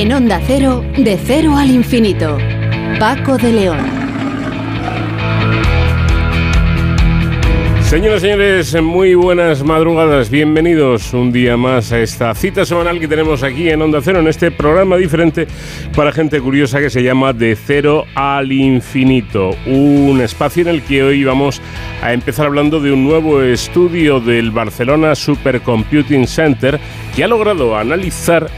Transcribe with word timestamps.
En 0.00 0.10
Onda 0.14 0.40
Cero, 0.46 0.82
de 0.96 1.18
cero 1.22 1.58
al 1.58 1.70
infinito. 1.70 2.38
Paco 2.98 3.36
de 3.36 3.52
León. 3.52 3.80
Señoras 7.82 8.22
y 8.22 8.26
señores, 8.28 8.82
muy 8.82 9.14
buenas 9.14 9.62
madrugadas. 9.62 10.30
Bienvenidos 10.30 11.12
un 11.12 11.32
día 11.32 11.58
más 11.58 11.92
a 11.92 11.98
esta 11.98 12.34
cita 12.34 12.64
semanal 12.64 12.98
que 12.98 13.08
tenemos 13.08 13.42
aquí 13.42 13.68
en 13.68 13.82
Onda 13.82 14.00
Cero, 14.00 14.20
en 14.20 14.28
este 14.28 14.50
programa 14.50 14.96
diferente 14.96 15.46
para 15.94 16.12
gente 16.12 16.40
curiosa 16.40 16.80
que 16.80 16.88
se 16.88 17.02
llama 17.02 17.34
De 17.34 17.54
Cero 17.54 18.06
al 18.14 18.50
Infinito. 18.52 19.50
Un 19.66 20.22
espacio 20.22 20.62
en 20.62 20.68
el 20.68 20.82
que 20.82 21.02
hoy 21.02 21.24
vamos 21.24 21.60
a 22.00 22.14
empezar 22.14 22.46
hablando 22.46 22.80
de 22.80 22.90
un 22.90 23.04
nuevo 23.04 23.42
estudio 23.42 24.18
del 24.18 24.50
Barcelona 24.50 25.14
Supercomputing 25.14 26.26
Center 26.26 26.80
que 27.14 27.22
ha 27.22 27.28
logrado 27.28 27.76
analizar 27.76 28.48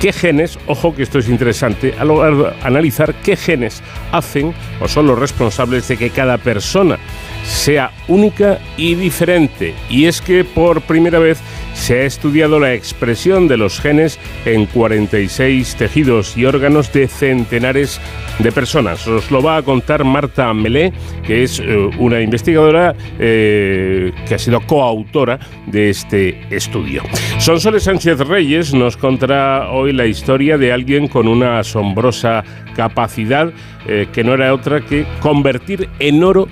qué 0.00 0.12
genes, 0.14 0.58
ojo 0.66 0.94
que 0.94 1.02
esto 1.02 1.18
es 1.18 1.28
interesante, 1.28 1.94
ha 1.98 2.04
logrado 2.04 2.52
analizar 2.62 3.14
qué 3.14 3.36
genes 3.36 3.82
hacen 4.12 4.54
o 4.80 4.88
son 4.88 5.06
los 5.06 5.18
responsables 5.18 5.86
de 5.88 5.98
que 5.98 6.10
cada 6.10 6.38
persona 6.38 6.98
sea 7.44 7.92
única 8.08 8.58
y 8.78 8.94
diferente. 8.94 9.74
Y 9.90 10.06
es 10.06 10.22
que 10.22 10.44
por 10.44 10.80
primera 10.80 11.18
vez 11.18 11.38
se 11.80 12.00
ha 12.00 12.04
estudiado 12.04 12.60
la 12.60 12.74
expresión 12.74 13.48
de 13.48 13.56
los 13.56 13.80
genes 13.80 14.18
en 14.44 14.66
46 14.66 15.76
tejidos 15.76 16.36
y 16.36 16.44
órganos 16.44 16.92
de 16.92 17.08
centenares 17.08 18.00
de 18.38 18.52
personas. 18.52 19.06
Os 19.08 19.30
lo 19.30 19.42
va 19.42 19.56
a 19.56 19.62
contar 19.62 20.04
Marta 20.04 20.52
Melé, 20.52 20.92
que 21.26 21.42
es 21.42 21.58
eh, 21.58 21.90
una 21.98 22.20
investigadora 22.20 22.94
eh, 23.18 24.12
que 24.28 24.34
ha 24.34 24.38
sido 24.38 24.60
coautora 24.60 25.38
de 25.66 25.88
este 25.88 26.38
estudio. 26.54 27.02
Sonsoles 27.38 27.84
Sánchez 27.84 28.18
Reyes 28.20 28.74
nos 28.74 28.98
contará 28.98 29.70
hoy 29.70 29.94
la 29.94 30.04
historia 30.04 30.58
de 30.58 30.72
alguien 30.72 31.08
con 31.08 31.26
una 31.26 31.60
asombrosa 31.60 32.44
capacidad 32.76 33.50
eh, 33.86 34.06
que 34.12 34.22
no 34.22 34.34
era 34.34 34.52
otra 34.52 34.82
que 34.82 35.06
convertir 35.20 35.88
en 35.98 36.22
oro 36.22 36.46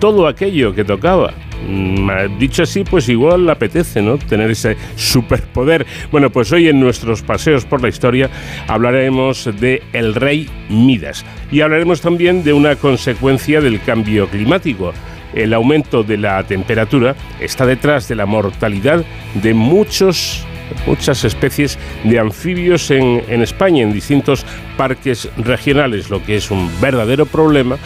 todo 0.00 0.26
aquello 0.26 0.74
que 0.74 0.84
tocaba. 0.84 1.32
Mm, 1.66 2.38
dicho 2.38 2.64
así, 2.64 2.84
pues 2.84 3.08
igual 3.08 3.46
le 3.46 3.52
apetece, 3.52 4.02
¿no? 4.02 4.18
Tener 4.18 4.50
ese 4.50 4.76
superpoder. 4.96 5.86
Bueno, 6.10 6.30
pues 6.30 6.52
hoy 6.52 6.68
en 6.68 6.80
nuestros 6.80 7.22
paseos 7.22 7.64
por 7.64 7.82
la 7.82 7.88
historia 7.88 8.30
hablaremos 8.68 9.48
de 9.60 9.82
el 9.92 10.14
rey 10.14 10.48
Midas 10.68 11.24
y 11.50 11.60
hablaremos 11.60 12.00
también 12.00 12.42
de 12.44 12.52
una 12.52 12.76
consecuencia 12.76 13.60
del 13.60 13.80
cambio 13.82 14.28
climático. 14.28 14.92
El 15.34 15.54
aumento 15.54 16.02
de 16.02 16.18
la 16.18 16.42
temperatura 16.44 17.14
está 17.40 17.64
detrás 17.64 18.08
de 18.08 18.16
la 18.16 18.26
mortalidad 18.26 19.04
de 19.34 19.54
muchos 19.54 20.44
muchas 20.86 21.24
especies 21.24 21.78
de 22.04 22.18
anfibios 22.18 22.90
en, 22.90 23.22
en, 23.28 23.42
España, 23.42 23.82
en 23.82 23.92
distintos 23.92 24.46
parques 24.76 25.28
regionales, 25.36 26.10
lo 26.10 26.22
que 26.24 26.36
es 26.36 26.50
un 26.50 26.70
verdadero 26.80 27.26
problema 27.26 27.76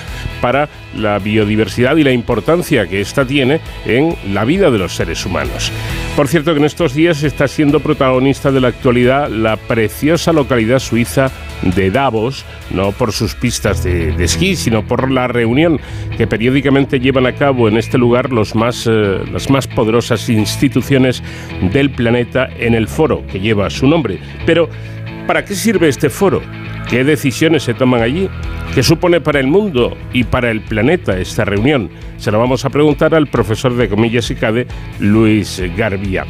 para 0.41 0.69
la 0.97 1.19
biodiversidad 1.19 1.97
y 1.97 2.05
la 2.05 2.13
importancia 2.13 2.87
que 2.87 3.01
ésta 3.01 3.27
tiene 3.27 3.61
en 3.85 4.17
la 4.33 4.45
vida 4.45 4.71
de 4.71 4.79
los 4.79 4.95
seres 4.95 5.25
humanos. 5.27 5.73
Por 6.17 6.29
cierto 6.29 6.53
que 6.53 6.61
en 6.61 6.65
estos 6.65 6.95
días 6.95 7.23
está 7.23 7.47
siendo 7.49 7.81
protagonista 7.81 8.51
de 8.51 8.61
la 8.61 8.69
actualidad 8.69 9.29
la 9.29 9.57
preciosa 9.57 10.33
localidad 10.33 10.79
suiza 10.79 11.31
de 11.63 11.91
Davos, 11.91 12.45
no 12.71 12.93
por 12.93 13.13
sus 13.13 13.35
pistas 13.35 13.85
de, 13.85 14.15
esquí, 14.23 14.57
sino 14.57 14.87
por 14.87 15.11
la 15.11 15.29
reunión 15.29 15.81
que 16.17 16.27
periódicamente 16.27 17.01
llevan 17.01 17.27
a 17.27 17.35
cabo 17.35 17.69
en 17.69 17.77
este 17.77 17.99
lugar 17.99 18.33
los 18.33 18.55
más, 18.55 18.87
eh, 18.87 19.21
las 19.31 19.51
más 19.51 19.67
poderosas 19.67 20.29
instituciones 20.29 21.23
del 21.73 21.91
planeta 21.91 22.49
en 22.59 22.75
el 22.75 22.89
foro 22.89 23.27
que 23.27 23.41
lleva 23.41 23.69
su 23.71 23.87
nombre. 23.87 24.19
Pero, 24.47 24.69
¿para 25.27 25.45
qué 25.45 25.55
sirve 25.55 25.89
este 25.89 26.11
foro? 26.11 26.43
¿Qué 26.89 27.03
decisiones 27.03 27.65
se 27.65 27.75
toman 27.75 28.01
allí? 28.01 28.29
¿Qué 28.73 28.83
supone 28.85 29.21
para 29.21 29.41
el 29.41 29.49
mundo 29.49 29.97
y 30.13 30.23
para 30.23 30.53
el 30.53 30.61
planeta 30.61 31.19
esta 31.19 31.45
reunión? 31.45 31.91
Se 32.17 32.31
lo 32.31 32.39
vamos 32.39 32.65
a 32.65 32.71
preguntar 32.71 33.13
al 33.13 33.27
profesor 33.27 33.75
de 33.75 33.89
comillas 33.89 34.31
y 34.31 34.37
CADE, 34.37 34.69
Luis 35.01 35.61
Garbía. 35.77 36.25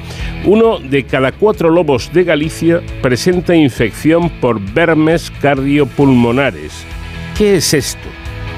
Uno 0.47 0.79
de 0.79 1.05
cada 1.05 1.33
cuatro 1.33 1.69
lobos 1.69 2.11
de 2.15 2.25
Galicia 2.25 2.81
presenta 3.03 3.55
infección 3.55 4.31
por 4.41 4.59
vermes 4.73 5.31
cardiopulmonares. 5.43 6.87
¿Qué 7.37 7.57
es 7.57 7.75
esto? 7.75 8.09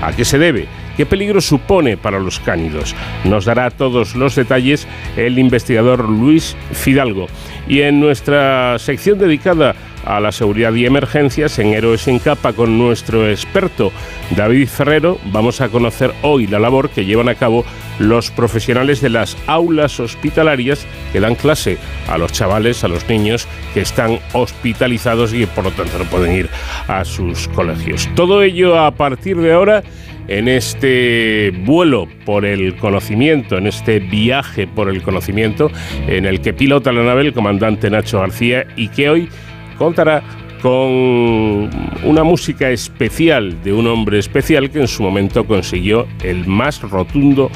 ¿A 0.00 0.12
qué 0.12 0.24
se 0.24 0.38
debe? 0.38 0.68
¿Qué 0.96 1.06
peligro 1.06 1.40
supone 1.40 1.96
para 1.96 2.18
los 2.18 2.40
cánidos? 2.40 2.94
Nos 3.24 3.44
dará 3.44 3.70
todos 3.70 4.14
los 4.14 4.34
detalles 4.34 4.86
el 5.16 5.38
investigador 5.38 6.08
Luis 6.08 6.56
Fidalgo. 6.72 7.26
Y 7.68 7.82
en 7.82 8.00
nuestra 8.00 8.78
sección 8.78 9.18
dedicada 9.18 9.76
a 10.08 10.20
la 10.20 10.32
seguridad 10.32 10.72
y 10.74 10.86
emergencias 10.86 11.58
en 11.58 11.74
Héroes 11.74 12.00
sin 12.00 12.18
capa 12.18 12.54
con 12.54 12.78
nuestro 12.78 13.28
experto 13.28 13.92
David 14.34 14.66
Ferrero. 14.66 15.18
Vamos 15.26 15.60
a 15.60 15.68
conocer 15.68 16.12
hoy 16.22 16.46
la 16.46 16.58
labor 16.58 16.88
que 16.88 17.04
llevan 17.04 17.28
a 17.28 17.34
cabo 17.34 17.64
los 17.98 18.30
profesionales 18.30 19.02
de 19.02 19.10
las 19.10 19.36
aulas 19.46 20.00
hospitalarias 20.00 20.86
que 21.12 21.20
dan 21.20 21.34
clase 21.34 21.76
a 22.08 22.16
los 22.16 22.32
chavales, 22.32 22.84
a 22.84 22.88
los 22.88 23.06
niños 23.08 23.46
que 23.74 23.82
están 23.82 24.18
hospitalizados 24.32 25.34
y 25.34 25.44
por 25.44 25.64
lo 25.64 25.70
tanto 25.72 25.98
no 25.98 26.04
pueden 26.04 26.34
ir 26.34 26.48
a 26.88 27.04
sus 27.04 27.46
colegios. 27.48 28.08
Todo 28.14 28.42
ello 28.42 28.78
a 28.78 28.92
partir 28.92 29.36
de 29.36 29.52
ahora 29.52 29.82
en 30.28 30.46
este 30.46 31.52
vuelo 31.64 32.06
por 32.24 32.44
el 32.44 32.76
conocimiento, 32.76 33.56
en 33.58 33.66
este 33.66 33.98
viaje 33.98 34.66
por 34.66 34.88
el 34.88 35.02
conocimiento 35.02 35.70
en 36.06 36.26
el 36.26 36.40
que 36.40 36.52
pilota 36.52 36.92
la 36.92 37.02
nave 37.02 37.22
el 37.22 37.32
comandante 37.32 37.90
Nacho 37.90 38.20
García 38.20 38.66
y 38.76 38.88
que 38.88 39.10
hoy 39.10 39.28
contará 39.78 40.22
con 40.60 41.70
una 42.04 42.24
música 42.24 42.68
especial 42.70 43.62
de 43.62 43.72
un 43.72 43.86
hombre 43.86 44.18
especial 44.18 44.70
que 44.70 44.80
en 44.80 44.88
su 44.88 45.02
momento 45.02 45.44
consiguió 45.44 46.06
el 46.22 46.46
más 46.46 46.82
rotundo 46.82 47.50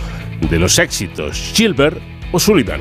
de 0.48 0.58
los 0.58 0.78
éxitos, 0.78 1.52
Gilbert 1.54 1.98
O'Sullivan. 2.32 2.80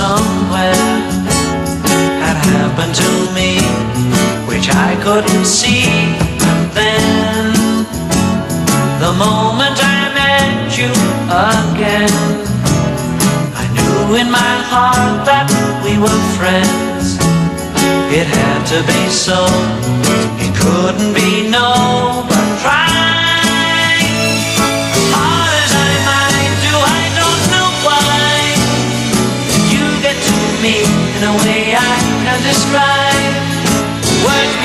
as 0.00 1.09
had 2.30 2.46
happened 2.62 2.94
to 2.94 3.10
me, 3.34 3.58
which 4.46 4.68
I 4.70 4.94
couldn't 5.02 5.46
see. 5.46 5.82
Then, 6.78 7.50
the 9.02 9.12
moment 9.18 9.76
I 9.82 10.00
met 10.14 10.70
you 10.78 10.92
again, 11.26 12.14
I 13.62 13.64
knew 13.74 14.14
in 14.20 14.30
my 14.30 14.54
heart 14.70 15.26
that 15.26 15.48
we 15.84 15.98
were 15.98 16.22
friends. 16.38 17.18
It 18.14 18.26
had 18.38 18.62
to 18.72 18.78
be 18.86 19.02
so, 19.10 19.40
it 20.44 20.52
couldn't 20.54 21.14
be 21.14 21.50
no, 21.50 22.26
but 22.30 22.46
try. 22.62 22.94
As 25.58 25.70
I 25.88 25.92
might 26.10 26.54
do, 26.66 26.74
I 26.78 27.04
don't 27.20 27.44
know 27.54 27.68
why 27.86 28.30
you 29.74 29.82
get 30.06 30.14
to 30.30 30.38
me 30.62 30.76
in 31.16 31.22
a 31.26 31.34
way 31.42 31.69
describe. 32.42 33.34
Words 34.24 34.60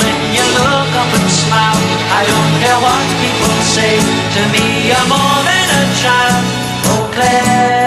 when 0.00 0.16
you 0.32 0.44
look 0.58 0.90
up 0.96 1.10
and 1.18 1.28
smile. 1.30 1.80
I 2.18 2.22
don't 2.24 2.54
care 2.62 2.80
what 2.80 3.04
people 3.20 3.56
say. 3.76 3.94
To 4.34 4.42
me, 4.52 4.88
you're 4.88 5.08
more 5.08 5.40
than 5.44 5.66
a 5.80 5.84
child. 6.00 6.44
Oh, 6.90 7.04
Claire, 7.14 7.83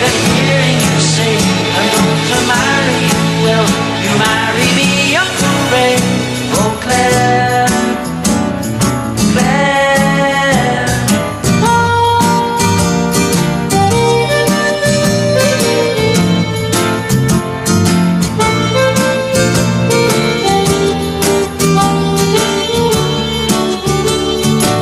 than 0.00 0.14
hearing 0.30 0.78
you 0.78 1.00
say 1.00 1.34
I'm 1.74 1.88
going 1.94 2.22
to 2.30 2.38
marry 2.46 2.98
you. 3.10 3.18
Will 3.42 3.68
you 4.04 4.12
marry 4.18 4.68
me, 4.78 4.97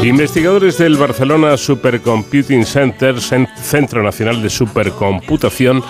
Investigadores 0.07 0.79
del 0.79 0.97
Barcelona 0.97 1.57
Supercomputing 1.57 2.65
Center, 2.65 3.17
Centro 3.21 4.05
Nacional 4.05 4.41
de 4.41 4.49
Supercomputación, 4.49 5.83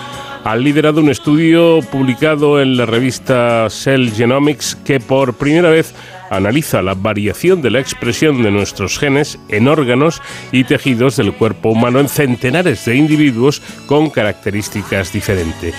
han 0.43 0.63
liderado 0.63 1.01
un 1.01 1.09
estudio 1.09 1.79
publicado 1.91 2.61
en 2.61 2.77
la 2.77 2.85
revista 2.85 3.67
Cell 3.69 4.11
Genomics 4.11 4.75
que 4.75 4.99
por 4.99 5.33
primera 5.33 5.69
vez 5.69 5.93
analiza 6.29 6.81
la 6.81 6.93
variación 6.93 7.61
de 7.61 7.71
la 7.71 7.79
expresión 7.79 8.43
de 8.43 8.51
nuestros 8.51 8.99
genes 8.99 9.39
en 9.49 9.67
órganos 9.67 10.21
y 10.51 10.63
tejidos 10.63 11.17
del 11.17 11.33
cuerpo 11.33 11.69
humano 11.69 11.99
en 11.99 12.09
centenares 12.09 12.85
de 12.85 12.95
individuos 12.95 13.61
con 13.85 14.09
características 14.09 15.13
diferentes. 15.13 15.75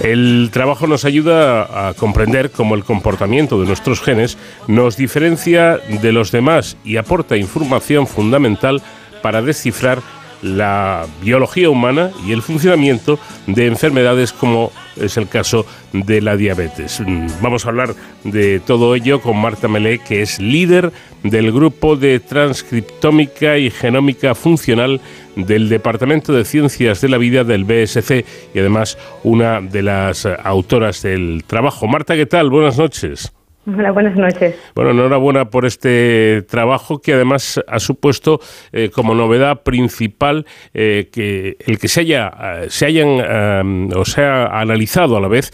El 0.00 0.50
trabajo 0.52 0.86
nos 0.86 1.04
ayuda 1.04 1.88
a 1.88 1.94
comprender 1.94 2.50
cómo 2.50 2.74
el 2.74 2.84
comportamiento 2.84 3.60
de 3.60 3.66
nuestros 3.66 4.00
genes 4.00 4.38
nos 4.66 4.96
diferencia 4.96 5.78
de 5.78 6.12
los 6.12 6.32
demás 6.32 6.76
y 6.84 6.96
aporta 6.96 7.36
información 7.36 8.06
fundamental 8.06 8.82
para 9.22 9.42
descifrar 9.42 10.00
la 10.42 11.06
biología 11.22 11.70
humana 11.70 12.10
y 12.26 12.32
el 12.32 12.42
funcionamiento 12.42 13.18
de 13.46 13.66
enfermedades 13.66 14.32
como 14.32 14.72
es 14.96 15.16
el 15.16 15.28
caso 15.28 15.64
de 15.92 16.20
la 16.20 16.36
diabetes. 16.36 17.00
Mm, 17.00 17.26
vamos 17.40 17.64
a 17.64 17.68
hablar 17.70 17.94
de 18.24 18.60
todo 18.60 18.94
ello 18.94 19.20
con 19.20 19.38
Marta 19.38 19.68
Melé, 19.68 19.98
que 20.00 20.22
es 20.22 20.38
líder 20.40 20.92
del 21.22 21.52
grupo 21.52 21.96
de 21.96 22.20
transcriptómica 22.20 23.58
y 23.58 23.70
genómica 23.70 24.34
funcional 24.34 25.00
del 25.36 25.68
Departamento 25.68 26.32
de 26.32 26.44
Ciencias 26.44 27.00
de 27.00 27.08
la 27.08 27.18
Vida 27.18 27.44
del 27.44 27.64
BSC 27.64 28.24
y 28.54 28.58
además 28.58 28.98
una 29.22 29.60
de 29.60 29.82
las 29.82 30.26
autoras 30.26 31.02
del 31.02 31.44
trabajo. 31.46 31.86
Marta, 31.86 32.16
¿qué 32.16 32.26
tal? 32.26 32.50
Buenas 32.50 32.76
noches. 32.76 33.32
Hola, 33.64 33.92
buenas 33.92 34.16
noches. 34.16 34.58
Bueno, 34.74 34.90
enhorabuena 34.90 35.44
por 35.44 35.66
este 35.66 36.42
trabajo 36.50 37.00
que 37.00 37.12
además 37.12 37.62
ha 37.68 37.78
supuesto 37.78 38.40
eh, 38.72 38.90
como 38.92 39.14
novedad 39.14 39.62
principal 39.62 40.46
eh, 40.74 41.10
que 41.12 41.58
el 41.64 41.78
que 41.78 41.86
se 41.86 42.00
haya 42.00 42.32
eh, 42.42 42.66
se 42.70 42.86
hayan 42.86 43.92
o 43.94 44.04
se 44.04 44.24
ha 44.24 44.46
analizado 44.46 45.16
a 45.16 45.20
la 45.20 45.28
vez 45.28 45.52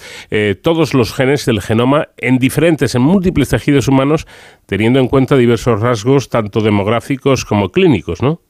todos 0.63 0.95
los 0.95 1.15
genes 1.15 1.45
del 1.45 1.61
genoma 1.61 2.09
en 2.17 2.39
diferentes, 2.39 2.95
en 2.95 3.03
múltiples 3.03 3.51
tejidos 3.51 3.89
humanos, 3.89 4.27
teniendo 4.65 5.01
en 5.01 5.09
cuenta 5.09 5.37
diversos 5.37 5.81
rasgos 5.83 6.31
tanto 6.31 6.61
demográficos 6.61 7.45
como 7.45 7.69
clínicos, 7.69 8.23
¿no? 8.23 8.41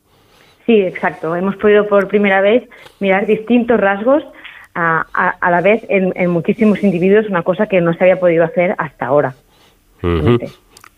Sí, 0.66 0.82
exacto. 0.82 1.34
Hemos 1.34 1.56
podido 1.56 1.88
por 1.88 2.06
primera 2.06 2.40
vez 2.40 2.68
mirar 3.00 3.26
distintos 3.26 3.80
rasgos 3.80 4.22
a, 4.74 5.50
la 5.50 5.60
vez 5.60 5.84
en, 5.88 6.12
en 6.14 6.30
muchísimos 6.30 6.84
individuos, 6.84 7.26
una 7.28 7.42
cosa 7.42 7.66
que 7.66 7.80
no 7.80 7.92
se 7.94 8.04
había 8.04 8.20
podido 8.20 8.44
hacer 8.44 8.76
hasta 8.78 9.06
ahora. 9.06 9.34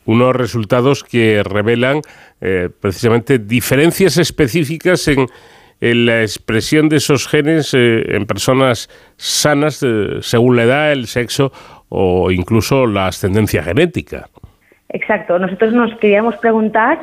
Unos 0.06 0.34
resultados 0.34 1.04
que 1.04 1.42
revelan 1.42 2.00
eh, 2.40 2.68
precisamente 2.80 3.38
diferencias 3.38 4.16
específicas 4.18 5.06
en, 5.08 5.26
la 5.80 6.20
expresión 6.20 6.90
de 6.90 6.96
esos 6.96 7.26
genes 7.26 7.72
eh, 7.72 8.16
en 8.16 8.26
personas 8.26 8.90
sanas 9.16 9.82
eh, 9.82 10.18
según 10.20 10.56
la 10.56 10.64
edad, 10.64 10.92
el 10.92 11.06
sexo 11.06 11.52
o 11.88 12.30
incluso 12.30 12.86
la 12.86 13.06
ascendencia 13.06 13.62
genética. 13.62 14.28
Exacto. 14.90 15.38
Nosotros 15.38 15.72
nos 15.72 15.96
queríamos 15.98 16.36
preguntar 16.36 17.00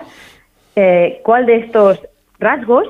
cuál 1.24 1.48
de 1.48 1.56
estos 1.56 2.00
rasgos 2.40 2.88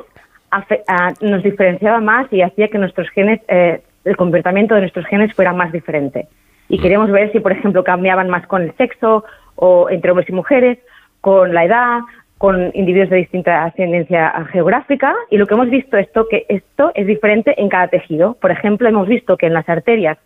nos 1.21 1.44
diferenciaba 1.44 2.01
más 2.01 2.27
y 2.33 2.42
hacía 2.42 2.68
que 2.68 2.77
nuestros 2.77 3.09
genes, 3.12 3.39
el 3.48 4.18
comportamiento 4.18 4.75
de 4.75 4.81
nuestros 4.81 5.06
genes 5.06 5.33
fuera 5.33 5.54
más 5.54 5.71
diferente 5.71 6.27
y 6.69 6.80
queremos 6.80 7.10
ver 7.12 7.31
si, 7.31 7.40
por 7.40 7.52
ejemplo, 7.52 7.84
cambiaban 7.84 8.30
más 8.30 8.46
con 8.48 8.64
el 8.64 8.75
sexo 8.75 9.24
o 9.56 9.90
entre 9.90 10.12
hombres 10.12 10.30
y 10.30 10.34
mujeres, 10.34 10.78
con 11.22 11.54
la 11.54 11.66
edad, 11.66 12.00
con 12.38 12.72
individuos 12.74 13.10
de 13.10 13.18
distinta 13.18 13.64
ascendencia 13.64 14.31
geográfica 14.52 15.16
y 15.30 15.38
lo 15.38 15.48
que 15.48 15.56
hemos 15.56 15.69
visto 15.69 15.98
es 15.98 16.08
que 16.30 16.46
esto 16.50 16.92
es 16.94 17.08
diferente 17.08 17.60
en 17.60 17.69
cada 17.69 17.88
tejido. 17.88 18.36
Por 18.36 18.52
ejemplo, 18.52 18.88
hemos 18.88 19.08
visto 19.08 19.38
que 19.38 19.48
en 19.48 19.54
las 19.54 19.68
arterias 19.68 20.18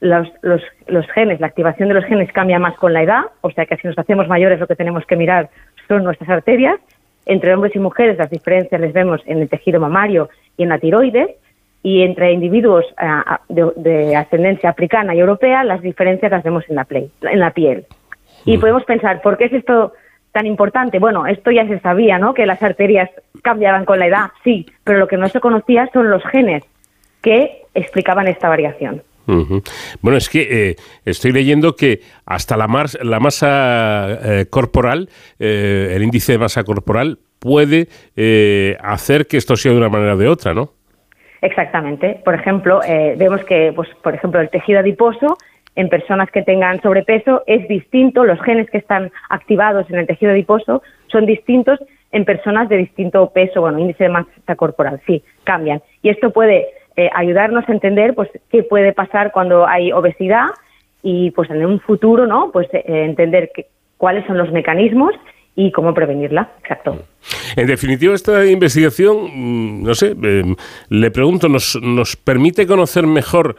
los, 0.00 0.28
los, 0.42 0.62
los, 0.86 1.06
genes, 1.08 1.40
la 1.40 1.48
activación 1.48 1.88
de 1.88 1.94
los 1.94 2.04
genes 2.04 2.32
cambia 2.32 2.58
más 2.58 2.76
con 2.76 2.92
la 2.92 3.02
edad, 3.02 3.22
o 3.42 3.50
sea 3.50 3.66
que 3.66 3.76
si 3.76 3.86
nos 3.86 3.98
hacemos 3.98 4.28
mayores 4.28 4.60
lo 4.60 4.66
que 4.66 4.76
tenemos 4.76 5.04
que 5.06 5.16
mirar 5.16 5.50
son 5.88 6.04
nuestras 6.04 6.30
arterias. 6.30 6.78
Entre 7.26 7.52
hombres 7.52 7.74
y 7.74 7.78
mujeres 7.78 8.16
las 8.16 8.30
diferencias 8.30 8.80
les 8.80 8.92
vemos 8.92 9.20
en 9.26 9.40
el 9.40 9.48
tejido 9.48 9.80
mamario 9.80 10.30
y 10.56 10.62
en 10.62 10.68
la 10.70 10.78
tiroides 10.78 11.30
y 11.82 12.02
entre 12.02 12.32
individuos 12.32 12.84
eh, 13.00 13.64
de, 13.76 14.16
ascendencia 14.16 14.70
africana 14.70 15.14
y 15.14 15.20
europea 15.20 15.64
las 15.64 15.80
diferencias 15.80 16.30
las 16.30 16.44
vemos 16.44 16.64
en 16.68 16.76
la, 16.76 16.86
en 16.90 17.38
la 17.38 17.52
piel. 17.52 17.86
Y 18.44 18.56
mm. 18.56 18.60
podemos 18.60 18.84
pensar, 18.84 19.22
¿por 19.22 19.38
qué 19.38 19.46
es 19.46 19.52
esto 19.52 19.92
tan 20.32 20.46
importante? 20.46 20.98
Bueno, 20.98 21.26
esto 21.26 21.50
ya 21.50 21.66
se 21.66 21.80
sabía, 21.80 22.18
¿no? 22.18 22.34
Que 22.34 22.46
las 22.46 22.62
arterias 22.62 23.10
cambiaban 23.42 23.84
con 23.84 23.98
la 23.98 24.06
edad, 24.06 24.30
sí, 24.44 24.66
pero 24.84 24.98
lo 24.98 25.08
que 25.08 25.16
no 25.16 25.28
se 25.28 25.40
conocía 25.40 25.88
son 25.92 26.10
los 26.10 26.22
genes 26.24 26.64
que 27.22 27.62
explicaban 27.74 28.28
esta 28.28 28.48
variación. 28.48 29.02
Bueno, 30.00 30.18
es 30.18 30.28
que 30.28 30.70
eh, 30.70 30.76
estoy 31.04 31.30
leyendo 31.30 31.76
que 31.76 32.00
hasta 32.26 32.56
la, 32.56 32.66
la 33.02 33.20
masa 33.20 34.08
eh, 34.24 34.46
corporal, 34.50 35.08
el 35.38 36.02
índice 36.02 36.32
de 36.32 36.38
masa 36.38 36.64
corporal, 36.64 37.20
puede 37.38 37.86
hacer 38.82 39.28
que 39.28 39.36
esto 39.36 39.54
sea 39.54 39.70
de 39.70 39.78
una 39.78 39.88
manera 39.88 40.14
o 40.14 40.18
de 40.18 40.26
otra, 40.26 40.52
¿no? 40.52 40.72
Exactamente. 41.42 42.20
Por 42.24 42.34
ejemplo, 42.34 42.80
eh, 42.86 43.14
vemos 43.16 43.44
que, 43.44 43.72
pues, 43.74 43.88
por 44.02 44.14
ejemplo, 44.14 44.40
el 44.40 44.50
tejido 44.50 44.80
adiposo 44.80 45.38
en 45.76 45.88
personas 45.88 46.30
que 46.30 46.42
tengan 46.42 46.82
sobrepeso 46.82 47.42
es 47.46 47.66
distinto, 47.68 48.24
los 48.24 48.40
genes 48.42 48.68
que 48.70 48.78
están 48.78 49.10
activados 49.28 49.88
en 49.90 49.98
el 49.98 50.06
tejido 50.06 50.32
adiposo 50.32 50.82
son 51.06 51.26
distintos 51.26 51.78
en 52.12 52.24
personas 52.24 52.68
de 52.68 52.76
distinto 52.76 53.30
peso, 53.30 53.60
bueno, 53.60 53.78
índice 53.78 54.04
de 54.04 54.10
masa 54.10 54.56
corporal, 54.56 55.00
sí, 55.06 55.22
cambian. 55.44 55.80
Y 56.02 56.08
esto 56.08 56.30
puede 56.30 56.68
eh, 56.96 57.08
ayudarnos 57.14 57.68
a 57.68 57.72
entender 57.72 58.14
pues 58.14 58.28
qué 58.50 58.64
puede 58.64 58.92
pasar 58.92 59.30
cuando 59.30 59.66
hay 59.66 59.92
obesidad 59.92 60.46
y 61.02 61.30
pues 61.30 61.48
en 61.50 61.64
un 61.64 61.80
futuro, 61.80 62.26
¿no? 62.26 62.50
Pues 62.52 62.68
eh, 62.72 62.82
entender 62.86 63.50
cuáles 63.96 64.26
son 64.26 64.38
los 64.38 64.50
mecanismos 64.50 65.14
y 65.66 65.70
cómo 65.72 65.92
prevenirla. 65.92 66.50
Exacto. 66.62 66.96
En 67.54 67.66
definitiva, 67.66 68.14
esta 68.14 68.46
investigación, 68.46 69.16
mm, 69.34 69.82
no 69.84 69.94
sé, 69.94 70.12
em, 70.22 70.56
le 70.88 71.10
pregunto, 71.10 71.48
¿nos, 71.48 71.78
¿nos 71.82 72.16
permite 72.16 72.66
conocer 72.66 73.06
mejor 73.06 73.56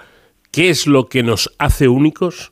qué 0.51 0.69
es 0.69 0.87
lo 0.87 1.05
que 1.05 1.21
nos 1.21 1.55
hace 1.59 1.87
únicos? 1.87 2.51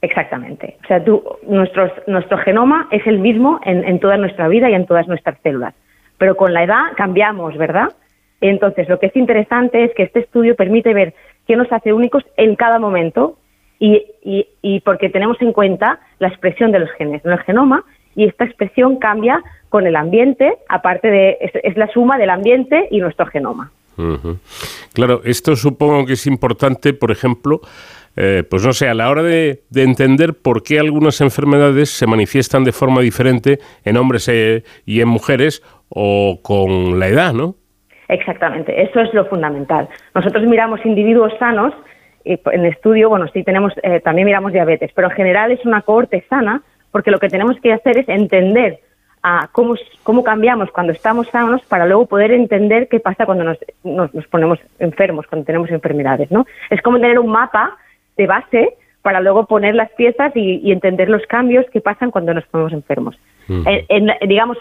Exactamente. 0.00 0.78
O 0.84 0.86
sea, 0.86 1.04
tú, 1.04 1.22
nuestros, 1.46 1.90
nuestro 2.06 2.38
genoma 2.38 2.88
es 2.90 3.06
el 3.06 3.18
mismo 3.18 3.60
en, 3.64 3.84
en 3.84 4.00
toda 4.00 4.16
nuestra 4.16 4.48
vida 4.48 4.70
y 4.70 4.74
en 4.74 4.86
todas 4.86 5.06
nuestras 5.08 5.38
células. 5.42 5.74
Pero 6.16 6.36
con 6.36 6.54
la 6.54 6.64
edad 6.64 6.92
cambiamos, 6.96 7.56
¿verdad? 7.58 7.88
Entonces, 8.40 8.88
lo 8.88 8.98
que 8.98 9.06
es 9.06 9.16
interesante 9.16 9.84
es 9.84 9.94
que 9.94 10.04
este 10.04 10.20
estudio 10.20 10.56
permite 10.56 10.94
ver 10.94 11.14
qué 11.46 11.56
nos 11.56 11.70
hace 11.70 11.92
únicos 11.92 12.24
en 12.38 12.56
cada 12.56 12.78
momento 12.78 13.36
y, 13.78 14.06
y, 14.22 14.48
y 14.62 14.80
porque 14.80 15.10
tenemos 15.10 15.40
en 15.42 15.52
cuenta 15.52 16.00
la 16.18 16.28
expresión 16.28 16.72
de 16.72 16.78
los 16.78 16.90
genes 16.92 17.22
en 17.26 17.32
el 17.32 17.40
genoma 17.40 17.84
y 18.16 18.24
esta 18.24 18.44
expresión 18.44 18.96
cambia 18.96 19.42
con 19.68 19.86
el 19.86 19.94
ambiente, 19.94 20.56
aparte 20.68 21.08
de, 21.08 21.36
es, 21.62 21.76
la 21.76 21.86
suma 21.88 22.16
del 22.16 22.30
ambiente 22.30 22.88
y 22.90 22.98
nuestro 22.98 23.26
genoma. 23.26 23.70
Claro, 24.92 25.20
esto 25.24 25.56
supongo 25.56 26.04
que 26.06 26.14
es 26.14 26.26
importante, 26.26 26.92
por 26.92 27.10
ejemplo, 27.10 27.60
eh, 28.16 28.42
pues 28.48 28.64
no 28.64 28.72
sé, 28.72 28.88
a 28.88 28.94
la 28.94 29.10
hora 29.10 29.22
de, 29.22 29.62
entender 29.74 30.34
por 30.34 30.62
qué 30.62 30.78
algunas 30.78 31.20
enfermedades 31.20 31.90
se 31.90 32.06
manifiestan 32.06 32.64
de 32.64 32.72
forma 32.72 33.00
diferente 33.02 33.58
en 33.84 33.96
hombres 33.96 34.28
eh, 34.28 34.64
y 34.86 35.00
en 35.00 35.08
mujeres 35.08 35.62
o 35.88 36.40
con 36.42 36.98
la 36.98 37.08
edad, 37.08 37.32
¿no? 37.32 37.54
Exactamente, 38.08 38.82
eso 38.82 39.00
es 39.00 39.12
lo 39.12 39.26
fundamental. 39.26 39.88
Nosotros 40.14 40.44
miramos 40.46 40.84
individuos 40.84 41.32
sanos, 41.38 41.74
y 42.24 42.32
en 42.32 42.64
el 42.64 42.72
estudio, 42.72 43.08
bueno, 43.08 43.26
sí 43.28 43.42
tenemos, 43.44 43.72
eh, 43.82 44.00
también 44.00 44.26
miramos 44.26 44.52
diabetes, 44.52 44.90
pero 44.94 45.08
en 45.08 45.14
general 45.14 45.52
es 45.52 45.64
una 45.64 45.82
cohorte 45.82 46.24
sana 46.28 46.62
porque 46.96 47.10
lo 47.10 47.18
que 47.18 47.28
tenemos 47.28 47.60
que 47.60 47.74
hacer 47.74 47.98
es 47.98 48.08
entender 48.08 48.80
a 49.22 49.50
cómo, 49.52 49.74
cómo 50.02 50.24
cambiamos 50.24 50.70
cuando 50.70 50.94
estamos 50.94 51.28
sanos 51.28 51.60
para 51.68 51.84
luego 51.84 52.06
poder 52.06 52.32
entender 52.32 52.88
qué 52.88 53.00
pasa 53.00 53.26
cuando 53.26 53.44
nos, 53.44 53.58
nos, 53.84 54.26
ponemos 54.28 54.58
enfermos, 54.78 55.26
cuando 55.26 55.44
tenemos 55.44 55.70
enfermedades, 55.70 56.30
¿no? 56.30 56.46
Es 56.70 56.80
como 56.80 56.98
tener 56.98 57.18
un 57.18 57.28
mapa 57.28 57.76
de 58.16 58.26
base 58.26 58.78
para 59.02 59.20
luego 59.20 59.44
poner 59.44 59.74
las 59.74 59.90
piezas 59.90 60.32
y, 60.34 60.72
entender 60.72 61.10
los 61.10 61.20
cambios 61.26 61.66
que 61.70 61.82
pasan 61.82 62.10
cuando 62.10 62.32
nos 62.32 62.46
ponemos 62.46 62.72
enfermos. 62.72 63.14
en, 63.46 64.10
digamos, 64.26 64.56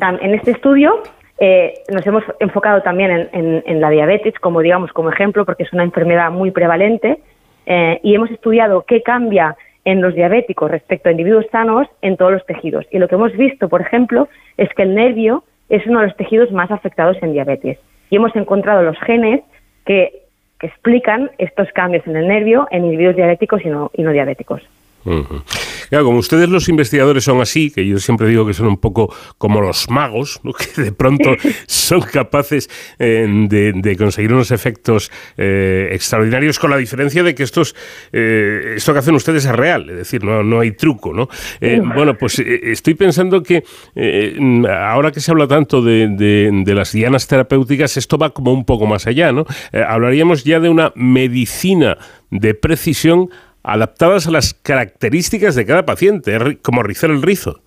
en 0.00 0.32
este 0.32 0.52
estudio 0.52 1.02
eh, 1.40 1.74
nos 1.92 2.06
hemos 2.06 2.22
enfocado 2.38 2.82
también 2.82 3.30
en, 3.32 3.80
la 3.80 3.90
diabetes 3.90 4.34
como, 4.38 4.60
digamos, 4.60 4.92
como 4.92 5.10
ejemplo, 5.10 5.44
porque 5.44 5.64
es 5.64 5.72
una 5.72 5.82
enfermedad 5.82 6.30
muy 6.30 6.52
prevalente, 6.52 7.18
eh, 7.66 7.98
y 8.04 8.14
hemos 8.14 8.30
estudiado 8.30 8.84
qué 8.86 9.02
cambia 9.02 9.56
en 9.84 10.00
los 10.00 10.14
diabéticos 10.14 10.70
respecto 10.70 11.08
a 11.08 11.12
individuos 11.12 11.46
sanos 11.52 11.88
en 12.02 12.16
todos 12.16 12.32
los 12.32 12.46
tejidos. 12.46 12.86
Y 12.90 12.98
lo 12.98 13.08
que 13.08 13.14
hemos 13.16 13.32
visto, 13.36 13.68
por 13.68 13.80
ejemplo, 13.80 14.28
es 14.56 14.68
que 14.74 14.82
el 14.82 14.94
nervio 14.94 15.44
es 15.68 15.86
uno 15.86 16.00
de 16.00 16.06
los 16.06 16.16
tejidos 16.16 16.50
más 16.52 16.70
afectados 16.70 17.16
en 17.22 17.32
diabetes. 17.32 17.78
Y 18.10 18.16
hemos 18.16 18.34
encontrado 18.36 18.82
los 18.82 18.98
genes 19.00 19.40
que, 19.84 20.20
explican 20.60 21.30
estos 21.36 21.68
cambios 21.72 22.06
en 22.06 22.16
el 22.16 22.26
nervio 22.26 22.66
en 22.70 22.86
individuos 22.86 23.16
diabéticos 23.16 23.62
y 23.66 23.68
no, 23.68 23.90
y 23.92 24.02
no 24.02 24.12
diabéticos. 24.12 24.62
Como 25.04 26.18
ustedes 26.18 26.48
los 26.48 26.68
investigadores 26.68 27.24
son 27.24 27.40
así, 27.40 27.70
que 27.70 27.86
yo 27.86 27.98
siempre 27.98 28.28
digo 28.28 28.46
que 28.46 28.54
son 28.54 28.66
un 28.68 28.78
poco 28.78 29.14
como 29.38 29.60
los 29.60 29.88
magos, 29.90 30.40
que 30.74 30.82
de 30.82 30.92
pronto 30.92 31.36
son 31.66 32.00
capaces 32.00 32.70
eh, 32.98 33.26
de, 33.48 33.96
conseguir 33.96 34.32
unos 34.32 34.50
efectos 34.50 35.10
eh, 35.36 35.90
extraordinarios, 35.92 36.58
con 36.58 36.70
la 36.70 36.76
diferencia 36.76 37.22
de 37.22 37.34
que 37.34 37.42
estos, 37.42 37.74
eh, 38.12 38.74
esto 38.76 38.92
que 38.92 38.98
hacen 38.98 39.14
ustedes 39.14 39.44
es 39.44 39.52
real, 39.52 39.88
es 39.90 39.96
decir, 39.96 40.24
no, 40.24 40.42
no 40.42 40.60
hay 40.60 40.72
truco. 40.72 41.12
¿no? 41.12 41.28
bueno, 41.94 42.16
pues 42.16 42.38
estoy 42.38 42.94
pensando 42.94 43.42
que 43.42 43.64
ahora 44.68 45.12
que 45.12 45.20
se 45.20 45.30
habla 45.30 45.46
tanto 45.46 45.82
de, 45.82 46.08
de, 46.08 46.74
las 46.74 46.92
dianas 46.92 47.26
terapéuticas, 47.26 47.96
esto 47.96 48.18
va 48.18 48.30
como 48.30 48.52
un 48.52 48.64
poco 48.64 48.86
más 48.86 49.06
allá. 49.06 49.32
¿no? 49.32 49.44
hablaríamos 49.72 50.44
ya 50.44 50.60
de 50.60 50.68
una 50.68 50.92
medicina 50.96 51.98
de 52.30 52.54
precisión 52.54 53.30
adaptadas 53.64 54.28
a 54.28 54.30
las 54.30 54.54
características 54.54 55.54
de 55.54 55.66
cada 55.66 55.84
paciente, 55.84 56.58
como 56.62 56.82
rizar 56.82 57.10
el 57.10 57.22
rizo. 57.22 57.60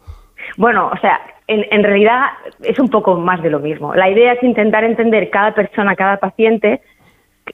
Bueno, 0.56 0.90
o 0.94 0.98
sea, 1.00 1.20
en, 1.48 1.84
realidad 1.84 2.22
es 2.64 2.80
un 2.80 2.90
poco 2.90 3.16
más 3.16 3.42
de 3.42 3.50
lo 3.50 3.60
mismo. 3.60 3.94
La 3.96 4.10
idea 4.10 4.34
es 4.34 4.44
intentar 4.44 4.84
entender 4.84 5.30
cada 5.30 5.54
persona, 5.54 5.96
cada 5.96 6.18
paciente, 6.18 6.82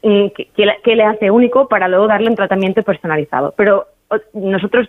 mm, 0.01 0.27
qué 0.55 0.95
le 0.95 1.03
hace 1.03 1.31
único 1.31 1.67
para 1.67 1.87
luego 1.87 2.07
darle 2.07 2.29
un 2.29 2.35
tratamiento 2.35 2.83
personalizado. 2.83 3.53
Pero 3.57 3.87
nosotros 4.33 4.87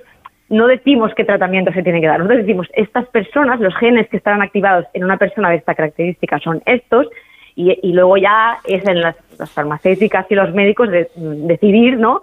no 0.48 0.66
decimos 0.66 1.12
qué 1.14 1.24
tratamiento 1.24 1.72
se 1.72 1.82
tiene 1.82 2.00
que 2.00 2.06
dar. 2.06 2.18
Nosotros 2.18 2.46
decimos, 2.46 2.68
estas 2.74 3.06
personas, 3.08 3.60
los 3.60 3.74
genes 3.76 4.08
que 4.08 4.16
estarán 4.16 4.42
activados 4.42 4.86
en 4.92 5.04
una 5.04 5.16
persona 5.16 5.50
de 5.50 5.56
esta 5.56 5.74
característica 5.74 6.38
son 6.38 6.62
estos, 6.66 7.08
y, 7.56 7.92
luego 7.92 8.16
ya 8.16 8.58
es 8.64 8.84
en 8.86 9.00
las, 9.00 9.16
farmacéuticas 9.52 10.26
y 10.28 10.34
los 10.34 10.52
médicos 10.52 10.90
de, 10.90 11.08
decidir, 11.14 11.98
¿no? 11.98 12.20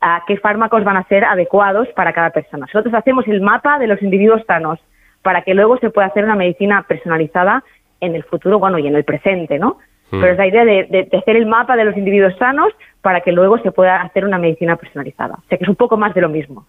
A 0.00 0.22
qué 0.26 0.36
fármacos 0.36 0.84
van 0.84 0.96
a 0.96 1.08
ser 1.08 1.24
adecuados 1.24 1.88
para 1.96 2.12
cada 2.12 2.30
persona. 2.30 2.66
Nosotros 2.66 2.94
hacemos 2.94 3.26
el 3.26 3.40
mapa 3.40 3.78
de 3.78 3.86
los 3.86 4.02
individuos 4.02 4.42
sanos 4.46 4.78
para 5.22 5.42
que 5.42 5.54
luego 5.54 5.78
se 5.78 5.90
pueda 5.90 6.08
hacer 6.08 6.24
una 6.24 6.36
medicina 6.36 6.84
personalizada 6.86 7.64
en 8.00 8.14
el 8.14 8.24
futuro, 8.24 8.58
bueno, 8.58 8.78
y 8.78 8.86
en 8.86 8.94
el 8.94 9.04
presente, 9.04 9.58
¿no? 9.58 9.78
Hmm. 10.10 10.20
Pero 10.20 10.32
es 10.32 10.38
la 10.38 10.46
idea 10.46 10.64
de, 10.64 11.08
hacer 11.18 11.36
el 11.36 11.46
mapa 11.46 11.76
de 11.76 11.84
los 11.84 11.96
individuos 11.96 12.34
sanos 12.38 12.72
para 13.00 13.22
que 13.22 13.32
luego 13.32 13.58
se 13.58 13.72
pueda 13.72 14.02
hacer 14.02 14.24
una 14.24 14.38
medicina 14.38 14.76
personalizada. 14.76 15.34
O 15.34 15.48
sea 15.48 15.58
que 15.58 15.64
es 15.64 15.70
un 15.70 15.76
poco 15.76 15.96
más 15.96 16.14
de 16.14 16.20
lo 16.20 16.28
mismo. 16.28 16.66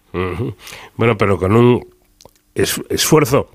Bueno, 0.96 1.18
pero 1.18 1.38
con 1.38 1.56
un 1.56 1.86
esfuerzo, 2.56 3.50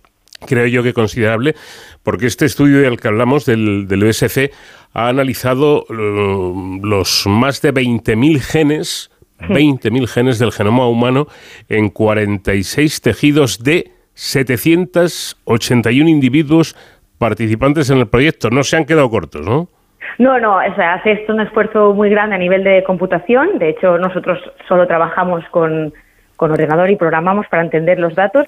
creo 0.46 0.66
yo 0.66 0.82
que 0.82 0.92
considerable, 0.92 1.54
porque 2.02 2.26
este 2.26 2.44
estudio 2.44 2.80
del 2.80 3.00
que 3.00 3.08
hablamos, 3.08 3.46
del, 3.46 3.88
del 3.88 4.04
USC, 4.04 4.52
ha 4.92 5.08
analizado 5.08 5.84
uh, 5.88 6.80
los 6.82 7.26
más 7.26 7.62
de 7.62 7.72
20.000 7.72 8.40
genes 8.40 9.10
20.000 9.48 10.06
genes 10.06 10.38
del 10.38 10.52
genoma 10.52 10.86
humano 10.88 11.26
en 11.68 11.88
46 11.88 13.00
tejidos 13.00 13.62
de 13.62 13.92
781 14.14 16.08
individuos 16.08 16.76
participantes 17.18 17.90
en 17.90 17.98
el 17.98 18.08
proyecto. 18.08 18.50
No 18.50 18.62
se 18.62 18.76
han 18.76 18.84
quedado 18.84 19.10
cortos, 19.10 19.42
¿no? 19.42 19.68
No, 20.18 20.38
no, 20.38 20.56
o 20.56 20.74
sea, 20.74 20.94
hace 20.94 21.12
esto 21.12 21.32
un 21.32 21.40
esfuerzo 21.40 21.94
muy 21.94 22.10
grande 22.10 22.34
a 22.34 22.38
nivel 22.38 22.64
de 22.64 22.82
computación. 22.84 23.58
De 23.58 23.70
hecho, 23.70 23.96
nosotros 23.98 24.38
solo 24.68 24.86
trabajamos 24.86 25.44
con, 25.50 25.94
con 26.36 26.50
ordenador 26.50 26.90
y 26.90 26.96
programamos 26.96 27.46
para 27.48 27.62
entender 27.62 27.98
los 27.98 28.14
datos. 28.14 28.46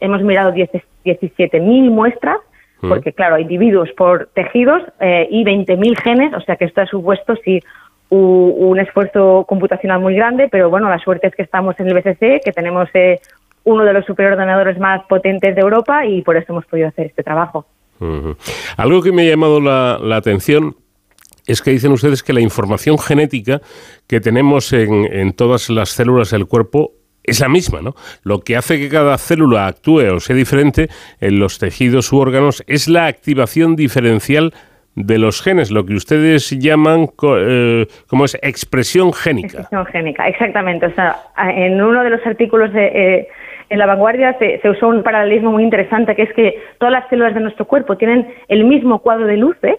hemos 0.00 0.22
mirado 0.22 0.52
17.000 0.52 1.90
muestras, 1.90 2.38
mm. 2.80 2.88
porque 2.88 3.12
claro, 3.12 3.36
hay 3.36 3.42
individuos 3.42 3.90
por 3.96 4.28
tejidos 4.34 4.82
eh, 5.00 5.26
y 5.30 5.44
20.000 5.44 6.02
genes, 6.02 6.34
o 6.34 6.40
sea 6.40 6.56
que 6.56 6.66
esto 6.66 6.82
ha 6.82 6.86
supuesto 6.86 7.34
sí 7.44 7.60
un 8.10 8.78
esfuerzo 8.78 9.44
computacional 9.46 10.00
muy 10.00 10.14
grande, 10.14 10.48
pero 10.50 10.70
bueno, 10.70 10.88
la 10.88 10.98
suerte 10.98 11.26
es 11.26 11.34
que 11.34 11.42
estamos 11.42 11.78
en 11.78 11.88
el 11.88 11.94
BCC, 11.94 12.42
que 12.42 12.52
tenemos 12.54 12.88
eh, 12.94 13.20
uno 13.64 13.84
de 13.84 13.92
los 13.92 14.06
superordenadores 14.06 14.78
más 14.78 15.04
potentes 15.06 15.54
de 15.54 15.60
Europa 15.60 16.06
y 16.06 16.22
por 16.22 16.36
eso 16.36 16.52
hemos 16.52 16.66
podido 16.66 16.88
hacer 16.88 17.06
este 17.06 17.22
trabajo. 17.22 17.66
Algo 18.76 19.02
que 19.02 19.12
me 19.12 19.22
ha 19.22 19.30
llamado 19.30 19.60
la, 19.60 20.16
atención 20.16 20.76
es 21.46 21.60
que 21.60 21.72
dicen 21.72 21.92
ustedes 21.92 22.22
que 22.22 22.32
la 22.32 22.40
información 22.40 22.98
genética 22.98 23.60
que 24.06 24.20
tenemos 24.20 24.72
en, 24.72 25.04
en, 25.12 25.32
todas 25.32 25.68
las 25.68 25.90
células 25.90 26.30
del 26.30 26.46
cuerpo 26.46 26.92
es 27.24 27.40
la 27.40 27.48
misma, 27.48 27.82
¿no? 27.82 27.94
Lo 28.22 28.40
que 28.40 28.56
hace 28.56 28.78
que 28.78 28.88
cada 28.88 29.18
célula 29.18 29.66
actúe 29.66 30.14
o 30.14 30.20
sea 30.20 30.36
diferente 30.36 30.88
en 31.20 31.38
los 31.38 31.58
tejidos 31.58 32.12
u 32.12 32.18
órganos 32.18 32.62
es 32.66 32.88
la 32.88 33.06
activación 33.06 33.76
diferencial 33.76 34.54
de 35.04 35.18
los 35.18 35.42
genes, 35.42 35.70
lo 35.70 35.84
que 35.84 35.94
ustedes 35.94 36.50
llaman 36.50 37.08
eh, 37.22 37.86
como 38.08 38.24
es 38.24 38.36
expresión 38.42 39.12
génica. 39.12 39.60
Expresión 39.60 39.86
génica, 39.86 40.28
exactamente. 40.28 40.86
O 40.86 40.94
sea, 40.94 41.16
en 41.36 41.80
uno 41.80 42.02
de 42.02 42.10
los 42.10 42.26
artículos 42.26 42.72
de, 42.72 42.86
eh, 42.86 43.28
en 43.70 43.78
la 43.78 43.86
vanguardia 43.86 44.36
se, 44.38 44.60
usó 44.68 44.88
un 44.88 45.02
paralelismo 45.02 45.52
muy 45.52 45.62
interesante, 45.62 46.16
que 46.16 46.22
es 46.22 46.32
que 46.32 46.60
todas 46.78 46.92
las 46.92 47.08
células 47.08 47.34
de 47.34 47.40
nuestro 47.40 47.66
cuerpo 47.66 47.96
tienen 47.96 48.28
el 48.48 48.64
mismo 48.64 49.00
cuadro 49.00 49.26
de 49.26 49.36
luces, 49.36 49.76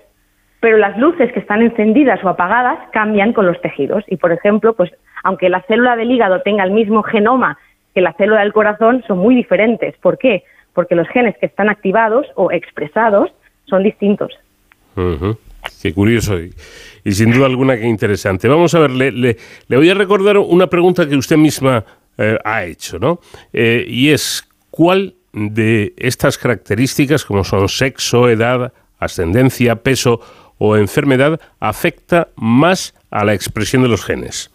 pero 0.59 0.77
las 0.77 0.97
luces 0.97 1.31
que 1.31 1.39
están 1.39 1.61
encendidas 1.61 2.23
o 2.23 2.29
apagadas 2.29 2.79
cambian 2.91 3.33
con 3.33 3.45
los 3.45 3.59
tejidos. 3.61 4.03
Y, 4.07 4.17
por 4.17 4.31
ejemplo, 4.31 4.73
pues 4.73 4.91
aunque 5.23 5.49
la 5.49 5.61
célula 5.63 5.95
del 5.95 6.11
hígado 6.11 6.41
tenga 6.41 6.63
el 6.63 6.71
mismo 6.71 7.03
genoma 7.03 7.57
que 7.93 8.01
la 8.01 8.13
célula 8.13 8.41
del 8.41 8.53
corazón, 8.53 9.03
son 9.07 9.17
muy 9.17 9.35
diferentes. 9.35 9.95
¿Por 9.97 10.17
qué? 10.17 10.43
Porque 10.73 10.95
los 10.95 11.07
genes 11.09 11.35
que 11.38 11.47
están 11.47 11.69
activados 11.69 12.27
o 12.35 12.51
expresados 12.51 13.31
son 13.65 13.83
distintos. 13.83 14.38
Qué 15.82 15.94
curioso 15.94 16.38
y, 16.39 17.12
sin 17.12 17.32
duda 17.32 17.46
alguna 17.46 17.77
que 17.77 17.88
interesante. 17.88 18.48
Vamos 18.48 18.74
a 18.75 18.79
ver, 18.79 18.91
le, 18.91 19.12
le, 19.12 19.38
voy 19.70 19.89
a 19.89 19.94
recordar 19.94 20.38
una 20.38 20.68
pregunta 20.68 21.08
que 21.08 21.15
usted 21.15 21.38
misma 21.38 21.84
eh, 22.18 22.38
ha 22.44 22.65
hecho, 22.65 23.00
¿no? 23.00 23.20
Eh, 23.53 23.86
y 23.88 24.10
es, 24.10 24.48
¿cuál 24.70 25.15
de 25.32 25.94
estas 25.98 26.38
características, 26.38 27.24
como 27.24 27.44
son 27.44 27.70
sexo, 27.70 28.29
edad, 28.29 28.74
ascendencia, 29.00 29.77
peso 29.77 30.20
o 30.58 30.75
enfermedad, 30.75 31.39
afecta 31.60 32.27
más 32.36 32.94
a 33.10 33.24
la 33.24 33.34
expresión 33.34 33.84
de 33.84 33.89
los 33.89 34.03
genes? 34.03 34.51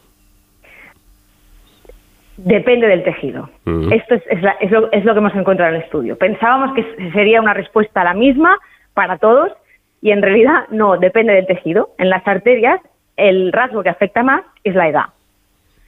Depende 2.37 2.89
del 2.89 3.05
tejido. 3.05 3.49
Esto 3.93 4.17
es, 4.17 4.23
es, 4.29 4.43
lo, 4.71 4.91
es, 4.93 5.05
lo, 5.05 5.15
que 5.15 5.19
hemos 5.19 5.35
encontrado 5.35 5.71
en 5.71 5.77
el 5.77 5.83
estudio. 5.85 6.19
Pensábamos 6.19 6.75
que 6.75 7.13
sería 7.13 7.41
una 7.41 7.55
respuesta 7.55 8.03
la 8.03 8.13
misma 8.13 8.59
para 8.93 9.19
todos 9.19 9.53
y 10.05 10.11
en 10.11 10.21
realidad 10.21 10.67
no, 10.71 10.99
depende 10.99 11.33
del 11.33 11.47
tejido. 11.47 11.89
En 11.97 12.11
las 12.11 12.29
arterias 12.29 12.79
el 13.17 13.51
rasgo 13.53 13.83
que 13.83 13.89
afecta 13.89 14.23
más 14.23 14.43
es 14.63 14.75
la 14.75 14.87
edad. 14.87 15.07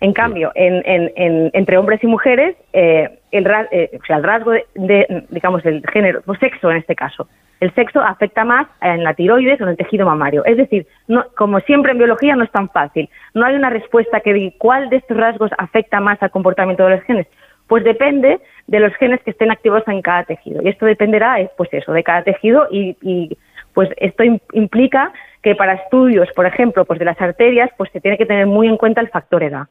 En 0.01 0.15
cambio, 0.15 0.53
entre 0.55 1.77
hombres 1.77 2.03
y 2.03 2.07
mujeres, 2.07 2.57
eh, 2.73 3.11
el, 3.31 3.47
eh, 3.71 3.91
o 4.01 4.07
sea, 4.07 4.17
el 4.17 4.23
rasgo 4.23 4.53
de, 4.75 5.25
digamos, 5.29 5.67
el 5.67 5.83
género, 5.93 6.23
o 6.25 6.35
sexo 6.35 6.71
en 6.71 6.79
este 6.79 6.95
caso, 6.95 7.29
el 7.61 7.75
sexo 7.75 8.01
afecta 8.01 8.43
más 8.47 8.67
en 8.81 9.05
la 9.05 9.13
tiroides 9.13 9.61
o 9.61 9.65
en 9.65 9.71
el 9.71 9.77
tejido 9.77 10.07
mamario. 10.07 10.47
Es 10.47 10.57
decir, 10.57 10.87
no, 11.09 11.27
como 11.37 11.61
siempre 11.61 11.93
en 11.93 11.99
biología 11.99 12.37
no 12.37 12.45
es 12.45 12.51
tan 12.53 12.71
fácil. 12.71 13.11
No 13.35 13.45
hay 13.45 13.55
una 13.55 13.69
respuesta 13.69 14.21
que 14.21 14.33
diga 14.33 14.57
cuál 14.57 14.89
de 14.89 14.97
estos 14.97 15.19
rasgos 15.19 15.51
afecta 15.59 16.01
más 16.01 16.23
al 16.23 16.31
comportamiento 16.31 16.85
de 16.85 16.97
los 16.97 17.03
genes. 17.05 17.27
Pues 17.67 17.85
depende 17.85 18.41
de 18.67 18.81
los 18.81 18.95
genes 18.95 19.21
que 19.25 19.33
estén 19.33 19.51
activos 19.51 19.83
en 19.89 20.01
cada 20.01 20.25
tejido. 20.25 20.63
Y 20.63 20.69
esto 20.69 20.87
dependerá, 20.87 21.37
pues 21.59 21.69
eso, 21.75 21.93
de 21.93 22.03
cada 22.03 22.23
tejido 22.23 22.67
y 22.71 23.37
pues 23.76 23.90
esto 23.99 24.25
implica 24.54 25.12
que 25.42 25.54
para 25.54 25.75
estudios, 25.75 26.30
por 26.35 26.47
ejemplo, 26.47 26.87
pues 26.87 26.99
de 26.99 27.04
las 27.04 27.21
arterias, 27.21 27.71
pues 27.76 27.90
se 27.92 28.00
tiene 28.00 28.16
que 28.16 28.25
tener 28.25 28.47
muy 28.47 28.68
en 28.68 28.78
cuenta 28.78 29.02
el 29.02 29.11
factor 29.11 29.42
edad. 29.42 29.66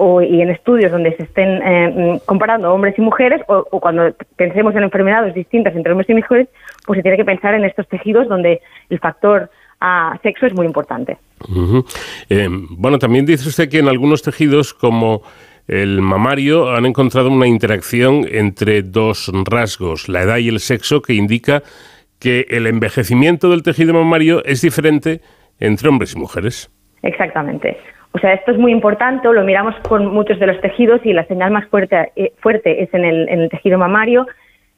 O, 0.00 0.22
y 0.22 0.40
en 0.40 0.48
estudios 0.48 0.92
donde 0.92 1.16
se 1.16 1.24
estén 1.24 1.60
eh, 1.60 2.20
comparando 2.24 2.72
hombres 2.72 2.96
y 2.96 3.00
mujeres, 3.00 3.42
o, 3.48 3.64
cuando 3.80 4.14
pensemos 4.36 4.76
en 4.76 4.84
enfermedades 4.84 5.34
distintas 5.34 5.74
entre 5.74 5.90
hombres 5.90 6.08
y 6.08 6.14
mujeres, 6.14 6.46
pues 6.86 6.98
se 6.98 7.02
tiene 7.02 7.16
que 7.16 7.24
pensar 7.24 7.54
en 7.56 7.64
estos 7.64 7.88
tejidos 7.88 8.28
donde 8.28 8.60
el 8.90 9.00
factor 9.00 9.50
a 9.80 10.16
sexo 10.22 10.46
es 10.46 10.54
muy 10.54 10.66
importante. 10.66 11.18
Eh, 12.28 12.48
bueno, 12.78 13.00
también 13.00 13.26
dice 13.26 13.48
usted 13.48 13.68
que 13.68 13.80
en 13.80 13.88
algunos 13.88 14.22
tejidos 14.22 14.72
como 14.72 15.22
el 15.68 16.00
mamario 16.00 16.74
han 16.74 16.86
encontrado 16.86 17.30
una 17.30 17.46
interacción 17.46 18.24
entre 18.30 18.82
dos 18.82 19.30
rasgos, 19.44 20.08
la 20.08 20.22
edad 20.22 20.38
y 20.38 20.48
el 20.48 20.60
sexo, 20.60 21.02
que 21.02 21.12
indica 21.12 21.62
que 22.18 22.46
el 22.48 22.66
envejecimiento 22.66 23.50
del 23.50 23.62
tejido 23.62 23.92
mamario 23.94 24.42
es 24.44 24.62
diferente 24.62 25.20
entre 25.60 25.88
hombres 25.88 26.14
y 26.14 26.18
mujeres. 26.18 26.70
Exactamente. 27.02 27.76
O 28.12 28.18
sea, 28.18 28.32
esto 28.32 28.52
es 28.52 28.58
muy 28.58 28.72
importante, 28.72 29.30
lo 29.30 29.44
miramos 29.44 29.74
con 29.86 30.06
muchos 30.06 30.40
de 30.40 30.46
los 30.46 30.60
tejidos 30.60 31.04
y 31.04 31.12
la 31.12 31.26
señal 31.26 31.50
más 31.50 31.68
fuerte, 31.68 32.10
eh, 32.16 32.32
es 32.64 32.94
en 32.94 33.04
el, 33.04 33.48
tejido 33.50 33.78
mamario 33.78 34.26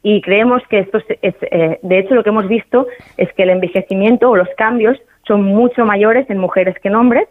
y 0.02 0.20
creemos 0.20 0.62
que 0.68 0.80
esto 0.80 0.98
es, 0.98 1.34
eh, 1.40 1.78
de 1.80 1.98
hecho 1.98 2.14
lo 2.14 2.24
que 2.24 2.30
hemos 2.30 2.48
visto 2.48 2.88
es 3.16 3.32
que 3.34 3.44
el 3.44 3.50
envejecimiento 3.50 4.28
o 4.28 4.36
los 4.36 4.48
cambios 4.56 4.98
son 5.26 5.44
mucho 5.44 5.84
mayores 5.84 6.28
en 6.28 6.38
mujeres 6.38 6.76
que 6.80 6.88
en 6.88 6.96
hombres. 6.96 7.28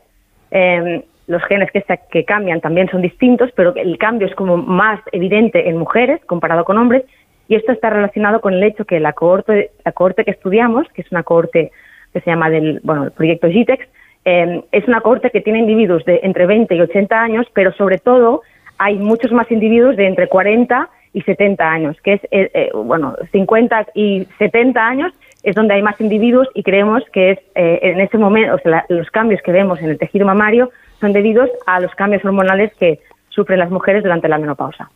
Eh, 0.51 1.04
los 1.30 1.44
genes 1.44 1.72
que, 1.72 1.84
que 2.12 2.26
cambian 2.26 2.60
también 2.60 2.90
son 2.90 3.04
distintos, 3.04 3.52
pero 3.56 3.76
el 3.76 4.00
cambio 4.00 4.28
es 4.28 4.34
como 4.34 4.58
más 4.58 5.00
evidente 5.12 5.70
en 5.70 5.78
mujeres 5.78 6.20
comparado 6.26 6.66
con 6.66 6.78
hombres, 6.80 7.04
y 7.48 7.56
esto 7.56 7.72
está 7.72 7.92
relacionado 7.92 8.42
con 8.42 8.56
el 8.56 8.64
hecho 8.64 8.84
que 8.86 9.00
la 9.00 9.14
cohorte, 9.14 9.70
la 9.86 9.92
cohorte 9.92 10.26
que 10.26 10.32
estudiamos, 10.32 10.88
que 10.94 11.04
es 11.04 11.12
una 11.12 11.22
cohorte 11.22 11.72
que 12.14 12.22
se 12.22 12.30
llama 12.32 12.50
del 12.50 12.80
bueno, 12.84 13.04
el 13.06 13.12
proyecto 13.12 13.48
GITEX, 13.48 13.88
eh, 14.26 14.64
es 14.72 14.88
una 14.88 15.02
cohorte 15.02 15.30
que 15.30 15.42
tiene 15.42 15.60
individuos 15.60 16.04
de 16.06 16.20
entre 16.24 16.48
20 16.48 16.74
y 16.76 16.82
80 16.82 17.22
años, 17.22 17.46
pero 17.54 17.72
sobre 17.74 18.00
todo 18.00 18.42
hay 18.80 18.98
muchos 18.98 19.32
más 19.32 19.52
individuos 19.52 19.98
de 19.98 20.08
entre 20.08 20.28
40 20.28 20.90
y 21.14 21.22
70 21.22 21.72
años, 21.72 21.98
que 22.04 22.14
es, 22.14 22.24
eh, 22.32 22.50
eh, 22.54 22.72
bueno, 22.74 23.16
50 23.32 23.88
y 23.94 24.28
70 24.40 24.84
años 24.84 25.14
es 25.50 25.56
donde 25.56 25.74
hay 25.74 25.82
más 25.82 26.00
individuos 26.00 26.48
y 26.53 26.63
creemos 26.63 27.03
que 27.12 27.32
es 27.32 27.39
eh, 27.56 27.79
en 27.84 28.00
ese 28.00 28.18
momento, 28.18 28.56
o 28.56 28.60
sea, 28.60 28.86
los 28.89 29.10
cambios 29.10 29.41
que 29.41 29.51
vemos 29.51 29.79
en 29.79 29.89
el 29.89 29.98
tejido 29.98 30.25
mamario 30.25 30.72
son 31.00 31.13
debidos 31.13 31.50
a 31.65 31.79
los 31.79 31.94
cambios 31.96 32.24
hormonales 32.24 32.74
que 32.79 33.00
sufren 33.29 33.60
las 33.60 33.72
mujeres 33.72 34.03
durante 34.03 34.27
la 34.27 34.38
menopausa. 34.38 34.89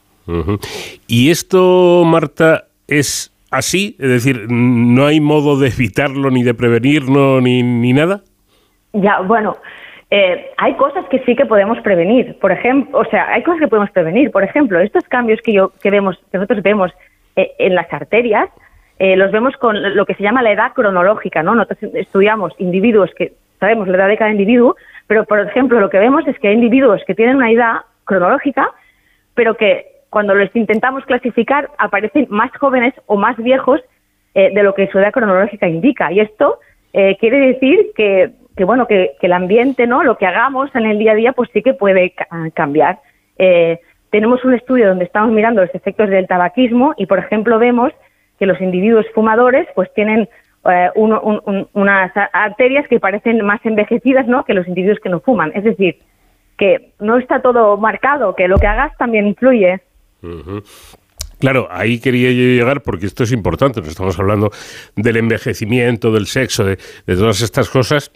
Y 1.07 1.31
esto, 1.31 2.03
Marta, 2.05 2.65
es 2.88 3.33
así, 3.51 3.95
es 4.00 4.10
decir, 4.10 4.48
no 4.50 5.05
hay 5.05 5.19
modo 5.19 5.60
de 5.60 5.67
evitarlo 5.67 6.29
ni 6.31 6.43
de 6.43 6.53
prevenirlo 6.53 7.41
ni, 7.41 7.62
ni 7.63 7.93
nada. 7.93 8.22
Ya, 8.93 9.22
bueno, 9.22 9.57
eh, 10.15 10.51
hay 10.57 10.75
cosas 10.75 11.05
que 11.10 11.19
sí 11.25 11.36
que 11.36 11.45
podemos 11.45 11.79
prevenir. 11.81 12.38
Por 12.39 12.51
ejemplo, 12.51 13.00
o 13.00 13.05
sea, 13.05 13.29
hay 13.29 13.41
cosas 13.43 13.62
que 13.62 13.67
podemos 13.67 13.89
prevenir. 13.91 14.31
Por 14.31 14.43
ejemplo, 14.43 14.79
estos 14.79 15.03
cambios 15.05 15.39
que 15.41 15.53
yo 15.53 15.72
que 15.81 15.89
vemos, 15.89 16.17
que 16.31 16.38
nosotros 16.38 16.62
vemos 16.62 16.91
eh, 17.36 17.51
en 17.57 17.74
las 17.74 17.91
arterias, 17.91 18.50
eh, 19.03 19.17
los 19.17 19.33
vemos 19.33 19.57
con 19.57 19.98
lo 19.98 20.05
que 20.05 20.15
se 20.15 20.24
llama 20.24 20.41
la 20.41 20.53
edad 20.53 20.72
cronológica, 20.72 21.43
¿no? 21.43 21.55
Nosotros 21.55 21.93
estudiamos 21.93 22.53
individuos 22.57 23.12
que 23.17 23.33
sabemos 23.60 23.89
la 23.89 23.98
edad 23.98 24.07
de 24.07 24.15
cada 24.15 24.31
individuo, 24.31 24.77
pero 25.07 25.25
por 25.25 25.41
ejemplo 25.41 25.81
lo 25.81 25.89
que 25.89 26.00
vemos 26.00 26.25
es 26.25 26.39
que 26.39 26.48
hay 26.48 26.53
individuos 26.53 27.01
que 27.05 27.13
tienen 27.13 27.36
una 27.36 27.51
edad 27.51 27.81
cronológica, 28.05 28.69
pero 29.33 29.57
que 29.57 29.88
cuando 30.10 30.33
los 30.33 30.55
intentamos 30.55 31.03
clasificar 31.03 31.69
aparecen 31.79 32.27
más 32.29 32.50
jóvenes 32.57 32.93
o 33.05 33.17
más 33.17 33.36
viejos 33.36 33.81
eh, 34.36 34.51
de 34.55 34.63
lo 34.63 34.74
que 34.74 34.88
su 34.88 35.00
edad 35.00 35.12
cronológica 35.12 35.67
indica. 35.67 36.10
Y 36.10 36.22
esto 36.22 36.60
eh, 36.93 37.17
quiere 37.19 37.39
decir 37.39 37.91
que, 37.98 38.31
que 38.55 38.63
bueno 38.63 38.88
que, 38.88 39.17
el 39.19 39.33
ambiente, 39.33 39.86
no, 39.86 40.05
lo 40.05 40.17
que 40.17 40.27
hagamos 40.27 40.74
en 40.75 40.86
el 40.86 40.98
día 40.98 41.12
a 41.12 41.15
día, 41.15 41.33
pues 41.33 41.50
sí 41.51 41.62
que 41.62 41.74
puede 41.74 42.13
cambiar. 42.53 43.00
Eh, 43.38 43.81
tenemos 44.12 44.45
un 44.45 44.53
estudio 44.53 44.88
donde 44.88 45.03
estamos 45.03 45.31
mirando 45.33 45.60
los 45.60 45.75
efectos 45.75 46.10
del 46.10 46.25
tabaquismo 46.25 46.93
y, 46.95 47.05
por 47.05 47.19
ejemplo, 47.19 47.60
vemos 47.60 47.91
que 48.43 48.47
los 48.47 48.59
individuos 48.59 49.05
fumadores, 49.15 49.65
pues 49.73 49.89
tienen 49.93 50.27
unas 50.95 52.12
arterias 52.33 52.85
que 52.89 53.00
parecen 53.00 53.43
más 53.45 53.65
envejecidas, 53.65 54.27
¿no, 54.27 54.43
que 54.43 54.53
los 54.53 54.67
individuos 54.67 55.00
que 55.01 55.07
no 55.07 55.21
fuman. 55.21 55.53
Es 55.55 55.63
decir, 55.63 56.00
que 56.57 56.91
no 57.00 57.17
está 57.17 57.41
todo 57.41 57.77
marcado, 57.77 58.35
que 58.35 58.50
lo 58.50 58.57
que 58.57 58.67
hagas 58.67 58.97
también 58.97 59.27
influye. 59.27 59.79
Claro, 61.39 61.69
ahí 61.71 62.01
quería 62.01 62.31
yo 62.31 62.43
llegar 62.43 62.81
porque 62.81 63.05
esto 63.05 63.23
es 63.23 63.31
importante. 63.31 63.79
Nos 63.79 63.89
estamos 63.89 64.19
hablando 64.19 64.51
del 64.97 65.15
envejecimiento, 65.15 66.12
del 66.12 66.25
sexo, 66.25 66.65
de, 66.65 66.77
todas 67.05 67.41
estas 67.41 67.69
cosas 67.69 68.12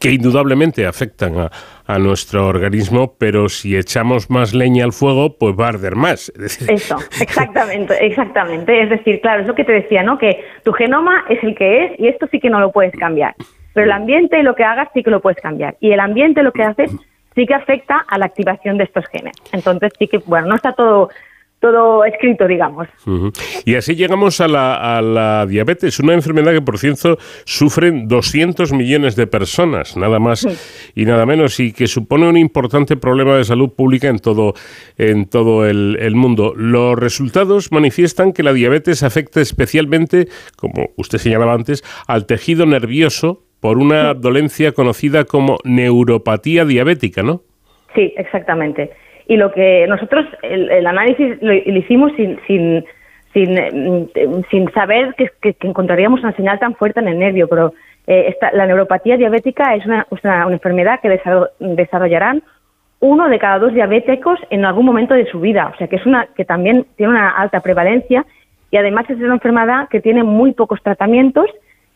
que 0.00 0.12
indudablemente 0.12 0.86
afectan 0.86 1.38
a, 1.38 1.50
a, 1.86 1.98
nuestro 1.98 2.46
organismo, 2.46 3.14
pero 3.18 3.48
si 3.48 3.76
echamos 3.76 4.30
más 4.30 4.54
leña 4.54 4.84
al 4.84 4.92
fuego, 4.92 5.36
pues 5.38 5.54
va 5.58 5.66
a 5.66 5.68
arder 5.70 5.96
más. 5.96 6.32
Eso, 6.68 6.98
exactamente, 7.20 7.94
exactamente. 8.04 8.82
Es 8.82 8.90
decir, 8.90 9.20
claro, 9.20 9.42
es 9.42 9.48
lo 9.48 9.54
que 9.54 9.64
te 9.64 9.72
decía, 9.72 10.02
¿no? 10.02 10.18
Que 10.18 10.44
tu 10.64 10.72
genoma 10.72 11.24
es 11.28 11.42
el 11.42 11.54
que 11.54 11.84
es 11.84 12.00
y 12.00 12.08
esto 12.08 12.26
sí 12.30 12.40
que 12.40 12.50
no 12.50 12.60
lo 12.60 12.72
puedes 12.72 12.94
cambiar. 12.94 13.34
Pero 13.72 13.84
el 13.84 13.92
ambiente, 13.92 14.42
lo 14.42 14.54
que 14.54 14.64
hagas, 14.64 14.88
sí 14.94 15.02
que 15.02 15.10
lo 15.10 15.20
puedes 15.20 15.40
cambiar. 15.40 15.76
Y 15.80 15.92
el 15.92 16.00
ambiente 16.00 16.42
lo 16.42 16.52
que 16.52 16.62
hace 16.62 16.86
sí 17.34 17.46
que 17.46 17.54
afecta 17.54 18.04
a 18.08 18.18
la 18.18 18.24
activación 18.24 18.78
de 18.78 18.84
estos 18.84 19.04
genes. 19.08 19.36
Entonces 19.52 19.92
sí 19.98 20.08
que, 20.08 20.18
bueno, 20.18 20.48
no 20.48 20.56
está 20.56 20.72
todo 20.72 21.10
todo 21.72 22.04
escrito, 22.04 22.46
digamos. 22.46 22.88
Y 23.64 23.74
así 23.74 23.94
llegamos 23.94 24.40
a 24.40 24.48
la, 24.48 24.98
a 24.98 25.02
la, 25.02 25.46
diabetes, 25.46 25.98
una 26.00 26.14
enfermedad 26.14 26.52
que, 26.52 26.62
por 26.62 26.78
cierto, 26.78 27.16
sufren 27.44 28.08
200 28.08 28.72
millones 28.72 29.16
de 29.16 29.26
personas, 29.26 29.96
nada 29.96 30.18
más 30.18 30.46
y 30.94 31.04
nada 31.04 31.26
menos, 31.26 31.58
y 31.60 31.72
que 31.72 31.86
supone 31.86 32.28
un 32.28 32.36
importante 32.36 32.96
problema 32.96 33.36
de 33.36 33.44
salud 33.44 33.70
pública 33.74 34.08
en 34.08 34.18
todo, 34.18 34.54
en 34.98 35.28
todo 35.28 35.66
el, 35.66 35.98
el, 36.00 36.14
mundo. 36.14 36.54
Los 36.56 36.98
resultados 36.98 37.72
manifiestan 37.72 38.32
que 38.32 38.42
la 38.42 38.52
diabetes 38.52 39.02
afecta 39.02 39.40
especialmente, 39.40 40.28
como 40.56 40.90
usted 40.96 41.18
señalaba 41.18 41.54
antes, 41.54 41.82
al 42.06 42.26
tejido 42.26 42.66
nervioso 42.66 43.42
por 43.60 43.78
una 43.78 44.14
dolencia 44.14 44.72
conocida 44.72 45.24
como 45.24 45.58
neuropatía 45.64 46.64
diabética, 46.64 47.22
¿no? 47.22 47.42
Sí, 47.94 48.12
exactamente 48.16 48.90
y 49.28 49.36
lo 49.36 49.52
que 49.52 49.86
nosotros, 49.88 50.24
el, 50.42 50.86
análisis 50.86 51.36
lo, 51.42 51.52
hicimos 51.52 52.12
sin, 52.16 52.38
sin, 52.46 52.84
sin, 53.32 53.54
mm, 53.54 54.42
sin 54.50 54.72
saber 54.72 55.14
que, 55.16 55.30
que, 55.40 55.56
encontraríamos 55.66 56.20
una 56.20 56.32
señal 56.32 56.58
tan 56.58 56.74
fuerte 56.74 57.00
en 57.00 57.08
el 57.08 57.18
nervio, 57.18 57.48
pero 57.48 57.72
eh, 58.06 58.36
la 58.52 58.66
neuropatía 58.66 59.16
diabética 59.16 59.74
es 59.74 59.84
una, 59.84 60.06
una, 60.10 60.52
enfermedad 60.52 61.00
que 61.00 61.20
desarrollarán 61.58 62.42
uno 63.00 63.28
de 63.28 63.38
cada 63.38 63.58
dos 63.58 63.74
diabéticos 63.74 64.38
en 64.50 64.64
algún 64.64 64.86
momento 64.86 65.14
de 65.14 65.26
su 65.26 65.40
vida, 65.40 65.72
o 65.74 65.76
sea 65.76 65.88
que 65.88 65.96
es 65.96 66.06
una 66.06 66.26
que 66.36 66.44
también 66.44 66.86
tiene 66.96 67.12
una 67.12 67.30
alta 67.30 67.60
prevalencia 67.60 68.24
y 68.70 68.76
además 68.76 69.10
es 69.10 69.18
una 69.18 69.34
enfermedad 69.34 69.88
que 69.88 70.00
tiene 70.00 70.22
muy 70.22 70.52
pocos 70.52 70.82
tratamientos 70.82 71.46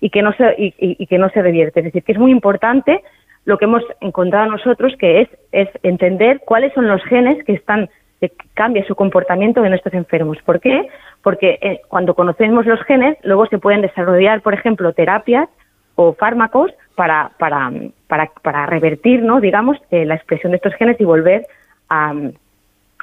y 0.00 0.10
que 0.10 0.22
no 0.22 0.32
se 0.32 0.54
y, 0.58 0.74
y 0.78 1.06
que 1.06 1.18
no 1.18 1.30
se 1.30 1.42
revierte, 1.42 1.80
es 1.80 1.84
decir, 1.84 2.02
que 2.02 2.12
es 2.12 2.18
muy 2.18 2.32
importante 2.32 3.02
lo 3.44 3.58
que 3.58 3.64
hemos 3.64 3.82
encontrado 4.00 4.50
nosotros, 4.50 4.94
que 4.98 5.22
es, 5.22 5.28
es 5.52 5.68
entender 5.82 6.40
cuáles 6.44 6.72
son 6.74 6.88
los 6.88 7.02
genes 7.04 7.42
que 7.44 7.52
están 7.52 7.88
que 8.20 8.32
cambia 8.52 8.84
su 8.84 8.94
comportamiento 8.94 9.64
en 9.64 9.72
estos 9.72 9.94
enfermos. 9.94 10.36
¿Por 10.44 10.60
qué? 10.60 10.88
Porque 11.22 11.58
eh, 11.62 11.80
cuando 11.88 12.14
conocemos 12.14 12.66
los 12.66 12.80
genes, 12.82 13.16
luego 13.22 13.46
se 13.46 13.58
pueden 13.58 13.80
desarrollar, 13.80 14.42
por 14.42 14.52
ejemplo, 14.52 14.92
terapias 14.92 15.48
o 15.94 16.12
fármacos 16.12 16.70
para, 16.94 17.30
para, 17.38 17.72
para, 18.08 18.30
para 18.42 18.66
revertir, 18.66 19.22
¿no? 19.22 19.40
digamos, 19.40 19.78
eh, 19.90 20.04
la 20.04 20.16
expresión 20.16 20.52
de 20.52 20.56
estos 20.56 20.74
genes 20.74 21.00
y 21.00 21.04
volver 21.04 21.46
a, 21.88 22.12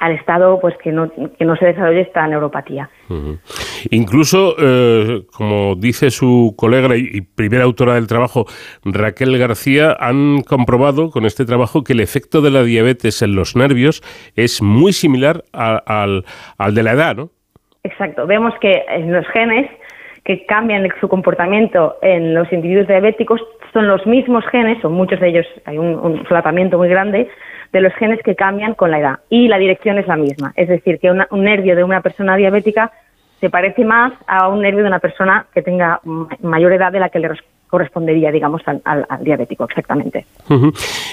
al 0.00 0.12
estado 0.12 0.60
pues 0.60 0.76
que 0.78 0.92
no, 0.92 1.10
que 1.10 1.44
no 1.44 1.56
se 1.56 1.66
desarrolle 1.66 2.02
esta 2.02 2.26
neuropatía. 2.26 2.88
Incluso, 3.90 4.54
eh, 4.58 5.22
como 5.32 5.74
dice 5.76 6.10
su 6.10 6.54
colega 6.56 6.96
y, 6.96 7.20
primera 7.20 7.64
autora 7.64 7.94
del 7.94 8.06
trabajo, 8.06 8.46
Raquel 8.84 9.36
García, 9.38 9.96
han 9.98 10.42
comprobado 10.42 11.10
con 11.10 11.26
este 11.26 11.44
trabajo 11.44 11.84
que 11.84 11.92
el 11.94 12.00
efecto 12.00 12.40
de 12.40 12.50
la 12.50 12.62
diabetes 12.62 13.22
en 13.22 13.34
los 13.34 13.56
nervios 13.56 14.02
es 14.36 14.62
muy 14.62 14.92
similar 14.92 15.42
al, 15.52 16.24
al 16.58 16.74
de 16.74 16.82
la 16.82 16.92
edad, 16.92 17.16
¿no? 17.16 17.30
Exacto. 17.84 18.26
Vemos 18.26 18.54
que 18.60 18.84
en 18.88 19.12
los 19.12 19.26
genes 19.28 19.70
que 20.24 20.44
cambian 20.46 20.86
su 21.00 21.08
comportamiento 21.08 21.96
en 22.02 22.34
los 22.34 22.52
individuos 22.52 22.86
diabéticos 22.86 23.40
son 23.72 23.88
los 23.88 24.06
mismos 24.06 24.44
genes, 24.50 24.84
o 24.84 24.90
muchos 24.90 25.20
de 25.20 25.28
ellos, 25.28 25.46
hay 25.64 25.78
un, 25.78 25.94
un 25.98 26.26
solapamiento 26.28 26.76
muy 26.76 26.88
grande, 26.88 27.28
de 27.72 27.80
los 27.80 27.92
genes 27.94 28.20
que 28.22 28.34
cambian 28.34 28.74
con 28.74 28.90
la 28.90 29.00
edad. 29.00 29.18
Y 29.28 29.48
la 29.48 29.58
dirección 29.58 29.98
es 29.98 30.06
la 30.06 30.16
misma. 30.16 30.52
Es 30.56 30.68
decir, 30.68 30.98
que 30.98 31.10
un 31.10 31.44
nervio 31.44 31.76
de 31.76 31.84
una 31.84 32.00
persona 32.00 32.36
diabética 32.36 32.92
se 33.40 33.50
parece 33.50 33.84
más 33.84 34.12
a 34.26 34.48
un 34.48 34.62
nervio 34.62 34.82
de 34.82 34.88
una 34.88 34.98
persona 34.98 35.46
que 35.54 35.62
tenga 35.62 36.00
mayor 36.42 36.72
edad 36.72 36.92
de 36.92 37.00
la 37.00 37.08
que 37.08 37.20
le 37.20 37.28
correspondería, 37.68 38.32
digamos, 38.32 38.62
al, 38.66 39.06
diabético, 39.22 39.64
exactamente. 39.64 40.26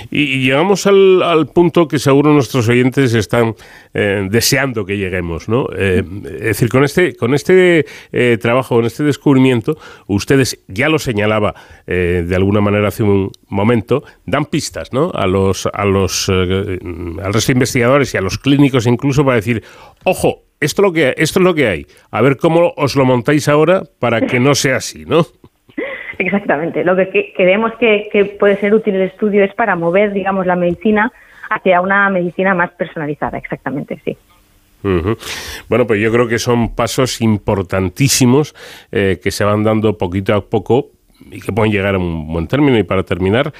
Y 0.09 0.45
llegamos 0.45 0.87
al, 0.87 1.47
punto 1.53 1.87
que 1.87 1.99
seguro 1.99 2.33
nuestros 2.33 2.67
oyentes 2.69 3.13
están 3.13 3.55
eh, 3.93 4.27
deseando 4.29 4.85
que 4.85 4.97
lleguemos, 4.97 5.47
¿no? 5.47 5.67
Eh, 5.77 6.03
es 6.25 6.41
decir, 6.41 6.69
con 6.69 6.83
este, 6.83 7.15
con 7.15 7.33
este 7.33 7.85
eh, 8.11 8.37
trabajo, 8.41 8.75
con 8.75 8.85
este 8.85 9.03
descubrimiento, 9.03 9.77
ustedes, 10.07 10.63
ya 10.67 10.89
lo 10.89 10.99
señalaba 10.99 11.53
de 11.85 12.35
alguna 12.35 12.61
manera 12.61 12.87
hace 12.87 13.03
un 13.03 13.31
momento, 13.47 14.03
dan 14.25 14.45
pistas, 14.45 14.91
¿no? 14.91 15.11
A 15.13 15.27
los, 15.27 15.67
a 15.71 15.85
los, 15.85 16.29
al 16.29 17.33
resto 17.33 17.47
de 17.47 17.53
investigadores 17.53 18.13
y 18.13 18.17
a 18.17 18.21
los 18.21 18.39
clínicos 18.39 18.87
incluso 18.87 19.23
para 19.23 19.35
decir, 19.35 19.63
ojo, 20.03 20.45
esto, 20.59 20.81
lo 20.81 20.93
que, 20.93 21.13
esto 21.17 21.39
es 21.39 21.43
lo 21.43 21.53
que 21.53 21.67
hay. 21.67 21.87
A 22.11 22.21
ver 22.21 22.37
cómo 22.37 22.73
os 22.77 22.95
lo 22.95 23.05
montáis 23.05 23.47
ahora 23.47 23.83
para 23.99 24.21
que 24.21 24.39
no 24.39 24.55
sea 24.55 24.77
así, 24.77 25.05
¿no? 25.05 25.27
Exactamente. 26.17 26.83
Lo 26.83 26.95
que 26.95 27.33
creemos 27.35 27.73
que, 27.79 28.35
puede 28.39 28.57
ser 28.57 28.73
útil 28.73 28.95
el 28.95 29.03
estudio 29.03 29.43
es 29.43 29.53
para 29.53 29.75
mover, 29.75 30.13
digamos, 30.13 30.45
la 30.45 30.55
medicina 30.55 31.11
hacia 31.49 31.81
una 31.81 32.09
medicina 32.09 32.53
más 32.53 32.71
personalizada. 32.71 33.37
Exactamente, 33.37 33.99
sí. 34.03 34.17
Bueno, 35.67 35.87
pues 35.87 35.99
yo 35.99 36.11
creo 36.11 36.27
que 36.27 36.37
son 36.37 36.75
pasos 36.75 37.19
importantísimos 37.19 38.53
eh, 38.91 39.19
que 39.21 39.31
se 39.31 39.43
van 39.43 39.63
dando 39.63 39.97
poquito 39.97 40.35
a 40.35 40.45
poco 40.47 40.91
y 41.31 41.41
que 41.41 41.51
pueden 41.51 41.71
llegar 41.71 41.95
a 41.95 41.97
un 41.97 42.31
buen 42.31 42.47
término. 42.47 42.77
Y 42.77 42.83
para 42.83 43.01
terminar, 43.01 43.51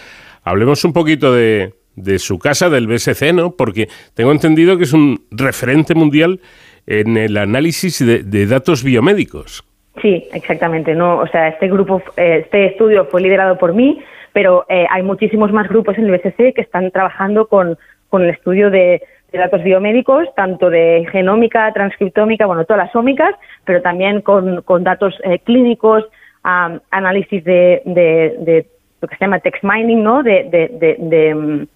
hablemos 0.43 0.83
un 0.85 0.93
poquito 0.93 1.33
de, 1.33 1.73
de 1.95 2.19
su 2.19 2.37
casa, 2.37 2.69
del 2.69 2.85
BSC, 2.85 3.33
¿no? 3.33 3.51
Porque 3.51 3.89
tengo 4.13 4.31
entendido 4.31 4.77
que 4.77 4.83
es 4.83 4.93
un 4.93 5.25
referente 5.31 5.95
mundial 5.95 6.41
en 6.85 7.17
el 7.17 7.37
análisis 7.37 7.97
de 8.05 8.45
datos 8.45 8.83
biomédicos. 8.83 9.63
Sí, 10.01 10.27
exactamente. 10.33 10.93
No, 10.93 11.19
o 11.19 11.27
sea, 11.27 11.47
este 11.49 11.67
grupo, 11.67 12.01
eh, 12.17 12.41
este 12.43 12.65
estudio 12.67 13.05
fue 13.05 13.21
liderado 13.21 13.57
por 13.57 13.73
mí, 13.73 14.03
pero 14.33 14.65
eh, 14.69 14.85
hay 14.89 15.03
muchísimos 15.03 15.51
más 15.51 15.67
grupos 15.69 15.97
en 15.97 16.05
el 16.05 16.11
BSC 16.11 16.53
que 16.53 16.61
están 16.61 16.91
trabajando 16.91 17.47
con, 17.47 17.77
con 18.09 18.23
el 18.23 18.29
estudio 18.29 18.69
de, 18.69 19.01
datos 19.33 19.63
biomédicos, 19.63 20.33
tanto 20.33 20.69
de 20.69 21.05
genómica, 21.11 21.69
transcriptómica, 21.73 22.45
bueno, 22.45 22.63
todas 22.63 22.85
las 22.85 22.95
ómicas, 22.95 23.35
pero 23.65 23.81
también 23.81 24.21
con, 24.21 24.61
con 24.61 24.85
datos 24.85 25.13
eh, 25.25 25.39
clínicos, 25.39 26.05
análisis 26.41 27.43
de, 27.43 27.81
de, 27.83 28.35
de, 28.39 28.65
lo 29.01 29.09
que 29.09 29.17
se 29.17 29.25
llama 29.25 29.39
text 29.39 29.61
mining, 29.61 30.01
¿no? 30.01 30.23
De, 30.23 30.43
de, 30.49 30.69
de, 30.97 31.67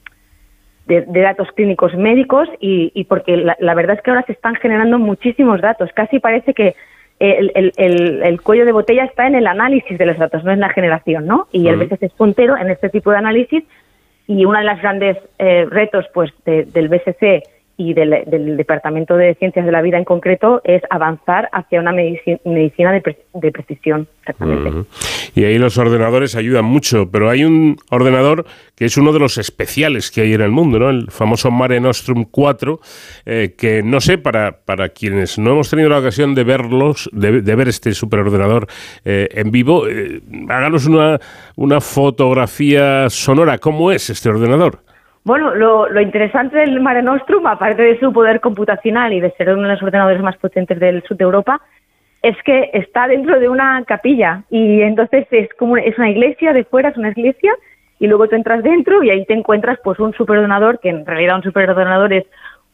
de, 0.90 1.22
datos 1.22 1.52
clínicos 1.52 1.94
médicos 1.96 2.50
y, 2.60 3.04
porque 3.06 3.38
la, 3.38 3.74
verdad 3.76 3.98
es 3.98 4.02
que 4.02 4.10
ahora 4.10 4.24
se 4.26 4.32
están 4.32 4.56
generando 4.56 4.98
muchísimos 4.98 5.62
datos. 5.62 5.90
Casi 5.94 6.20
parece 6.20 6.54
que 6.54 6.76
el, 7.20 8.42
cuello 8.42 8.66
de 8.66 8.72
botella 8.72 9.04
está 9.04 9.28
en 9.28 9.36
el 9.36 9.48
análisis 9.48 9.98
de 9.98 10.06
los 10.06 10.18
datos, 10.18 10.44
no 10.44 10.52
en 10.52 10.60
la 10.60 10.70
generación, 10.70 11.26
¿no? 11.26 11.48
Y 11.52 11.68
el 11.68 11.78
BSC 11.78 12.04
es 12.04 12.14
puntero 12.14 12.58
en 12.58 12.70
este 12.70 12.90
tipo 12.90 13.12
de 13.12 13.18
análisis 13.18 13.64
y 14.28 14.46
uno 14.46 14.60
de 14.60 14.66
los 14.66 14.80
grandes 14.82 15.18
eh, 15.38 15.66
retos 15.70 16.06
pues 16.14 16.32
del 16.46 16.88
BSC 16.88 17.44
y 17.80 17.94
del, 17.94 18.58
Departamento 18.58 19.16
de 19.16 19.36
Ciencias 19.36 19.66
de 19.66 19.72
la 19.72 19.82
Vida 19.82 19.98
en 19.98 20.04
concreto 20.04 20.60
es 20.66 20.82
avanzar 20.90 21.48
hacia 21.54 21.80
una 21.80 21.94
medicina, 21.94 22.92
de, 22.92 23.52
precisión. 23.52 24.06
Exactamente. 24.20 24.86
Y 25.34 25.46
ahí 25.46 25.58
los 25.58 25.78
ordenadores 25.78 26.36
ayudan 26.36 26.66
mucho, 26.66 27.10
pero 27.10 27.30
hay 27.30 27.46
un 27.46 27.78
ordenador 27.90 28.46
que 28.76 28.84
es 28.84 28.98
uno 28.98 29.14
de 29.14 29.20
los 29.20 29.38
especiales 29.38 30.12
que 30.12 30.22
hay 30.22 30.34
en 30.34 30.42
el 30.42 30.52
mundo, 30.52 30.78
¿no? 30.78 30.90
el 30.90 31.10
famoso 31.10 31.52
Mare 31.52 31.80
Nostrum 31.80 32.26
4, 32.30 32.82
eh, 33.26 33.56
que 33.58 33.82
no 33.82 34.02
sé, 34.02 34.18
para, 34.18 34.60
para 34.66 34.90
quienes 34.90 35.40
no 35.40 35.52
hemos 35.52 35.70
tenido 35.70 35.88
la 35.88 36.00
ocasión 36.00 36.36
de 36.36 36.44
verlos, 36.44 37.10
de, 37.14 37.40
ver 37.40 37.70
este 37.70 37.94
superordenador 37.94 38.68
eh, 39.06 39.30
en 39.32 39.52
vivo, 39.52 39.88
eh, 39.88 40.22
háganos 40.50 40.86
una, 40.86 41.18
una 41.56 41.80
fotografía 41.80 43.10
sonora. 43.10 43.58
¿Cómo 43.58 43.94
es 43.94 44.10
este 44.10 44.28
ordenador? 44.28 44.84
Bueno, 45.30 45.54
lo, 45.54 46.02
interesante 46.02 46.58
del 46.58 46.80
Mare 46.80 47.04
Nostrum, 47.04 47.46
aparte 47.46 47.84
de 47.84 48.00
su 48.00 48.12
poder 48.12 48.40
computacional 48.40 49.14
y 49.14 49.20
de 49.20 49.30
ser 49.34 49.54
uno 49.54 49.68
de 49.68 49.76
los 49.76 49.84
ordenadores 49.84 50.24
más 50.24 50.36
potentes 50.38 50.80
del 50.80 51.04
sur 51.04 51.18
de 51.18 51.24
Europa, 51.24 51.62
es 52.24 52.36
que 52.44 52.72
está 52.74 53.08
dentro 53.08 53.40
de 53.40 53.48
una 53.48 53.84
capilla 53.86 54.42
y 54.50 54.82
entonces 54.82 55.28
es 55.30 55.48
como 55.54 55.78
es 55.78 55.96
una 56.00 56.10
iglesia 56.10 56.52
de 56.52 56.64
fuera, 56.64 56.90
es 56.90 56.98
una 56.98 57.12
iglesia 57.12 57.54
y 58.00 58.08
luego 58.08 58.28
tú 58.28 58.38
entras 58.38 58.64
dentro 58.64 59.04
y 59.04 59.12
ahí 59.12 59.24
te 59.28 59.36
encuentras 59.36 59.78
pues 59.84 60.00
un 60.00 60.14
superordenador 60.14 60.80
que 60.80 60.90
en 60.90 61.06
realidad 61.06 61.36
un 61.36 61.44
superordenador 61.44 62.12
es 62.12 62.26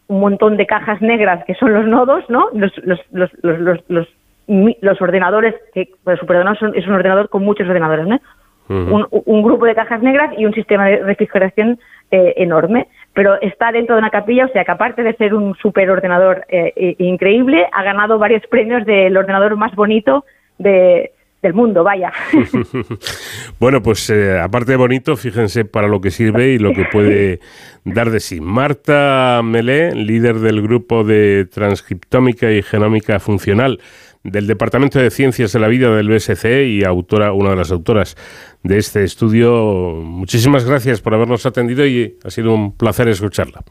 un 0.08 0.22
montón 0.22 0.56
de 0.56 0.66
cajas 0.66 1.02
negras 1.02 1.44
que 1.44 1.56
son 1.56 1.74
los 1.74 1.86
nodos, 1.86 2.24
¿no? 2.30 2.48
Los 2.54 2.72
los 2.86 3.02
los 3.10 4.08
los 4.48 5.02
ordenadores 5.02 5.56
que 5.74 5.90
pues, 6.06 6.20
superordenador 6.20 6.74
es 6.74 6.88
un 6.88 6.94
ordenador 6.94 7.28
con 7.28 7.44
muchos 7.44 7.68
ordenadores, 7.68 8.08
¿no? 8.08 8.22
Un, 8.68 9.44
grupo 9.44 9.66
de 9.66 9.76
cajas 9.76 10.02
negras 10.02 10.34
y 10.38 10.46
un 10.46 10.54
sistema 10.54 10.88
de 10.88 10.98
refrigeración 11.04 11.80
eh, 12.12 12.34
enorme. 12.38 12.88
Pero 13.14 13.40
está 13.42 13.72
dentro 13.72 13.96
de 13.96 14.00
una 14.00 14.10
capilla, 14.10 14.46
o 14.46 14.50
sea 14.50 14.66
que 14.66 14.72
aparte 14.72 15.04
de 15.04 15.16
ser 15.16 15.34
un 15.34 15.56
superordenador 15.56 16.46
eh, 16.50 16.96
increíble, 17.00 17.66
ha 17.72 17.84
ganado 17.84 18.20
varios 18.20 18.46
premios 18.48 18.86
del 18.86 19.16
ordenador 19.16 19.56
más 19.56 19.74
bonito 19.76 20.26
de, 20.58 21.12
del 21.46 21.54
mundo, 21.54 21.84
vaya. 21.84 22.12
bueno, 23.60 23.82
pues 23.82 24.10
eh, 24.10 24.40
aparte 24.40 24.72
de 24.72 24.78
bonito, 24.78 25.16
fíjense 25.16 25.64
para 25.64 25.88
lo 25.88 26.02
que 26.02 26.12
sirve 26.12 26.50
y 26.50 26.60
lo 26.60 26.74
que 26.74 26.86
puede 26.92 27.40
dar 27.84 28.10
de 28.10 28.20
sí. 28.20 28.42
Marta 28.42 29.42
Melé, 29.44 29.94
líder 29.94 30.36
del 30.40 30.62
grupo 30.62 31.04
de 31.04 31.46
transcriptómica 31.46 32.52
y 32.52 32.62
genómica 32.62 33.20
funcional 33.20 33.80
del 34.26 34.48
Departamento 34.48 35.00
de 35.00 35.12
Ciencias 35.12 35.54
de 35.54 35.60
la 35.60 35.68
Vida 35.68 35.96
del 35.96 36.10
BSC 36.10 36.66
y 36.66 36.84
autora, 36.84 37.32
una 37.32 37.52
de 37.52 37.56
las 37.56 37.72
autoras 37.72 38.16
de 38.64 38.78
este 38.78 39.04
estudio. 39.04 40.02
Muchísimas 40.04 40.68
gracias 40.68 41.00
por 41.00 41.14
habernos 41.14 41.46
atendido 41.46 41.86
y 41.86 42.18
ha 42.26 42.30
sido 42.32 42.54
un 42.54 42.76
placer 42.76 43.08
escucharla. 43.08 43.62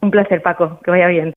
Un 0.00 0.10
placer, 0.10 0.40
Paco. 0.40 0.78
Que 0.84 0.90
vaya 0.92 1.08
bien. 1.08 1.34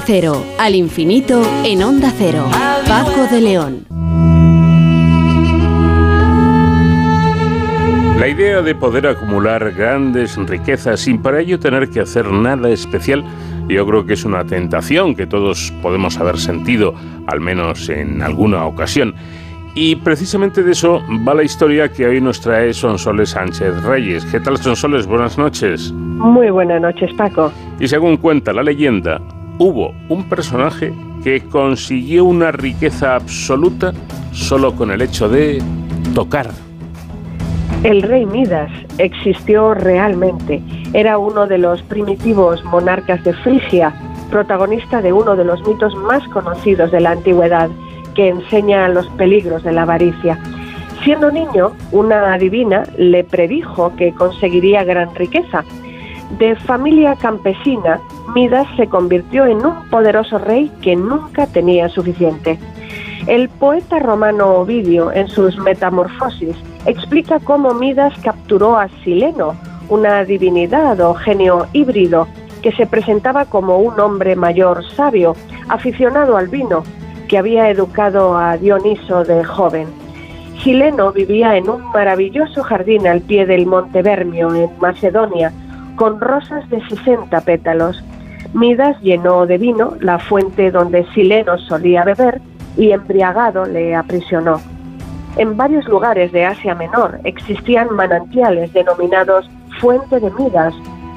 De 0.00 0.06
cero 0.06 0.44
al 0.58 0.74
infinito 0.74 1.42
en 1.64 1.82
onda 1.82 2.10
cero. 2.16 2.46
Paco 2.86 3.26
de 3.30 3.40
León. 3.40 3.84
La 8.18 8.28
idea 8.28 8.62
de 8.62 8.74
poder 8.74 9.06
acumular 9.06 9.72
grandes 9.72 10.36
riquezas 10.36 11.00
sin 11.00 11.20
para 11.20 11.40
ello 11.40 11.58
tener 11.58 11.88
que 11.90 12.00
hacer 12.00 12.30
nada 12.30 12.68
especial, 12.68 13.24
yo 13.68 13.86
creo 13.86 14.06
que 14.06 14.14
es 14.14 14.24
una 14.24 14.44
tentación 14.44 15.14
que 15.14 15.26
todos 15.26 15.72
podemos 15.82 16.18
haber 16.18 16.38
sentido, 16.38 16.94
al 17.26 17.40
menos 17.40 17.88
en 17.88 18.22
alguna 18.22 18.66
ocasión. 18.66 19.14
Y 19.74 19.96
precisamente 19.96 20.62
de 20.62 20.72
eso 20.72 21.02
va 21.26 21.34
la 21.34 21.42
historia 21.42 21.92
que 21.92 22.06
hoy 22.06 22.20
nos 22.20 22.40
trae 22.40 22.72
Sonsoles 22.74 23.30
Sánchez 23.30 23.82
Reyes. 23.82 24.24
¿Qué 24.26 24.40
tal, 24.40 24.58
Sonsoles? 24.58 25.06
Buenas 25.06 25.38
noches. 25.38 25.92
Muy 25.92 26.50
buenas 26.50 26.80
noches, 26.80 27.12
Paco. 27.14 27.52
Y 27.78 27.88
según 27.88 28.16
cuenta 28.16 28.52
la 28.52 28.62
leyenda, 28.62 29.20
hubo 29.60 29.92
un 30.08 30.26
personaje 30.26 30.90
que 31.22 31.42
consiguió 31.42 32.24
una 32.24 32.50
riqueza 32.50 33.14
absoluta 33.14 33.92
solo 34.32 34.74
con 34.74 34.90
el 34.90 35.02
hecho 35.02 35.28
de 35.28 35.62
tocar. 36.14 36.50
El 37.82 38.00
rey 38.00 38.24
Midas 38.24 38.70
existió 38.96 39.74
realmente. 39.74 40.62
Era 40.94 41.18
uno 41.18 41.46
de 41.46 41.58
los 41.58 41.82
primitivos 41.82 42.64
monarcas 42.64 43.22
de 43.22 43.34
Frisia, 43.34 43.92
protagonista 44.30 45.02
de 45.02 45.12
uno 45.12 45.36
de 45.36 45.44
los 45.44 45.62
mitos 45.68 45.94
más 45.94 46.26
conocidos 46.28 46.90
de 46.90 47.00
la 47.00 47.10
antigüedad, 47.10 47.68
que 48.14 48.28
enseña 48.28 48.88
los 48.88 49.06
peligros 49.10 49.62
de 49.62 49.72
la 49.72 49.82
avaricia. 49.82 50.38
Siendo 51.04 51.30
niño, 51.30 51.72
una 51.92 52.32
adivina 52.32 52.84
le 52.96 53.24
predijo 53.24 53.94
que 53.96 54.14
conseguiría 54.14 54.84
gran 54.84 55.14
riqueza. 55.14 55.64
De 56.38 56.54
familia 56.54 57.16
campesina, 57.16 58.00
Midas 58.34 58.66
se 58.76 58.86
convirtió 58.86 59.46
en 59.46 59.66
un 59.66 59.88
poderoso 59.90 60.38
rey 60.38 60.70
que 60.80 60.94
nunca 60.94 61.46
tenía 61.46 61.88
suficiente. 61.88 62.58
El 63.26 63.48
poeta 63.48 63.98
romano 63.98 64.54
Ovidio, 64.54 65.12
en 65.12 65.28
sus 65.28 65.58
Metamorfosis, 65.58 66.56
explica 66.86 67.40
cómo 67.40 67.74
Midas 67.74 68.14
capturó 68.22 68.78
a 68.78 68.88
Sileno, 69.02 69.54
una 69.88 70.24
divinidad 70.24 71.00
o 71.00 71.14
genio 71.14 71.66
híbrido, 71.72 72.28
que 72.62 72.72
se 72.72 72.86
presentaba 72.86 73.44
como 73.44 73.78
un 73.78 73.98
hombre 73.98 74.36
mayor 74.36 74.84
sabio, 74.94 75.34
aficionado 75.68 76.36
al 76.36 76.48
vino, 76.48 76.84
que 77.28 77.38
había 77.38 77.68
educado 77.70 78.36
a 78.36 78.56
Dioniso 78.56 79.24
de 79.24 79.44
joven. 79.44 79.88
Sileno 80.62 81.12
vivía 81.12 81.56
en 81.56 81.68
un 81.68 81.90
maravilloso 81.90 82.62
jardín 82.62 83.06
al 83.06 83.20
pie 83.20 83.46
del 83.46 83.66
Monte 83.66 84.02
Vermio, 84.02 84.54
en 84.54 84.70
Macedonia, 84.78 85.52
con 86.00 86.18
rosas 86.18 86.66
de 86.70 86.80
60 86.88 87.38
pétalos. 87.42 88.02
Midas 88.54 88.98
llenó 89.02 89.44
de 89.44 89.58
vino 89.58 89.96
la 90.00 90.18
fuente 90.18 90.70
donde 90.70 91.04
Sileno 91.12 91.58
solía 91.58 92.04
beber 92.04 92.40
y 92.78 92.92
embriagado 92.92 93.66
le 93.66 93.94
aprisionó. 93.94 94.62
En 95.36 95.58
varios 95.58 95.86
lugares 95.86 96.32
de 96.32 96.46
Asia 96.46 96.74
Menor 96.74 97.20
existían 97.24 97.94
manantiales 97.94 98.72
denominados 98.72 99.46
Fuente 99.78 100.20
de 100.20 100.30
Midas, 100.30 100.72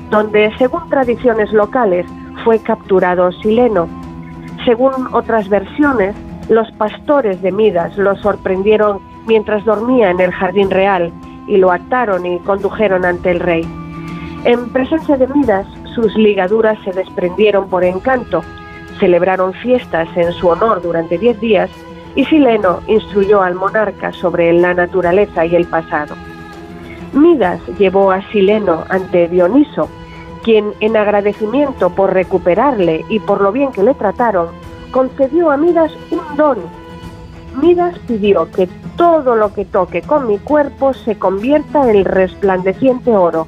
donde, 0.10 0.52
según 0.58 0.90
tradiciones 0.90 1.54
locales, 1.54 2.06
fue 2.44 2.60
capturado 2.60 3.32
Sileno. 3.42 3.88
Según 4.66 4.92
otras 5.14 5.48
versiones, 5.48 6.14
los 6.50 6.70
pastores 6.74 7.42
de 7.42 7.54
Midas 7.54 7.98
lo 7.98 8.18
sorprendieron 8.18 9.00
mientras 9.28 9.64
dormía 9.64 10.12
en 10.12 10.20
el 10.20 10.34
jardín 10.34 10.70
real 10.70 11.10
y 11.48 11.56
lo 11.56 11.72
ataron 11.72 12.26
y 12.26 12.38
condujeron 12.40 13.06
ante 13.06 13.32
el 13.32 13.40
rey. 13.40 13.83
En 14.46 14.70
presencia 14.70 15.16
de 15.16 15.28
Midas, 15.28 15.66
sus 15.96 16.14
ligaduras 16.16 16.78
se 16.84 16.92
desprendieron 16.92 17.70
por 17.70 17.86
encanto, 17.86 18.44
celebraron 19.00 19.54
fiestas 19.54 20.10
en 20.18 20.34
su 20.34 20.50
honor 20.50 20.82
durante 20.82 21.18
diez 21.18 21.40
días 21.40 21.70
y 22.16 22.26
Sileno 22.26 22.82
instruyó 22.88 23.42
al 23.42 23.56
monarca 23.56 24.12
sobre 24.12 24.52
la 24.52 24.74
naturaleza 24.74 25.46
y 25.46 25.56
el 25.56 25.66
pasado. 25.66 26.16
Midas 27.14 27.62
llevó 27.80 28.12
a 28.12 28.22
Sileno 28.32 28.84
ante 28.90 29.30
Dioniso, 29.30 29.88
quien 30.44 30.74
en 30.82 30.98
agradecimiento 30.98 31.90
por 31.92 32.14
recuperarle 32.14 33.06
y 33.08 33.20
por 33.20 33.40
lo 33.40 33.52
bien 33.54 33.72
que 33.72 33.84
le 33.84 33.94
trataron, 33.94 34.48
concedió 34.92 35.52
a 35.52 35.58
Midas 35.58 35.92
un 36.12 36.36
don. 36.36 36.58
Midas 37.62 37.98
pidió 38.08 38.52
que 38.52 38.68
todo 38.98 39.36
lo 39.36 39.54
que 39.54 39.64
toque 39.64 40.02
con 40.02 40.28
mi 40.28 40.38
cuerpo 40.38 40.94
se 40.94 41.18
convierta 41.18 41.90
en 41.90 42.04
resplandeciente 42.04 43.16
oro. 43.16 43.48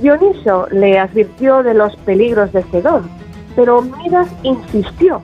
Dioniso 0.00 0.68
le 0.70 0.98
advirtió 0.98 1.62
de 1.62 1.74
los 1.74 1.96
peligros 1.96 2.52
de 2.52 2.60
este 2.60 2.82
don, 2.82 3.08
pero 3.56 3.82
Midas 3.82 4.28
insistió. 4.44 5.22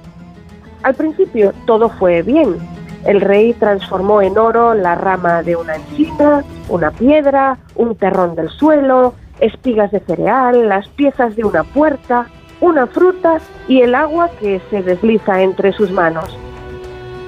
Al 0.83 0.95
principio 0.95 1.53
todo 1.67 1.89
fue 1.89 2.23
bien. 2.23 2.57
El 3.05 3.21
rey 3.21 3.53
transformó 3.53 4.21
en 4.21 4.37
oro 4.37 4.75
la 4.75 4.97
rama 4.97 5.43
de 5.43 5.55
una 5.55 5.77
encina, 5.77 6.43
una 6.69 6.91
piedra, 6.91 7.59
un 7.77 7.95
terrón 7.95 8.35
del 8.35 8.49
suelo, 8.51 9.15
espigas 9.41 9.93
de 9.93 10.01
cereal, 10.01 10.69
las 10.69 10.89
piezas 10.89 11.37
de 11.37 11.45
una 11.45 11.63
puerta, 11.63 12.27
una 12.61 12.87
fruta 12.87 13.39
y 13.69 13.83
el 13.83 13.95
agua 13.95 14.31
que 14.41 14.61
se 14.71 14.83
desliza 14.83 15.43
entre 15.43 15.73
sus 15.73 15.91
manos. 15.93 16.37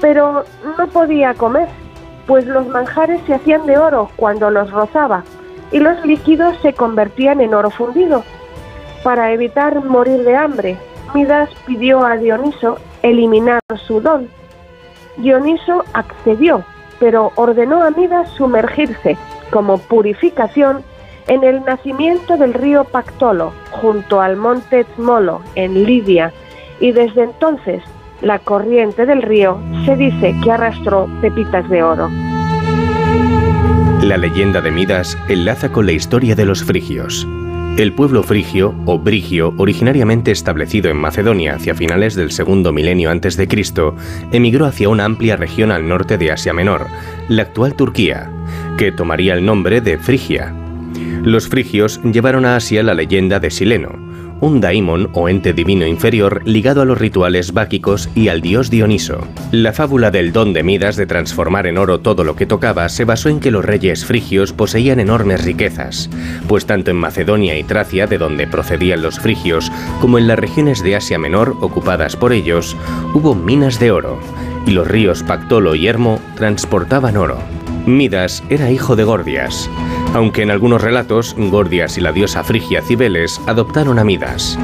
Pero 0.00 0.44
no 0.78 0.87
podía 0.88 1.35
comer, 1.35 1.68
pues 2.26 2.46
los 2.46 2.66
manjares 2.66 3.20
se 3.26 3.35
hacían 3.35 3.66
de 3.66 3.78
oro 3.78 4.11
cuando 4.16 4.50
los 4.50 4.70
rozaba 4.72 5.22
y 5.72 5.79
los 5.79 6.05
líquidos 6.05 6.57
se 6.62 6.72
convertían 6.72 7.40
en 7.40 7.55
oro 7.55 7.70
fundido. 7.70 8.24
Para 9.02 9.33
evitar 9.33 9.85
morir 9.85 10.24
de 10.24 10.37
hambre, 10.37 10.76
Midas 11.14 11.50
pidió 11.66 12.05
a 12.05 12.16
Dioniso 12.16 12.79
eliminar 13.02 13.61
su 13.87 14.00
don. 14.00 14.29
Dioniso 15.16 15.85
accedió, 15.92 16.64
pero 16.98 17.33
ordenó 17.37 17.83
a 17.83 17.90
Midas 17.90 18.29
sumergirse 18.31 19.16
como 19.50 19.79
purificación 19.79 20.83
en 21.29 21.42
el 21.44 21.64
nacimiento 21.64 22.37
del 22.37 22.55
río 22.55 22.85
Pactolo, 22.85 23.52
junto 23.70 24.20
al 24.20 24.37
monte 24.37 24.85
Tmolo, 24.85 25.40
en 25.55 25.85
Lidia, 25.85 26.33
y 26.81 26.92
desde 26.92 27.24
entonces 27.24 27.83
la 28.20 28.38
corriente 28.38 29.07
del 29.07 29.22
río 29.22 29.59
se 29.85 29.96
dice 29.96 30.35
que 30.42 30.52
arrastró 30.52 31.09
pepitas 31.20 31.68
de 31.68 31.83
oro. 31.83 32.09
La 34.07 34.16
leyenda 34.16 34.61
de 34.61 34.71
Midas 34.71 35.19
enlaza 35.29 35.73
con 35.73 35.85
la 35.85 35.90
historia 35.90 36.37
de 36.37 36.47
los 36.47 36.62
frigios. 36.62 37.27
El 37.77 37.92
pueblo 37.92 38.23
frigio 38.23 38.73
o 38.87 39.01
brigio, 39.01 39.53
originariamente 39.57 40.31
establecido 40.31 40.88
en 40.92 40.97
Macedonia 40.97 41.57
hacia 41.57 41.75
finales 41.75 42.14
del 42.14 42.31
segundo 42.31 42.73
milenio 42.73 43.11
antes 43.11 43.37
de 43.37 43.49
Cristo, 43.49 43.97
emigró 44.31 44.66
hacia 44.66 44.88
una 44.88 45.07
amplia 45.07 45.35
región 45.35 45.73
al 45.73 45.88
norte 45.88 46.19
de 46.19 46.31
Asia 46.31 46.53
Menor, 46.53 46.87
la 47.29 47.42
actual 47.42 47.75
Turquía, 47.75 48.31
que 48.79 48.92
tomaría 48.92 49.35
el 49.35 49.45
nombre 49.45 49.81
de 49.81 49.99
Frigia. 49.99 50.55
Los 51.25 51.49
frigios 51.49 52.01
llevaron 52.05 52.47
a 52.47 52.55
Asia 52.55 52.85
la 52.85 52.95
leyenda 52.95 53.40
de 53.40 53.51
Sileno, 53.51 54.06
un 54.40 54.61
daimon 54.61 55.11
o 55.14 55.29
ente 55.29 55.53
divino 55.53 55.87
inferior 55.87 56.42
ligado 56.44 56.83
a 56.83 56.85
los 56.85 56.99
rituales 56.99 57.53
báquicos 57.53 58.09
y 58.14 58.29
al 58.29 58.40
dios 58.40 58.70
Dioniso. 58.70 59.27
La 59.53 59.72
fábula 59.72 60.11
del 60.11 60.33
don 60.33 60.53
de 60.53 60.62
Midas 60.62 60.96
de 60.96 61.07
transformar 61.07 61.66
en 61.66 61.79
oro 61.79 62.01
todo 62.01 62.25
lo 62.25 62.37
que 62.37 62.46
tocaba 62.46 62.88
se 62.88 63.05
basó 63.05 63.29
en 63.29 63.40
que 63.40 63.51
los 63.51 63.64
reyes 63.64 64.05
frigios 64.05 64.53
poseían 64.53 65.01
enormes 65.01 65.44
riquezas, 65.44 66.11
pues 66.49 66.66
tanto 66.66 66.90
en 66.90 66.96
Macedonia 66.96 67.59
y 67.59 67.64
Tracia, 67.64 68.07
de 68.07 68.18
donde 68.18 68.46
procedían 68.46 69.03
los 69.03 69.18
frigios, 69.18 69.70
como 70.01 70.18
en 70.18 70.29
las 70.29 70.38
regiones 70.38 70.83
de 70.83 70.96
Asia 70.96 71.18
Menor 71.18 71.57
ocupadas 71.61 72.16
por 72.16 72.33
ellos, 72.33 72.77
hubo 73.14 73.35
minas 73.35 73.81
de 73.81 73.90
oro, 73.90 74.18
y 74.66 74.72
los 74.72 74.87
ríos 74.87 75.22
Pactolo 75.22 75.75
y 75.75 75.87
Hermo 75.87 76.20
transportaban 76.37 77.16
oro. 77.16 77.56
Midas 77.87 78.42
era 78.51 78.70
hijo 78.72 78.96
de 78.96 79.05
Gordias, 79.05 79.70
aunque 80.12 80.42
en 80.42 80.51
algunos 80.51 80.83
relatos 80.83 81.37
Gordias 81.38 81.96
y 81.96 82.01
la 82.01 82.11
diosa 82.11 82.42
frigia 82.42 82.83
Cibeles 82.83 83.40
adoptaron 83.46 84.01
a 84.01 84.05
Midas. 84.05 84.59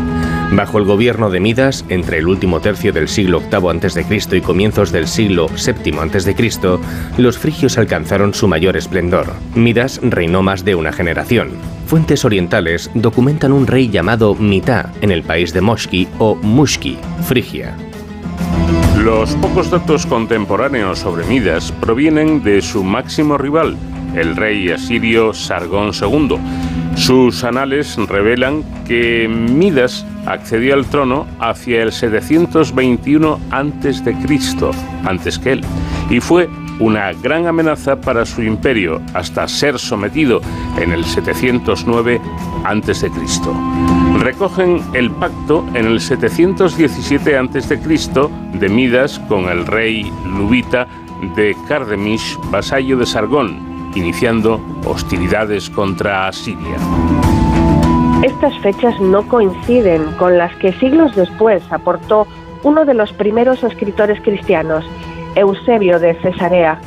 Bajo 0.50 0.78
el 0.78 0.85
gobierno 0.85 1.30
de 1.30 1.38
Midas, 1.38 1.85
entre 1.88 2.18
el 2.18 2.26
último 2.26 2.61
tercio 2.61 2.92
del 2.92 3.08
siglo 3.08 3.40
VIII 3.40 3.88
a.C. 3.88 4.37
y 4.37 4.40
comienzos 4.40 4.90
del 4.90 5.06
siglo 5.06 5.46
VII 5.48 5.98
a.C., 5.98 6.78
los 7.16 7.38
frigios 7.38 7.78
alcanzaron 7.78 8.35
su 8.35 8.48
mayor 8.48 8.76
esplendor. 8.76 9.32
Midas 9.54 10.00
reinó 10.02 10.42
más 10.42 10.64
de 10.64 10.74
una 10.74 10.92
generación. 10.92 11.52
Fuentes 11.87 12.24
orientales 12.24 12.90
documentan 12.94 13.52
un 13.52 13.66
rey 13.66 13.88
llamado 13.88 14.35
Mitá 14.35 14.92
en 15.00 15.12
el 15.12 15.22
país 15.22 15.52
de 15.54 15.61
Moshki 15.61 16.08
o 16.18 16.35
Mushki, 16.35 16.98
Frigia. 17.24 17.76
Los 19.04 19.34
pocos 19.34 19.68
datos 19.68 20.06
contemporáneos 20.06 21.00
sobre 21.00 21.26
Midas 21.26 21.72
provienen 21.72 22.44
de 22.44 22.62
su 22.62 22.84
máximo 22.84 23.36
rival, 23.36 23.76
el 24.14 24.36
rey 24.36 24.70
asirio 24.70 25.34
Sargón 25.34 25.90
II. 25.92 26.36
Sus 26.94 27.42
anales 27.42 27.96
revelan 27.96 28.62
que 28.86 29.26
Midas 29.28 30.06
accedió 30.24 30.74
al 30.74 30.86
trono 30.86 31.26
hacia 31.40 31.82
el 31.82 31.90
721 31.90 33.40
a.C., 33.50 34.16
antes 35.04 35.38
que 35.40 35.52
él, 35.52 35.62
y 36.08 36.20
fue 36.20 36.48
una 36.82 37.12
gran 37.12 37.46
amenaza 37.46 38.00
para 38.00 38.26
su 38.26 38.42
imperio 38.42 39.00
hasta 39.14 39.46
ser 39.46 39.78
sometido 39.78 40.40
en 40.80 40.92
el 40.92 41.04
709 41.04 42.20
a.C. 42.64 43.10
Recogen 44.18 44.82
el 44.92 45.10
pacto 45.12 45.64
en 45.74 45.86
el 45.86 46.00
717 46.00 47.38
a.C. 47.38 47.76
de 48.58 48.68
Midas 48.68 49.20
con 49.28 49.48
el 49.48 49.64
rey 49.64 50.12
Lubita 50.26 50.88
de 51.36 51.56
Cardemish, 51.68 52.36
vasallo 52.50 52.96
de 52.98 53.06
Sargón, 53.06 53.92
iniciando 53.94 54.60
hostilidades 54.84 55.70
contra 55.70 56.26
Asiria. 56.26 56.76
Estas 58.24 58.58
fechas 58.58 59.00
no 59.00 59.26
coinciden 59.28 60.04
con 60.18 60.36
las 60.36 60.54
que 60.56 60.72
siglos 60.74 61.14
después 61.14 61.62
aportó 61.70 62.26
uno 62.64 62.84
de 62.84 62.94
los 62.94 63.12
primeros 63.12 63.62
escritores 63.64 64.20
cristianos, 64.20 64.84
Eusebio 65.34 65.98
de 65.98 66.14
Cesarea. 66.14 66.80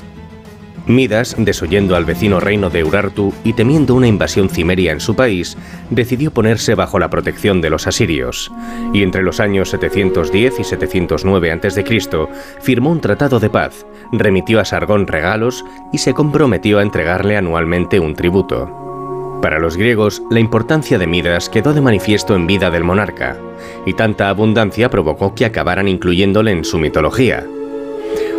Midas, 0.87 1.35
desoyendo 1.39 1.97
al 1.97 2.05
vecino 2.05 2.41
reino 2.41 2.69
de 2.69 2.85
Urartu 2.85 3.33
y 3.43 3.55
temiendo 3.55 3.95
una 3.95 4.07
invasión 4.07 4.51
cimeria 4.51 4.93
en 4.93 5.01
su 5.01 5.17
país, 5.17 5.57
decidió 5.89 6.31
ponerse 6.31 6.75
bajo 6.75 6.99
la 6.99 7.09
protección 7.09 7.63
de 7.63 7.71
los 7.71 7.87
asirios, 7.87 8.53
y 8.93 9.03
entre 9.03 9.23
los 9.23 9.41
años 9.41 9.71
710 9.71 10.61
y 10.61 10.65
709 10.65 11.53
a.C. 11.53 11.85
firmó 12.61 12.91
un 12.91 13.01
tratado 13.01 13.41
de 13.41 13.49
paz, 13.49 13.87
remitió 14.13 14.61
a 14.61 14.67
Sargón 14.67 15.07
regalos 15.07 15.65
y 15.91 15.99
se 15.99 16.13
comprometió 16.13 16.79
a 16.79 16.83
entregarle 16.83 17.39
anualmente 17.39 17.99
un 17.99 18.15
tributo. 18.15 18.85
Para 19.41 19.59
los 19.59 19.77
griegos, 19.77 20.23
la 20.31 20.41
importancia 20.41 20.99
de 20.99 21.07
Midas 21.07 21.49
quedó 21.49 21.73
de 21.73 21.81
manifiesto 21.81 22.35
en 22.35 22.47
vida 22.47 22.71
del 22.71 22.85
monarca, 22.85 23.39
y 23.87 23.95
tanta 23.95 24.29
abundancia 24.29 24.91
provocó 24.91 25.35
que 25.35 25.47
acabaran 25.47 25.89
incluyéndole 25.89 26.51
en 26.51 26.65
su 26.65 26.79
mitología. 26.79 27.47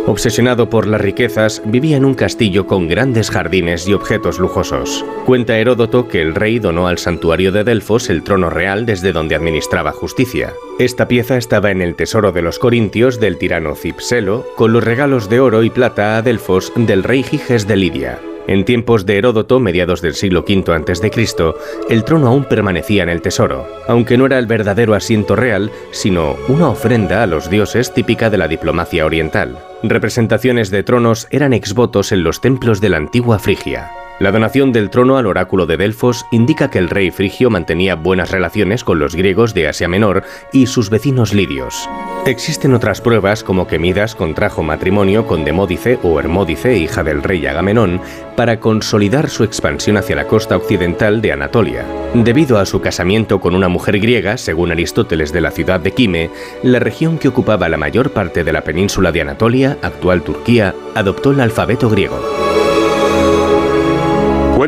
Obsesionado 0.06 0.70
por 0.70 0.86
las 0.86 1.00
riquezas, 1.00 1.62
vivía 1.64 1.96
en 1.96 2.04
un 2.04 2.14
castillo 2.14 2.68
con 2.68 2.86
grandes 2.86 3.28
jardines 3.28 3.88
y 3.88 3.92
objetos 3.92 4.38
lujosos. 4.38 5.04
Cuenta 5.24 5.58
Heródoto 5.58 6.06
que 6.06 6.22
el 6.22 6.36
rey 6.36 6.60
donó 6.60 6.86
al 6.86 6.98
santuario 6.98 7.50
de 7.50 7.64
Delfos 7.64 8.08
el 8.08 8.22
trono 8.22 8.48
real 8.48 8.86
desde 8.86 9.12
donde 9.12 9.34
administraba 9.34 9.90
justicia. 9.90 10.52
Esta 10.78 11.08
pieza 11.08 11.36
estaba 11.36 11.72
en 11.72 11.82
el 11.82 11.96
tesoro 11.96 12.30
de 12.30 12.42
los 12.42 12.60
corintios 12.60 13.18
del 13.18 13.36
tirano 13.36 13.74
Cipselo, 13.74 14.46
con 14.54 14.72
los 14.72 14.84
regalos 14.84 15.28
de 15.28 15.40
oro 15.40 15.64
y 15.64 15.70
plata 15.70 16.16
a 16.16 16.22
Delfos 16.22 16.72
del 16.76 17.02
rey 17.02 17.24
Giges 17.24 17.66
de 17.66 17.76
Lidia. 17.76 18.20
En 18.48 18.64
tiempos 18.64 19.06
de 19.06 19.18
Heródoto, 19.18 19.58
mediados 19.58 20.02
del 20.02 20.14
siglo 20.14 20.44
V 20.48 20.72
a.C., 20.72 21.54
el 21.90 22.04
trono 22.04 22.28
aún 22.28 22.44
permanecía 22.44 23.02
en 23.02 23.08
el 23.08 23.22
tesoro, 23.22 23.66
aunque 23.88 24.16
no 24.16 24.26
era 24.26 24.38
el 24.38 24.46
verdadero 24.46 24.94
asiento 24.94 25.34
real, 25.34 25.72
sino 25.90 26.36
una 26.48 26.68
ofrenda 26.68 27.22
a 27.22 27.26
los 27.26 27.50
dioses 27.50 27.92
típica 27.92 28.30
de 28.30 28.38
la 28.38 28.48
diplomacia 28.48 29.04
oriental. 29.04 29.58
Representaciones 29.82 30.70
de 30.70 30.82
tronos 30.82 31.26
eran 31.30 31.52
exvotos 31.52 32.12
en 32.12 32.22
los 32.22 32.40
templos 32.40 32.80
de 32.80 32.90
la 32.90 32.98
antigua 32.98 33.38
Frigia. 33.38 33.90
La 34.18 34.32
donación 34.32 34.72
del 34.72 34.88
trono 34.88 35.18
al 35.18 35.26
oráculo 35.26 35.66
de 35.66 35.76
Delfos 35.76 36.24
indica 36.30 36.70
que 36.70 36.78
el 36.78 36.88
rey 36.88 37.10
frigio 37.10 37.50
mantenía 37.50 37.96
buenas 37.96 38.30
relaciones 38.30 38.82
con 38.82 38.98
los 38.98 39.14
griegos 39.14 39.52
de 39.52 39.68
Asia 39.68 39.88
Menor 39.88 40.22
y 40.54 40.68
sus 40.68 40.88
vecinos 40.88 41.34
lidios. 41.34 41.86
Existen 42.24 42.72
otras 42.72 43.02
pruebas 43.02 43.44
como 43.44 43.66
que 43.66 43.78
Midas 43.78 44.14
contrajo 44.14 44.62
matrimonio 44.62 45.26
con 45.26 45.44
Demódice 45.44 45.98
o 46.02 46.18
Hermódice, 46.18 46.78
hija 46.78 47.04
del 47.04 47.22
rey 47.22 47.44
Agamenón, 47.46 48.00
para 48.36 48.58
consolidar 48.58 49.28
su 49.28 49.44
expansión 49.44 49.98
hacia 49.98 50.16
la 50.16 50.26
costa 50.26 50.56
occidental 50.56 51.20
de 51.20 51.32
Anatolia. 51.32 51.84
Debido 52.14 52.58
a 52.58 52.64
su 52.64 52.80
casamiento 52.80 53.38
con 53.38 53.54
una 53.54 53.68
mujer 53.68 54.00
griega, 54.00 54.38
según 54.38 54.70
Aristóteles 54.70 55.30
de 55.30 55.42
la 55.42 55.50
ciudad 55.50 55.78
de 55.78 55.92
Quime, 55.92 56.30
la 56.62 56.78
región 56.78 57.18
que 57.18 57.28
ocupaba 57.28 57.68
la 57.68 57.76
mayor 57.76 58.10
parte 58.12 58.44
de 58.44 58.52
la 58.52 58.62
península 58.62 59.12
de 59.12 59.20
Anatolia, 59.20 59.76
actual 59.82 60.22
Turquía, 60.22 60.74
adoptó 60.94 61.32
el 61.32 61.40
alfabeto 61.40 61.90
griego. 61.90 62.55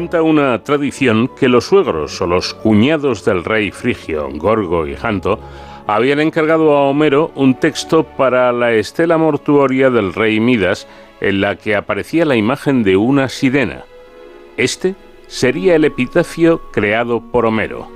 Cuenta 0.08 0.22
una 0.22 0.58
tradición 0.64 1.28
que 1.38 1.50
los 1.50 1.66
suegros 1.66 2.18
o 2.22 2.26
los 2.26 2.54
cuñados 2.54 3.26
del 3.26 3.44
rey 3.44 3.70
frigio, 3.70 4.30
Gorgo 4.36 4.86
y 4.86 4.94
Janto, 4.94 5.38
habían 5.86 6.20
encargado 6.20 6.74
a 6.74 6.88
Homero 6.88 7.30
un 7.34 7.56
texto 7.56 8.04
para 8.04 8.50
la 8.52 8.72
estela 8.72 9.18
mortuoria 9.18 9.90
del 9.90 10.14
rey 10.14 10.40
Midas 10.40 10.88
en 11.20 11.42
la 11.42 11.56
que 11.56 11.76
aparecía 11.76 12.24
la 12.24 12.36
imagen 12.36 12.84
de 12.84 12.96
una 12.96 13.28
sirena. 13.28 13.84
Este 14.56 14.94
sería 15.26 15.74
el 15.74 15.84
epitafio 15.84 16.62
creado 16.72 17.20
por 17.20 17.44
Homero. 17.44 17.86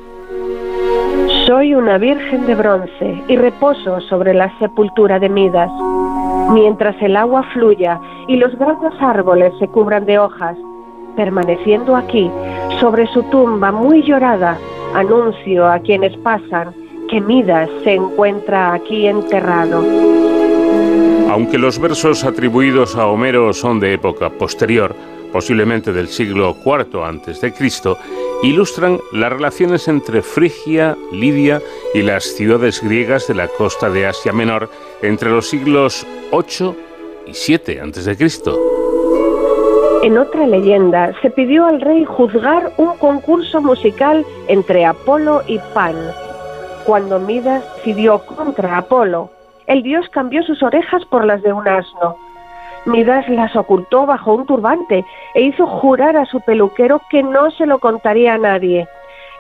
Soy 1.47 1.75
una 1.75 1.97
virgen 1.97 2.45
de 2.45 2.55
bronce 2.55 3.23
y 3.27 3.39
reposo 3.39 4.03
sobre 4.03 4.35
la 4.35 4.53
sepultura 4.59 5.19
de 5.19 5.31
Midas. 5.31 5.71
Mientras 6.53 6.95
el 7.01 7.17
agua 7.17 7.43
fluya 7.55 7.99
y 8.29 8.37
los 8.37 8.55
grandes 8.59 8.93
árboles 9.01 9.55
se 9.59 9.69
cubran 9.69 10.05
de 10.05 10.19
hojas, 10.19 10.59
permaneciendo 11.17 11.97
aquí, 11.97 12.31
sobre 12.81 13.07
su 13.09 13.23
tumba 13.25 13.73
muy 13.73 14.03
llorada, 14.03 14.59
anuncio 14.95 15.67
a 15.69 15.79
quienes 15.79 16.17
pasan 16.19 16.75
que 17.09 17.21
Midas 17.21 17.69
se 17.85 17.95
encuentra 17.95 18.73
aquí 18.75 19.07
enterrado. 19.07 19.85
Aunque 21.31 21.59
los 21.59 21.79
versos 21.79 22.25
atribuidos 22.25 22.97
a 22.97 23.07
Homero 23.07 23.53
son 23.53 23.81
de 23.81 23.95
época 23.95 24.31
posterior, 24.31 24.95
posiblemente 25.33 25.93
del 25.93 26.09
siglo 26.09 26.57
IV 26.65 27.03
a.C., 27.03 27.55
ilustran 28.43 28.99
las 29.13 29.33
relaciones 29.33 29.89
entre 29.89 30.21
Frigia, 30.23 30.97
Lidia 31.13 31.63
y 31.95 32.03
las 32.03 32.25
ciudades 32.25 32.83
griegas 32.83 33.29
de 33.29 33.35
la 33.35 33.49
costa 33.49 33.89
de 33.89 34.07
Asia 34.07 34.33
Menor 34.33 34.69
entre 35.01 35.31
los 35.31 35.49
siglos 35.49 36.07
8 36.33 36.77
y 37.29 37.35
7 37.35 37.81
a.C. 37.81 38.82
En 40.03 40.19
otra 40.19 40.49
leyenda 40.49 41.13
se 41.23 41.31
pidió 41.31 41.65
al 41.65 41.81
rey 41.81 42.05
juzgar 42.05 42.73
un 42.77 42.97
concurso 42.99 43.63
musical 43.63 44.27
entre 44.49 44.85
Apolo 44.85 45.43
y 45.47 45.61
Pan. 45.73 45.95
Cuando 46.85 47.21
Midas 47.21 47.63
decidió 47.77 48.19
contra 48.19 48.79
Apolo, 48.79 49.31
el 49.69 49.85
dios 49.85 50.09
cambió 50.09 50.43
sus 50.43 50.61
orejas 50.61 51.05
por 51.05 51.25
las 51.25 51.41
de 51.43 51.53
un 51.53 51.69
asno. 51.69 52.17
Midas 52.85 53.29
las 53.29 53.55
ocultó 53.55 54.05
bajo 54.05 54.35
un 54.35 54.45
turbante 54.45 55.05
e 55.35 55.41
hizo 55.41 55.69
jurar 55.69 56.17
a 56.17 56.27
su 56.27 56.41
peluquero 56.41 57.01
que 57.09 57.23
no 57.23 57.53
se 57.53 57.67
lo 57.67 57.79
contaría 57.79 58.35
a 58.35 58.39
nadie. 58.39 58.89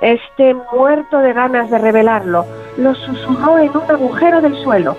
Este, 0.01 0.55
muerto 0.73 1.19
de 1.19 1.33
ganas 1.33 1.71
de 1.71 1.79
revelarlo, 1.79 2.47
lo 2.77 2.95
susurró 2.95 3.59
en 3.59 3.77
un 3.77 3.91
agujero 3.91 4.41
del 4.41 4.55
suelo. 4.63 4.97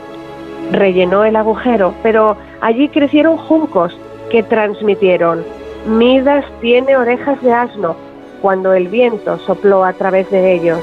Rellenó 0.73 1.23
el 1.23 1.37
agujero, 1.37 1.93
pero 2.03 2.35
allí 2.59 2.89
crecieron 2.89 3.37
juncos 3.37 3.97
que 4.33 4.41
transmitieron. 4.41 5.45
Midas 5.85 6.43
tiene 6.59 6.97
orejas 6.97 7.39
de 7.43 7.53
asno 7.53 7.95
cuando 8.41 8.73
el 8.73 8.87
viento 8.87 9.37
sopló 9.37 9.85
a 9.85 9.93
través 9.93 10.27
de 10.31 10.55
ellos. 10.55 10.79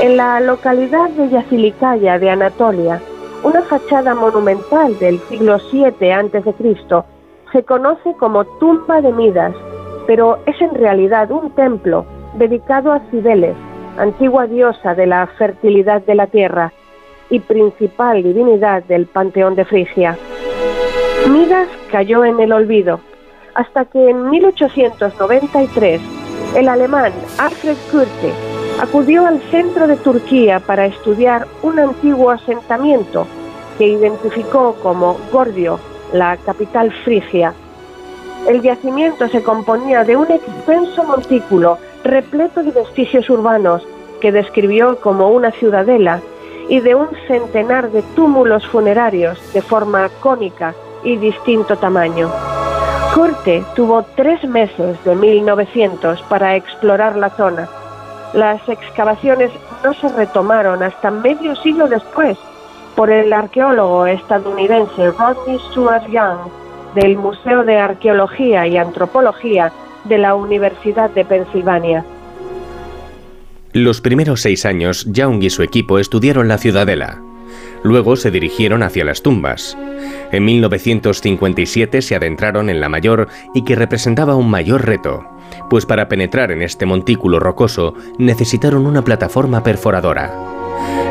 En 0.00 0.16
la 0.16 0.40
localidad 0.40 1.10
de 1.10 1.28
Yacilicaya 1.28 2.18
de 2.18 2.30
Anatolia, 2.30 3.02
una 3.42 3.60
fachada 3.60 4.14
monumental 4.14 4.98
del 4.98 5.18
siglo 5.28 5.58
VII 5.70 6.10
a.C. 6.10 6.54
se 7.52 7.62
conoce 7.64 8.14
como 8.18 8.46
Tumba 8.58 9.02
de 9.02 9.12
Midas, 9.12 9.54
pero 10.06 10.38
es 10.46 10.58
en 10.62 10.74
realidad 10.74 11.30
un 11.30 11.50
templo 11.50 12.06
dedicado 12.38 12.92
a 12.92 13.00
Cibeles, 13.10 13.56
antigua 13.98 14.46
diosa 14.46 14.94
de 14.94 15.06
la 15.06 15.26
fertilidad 15.36 16.00
de 16.00 16.14
la 16.14 16.28
tierra 16.28 16.72
y 17.28 17.40
principal 17.40 18.22
divinidad 18.22 18.84
del 18.84 19.04
panteón 19.04 19.54
de 19.54 19.66
Frigia. 19.66 20.16
Midas 21.28 21.68
cayó 21.90 22.24
en 22.24 22.40
el 22.40 22.52
olvido, 22.52 23.00
hasta 23.54 23.84
que 23.84 24.10
en 24.10 24.28
1893 24.30 26.00
el 26.56 26.68
alemán 26.68 27.12
Alfred 27.38 27.76
Kurte 27.90 28.32
acudió 28.80 29.26
al 29.26 29.40
centro 29.50 29.86
de 29.86 29.96
Turquía 29.96 30.58
para 30.60 30.86
estudiar 30.86 31.46
un 31.62 31.78
antiguo 31.78 32.30
asentamiento 32.30 33.26
que 33.78 33.86
identificó 33.86 34.74
como 34.82 35.16
Gordio, 35.30 35.78
la 36.12 36.36
capital 36.38 36.92
frigia. 37.04 37.54
El 38.48 38.60
yacimiento 38.60 39.28
se 39.28 39.42
componía 39.42 40.02
de 40.04 40.16
un 40.16 40.30
extenso 40.30 41.04
montículo 41.04 41.78
repleto 42.02 42.64
de 42.64 42.72
vestigios 42.72 43.30
urbanos 43.30 43.86
que 44.20 44.32
describió 44.32 44.98
como 45.00 45.28
una 45.28 45.52
ciudadela 45.52 46.20
y 46.68 46.80
de 46.80 46.96
un 46.96 47.08
centenar 47.28 47.92
de 47.92 48.02
túmulos 48.16 48.66
funerarios 48.66 49.38
de 49.52 49.62
forma 49.62 50.08
cónica 50.20 50.74
y 51.04 51.16
distinto 51.16 51.76
tamaño. 51.76 52.30
Corte 53.14 53.62
tuvo 53.76 54.04
tres 54.16 54.42
meses 54.44 55.02
de 55.04 55.14
1900 55.14 56.22
para 56.22 56.56
explorar 56.56 57.16
la 57.16 57.30
zona. 57.30 57.68
Las 58.32 58.66
excavaciones 58.68 59.50
no 59.84 59.92
se 59.94 60.08
retomaron 60.08 60.82
hasta 60.82 61.10
medio 61.10 61.54
siglo 61.56 61.88
después 61.88 62.38
por 62.96 63.10
el 63.10 63.32
arqueólogo 63.32 64.06
estadounidense 64.06 65.10
Rodney 65.10 65.58
Stuart 65.70 66.08
Young 66.08 66.38
del 66.94 67.16
Museo 67.16 67.64
de 67.64 67.78
Arqueología 67.78 68.66
y 68.66 68.76
Antropología 68.76 69.72
de 70.04 70.18
la 70.18 70.34
Universidad 70.34 71.10
de 71.10 71.24
Pensilvania. 71.24 72.04
Los 73.72 74.00
primeros 74.00 74.42
seis 74.42 74.66
años, 74.66 75.06
Young 75.10 75.42
y 75.42 75.50
su 75.50 75.62
equipo 75.62 75.98
estudiaron 75.98 76.48
la 76.48 76.58
ciudadela. 76.58 77.22
Luego 77.82 78.16
se 78.16 78.30
dirigieron 78.30 78.82
hacia 78.82 79.04
las 79.04 79.22
tumbas. 79.22 79.76
En 80.30 80.44
1957 80.44 82.02
se 82.02 82.14
adentraron 82.14 82.70
en 82.70 82.80
la 82.80 82.88
mayor 82.88 83.28
y 83.54 83.64
que 83.64 83.74
representaba 83.74 84.36
un 84.36 84.48
mayor 84.48 84.86
reto, 84.86 85.24
pues 85.68 85.86
para 85.86 86.08
penetrar 86.08 86.52
en 86.52 86.62
este 86.62 86.86
montículo 86.86 87.40
rocoso 87.40 87.94
necesitaron 88.18 88.86
una 88.86 89.02
plataforma 89.02 89.62
perforadora. 89.62 90.32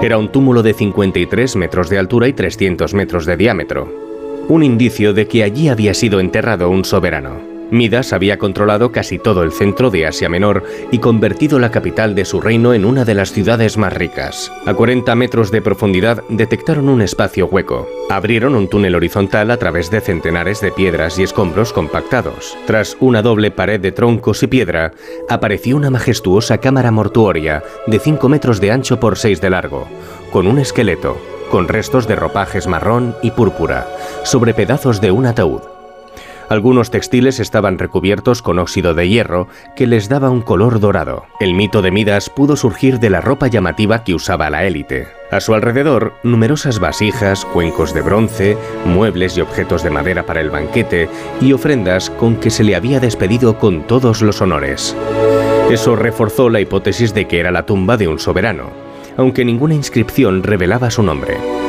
Era 0.01 0.17
un 0.17 0.31
túmulo 0.31 0.63
de 0.63 0.73
53 0.73 1.55
metros 1.57 1.89
de 1.89 1.99
altura 1.99 2.27
y 2.27 2.33
300 2.33 2.93
metros 2.93 3.25
de 3.25 3.37
diámetro, 3.37 3.87
un 4.47 4.63
indicio 4.63 5.13
de 5.13 5.27
que 5.27 5.43
allí 5.43 5.69
había 5.69 5.93
sido 5.93 6.19
enterrado 6.19 6.69
un 6.69 6.85
soberano. 6.85 7.50
Midas 7.71 8.11
había 8.11 8.37
controlado 8.37 8.91
casi 8.91 9.17
todo 9.17 9.43
el 9.43 9.53
centro 9.53 9.89
de 9.89 10.05
Asia 10.05 10.27
Menor 10.27 10.63
y 10.91 10.99
convertido 10.99 11.57
la 11.57 11.71
capital 11.71 12.15
de 12.15 12.25
su 12.25 12.41
reino 12.41 12.73
en 12.73 12.83
una 12.83 13.05
de 13.05 13.15
las 13.15 13.31
ciudades 13.31 13.77
más 13.77 13.93
ricas. 13.93 14.51
A 14.65 14.73
40 14.73 15.15
metros 15.15 15.51
de 15.51 15.61
profundidad 15.61 16.21
detectaron 16.27 16.89
un 16.89 17.01
espacio 17.01 17.47
hueco. 17.47 17.87
Abrieron 18.09 18.55
un 18.55 18.67
túnel 18.67 18.93
horizontal 18.93 19.51
a 19.51 19.57
través 19.57 19.89
de 19.89 20.01
centenares 20.01 20.59
de 20.59 20.73
piedras 20.73 21.17
y 21.17 21.23
escombros 21.23 21.71
compactados. 21.71 22.57
Tras 22.67 22.97
una 22.99 23.21
doble 23.21 23.51
pared 23.51 23.79
de 23.79 23.93
troncos 23.93 24.43
y 24.43 24.47
piedra, 24.47 24.91
apareció 25.29 25.77
una 25.77 25.89
majestuosa 25.89 26.57
cámara 26.57 26.91
mortuoria 26.91 27.63
de 27.87 27.99
5 27.99 28.27
metros 28.27 28.59
de 28.59 28.71
ancho 28.71 28.99
por 28.99 29.17
6 29.17 29.39
de 29.39 29.49
largo, 29.49 29.87
con 30.33 30.45
un 30.45 30.59
esqueleto, 30.59 31.17
con 31.49 31.69
restos 31.69 32.05
de 32.05 32.17
ropajes 32.17 32.67
marrón 32.67 33.15
y 33.21 33.31
púrpura, 33.31 33.87
sobre 34.23 34.53
pedazos 34.53 34.99
de 34.99 35.11
un 35.11 35.25
ataúd. 35.25 35.80
Algunos 36.51 36.91
textiles 36.91 37.39
estaban 37.39 37.79
recubiertos 37.79 38.41
con 38.41 38.59
óxido 38.59 38.93
de 38.93 39.07
hierro 39.07 39.47
que 39.73 39.87
les 39.87 40.09
daba 40.09 40.29
un 40.29 40.41
color 40.41 40.81
dorado. 40.81 41.23
El 41.39 41.53
mito 41.53 41.81
de 41.81 41.91
Midas 41.91 42.29
pudo 42.29 42.57
surgir 42.57 42.99
de 42.99 43.09
la 43.09 43.21
ropa 43.21 43.47
llamativa 43.47 44.03
que 44.03 44.13
usaba 44.13 44.49
la 44.49 44.65
élite. 44.65 45.07
A 45.31 45.39
su 45.39 45.53
alrededor, 45.53 46.11
numerosas 46.23 46.79
vasijas, 46.79 47.45
cuencos 47.45 47.93
de 47.93 48.01
bronce, 48.01 48.57
muebles 48.83 49.37
y 49.37 49.39
objetos 49.39 49.81
de 49.81 49.91
madera 49.91 50.25
para 50.25 50.41
el 50.41 50.49
banquete 50.49 51.07
y 51.39 51.53
ofrendas 51.53 52.09
con 52.09 52.35
que 52.35 52.49
se 52.49 52.65
le 52.65 52.75
había 52.75 52.99
despedido 52.99 53.57
con 53.57 53.87
todos 53.87 54.21
los 54.21 54.41
honores. 54.41 54.93
Eso 55.69 55.95
reforzó 55.95 56.49
la 56.49 56.59
hipótesis 56.59 57.13
de 57.13 57.29
que 57.29 57.39
era 57.39 57.51
la 57.51 57.65
tumba 57.65 57.95
de 57.95 58.09
un 58.09 58.19
soberano, 58.19 58.71
aunque 59.15 59.45
ninguna 59.45 59.75
inscripción 59.75 60.43
revelaba 60.43 60.91
su 60.91 61.01
nombre. 61.01 61.60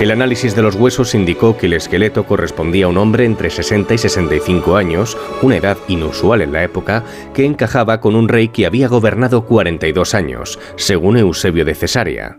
El 0.00 0.12
análisis 0.12 0.54
de 0.54 0.62
los 0.62 0.76
huesos 0.76 1.16
indicó 1.16 1.56
que 1.56 1.66
el 1.66 1.72
esqueleto 1.72 2.24
correspondía 2.24 2.84
a 2.84 2.88
un 2.88 2.98
hombre 2.98 3.24
entre 3.24 3.50
60 3.50 3.94
y 3.94 3.98
65 3.98 4.76
años, 4.76 5.18
una 5.42 5.56
edad 5.56 5.76
inusual 5.88 6.40
en 6.40 6.52
la 6.52 6.62
época, 6.62 7.02
que 7.34 7.44
encajaba 7.44 8.00
con 8.00 8.14
un 8.14 8.28
rey 8.28 8.48
que 8.48 8.64
había 8.64 8.86
gobernado 8.86 9.44
42 9.44 10.14
años, 10.14 10.60
según 10.76 11.16
Eusebio 11.16 11.64
de 11.64 11.74
Cesarea. 11.74 12.38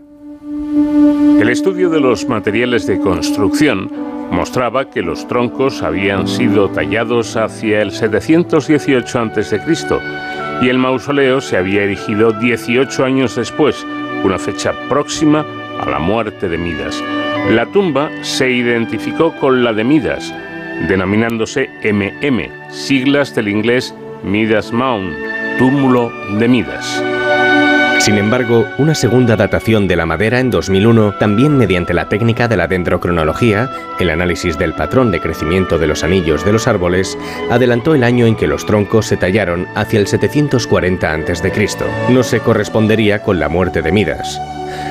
El 1.38 1.50
estudio 1.50 1.90
de 1.90 2.00
los 2.00 2.26
materiales 2.26 2.86
de 2.86 2.98
construcción 2.98 3.90
mostraba 4.30 4.88
que 4.88 5.02
los 5.02 5.28
troncos 5.28 5.82
habían 5.82 6.28
sido 6.28 6.70
tallados 6.70 7.36
hacia 7.36 7.82
el 7.82 7.92
718 7.92 9.18
a.C. 9.18 9.60
y 10.62 10.68
el 10.70 10.78
mausoleo 10.78 11.42
se 11.42 11.58
había 11.58 11.82
erigido 11.82 12.32
18 12.32 13.04
años 13.04 13.36
después, 13.36 13.86
una 14.24 14.38
fecha 14.38 14.72
próxima 14.88 15.44
a 15.80 15.88
la 15.88 15.98
muerte 15.98 16.48
de 16.48 16.58
Midas. 16.58 17.02
La 17.50 17.66
tumba 17.66 18.10
se 18.22 18.50
identificó 18.50 19.34
con 19.36 19.64
la 19.64 19.72
de 19.72 19.84
Midas, 19.84 20.32
denominándose 20.88 21.70
MM, 21.82 22.70
siglas 22.70 23.34
del 23.34 23.48
inglés 23.48 23.94
Midas 24.22 24.72
Mound, 24.72 25.16
túmulo 25.58 26.12
de 26.38 26.48
Midas. 26.48 27.02
Sin 28.00 28.16
embargo, 28.16 28.66
una 28.78 28.94
segunda 28.94 29.36
datación 29.36 29.86
de 29.86 29.94
la 29.94 30.06
madera 30.06 30.40
en 30.40 30.50
2001, 30.50 31.16
también 31.18 31.58
mediante 31.58 31.92
la 31.92 32.08
técnica 32.08 32.48
de 32.48 32.56
la 32.56 32.66
dendrocronología, 32.66 33.70
el 33.98 34.08
análisis 34.08 34.56
del 34.56 34.72
patrón 34.72 35.10
de 35.10 35.20
crecimiento 35.20 35.78
de 35.78 35.86
los 35.86 36.02
anillos 36.02 36.42
de 36.44 36.52
los 36.52 36.66
árboles, 36.66 37.18
adelantó 37.50 37.94
el 37.94 38.02
año 38.02 38.24
en 38.24 38.36
que 38.36 38.46
los 38.46 38.64
troncos 38.64 39.06
se 39.06 39.18
tallaron 39.18 39.66
hacia 39.74 40.00
el 40.00 40.06
740 40.06 41.12
a.C. 41.12 41.52
No 42.08 42.22
se 42.22 42.40
correspondería 42.40 43.22
con 43.22 43.38
la 43.38 43.50
muerte 43.50 43.82
de 43.82 43.92
Midas. 43.92 44.40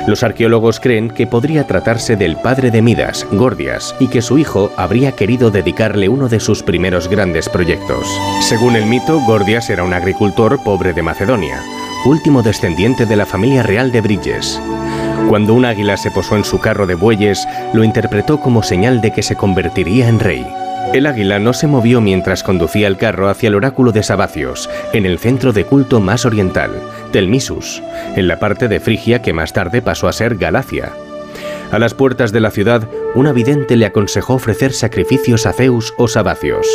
Los 0.10 0.24
arqueólogos 0.24 0.80
creen 0.80 1.12
que 1.12 1.28
podría 1.28 1.68
tratarse 1.68 2.16
del 2.16 2.36
padre 2.36 2.72
de 2.72 2.82
Midas, 2.82 3.28
Gordias, 3.32 3.95
y 3.99 4.07
que 4.07 4.24
su 4.24 4.39
hijo 4.39 4.72
habría 4.76 5.12
querido 5.12 5.51
dedicarle 5.51 6.10
uno 6.10 6.28
de 6.28 6.39
sus 6.39 6.64
primeros 6.64 7.07
grandes 7.07 7.47
proyectos. 7.47 8.07
Según 8.41 8.76
el 8.76 8.88
mito, 8.88 9.20
Gordias 9.28 9.70
era 9.70 9.84
un 9.84 9.93
agricultor 9.93 10.64
pobre 10.64 10.93
de 10.93 11.03
Macedonia, 11.03 11.62
último 12.07 12.41
descendiente 12.41 13.05
de 13.05 13.16
la 13.18 13.28
familia 13.28 13.62
real 13.62 13.91
de 13.91 14.01
Bridges. 14.01 14.60
Cuando 15.28 15.53
un 15.53 15.64
águila 15.64 15.95
se 15.95 16.10
posó 16.10 16.36
en 16.38 16.43
su 16.43 16.60
carro 16.60 16.88
de 16.88 16.95
bueyes, 16.95 17.47
lo 17.74 17.84
interpretó 17.84 18.39
como 18.39 18.64
señal 18.64 19.01
de 19.01 19.12
que 19.12 19.22
se 19.22 19.36
convertiría 19.36 20.10
en 20.10 20.20
rey. 20.20 20.43
El 20.91 21.05
águila 21.05 21.38
no 21.38 21.53
se 21.53 21.68
movió 21.68 22.01
mientras 22.01 22.41
conducía 22.41 22.88
el 22.88 22.97
carro 22.97 23.30
hacia 23.30 23.49
el 23.49 23.53
oráculo 23.53 23.91
de 23.91 24.01
Sabacios, 24.01 24.72
en 24.91 25.05
el 25.05 25.20
centro 25.20 25.53
de 25.53 25.66
culto 25.66 25.99
más 25.99 26.26
oriental, 26.26 26.72
Telmisus, 27.12 27.82
en 28.16 28.28
la 28.28 28.39
parte 28.39 28.68
de 28.68 28.80
Frigia 28.80 29.22
que 29.22 29.34
más 29.34 29.53
tarde 29.53 29.82
pasó 29.82 30.07
a 30.07 30.14
ser 30.14 30.36
Galacia. 30.36 30.91
A 31.72 31.78
las 31.78 31.93
puertas 31.93 32.32
de 32.32 32.39
la 32.39 32.49
ciudad, 32.49 32.88
un 33.14 33.32
vidente 33.34 33.76
le 33.76 33.86
aconsejó 33.86 34.36
ofrecer 34.36 34.74
sacrificios 34.74 35.45
a 35.45 35.53
Zeus 35.53 35.93
o 35.97 36.07
Sabacios. 36.07 36.68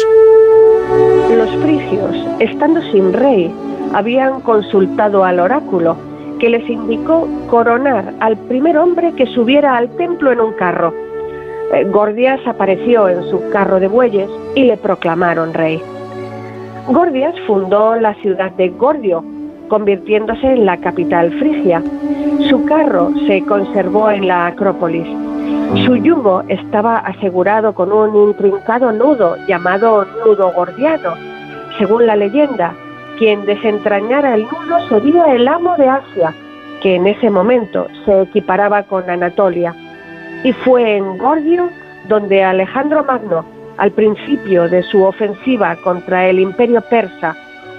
Los 1.37 1.51
frigios, 1.63 2.17
estando 2.39 2.81
sin 2.93 3.13
rey, 3.13 3.53
habían 3.93 4.41
consultado 4.41 5.25
al 5.25 5.41
oráculo, 5.41 5.97
que 6.39 6.49
les 6.49 6.69
indicó 6.69 7.29
coronar 7.49 8.15
al 8.21 8.37
primer 8.37 8.77
hombre 8.77 9.13
que 9.15 9.27
subiera 9.27 9.77
al 9.77 9.89
templo 9.97 10.31
en 10.31 10.41
un 10.41 10.53
carro. 10.53 10.95
Eh, 11.73 11.85
Gordias 11.85 12.41
apareció 12.47 13.09
en 13.09 13.23
su 13.31 13.49
carro 13.51 13.81
de 13.81 13.89
bueyes 13.89 14.29
y 14.55 14.65
le 14.65 14.77
proclamaron 14.77 15.55
rey. 15.55 15.83
Gordias 16.89 17.35
fundó 17.47 17.97
la 17.97 18.15
ciudad 18.17 18.53
de 18.53 18.69
Gordio, 18.69 19.25
convirtiéndose 19.69 20.47
en 20.47 20.67
la 20.67 20.77
capital 20.77 21.33
frigia. 21.39 21.83
Su 22.49 22.65
carro 22.65 23.11
se 23.27 23.45
conservó 23.45 24.11
en 24.11 24.29
la 24.29 24.47
Acrópolis. 24.47 25.07
Su 25.85 25.97
yugo 25.97 26.43
estaba 26.49 26.99
asegurado 26.99 27.75
con 27.75 27.93
un 27.93 28.29
intrincado 28.29 28.93
nudo 28.93 29.37
llamado 29.49 30.07
nudo 30.25 30.53
gordiano. 30.53 31.15
Según 31.79 32.07
la 32.07 32.17
leyenda, 32.17 32.75
quien 33.19 33.45
desentrañara 33.45 34.35
el 34.35 34.43
nudo 34.45 34.89
sería 34.89 35.35
el 35.35 35.49
amo 35.49 35.77
de 35.77 35.89
Asia, 35.89 36.35
que 36.81 36.97
en 36.97 37.07
ese 37.07 37.31
momento 37.31 37.87
se 38.05 38.23
equiparaba 38.23 38.85
con 38.85 39.09
Anatolia. 39.09 39.75
Y 40.45 40.53
fue 40.53 40.97
en 40.97 41.19
Gordio 41.19 41.69
donde 42.09 42.45
Alejandro 42.45 43.05
Magno, 43.05 43.45
al 43.79 43.91
principio 43.93 44.69
de 44.69 44.83
su 44.85 45.03
ofensiva 45.03 45.77
contra 45.83 46.29
el 46.29 46.39
imperio 46.39 46.83
persa, 46.83 47.37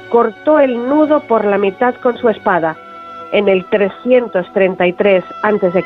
cortó 0.10 0.60
el 0.60 0.88
nudo 0.88 1.22
por 1.22 1.46
la 1.46 1.58
mitad 1.58 1.96
con 1.96 2.18
su 2.18 2.30
espada, 2.30 2.76
en 3.32 3.50
el 3.50 3.66
333 3.66 5.24
a.C. 5.44 5.84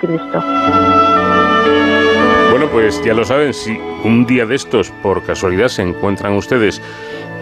Bueno, 2.51 2.67
pues 2.71 3.03
ya 3.03 3.13
lo 3.13 3.23
saben, 3.23 3.53
si 3.53 3.77
un 4.03 4.25
día 4.25 4.45
de 4.45 4.55
estos 4.55 4.91
por 5.01 5.23
casualidad 5.23 5.67
se 5.67 5.81
encuentran 5.81 6.33
ustedes 6.33 6.81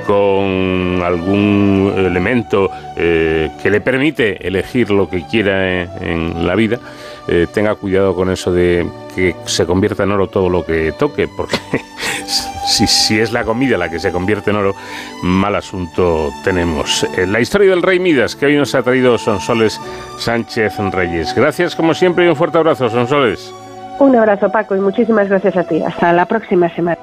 con 0.06 1.02
algún 1.04 1.94
elemento 1.98 2.70
eh, 2.96 3.50
que 3.62 3.70
le 3.70 3.82
permite 3.82 4.48
elegir 4.48 4.90
lo 4.90 5.10
que 5.10 5.26
quiera 5.28 5.84
en, 6.02 6.48
la 6.48 6.56
vida, 6.56 6.80
eh, 7.28 7.46
tenga 7.54 7.76
cuidado 7.76 8.16
con 8.16 8.30
eso 8.30 8.54
de 8.54 8.88
que 9.18 9.36
se 9.46 9.66
convierta 9.66 10.04
en 10.04 10.12
oro 10.12 10.28
todo 10.28 10.48
lo 10.48 10.64
que 10.64 10.92
toque, 10.92 11.28
porque 11.28 11.58
si, 12.68 12.86
si, 12.86 13.20
es 13.20 13.32
la 13.32 13.44
comida 13.44 13.76
la 13.76 13.90
que 13.90 13.98
se 13.98 14.12
convierte 14.12 14.52
en 14.52 14.58
oro, 14.58 14.76
mal 15.24 15.56
asunto 15.56 16.30
tenemos. 16.44 17.04
Eh, 17.18 17.26
la 17.26 17.40
historia 17.40 17.72
del 17.72 17.82
rey 17.82 18.00
Midas, 18.00 18.36
que 18.36 18.46
hoy 18.46 18.56
nos 18.56 18.76
ha 18.76 18.84
traído 18.84 19.18
Sonsoles 19.18 19.82
Sánchez 20.20 20.78
Reyes. 20.92 21.34
Gracias 21.34 21.76
como 21.76 21.96
siempre 21.96 22.26
y 22.26 22.28
un 22.28 22.36
fuerte 22.36 22.60
abrazo, 22.60 22.92
Sonsoles. 22.92 23.52
Un 23.98 24.16
abrazo 24.16 24.52
Paco 24.52 24.76
y 24.76 24.80
muchísimas 24.80 25.28
gracias 25.28 25.58
a 25.58 25.64
ti. 25.64 25.82
Hasta 25.82 26.14
la 26.14 26.28
próxima 26.28 26.70
semana. 26.76 27.00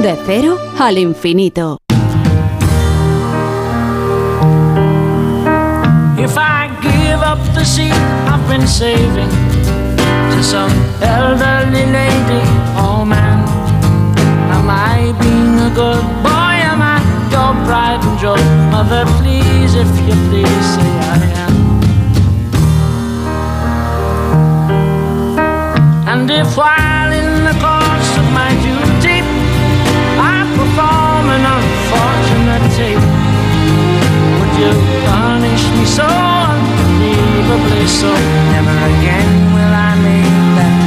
De 0.00 0.14
cero 0.26 0.58
al 0.78 0.98
infinito. 0.98 1.78
If 6.16 6.36
I 6.38 6.70
give 6.80 7.20
up 7.20 7.38
the 7.54 7.64
seat 7.64 7.92
I've 8.28 8.48
been 8.48 8.68
saving 8.68 9.53
some 10.44 10.70
elderly 11.00 11.86
lady, 11.88 12.42
oh 12.76 13.02
man, 13.02 13.38
am 14.52 14.68
I 14.68 15.16
being 15.20 15.56
a 15.68 15.70
good 15.74 16.04
boy? 16.22 16.54
Am 16.70 16.80
I 16.82 17.00
your 17.32 17.52
pride 17.64 18.00
and 18.04 18.18
joy? 18.20 18.42
Mother, 18.70 19.04
please, 19.18 19.74
if 19.74 19.88
you 20.06 20.14
please, 20.28 20.66
say 20.74 20.90
I 21.12 21.20
am. 21.44 21.54
And 26.12 26.30
if 26.30 26.56
while 26.58 27.12
in 27.20 27.30
the 27.48 27.56
course 27.64 28.12
of 28.20 28.26
my 28.40 28.50
duty 28.66 29.18
I 30.32 30.36
perform 30.58 31.26
an 31.36 31.44
unfortunate 31.56 32.66
tape. 32.76 33.06
Would 34.36 34.54
you 34.60 34.72
punish 35.08 35.64
me 35.76 35.84
so 35.86 36.34
say 37.84 38.00
so. 38.00 38.12
Never 38.52 38.76
again 38.98 39.33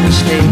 mistake. 0.07 0.51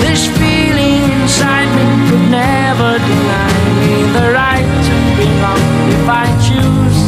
This 0.00 0.22
feeling 0.40 1.04
inside 1.20 1.68
me 1.76 1.86
could 2.08 2.26
never 2.32 2.90
deny 2.96 3.54
me 3.80 3.92
the 4.16 4.26
right 4.40 4.68
to 4.86 4.94
belong 5.20 5.64
if 5.96 6.06
I 6.08 6.26
choose. 6.46 6.98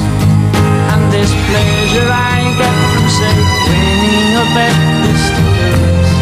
And 0.93 1.03
this 1.15 1.31
pleasure 1.49 2.11
I 2.13 2.37
get 2.61 2.77
from, 2.93 3.07
say, 3.19 3.37
winning 3.69 4.33
a 4.37 4.47
bet 4.55 4.77
is 5.13 5.23
to 5.37 5.43
lose. 5.57 6.13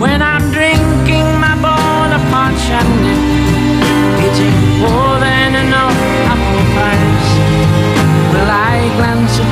When 0.00 0.20
I'm 0.32 0.44
drinking 0.56 1.28
my 1.44 1.54
Bonaparte 1.64 2.58
shandy, 2.66 3.16
eating 4.24 4.56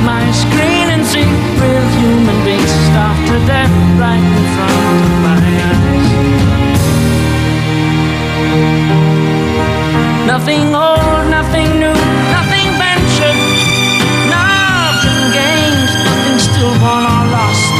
my 0.05 0.21
screen 0.31 0.87
and 0.93 1.03
see 1.03 1.25
real 1.57 1.87
human 1.97 2.37
beings 2.45 2.69
starve 2.87 3.17
to 3.25 3.37
death 3.49 3.73
right 3.97 4.21
in 4.21 4.45
front 4.55 5.01
of 5.07 5.13
my 5.25 5.41
eyes? 5.71 6.11
Nothing 10.29 10.75
old, 10.75 11.25
nothing 11.37 11.69
new, 11.81 11.97
nothing 12.37 12.67
ventured, 12.77 13.39
nothing 14.29 15.21
gained, 15.33 15.81
nothing 16.05 16.37
stillborn 16.37 17.05
or 17.15 17.25
lost, 17.33 17.73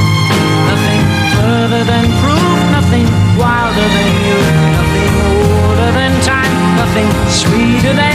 nothing 0.71 1.01
further 1.37 1.83
than 1.91 2.05
proof, 2.21 2.57
nothing 2.77 3.07
wilder 3.37 3.87
than 3.95 4.11
you, 4.27 4.39
nothing 4.79 5.13
older 5.29 5.89
than 5.99 6.13
time, 6.25 6.55
nothing 6.81 7.09
sweeter 7.29 7.93
than 7.93 8.14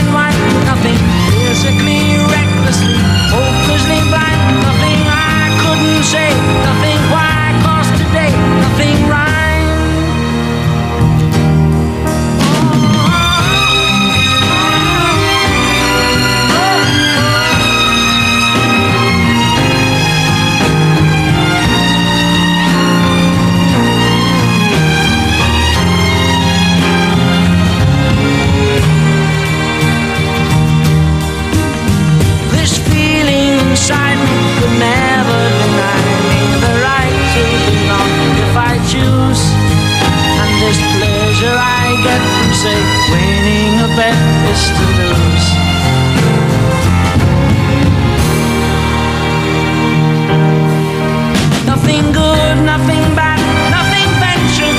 Nothing 51.71 52.11
good, 52.11 52.55
nothing 52.65 53.03
bad, 53.15 53.39
nothing 53.71 54.09
pension, 54.21 54.75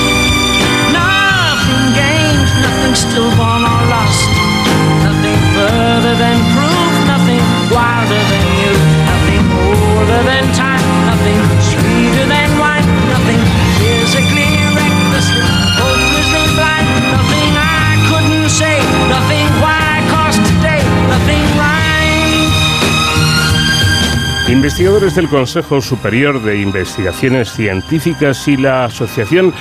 nothing 0.93 1.85
gained, 1.99 2.47
nothing 2.65 2.95
still 2.95 3.29
won 3.39 3.61
or 3.63 3.81
lost, 3.93 4.29
nothing 5.07 5.39
further 5.55 6.15
than 6.23 6.37
proof, 6.53 6.93
nothing 7.13 7.43
wilder 7.73 8.23
than 8.31 8.45
you, 8.61 8.73
nothing 9.11 9.43
older 9.51 10.21
than 10.29 10.42
Investigadores 24.53 25.15
del 25.15 25.29
Consejo 25.29 25.81
Superior 25.81 26.39
de 26.43 26.61
Investigaciones 26.61 27.51
Científicas 27.51 28.47
y 28.47 28.55
la 28.55 28.85
Asociación 28.85 29.51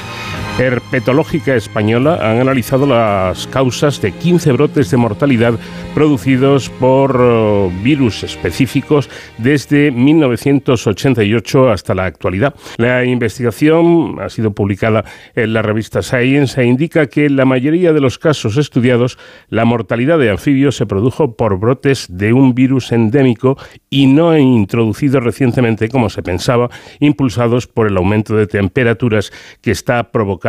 Herpetológica 0.58 1.56
Española 1.56 2.18
han 2.20 2.38
analizado 2.38 2.86
las 2.86 3.46
causas 3.46 4.02
de 4.02 4.12
15 4.12 4.52
brotes 4.52 4.90
de 4.90 4.98
mortalidad 4.98 5.54
producidos 5.94 6.68
por 6.68 7.18
eh, 7.18 7.70
virus 7.82 8.22
específicos 8.22 9.08
desde 9.38 9.90
1988 9.90 11.70
hasta 11.70 11.94
la 11.94 12.04
actualidad. 12.04 12.54
La 12.76 13.02
investigación 13.04 14.18
ha 14.20 14.28
sido 14.28 14.52
publicada 14.52 15.04
en 15.34 15.54
la 15.54 15.62
revista 15.62 16.02
Science 16.02 16.60
e 16.60 16.66
indica 16.66 17.06
que 17.06 17.26
en 17.26 17.36
la 17.36 17.46
mayoría 17.46 17.94
de 17.94 18.00
los 18.00 18.18
casos 18.18 18.58
estudiados 18.58 19.18
la 19.48 19.64
mortalidad 19.64 20.18
de 20.18 20.30
anfibios 20.30 20.76
se 20.76 20.86
produjo 20.86 21.34
por 21.34 21.58
brotes 21.58 22.06
de 22.10 22.34
un 22.34 22.54
virus 22.54 22.92
endémico 22.92 23.56
y 23.88 24.06
no 24.06 24.36
introducido 24.36 25.18
recientemente 25.20 25.88
como 25.88 26.10
se 26.10 26.22
pensaba, 26.22 26.68
impulsados 27.00 27.66
por 27.66 27.86
el 27.86 27.96
aumento 27.96 28.36
de 28.36 28.46
temperaturas 28.46 29.32
que 29.62 29.70
está 29.70 30.10
provocando 30.10 30.41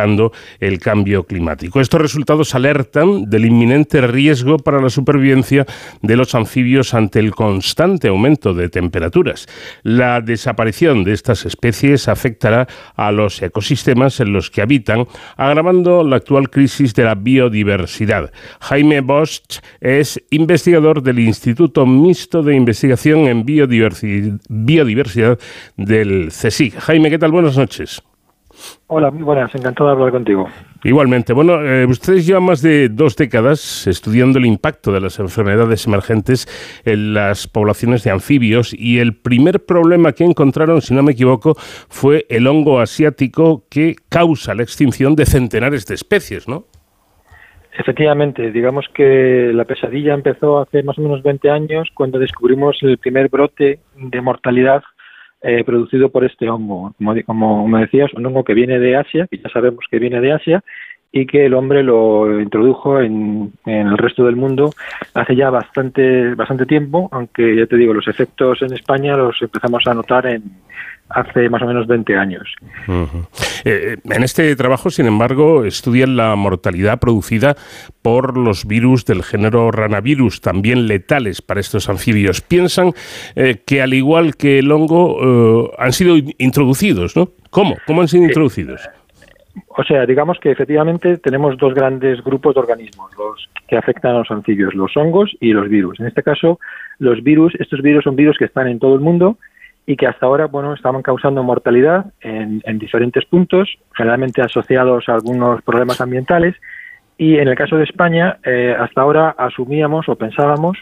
el 0.60 0.78
cambio 0.78 1.24
climático. 1.24 1.80
Estos 1.80 2.00
resultados 2.00 2.54
alertan 2.54 3.28
del 3.30 3.46
inminente 3.46 4.00
riesgo 4.06 4.58
para 4.58 4.80
la 4.80 4.90
supervivencia 4.90 5.66
de 6.02 6.16
los 6.16 6.34
anfibios 6.34 6.94
ante 6.94 7.18
el 7.18 7.34
constante 7.34 8.08
aumento 8.08 8.54
de 8.54 8.68
temperaturas. 8.68 9.46
La 9.82 10.20
desaparición 10.20 11.04
de 11.04 11.12
estas 11.12 11.46
especies 11.46 12.08
afectará 12.08 12.66
a 12.96 13.12
los 13.12 13.40
ecosistemas 13.42 14.20
en 14.20 14.32
los 14.32 14.50
que 14.50 14.62
habitan, 14.62 15.06
agravando 15.36 16.04
la 16.04 16.16
actual 16.16 16.50
crisis 16.50 16.94
de 16.94 17.04
la 17.04 17.14
biodiversidad. 17.14 18.32
Jaime 18.60 19.00
Bosch 19.00 19.60
es 19.80 20.20
investigador 20.30 21.02
del 21.02 21.18
Instituto 21.18 21.86
Mixto 21.86 22.42
de 22.42 22.56
Investigación 22.56 23.20
en 23.28 23.44
Biodiversi- 23.44 24.38
Biodiversidad 24.48 25.38
del 25.76 26.28
CSIC. 26.28 26.78
Jaime, 26.78 27.10
¿qué 27.10 27.18
tal? 27.18 27.30
Buenas 27.30 27.56
noches. 27.56 28.02
Hola, 28.86 29.10
muy 29.10 29.22
buenas, 29.22 29.54
encantado 29.54 29.88
de 29.88 29.92
hablar 29.94 30.12
contigo. 30.12 30.48
Igualmente, 30.84 31.32
bueno, 31.32 31.62
eh, 31.62 31.86
ustedes 31.86 32.26
llevan 32.26 32.44
más 32.44 32.62
de 32.62 32.88
dos 32.88 33.16
décadas 33.16 33.86
estudiando 33.86 34.38
el 34.38 34.46
impacto 34.46 34.92
de 34.92 35.00
las 35.00 35.18
enfermedades 35.18 35.86
emergentes 35.86 36.46
en 36.84 37.14
las 37.14 37.48
poblaciones 37.48 38.04
de 38.04 38.10
anfibios 38.10 38.74
y 38.74 38.98
el 38.98 39.16
primer 39.16 39.64
problema 39.64 40.12
que 40.12 40.24
encontraron, 40.24 40.82
si 40.82 40.94
no 40.94 41.02
me 41.02 41.12
equivoco, 41.12 41.54
fue 41.56 42.26
el 42.28 42.46
hongo 42.46 42.80
asiático 42.80 43.64
que 43.70 43.96
causa 44.08 44.54
la 44.54 44.62
extinción 44.62 45.16
de 45.16 45.26
centenares 45.26 45.86
de 45.86 45.94
especies, 45.94 46.46
¿no? 46.46 46.66
Efectivamente, 47.76 48.52
digamos 48.52 48.86
que 48.94 49.50
la 49.52 49.64
pesadilla 49.64 50.14
empezó 50.14 50.60
hace 50.60 50.84
más 50.84 50.96
o 50.98 51.02
menos 51.02 51.22
20 51.24 51.50
años 51.50 51.88
cuando 51.92 52.20
descubrimos 52.20 52.76
el 52.82 52.98
primer 52.98 53.28
brote 53.28 53.80
de 53.96 54.20
mortalidad 54.20 54.84
eh, 55.44 55.62
producido 55.64 56.08
por 56.08 56.24
este 56.24 56.48
hongo. 56.48 56.94
Como, 56.96 57.14
como 57.24 57.78
decías, 57.78 58.12
un 58.14 58.26
hongo 58.26 58.44
que 58.44 58.54
viene 58.54 58.78
de 58.78 58.96
Asia, 58.96 59.26
que 59.30 59.38
ya 59.38 59.48
sabemos 59.50 59.84
que 59.90 59.98
viene 59.98 60.20
de 60.20 60.32
Asia, 60.32 60.64
y 61.16 61.26
que 61.26 61.46
el 61.46 61.54
hombre 61.54 61.84
lo 61.84 62.40
introdujo 62.40 63.00
en, 63.00 63.52
en 63.66 63.86
el 63.86 63.96
resto 63.96 64.24
del 64.24 64.34
mundo 64.34 64.72
hace 65.14 65.36
ya 65.36 65.48
bastante, 65.48 66.34
bastante 66.34 66.66
tiempo, 66.66 67.08
aunque 67.12 67.54
ya 67.54 67.66
te 67.66 67.76
digo, 67.76 67.94
los 67.94 68.08
efectos 68.08 68.62
en 68.62 68.72
España 68.72 69.16
los 69.16 69.40
empezamos 69.40 69.86
a 69.86 69.94
notar 69.94 70.26
en 70.26 70.42
hace 71.14 71.48
más 71.48 71.62
o 71.62 71.66
menos 71.66 71.86
20 71.86 72.16
años. 72.16 72.42
Ujú. 72.88 73.26
Eh, 73.64 73.96
en 74.04 74.22
este 74.22 74.54
trabajo, 74.56 74.90
sin 74.90 75.06
embargo, 75.06 75.64
estudian 75.64 76.16
la 76.16 76.34
mortalidad 76.36 76.98
producida 76.98 77.56
por 78.02 78.36
los 78.36 78.66
virus 78.66 79.04
del 79.04 79.22
género 79.22 79.70
ranavirus, 79.70 80.40
también 80.40 80.86
letales 80.86 81.40
para 81.40 81.60
estos 81.60 81.88
anfibios. 81.88 82.40
Piensan 82.40 82.92
eh, 83.36 83.62
que, 83.66 83.80
al 83.80 83.94
igual 83.94 84.36
que 84.36 84.58
el 84.58 84.70
hongo, 84.72 85.70
eh, 85.70 85.74
han 85.78 85.92
sido 85.92 86.16
in- 86.16 86.34
introducidos, 86.38 87.16
¿no? 87.16 87.28
¿Cómo? 87.50 87.76
¿Cómo 87.86 88.00
han 88.02 88.08
sido 88.08 88.24
introducidos? 88.24 88.80
O 89.76 89.84
sea, 89.84 90.04
digamos 90.06 90.38
que 90.40 90.50
efectivamente 90.50 91.16
tenemos 91.18 91.56
dos 91.56 91.74
grandes 91.74 92.22
grupos 92.24 92.54
de 92.54 92.60
organismos, 92.60 93.10
los 93.16 93.48
que 93.68 93.76
afectan 93.76 94.16
a 94.16 94.18
los 94.18 94.30
anfibios, 94.30 94.74
los 94.74 94.96
hongos 94.96 95.30
y 95.40 95.52
los 95.52 95.68
virus. 95.68 96.00
En 96.00 96.06
este 96.06 96.22
caso, 96.24 96.58
los 96.98 97.22
virus, 97.22 97.54
estos 97.60 97.80
virus 97.82 98.04
son 98.04 98.16
virus 98.16 98.36
que 98.36 98.44
están 98.46 98.66
en 98.66 98.78
todo 98.80 98.94
el 98.94 99.00
mundo 99.00 99.38
y 99.86 99.96
que 99.96 100.06
hasta 100.06 100.26
ahora, 100.26 100.46
bueno, 100.46 100.72
estaban 100.74 101.02
causando 101.02 101.42
mortalidad 101.42 102.06
en, 102.20 102.62
en 102.64 102.78
diferentes 102.78 103.24
puntos, 103.26 103.68
generalmente 103.94 104.40
asociados 104.40 105.08
a 105.08 105.14
algunos 105.14 105.62
problemas 105.62 106.00
ambientales. 106.00 106.54
Y 107.18 107.38
en 107.38 107.48
el 107.48 107.54
caso 107.54 107.76
de 107.76 107.84
España, 107.84 108.38
eh, 108.44 108.74
hasta 108.78 109.02
ahora 109.02 109.34
asumíamos 109.36 110.08
o 110.08 110.16
pensábamos 110.16 110.78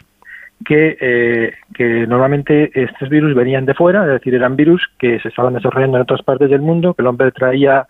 que, 0.65 0.97
eh, 0.99 1.53
que 1.73 2.07
normalmente 2.07 2.71
estos 2.73 3.09
virus 3.09 3.35
venían 3.35 3.65
de 3.65 3.73
fuera, 3.73 4.03
es 4.03 4.11
decir, 4.11 4.33
eran 4.33 4.55
virus 4.55 4.81
que 4.97 5.19
se 5.19 5.27
estaban 5.27 5.53
desarrollando 5.53 5.97
en 5.97 6.03
otras 6.03 6.21
partes 6.23 6.49
del 6.49 6.61
mundo, 6.61 6.93
que 6.93 7.01
el 7.01 7.07
hombre 7.07 7.31
traía 7.31 7.85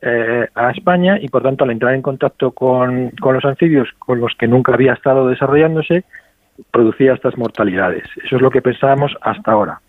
eh, 0.00 0.48
a 0.54 0.70
España 0.70 1.18
y 1.20 1.28
por 1.28 1.42
tanto 1.42 1.64
al 1.64 1.70
entrar 1.70 1.94
en 1.94 2.02
contacto 2.02 2.52
con, 2.52 3.10
con 3.20 3.34
los 3.34 3.44
anfibios 3.44 3.88
con 3.98 4.20
los 4.20 4.34
que 4.38 4.48
nunca 4.48 4.72
había 4.72 4.94
estado 4.94 5.28
desarrollándose, 5.28 6.04
producía 6.70 7.14
estas 7.14 7.36
mortalidades. 7.36 8.04
Eso 8.24 8.36
es 8.36 8.42
lo 8.42 8.50
que 8.50 8.62
pensábamos 8.62 9.16
hasta 9.20 9.52
ahora. 9.52 9.80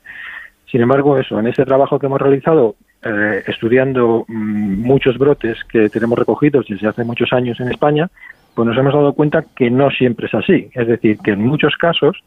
Sin 0.71 0.81
embargo, 0.81 1.17
eso, 1.17 1.39
en 1.39 1.47
ese 1.47 1.65
trabajo 1.65 1.99
que 1.99 2.07
hemos 2.07 2.21
realizado, 2.21 2.75
eh, 3.03 3.43
estudiando 3.47 4.25
mm, 4.27 4.81
muchos 4.81 5.17
brotes 5.17 5.63
que 5.65 5.89
tenemos 5.89 6.17
recogidos 6.17 6.65
desde 6.67 6.87
hace 6.87 7.03
muchos 7.03 7.31
años 7.33 7.59
en 7.59 7.69
España, 7.69 8.09
pues 8.53 8.67
nos 8.67 8.77
hemos 8.77 8.93
dado 8.93 9.13
cuenta 9.13 9.43
que 9.55 9.69
no 9.69 9.89
siempre 9.91 10.27
es 10.27 10.33
así. 10.33 10.69
Es 10.73 10.87
decir, 10.87 11.19
que 11.19 11.31
en 11.31 11.45
muchos 11.45 11.75
casos 11.75 12.23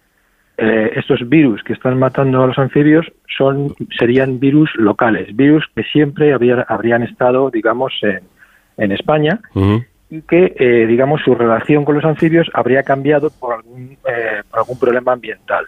eh, 0.57 0.93
estos 0.97 1.29
virus 1.29 1.63
que 1.63 1.73
están 1.73 1.99
matando 1.99 2.43
a 2.43 2.47
los 2.47 2.59
anfibios 2.59 3.07
son 3.37 3.75
serían 3.97 4.41
virus 4.41 4.71
locales, 4.77 5.35
virus 5.35 5.65
que 5.75 5.85
siempre 5.85 6.33
habrían 6.33 7.03
estado, 7.03 7.51
digamos, 7.51 7.93
en, 8.03 8.21
en 8.77 8.93
España 8.93 9.41
y 10.11 10.23
que, 10.23 10.55
eh, 10.59 10.87
digamos, 10.87 11.21
su 11.23 11.35
relación 11.35 11.85
con 11.85 11.97
los 11.97 12.05
anfibios 12.05 12.49
habría 12.55 12.83
cambiado 12.83 13.31
por 13.31 13.55
algún, 13.55 13.97
eh, 14.09 14.43
por 14.51 14.61
algún 14.61 14.79
problema 14.79 15.13
ambiental. 15.13 15.65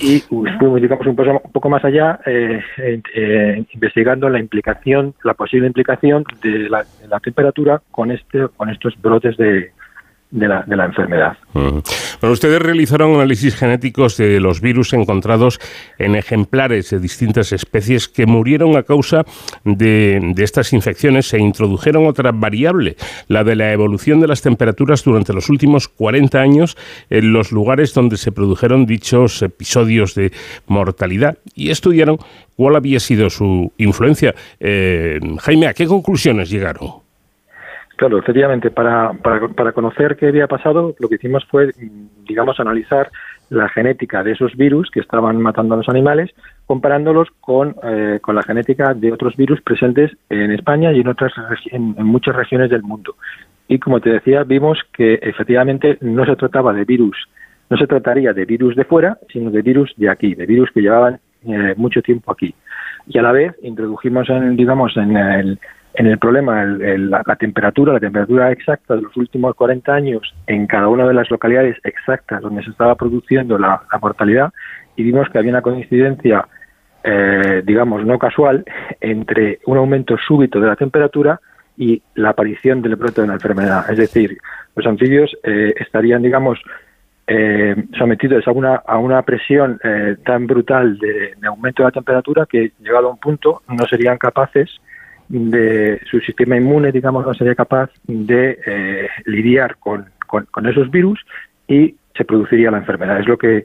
Y 0.00 0.20
fuimos, 0.20 0.80
digamos, 0.80 1.06
un 1.06 1.16
poco, 1.52 1.68
más 1.68 1.84
allá, 1.84 2.20
eh, 2.24 3.64
investigando 3.72 4.28
la 4.28 4.38
implicación, 4.38 5.14
la 5.24 5.34
posible 5.34 5.66
implicación 5.66 6.24
de 6.40 6.68
la, 6.70 6.84
de 7.00 7.08
la 7.08 7.18
temperatura 7.18 7.82
con 7.90 8.12
este, 8.12 8.46
con 8.56 8.70
estos 8.70 9.00
brotes 9.00 9.36
de, 9.36 9.72
de 10.30 10.48
la, 10.48 10.62
de 10.62 10.76
la 10.76 10.86
enfermedad. 10.86 11.36
Bueno, 11.54 11.82
ustedes 12.22 12.60
realizaron 12.60 13.14
análisis 13.14 13.56
genéticos 13.56 14.16
de 14.16 14.40
los 14.40 14.60
virus 14.60 14.92
encontrados 14.92 15.58
en 15.98 16.14
ejemplares 16.14 16.90
de 16.90 17.00
distintas 17.00 17.52
especies 17.52 18.08
que 18.08 18.26
murieron 18.26 18.76
a 18.76 18.82
causa 18.82 19.24
de, 19.64 20.32
de, 20.34 20.44
estas 20.44 20.72
infecciones 20.72 21.32
e 21.32 21.38
introdujeron 21.38 22.06
otra 22.06 22.30
variable, 22.32 22.96
la 23.28 23.42
de 23.42 23.56
la 23.56 23.72
evolución 23.72 24.20
de 24.20 24.28
las 24.28 24.42
temperaturas 24.42 25.02
durante 25.02 25.32
los 25.32 25.48
últimos 25.48 25.88
40 25.88 26.38
años 26.38 26.76
en 27.08 27.32
los 27.32 27.50
lugares 27.50 27.94
donde 27.94 28.18
se 28.18 28.32
produjeron 28.32 28.86
dichos 28.86 29.42
episodios 29.42 30.14
de 30.14 30.32
mortalidad 30.66 31.38
y 31.54 31.70
estudiaron 31.70 32.18
cuál 32.56 32.76
había 32.76 33.00
sido 33.00 33.30
su 33.30 33.72
influencia. 33.78 34.34
Eh, 34.60 35.18
Jaime, 35.40 35.68
¿a 35.68 35.74
qué 35.74 35.86
conclusiones 35.86 36.50
llegaron? 36.50 37.07
Claro, 37.98 38.16
efectivamente, 38.16 38.70
para, 38.70 39.12
para, 39.12 39.48
para, 39.48 39.72
conocer 39.72 40.16
qué 40.16 40.28
había 40.28 40.46
pasado, 40.46 40.94
lo 41.00 41.08
que 41.08 41.16
hicimos 41.16 41.44
fue, 41.46 41.72
digamos, 42.28 42.60
analizar 42.60 43.10
la 43.50 43.68
genética 43.68 44.22
de 44.22 44.30
esos 44.30 44.54
virus 44.56 44.88
que 44.92 45.00
estaban 45.00 45.42
matando 45.42 45.74
a 45.74 45.78
los 45.78 45.88
animales, 45.88 46.30
comparándolos 46.64 47.26
con, 47.40 47.74
eh, 47.82 48.20
con 48.22 48.36
la 48.36 48.44
genética 48.44 48.94
de 48.94 49.10
otros 49.10 49.34
virus 49.34 49.60
presentes 49.62 50.12
en 50.30 50.52
España 50.52 50.92
y 50.92 51.00
en, 51.00 51.08
otras, 51.08 51.32
en, 51.72 51.96
en 51.98 52.06
muchas 52.06 52.36
regiones 52.36 52.70
del 52.70 52.84
mundo. 52.84 53.16
Y 53.66 53.80
como 53.80 54.00
te 54.00 54.10
decía, 54.10 54.44
vimos 54.44 54.78
que 54.92 55.14
efectivamente 55.14 55.98
no 56.00 56.24
se 56.24 56.36
trataba 56.36 56.72
de 56.72 56.84
virus, 56.84 57.16
no 57.68 57.76
se 57.78 57.88
trataría 57.88 58.32
de 58.32 58.44
virus 58.44 58.76
de 58.76 58.84
fuera, 58.84 59.18
sino 59.32 59.50
de 59.50 59.60
virus 59.60 59.92
de 59.96 60.08
aquí, 60.08 60.36
de 60.36 60.46
virus 60.46 60.70
que 60.70 60.82
llevaban 60.82 61.18
eh, 61.48 61.74
mucho 61.76 62.00
tiempo 62.00 62.30
aquí. 62.30 62.54
Y 63.08 63.18
a 63.18 63.22
la 63.22 63.32
vez 63.32 63.56
introdujimos, 63.60 64.30
en, 64.30 64.54
digamos, 64.54 64.96
en 64.96 65.16
el 65.16 65.58
en 65.98 66.06
el 66.06 66.18
problema, 66.18 66.64
la, 66.64 67.36
temperatura, 67.36 67.94
la 67.94 67.98
temperatura 67.98 68.52
exacta 68.52 68.94
de 68.94 69.02
los 69.02 69.16
últimos 69.16 69.56
40 69.56 69.92
años 69.92 70.32
en 70.46 70.68
cada 70.68 70.86
una 70.86 71.04
de 71.08 71.12
las 71.12 71.28
localidades 71.28 71.76
exactas 71.82 72.40
donde 72.40 72.62
se 72.62 72.70
estaba 72.70 72.94
produciendo 72.94 73.58
la, 73.58 73.82
mortalidad 74.00 74.52
y 74.94 75.02
vimos 75.02 75.28
que 75.28 75.38
había 75.38 75.50
una 75.50 75.62
coincidencia, 75.62 76.46
eh, 77.02 77.62
digamos, 77.66 78.06
no 78.06 78.16
casual 78.16 78.64
entre 79.00 79.58
un 79.66 79.76
aumento 79.76 80.16
súbito 80.16 80.60
de 80.60 80.68
la 80.68 80.76
temperatura 80.76 81.40
y 81.76 82.00
la 82.14 82.30
aparición 82.30 82.80
del 82.80 82.94
brote 82.94 83.20
de 83.20 83.24
una 83.24 83.34
enfermedad. 83.34 83.90
Es 83.90 83.98
decir, 83.98 84.38
los 84.76 84.86
anfibios 84.86 85.36
eh, 85.42 85.74
estarían, 85.80 86.22
digamos, 86.22 86.60
eh, 87.26 87.74
sometidos 87.98 88.46
a 88.46 88.52
una, 88.52 88.76
a 88.76 88.98
una 88.98 89.22
presión 89.22 89.80
tan 90.24 90.46
brutal 90.46 90.96
de, 90.96 91.34
aumento 91.44 91.82
de 91.82 91.88
la 91.88 91.92
temperatura 91.92 92.46
que, 92.48 92.70
llegado 92.78 93.08
a 93.08 93.10
un 93.10 93.18
punto, 93.18 93.62
no 93.68 93.84
serían 93.86 94.16
capaces 94.16 94.80
de 95.28 96.00
su 96.10 96.20
sistema 96.20 96.56
inmune, 96.56 96.92
digamos, 96.92 97.26
no 97.26 97.34
sería 97.34 97.54
capaz 97.54 97.90
de 98.06 98.58
eh, 98.64 99.08
lidiar 99.26 99.76
con, 99.76 100.06
con, 100.26 100.66
esos 100.66 100.90
virus 100.90 101.20
y 101.66 101.94
se 102.16 102.24
produciría 102.24 102.70
la 102.70 102.78
enfermedad. 102.78 103.20
Es 103.20 103.28
lo 103.28 103.36
que, 103.36 103.64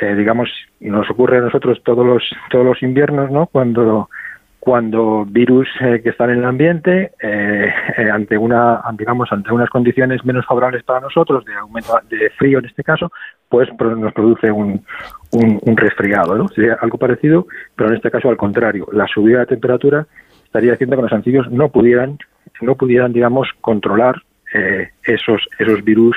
eh, 0.00 0.14
digamos, 0.14 0.48
nos 0.80 1.10
ocurre 1.10 1.38
a 1.38 1.42
nosotros 1.42 1.82
todos 1.84 2.06
los, 2.06 2.22
todos 2.50 2.64
los 2.64 2.82
inviernos, 2.82 3.30
¿no? 3.30 3.46
Cuando, 3.46 4.08
cuando 4.60 5.24
virus 5.26 5.68
eh, 5.80 6.00
que 6.02 6.10
están 6.10 6.30
en 6.30 6.38
el 6.38 6.44
ambiente, 6.44 7.12
ante 8.12 8.38
una, 8.38 8.80
digamos, 8.96 9.30
ante 9.32 9.52
unas 9.52 9.70
condiciones 9.70 10.24
menos 10.24 10.46
favorables 10.46 10.84
para 10.84 11.00
nosotros, 11.00 11.44
de 11.44 11.54
aumento 11.54 11.98
de 12.08 12.30
frío 12.30 12.60
en 12.60 12.66
este 12.66 12.84
caso, 12.84 13.10
pues 13.48 13.68
nos 13.78 14.12
produce 14.12 14.52
un, 14.52 14.84
un, 15.32 15.58
un 15.62 15.76
resfriado, 15.76 16.36
¿no? 16.36 16.46
Sería 16.48 16.78
algo 16.80 16.96
parecido, 16.96 17.46
pero 17.74 17.90
en 17.90 17.96
este 17.96 18.10
caso 18.10 18.28
al 18.28 18.36
contrario. 18.36 18.86
La 18.92 19.08
subida 19.08 19.40
de 19.40 19.46
temperatura 19.46 20.06
estaría 20.52 20.74
haciendo 20.74 20.96
que 20.96 21.02
los 21.02 21.12
anfibios 21.14 21.50
no 21.50 21.70
pudieran, 21.70 22.18
no 22.60 22.74
pudieran, 22.74 23.14
digamos, 23.14 23.48
controlar 23.62 24.16
eh, 24.52 24.90
esos, 25.04 25.40
esos 25.58 25.82
virus 25.82 26.14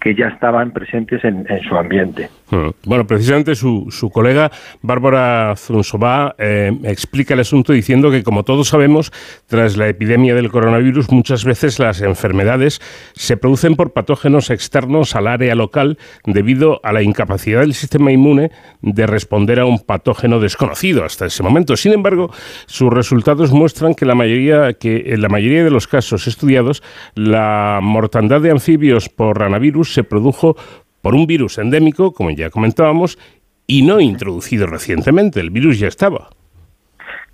que 0.00 0.14
ya 0.14 0.28
estaban 0.28 0.70
presentes 0.70 1.24
en, 1.24 1.46
su 1.68 1.76
ambiente. 1.76 2.30
Hmm. 2.50 2.70
Bueno, 2.84 3.06
precisamente 3.06 3.54
su, 3.54 4.10
colega 4.12 4.50
Bárbara 4.80 5.54
Zunsová 5.56 6.34
eh, 6.38 6.72
explica 6.84 7.34
el 7.34 7.40
asunto 7.40 7.72
diciendo 7.72 8.10
que, 8.10 8.22
como 8.22 8.44
todos 8.44 8.68
sabemos, 8.68 9.12
tras 9.46 9.76
la 9.76 9.88
epidemia 9.88 10.34
del 10.34 10.50
coronavirus, 10.50 11.10
muchas 11.10 11.44
veces 11.44 11.78
las 11.78 12.00
enfermedades 12.00 12.80
se 13.14 13.36
producen 13.36 13.76
por 13.76 13.92
patógenos 13.92 14.50
externos 14.50 15.16
al 15.16 15.26
área 15.26 15.54
local 15.54 15.98
debido 16.24 16.80
a 16.84 16.92
la 16.92 17.02
incapacidad 17.02 17.60
del 17.60 17.74
sistema 17.74 18.12
inmune 18.12 18.50
de 18.82 19.06
responder 19.06 19.60
a 19.60 19.66
un 19.66 19.80
patógeno 19.80 20.40
desconocido 20.40 21.04
hasta 21.04 21.26
ese 21.26 21.42
momento. 21.42 21.76
Sin 21.76 21.92
embargo, 21.92 22.30
sus 22.66 22.92
resultados 22.92 23.52
muestran 23.52 23.94
que, 23.94 24.06
la 24.06 24.14
mayoría, 24.14 24.74
que 24.74 25.14
en 25.14 25.22
la 25.22 25.28
mayoría 25.28 25.64
de 25.64 25.70
los 25.70 25.86
casos 25.86 26.26
estudiados, 26.26 26.82
la 27.14 27.80
mortandad 27.82 28.40
de 28.40 28.50
anfibios 28.50 29.08
por 29.08 29.38
ranavirus 29.38 29.87
se 29.92 30.04
produjo 30.04 30.56
por 31.02 31.14
un 31.14 31.26
virus 31.26 31.58
endémico, 31.58 32.12
como 32.12 32.30
ya 32.30 32.50
comentábamos, 32.50 33.18
y 33.66 33.82
no 33.82 34.00
introducido 34.00 34.66
recientemente. 34.66 35.40
El 35.40 35.50
virus 35.50 35.78
ya 35.78 35.88
estaba. 35.88 36.30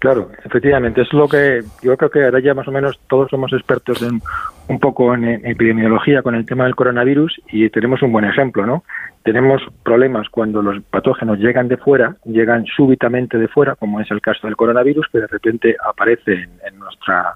Claro, 0.04 0.30
efectivamente, 0.44 1.00
es 1.00 1.10
lo 1.14 1.26
que 1.26 1.62
yo 1.82 1.96
creo 1.96 2.10
que 2.10 2.24
ahora 2.24 2.38
ya 2.38 2.52
más 2.52 2.68
o 2.68 2.70
menos 2.70 3.00
todos 3.08 3.30
somos 3.30 3.50
expertos 3.54 4.02
en 4.02 4.20
un 4.68 4.78
poco 4.78 5.14
en, 5.14 5.24
epidemiología 5.46 6.20
con 6.20 6.34
el 6.34 6.44
tema 6.44 6.64
del 6.64 6.74
coronavirus 6.74 7.40
y 7.50 7.70
tenemos 7.70 8.02
un 8.02 8.12
buen 8.12 8.26
ejemplo, 8.26 8.66
¿no? 8.66 8.84
Tenemos 9.22 9.62
problemas 9.82 10.28
cuando 10.28 10.60
los 10.60 10.82
patógenos 10.84 11.38
llegan 11.38 11.68
de 11.68 11.78
fuera, 11.78 12.16
llegan 12.26 12.66
súbitamente 12.66 13.38
de 13.38 13.48
fuera, 13.48 13.76
como 13.76 13.98
es 13.98 14.10
el 14.10 14.20
caso 14.20 14.46
del 14.46 14.56
coronavirus, 14.56 15.08
que 15.10 15.20
de 15.20 15.26
repente 15.26 15.74
aparece 15.82 16.48
en, 16.66 16.78
nuestra 16.78 17.32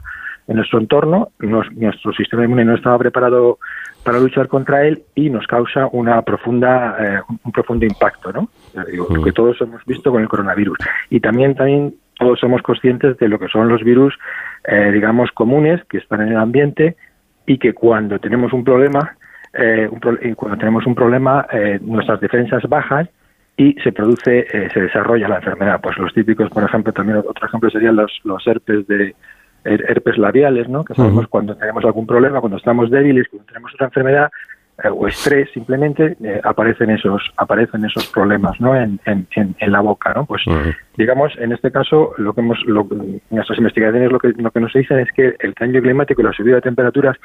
en 0.46 0.56
nuestro 0.56 0.78
entorno, 0.78 1.28
nuestro 1.38 2.12
sistema 2.12 2.44
inmune 2.44 2.66
no 2.66 2.74
estaba 2.74 2.98
preparado 2.98 3.58
para 4.08 4.20
luchar 4.20 4.48
contra 4.48 4.86
él 4.86 5.02
y 5.14 5.28
nos 5.28 5.46
causa 5.46 5.86
una 5.92 6.22
profunda 6.22 6.96
eh, 6.98 7.20
un 7.44 7.52
profundo 7.52 7.84
impacto, 7.84 8.32
¿no? 8.32 8.48
Lo 8.90 9.22
que 9.22 9.32
todos 9.32 9.60
hemos 9.60 9.84
visto 9.84 10.10
con 10.10 10.22
el 10.22 10.28
coronavirus 10.28 10.78
y 11.10 11.20
también 11.20 11.54
también 11.54 11.94
todos 12.18 12.40
somos 12.40 12.62
conscientes 12.62 13.18
de 13.18 13.28
lo 13.28 13.38
que 13.38 13.48
son 13.48 13.68
los 13.68 13.84
virus, 13.84 14.14
eh, 14.66 14.92
digamos 14.92 15.30
comunes 15.32 15.84
que 15.90 15.98
están 15.98 16.22
en 16.22 16.28
el 16.28 16.38
ambiente 16.38 16.96
y 17.44 17.58
que 17.58 17.74
cuando 17.74 18.18
tenemos 18.18 18.54
un 18.54 18.64
problema, 18.64 19.14
eh, 19.52 19.90
cuando 20.34 20.56
tenemos 20.56 20.86
un 20.86 20.94
problema, 20.94 21.46
nuestras 21.82 22.18
defensas 22.18 22.62
bajan 22.66 23.10
y 23.58 23.74
se 23.84 23.92
produce, 23.92 24.46
se 24.72 24.80
desarrolla 24.80 25.28
la 25.28 25.36
enfermedad. 25.36 25.80
Pues 25.82 25.98
los 25.98 26.14
típicos, 26.14 26.48
por 26.48 26.64
ejemplo, 26.64 26.94
también 26.94 27.18
otro 27.18 27.46
ejemplo 27.46 27.68
serían 27.68 27.96
los, 27.96 28.10
los 28.24 28.46
herpes 28.46 28.86
de 28.86 29.14
herpes 29.68 30.18
labiales, 30.18 30.68
¿no? 30.68 30.84
que 30.84 30.94
sabemos 30.94 31.26
cuando 31.28 31.56
tenemos 31.56 31.84
algún 31.84 32.06
problema, 32.06 32.40
cuando 32.40 32.58
estamos 32.58 32.90
débiles, 32.90 33.28
cuando 33.28 33.46
tenemos 33.46 33.72
otra 33.74 33.86
enfermedad 33.86 34.30
eh, 34.82 34.88
o 34.88 35.06
estrés 35.06 35.50
simplemente, 35.52 36.16
eh, 36.22 36.40
aparecen 36.44 36.90
esos 36.90 37.22
aparecen 37.36 37.84
esos 37.84 38.06
problemas 38.08 38.60
¿no? 38.60 38.74
en, 38.74 39.00
en, 39.06 39.26
en, 39.34 39.72
la 39.72 39.80
boca. 39.80 40.12
¿no? 40.14 40.26
Pues 40.26 40.42
digamos, 40.96 41.32
en 41.38 41.52
este 41.52 41.70
caso, 41.70 42.12
lo 42.18 42.32
que 42.32 42.40
hemos, 42.40 42.58
lo, 42.66 42.86
nuestras 43.30 43.58
investigaciones 43.58 44.12
lo 44.12 44.18
que, 44.18 44.32
lo 44.36 44.50
que 44.50 44.60
nos 44.60 44.72
dicen 44.72 45.00
es 45.00 45.08
que 45.12 45.36
el 45.40 45.54
cambio 45.54 45.82
climático 45.82 46.20
y 46.20 46.24
la 46.24 46.32
subida 46.32 46.56
de 46.56 46.62
temperaturas 46.62 47.16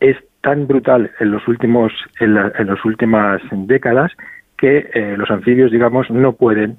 es 0.00 0.16
tan 0.40 0.66
brutal 0.66 1.10
en 1.20 1.30
los 1.30 1.46
últimos 1.46 1.92
en, 2.18 2.36
en 2.36 2.66
las 2.66 2.84
últimas 2.84 3.40
décadas 3.52 4.12
que 4.62 4.90
eh, 4.94 5.16
los 5.16 5.28
anfibios, 5.28 5.72
digamos, 5.72 6.08
no 6.08 6.34
pueden 6.34 6.76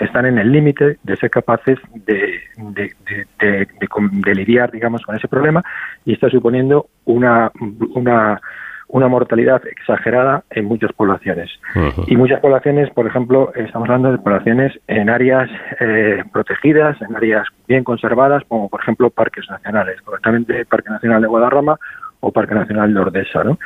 están 0.00 0.26
en 0.26 0.38
el 0.38 0.52
límite 0.52 0.98
de 1.02 1.16
ser 1.16 1.30
capaces 1.30 1.78
de, 1.94 2.40
de, 2.58 4.34
lidiar, 4.34 4.70
digamos, 4.70 5.02
con 5.02 5.16
ese 5.16 5.28
problema 5.28 5.62
y 6.04 6.12
está 6.12 6.28
suponiendo 6.28 6.88
una, 7.04 7.50
una, 7.94 8.40
una 8.88 9.08
mortalidad 9.08 9.66
exagerada 9.66 10.44
en 10.50 10.66
muchas 10.66 10.92
poblaciones. 10.92 11.50
Y 12.06 12.16
muchas 12.16 12.40
poblaciones, 12.40 12.90
por 12.90 13.06
ejemplo, 13.06 13.52
estamos 13.54 13.88
hablando 13.88 14.12
de 14.12 14.18
poblaciones 14.18 14.78
en 14.86 15.08
áreas 15.08 15.50
eh, 15.80 16.22
protegidas, 16.32 17.00
en 17.00 17.16
áreas 17.16 17.46
bien 17.66 17.84
conservadas, 17.84 18.42
como 18.48 18.68
por 18.68 18.80
ejemplo 18.80 19.10
parques 19.10 19.48
nacionales, 19.48 20.00
concretamente 20.02 20.60
el 20.60 20.66
Parque 20.66 20.90
Nacional 20.90 21.22
de 21.22 21.28
Guadarrama 21.28 21.78
o 22.24 22.32
Parque 22.32 22.54
Nacional 22.54 22.92
de 22.94 23.00
Ordesa, 23.00 23.44
¿no? 23.44 23.58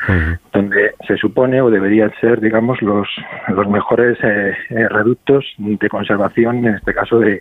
donde 0.53 0.93
se 1.07 1.17
supone 1.17 1.61
o 1.61 1.71
deberían 1.71 2.13
ser, 2.21 2.41
digamos, 2.41 2.81
los, 2.83 3.09
los 3.49 3.69
mejores 3.69 4.19
eh, 4.23 4.53
eh, 4.71 4.89
reductos 4.89 5.45
de 5.59 5.89
conservación, 5.89 6.67
en 6.67 6.75
este 6.75 6.93
caso 6.93 7.21
de, 7.21 7.41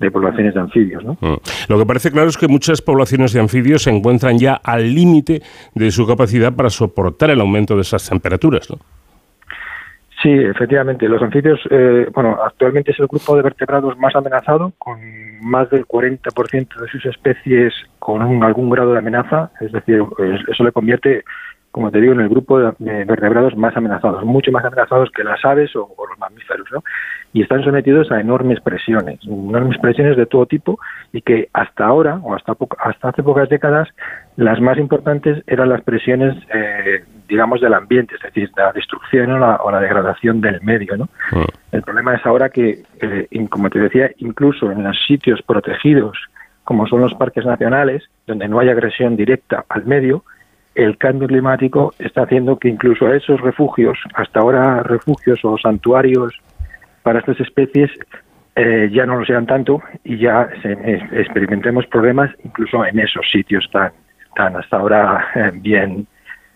de 0.00 0.10
poblaciones 0.10 0.54
de 0.54 0.60
anfibios. 0.60 1.04
¿no? 1.04 1.18
Mm. 1.20 1.36
Lo 1.68 1.78
que 1.78 1.86
parece 1.86 2.10
claro 2.10 2.28
es 2.28 2.36
que 2.36 2.48
muchas 2.48 2.82
poblaciones 2.82 3.32
de 3.32 3.40
anfibios 3.40 3.82
se 3.82 3.90
encuentran 3.90 4.38
ya 4.38 4.54
al 4.54 4.94
límite 4.94 5.42
de 5.74 5.90
su 5.90 6.06
capacidad 6.06 6.52
para 6.52 6.70
soportar 6.70 7.30
el 7.30 7.40
aumento 7.40 7.74
de 7.76 7.82
esas 7.82 8.08
temperaturas. 8.08 8.70
¿no? 8.70 8.78
Sí, 10.24 10.32
efectivamente. 10.32 11.06
Los 11.06 11.20
anfibios, 11.20 11.60
eh, 11.68 12.08
bueno, 12.14 12.38
actualmente 12.42 12.92
es 12.92 12.98
el 12.98 13.08
grupo 13.08 13.36
de 13.36 13.42
vertebrados 13.42 13.98
más 13.98 14.16
amenazado, 14.16 14.72
con 14.78 14.98
más 15.42 15.68
del 15.68 15.84
40% 15.86 16.80
de 16.80 16.88
sus 16.88 17.04
especies 17.04 17.74
con 17.98 18.42
algún 18.42 18.70
grado 18.70 18.92
de 18.92 19.00
amenaza. 19.00 19.50
Es 19.60 19.70
decir, 19.70 20.02
eso 20.50 20.64
le 20.64 20.72
convierte 20.72 21.24
como 21.74 21.90
te 21.90 22.00
digo, 22.00 22.12
en 22.12 22.20
el 22.20 22.28
grupo 22.28 22.60
de 22.60 23.04
vertebrados 23.04 23.56
más 23.56 23.76
amenazados, 23.76 24.24
mucho 24.24 24.52
más 24.52 24.64
amenazados 24.64 25.10
que 25.10 25.24
las 25.24 25.44
aves 25.44 25.74
o, 25.74 25.92
los 26.08 26.16
mamíferos, 26.20 26.68
¿no? 26.70 26.84
Y 27.32 27.42
están 27.42 27.64
sometidos 27.64 28.12
a 28.12 28.20
enormes 28.20 28.60
presiones, 28.60 29.18
enormes 29.26 29.76
presiones 29.78 30.16
de 30.16 30.24
todo 30.26 30.46
tipo 30.46 30.78
y 31.12 31.20
que 31.20 31.48
hasta 31.52 31.84
ahora, 31.84 32.20
o 32.22 32.32
hasta, 32.32 32.54
hasta 32.78 33.08
hace 33.08 33.24
pocas 33.24 33.48
décadas, 33.48 33.88
las 34.36 34.60
más 34.60 34.78
importantes 34.78 35.42
eran 35.48 35.68
las 35.68 35.82
presiones, 35.82 36.36
eh, 36.54 37.02
digamos, 37.26 37.60
del 37.60 37.74
ambiente, 37.74 38.14
es 38.14 38.22
decir, 38.22 38.52
la 38.56 38.70
destrucción 38.70 39.32
o 39.32 39.70
la, 39.72 39.80
degradación 39.80 40.40
del 40.40 40.60
medio, 40.62 40.96
¿no? 40.96 41.08
Mm. 41.32 41.44
El 41.72 41.82
problema 41.82 42.14
es 42.14 42.24
ahora 42.24 42.50
que, 42.50 42.84
eh, 43.00 43.48
como 43.50 43.68
te 43.68 43.80
decía, 43.80 44.12
incluso 44.18 44.70
en 44.70 44.84
los 44.84 44.96
sitios 45.08 45.42
protegidos, 45.42 46.16
como 46.62 46.86
son 46.86 47.00
los 47.00 47.14
parques 47.14 47.44
nacionales, 47.44 48.04
donde 48.28 48.46
no 48.46 48.60
hay 48.60 48.68
agresión 48.68 49.16
directa 49.16 49.64
al 49.68 49.84
medio, 49.86 50.22
el 50.74 50.98
cambio 50.98 51.28
climático 51.28 51.94
está 51.98 52.22
haciendo 52.22 52.58
que 52.58 52.68
incluso 52.68 53.06
a 53.06 53.16
esos 53.16 53.40
refugios, 53.40 53.98
hasta 54.14 54.40
ahora 54.40 54.82
refugios 54.82 55.40
o 55.44 55.56
santuarios 55.58 56.34
para 57.02 57.20
estas 57.20 57.38
especies, 57.40 57.90
eh, 58.56 58.88
ya 58.92 59.04
no 59.04 59.16
lo 59.16 59.24
sean 59.24 59.46
tanto 59.46 59.82
y 60.04 60.18
ya 60.18 60.48
experimentemos 61.12 61.86
problemas 61.86 62.30
incluso 62.44 62.84
en 62.86 63.00
esos 63.00 63.28
sitios 63.30 63.68
tan, 63.72 63.92
tan 64.36 64.56
hasta 64.56 64.76
ahora 64.76 65.26
eh, 65.34 65.50
bien 65.54 66.06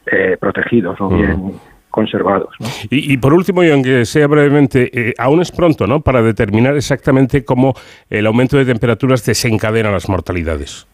eh, 0.07 0.37
protegidos 0.39 1.01
o 1.01 1.09
bien 1.09 1.55
conservados. 1.91 2.55
Y, 2.91 3.17
por 3.17 3.35
último, 3.35 3.65
y 3.65 3.71
aunque 3.71 4.05
sea 4.05 4.27
brevemente, 4.27 5.15
aún 5.19 5.41
es 5.41 5.51
pronto 5.51 5.87
¿no? 5.87 6.01
para 6.01 6.23
determinar 6.23 6.77
exactamente 6.77 7.45
cómo 7.45 7.75
el 8.11 8.27
aumento 8.27 8.57
de 8.57 8.65
temperaturas 8.65 9.25
desencadena 9.25 9.91
las 9.91 10.09
mortalidades. 10.09 10.87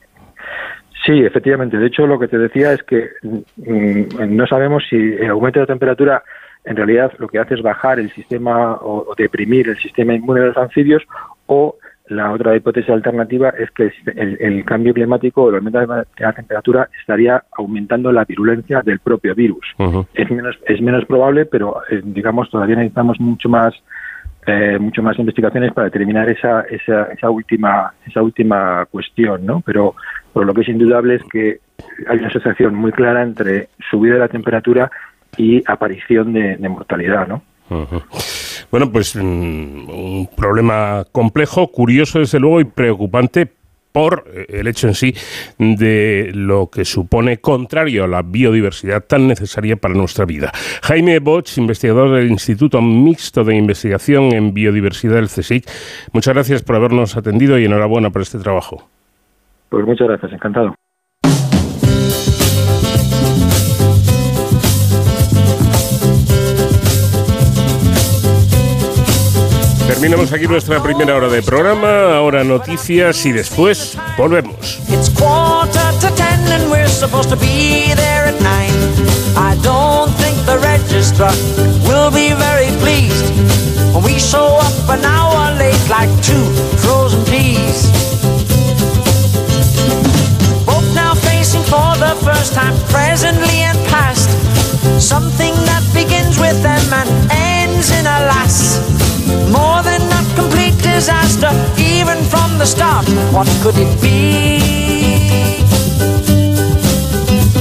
Sí, 1.05 1.21
efectivamente. 1.21 1.77
De 1.77 1.87
hecho, 1.87 2.07
lo 2.07 2.19
que 2.19 2.29
te 2.29 2.39
decía 2.39 2.73
es 2.73 2.83
que 2.83 3.11
mm, 3.23 4.35
no 4.35 4.47
sabemos 4.47 4.85
si 4.89 4.97
el 4.97 5.31
aumento 5.31 5.61
de 5.61 5.67
temperatura 5.67 6.23
en 6.65 6.77
realidad 6.77 7.13
lo 7.19 7.29
que 7.29 7.39
hace 7.39 7.55
es 7.55 7.63
bajar 7.63 7.99
el 7.99 8.11
sistema 8.13 8.79
o, 8.81 9.15
deprimir 9.17 9.69
el 9.69 9.77
sistema 9.77 10.15
inmune 10.15 10.41
de 10.41 10.47
los 10.49 10.57
anfibios 10.57 11.03
o 11.47 11.77
la 12.07 12.33
otra 12.33 12.55
hipótesis 12.57 12.91
alternativa 12.91 13.51
es 13.51 13.71
que 13.71 13.91
el, 14.07 14.65
cambio 14.65 14.93
climático 14.93 15.45
o 15.45 15.49
el 15.49 15.57
aumento 15.57 15.81
de 15.81 16.05
la 16.19 16.33
temperatura 16.33 16.89
estaría 17.01 17.43
aumentando 17.53 18.13
la 18.13 18.25
virulencia 18.25 18.83
del 18.83 19.01
propio 19.01 19.35
virus. 19.35 19.67
es, 20.13 20.31
menos, 20.31 20.59
es 20.67 20.83
menos 20.83 21.07
probable, 21.07 21.47
pero 21.47 21.81
eh, 21.91 22.03
digamos 22.05 22.51
todavía 22.51 22.77
necesitamos 22.77 23.19
mucho 23.21 23.49
más 23.49 23.75
eh, 24.47 24.79
mucho 24.79 25.03
más 25.03 25.19
investigaciones 25.19 25.73
para 25.73 25.87
determinar 25.87 26.29
esa, 26.29 26.63
esa, 26.63 27.05
esa 27.05 27.31
última 27.31 27.93
esa 28.07 28.23
última 28.23 28.87
cuestión, 28.87 29.47
¿no? 29.47 29.61
Pero, 29.65 29.95
lo 30.35 30.53
que 30.53 30.63
es 30.63 30.69
indudable 30.69 31.17
es 31.17 31.23
que 31.31 31.61
hay 32.09 32.19
una 32.19 32.29
asociación 32.29 32.75
muy 32.75 32.93
clara 32.93 33.23
entre 33.23 33.69
subida 33.91 34.15
de 34.15 34.21
la 34.21 34.29
temperatura 34.29 34.91
y 35.37 35.63
aparición 35.67 36.33
de, 36.33 36.69
mortalidad, 36.69 37.29
¿no? 37.29 37.43
Bueno, 38.71 38.91
pues 38.91 39.15
mm, 39.17 39.89
un 39.89 40.29
problema 40.37 41.05
complejo, 41.13 41.69
curioso 41.69 42.19
desde 42.19 42.41
luego 42.41 42.61
y 42.61 42.65
preocupante 42.65 43.49
por 43.95 44.25
eh, 44.27 44.47
el 44.49 44.67
hecho 44.67 44.89
en 44.89 44.95
sí 44.95 45.15
de 45.57 46.33
lo 46.35 46.69
que 46.69 46.85
supone 46.85 47.39
contrario 47.39 48.05
a 48.05 48.09
la 48.09 48.23
biodiversidad 48.23 49.05
tan 49.05 49.29
necesaria 49.29 49.77
para 49.77 49.95
nuestra 49.95 50.25
vida. 50.25 50.51
Jaime 50.83 51.21
Boch, 51.21 51.57
investigador 51.57 52.11
del 52.11 52.29
Instituto 52.29 52.83
Mixto 52.83 53.45
de 53.45 53.55
Investigación 53.55 54.33
en 54.33 54.53
Biodiversidad 54.53 55.15
del 55.15 55.29
CSIC, 55.29 55.65
muchas 56.13 56.35
gracias 56.35 56.63
por 56.63 56.75
habernos 56.75 57.17
atendido 57.17 57.57
y 57.57 57.67
enhorabuena 57.67 58.11
por 58.11 58.23
este 58.23 58.39
trabajo. 58.39 58.89
Pues 59.69 59.87
muchas 59.87 60.09
gracias, 60.09 60.33
encantado. 60.33 60.75
Terminamos 70.05 70.35
aquí 70.35 70.47
nuestra 70.47 70.83
primera 70.83 71.17
hora 71.17 71.29
de 71.29 71.41
programa, 71.41 72.15
ahora 72.15 72.45
noticias 72.45 73.25
y 73.25 73.33
después 73.33 73.97
volvemos. 74.19 74.79
It's 74.91 75.09
quarter 75.09 75.81
to 75.99 76.11
ten 76.15 76.41
and 76.53 76.71
we're 76.71 76.91
supposed 76.91 77.31
to 77.31 77.37
be 77.37 77.91
there 77.97 78.29
at 78.29 78.39
nine. 78.43 78.77
I 79.35 79.57
don't 79.63 80.13
think 80.21 80.37
the 80.45 80.59
registrar 80.59 81.33
will 81.89 82.11
be 82.11 82.35
very 82.35 82.69
pleased 82.83 83.33
when 83.95 84.05
we 84.05 84.19
show 84.19 84.61
up 84.61 84.91
an 84.91 85.03
hour 85.07 85.57
late 85.57 85.89
like 85.89 86.11
two 86.21 86.53
frozen 86.85 87.25
peas. 87.25 87.89
Both 90.67 90.85
now 90.95 91.15
facing 91.15 91.63
for 91.63 91.97
the 91.97 92.15
first 92.21 92.53
time, 92.53 92.77
presently 92.93 93.65
and 93.65 93.79
past, 93.89 94.29
something 95.01 95.55
that 95.65 95.83
begins 95.95 96.39
with 96.39 96.63
them 96.63 96.93
and 96.93 97.09
ends 97.33 97.91
in 97.91 98.05
a. 98.05 98.25
More 99.51 99.74
disaster, 100.85 101.51
even 101.79 102.19
from 102.25 102.59
the 102.59 102.67
start. 102.67 103.07
What 103.33 103.49
could 103.63 103.77
it 103.79 103.93
be? 104.01 104.61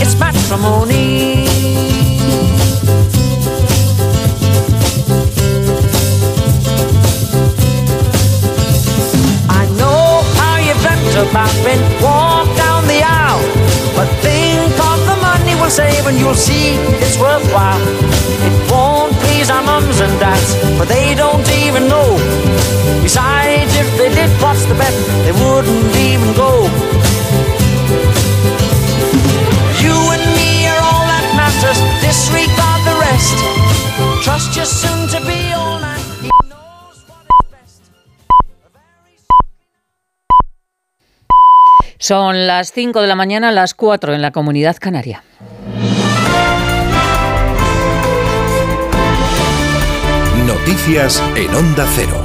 It's 0.01 0.15
matrimony. 0.19 1.47
I 9.49 9.63
know 9.79 10.21
how 10.39 10.57
you've 10.57 10.81
dreamt 10.83 11.15
about 11.29 11.53
being 11.63 11.83
walk 12.03 12.47
down 12.57 12.85
the 12.87 13.01
aisle, 13.03 13.43
but 13.95 14.07
think 14.21 14.75
of 14.91 14.99
the 15.09 15.17
money 15.21 15.55
we'll 15.59 15.69
save 15.69 16.05
and 16.07 16.17
you'll 16.19 16.35
see 16.35 16.75
it's 16.99 17.17
worthwhile. 17.17 17.81
It 18.47 18.71
won't 18.71 19.13
please 19.23 19.49
our 19.49 19.63
mums 19.63 20.01
and 20.01 20.13
dads, 20.19 20.55
but 20.77 20.89
they 20.89 21.15
don't 21.15 21.47
even 21.63 21.87
know. 21.87 22.52
Besides, 23.03 23.75
if 23.75 23.97
they 23.97 24.09
did, 24.09 24.31
what's 24.41 24.65
the 24.65 24.75
bet? 24.75 24.93
They 25.25 25.33
wouldn't 25.33 25.95
even 25.95 26.33
go. 26.33 26.51
You 29.83 29.95
and 30.15 30.23
me 30.39 30.65
are 30.71 30.81
all 30.89 31.05
that 31.11 31.25
matters, 31.35 31.79
disregard 32.01 32.81
the 32.87 32.95
rest. 33.03 33.37
Trust 34.23 34.55
your 34.55 34.65
soon 34.65 35.07
to 35.09 35.19
be 35.27 35.53
all 35.53 35.79
night. 35.79 35.99
Son 41.99 42.47
las 42.47 42.73
5 42.73 43.01
de 43.01 43.07
la 43.07 43.15
mañana, 43.15 43.51
las 43.51 43.73
4 43.73 44.13
en 44.13 44.21
la 44.21 44.31
comunidad 44.31 44.75
canaria. 44.77 45.23
Noticias 50.45 51.23
en 51.35 51.55
Onda 51.55 51.85
Cero. 51.95 52.22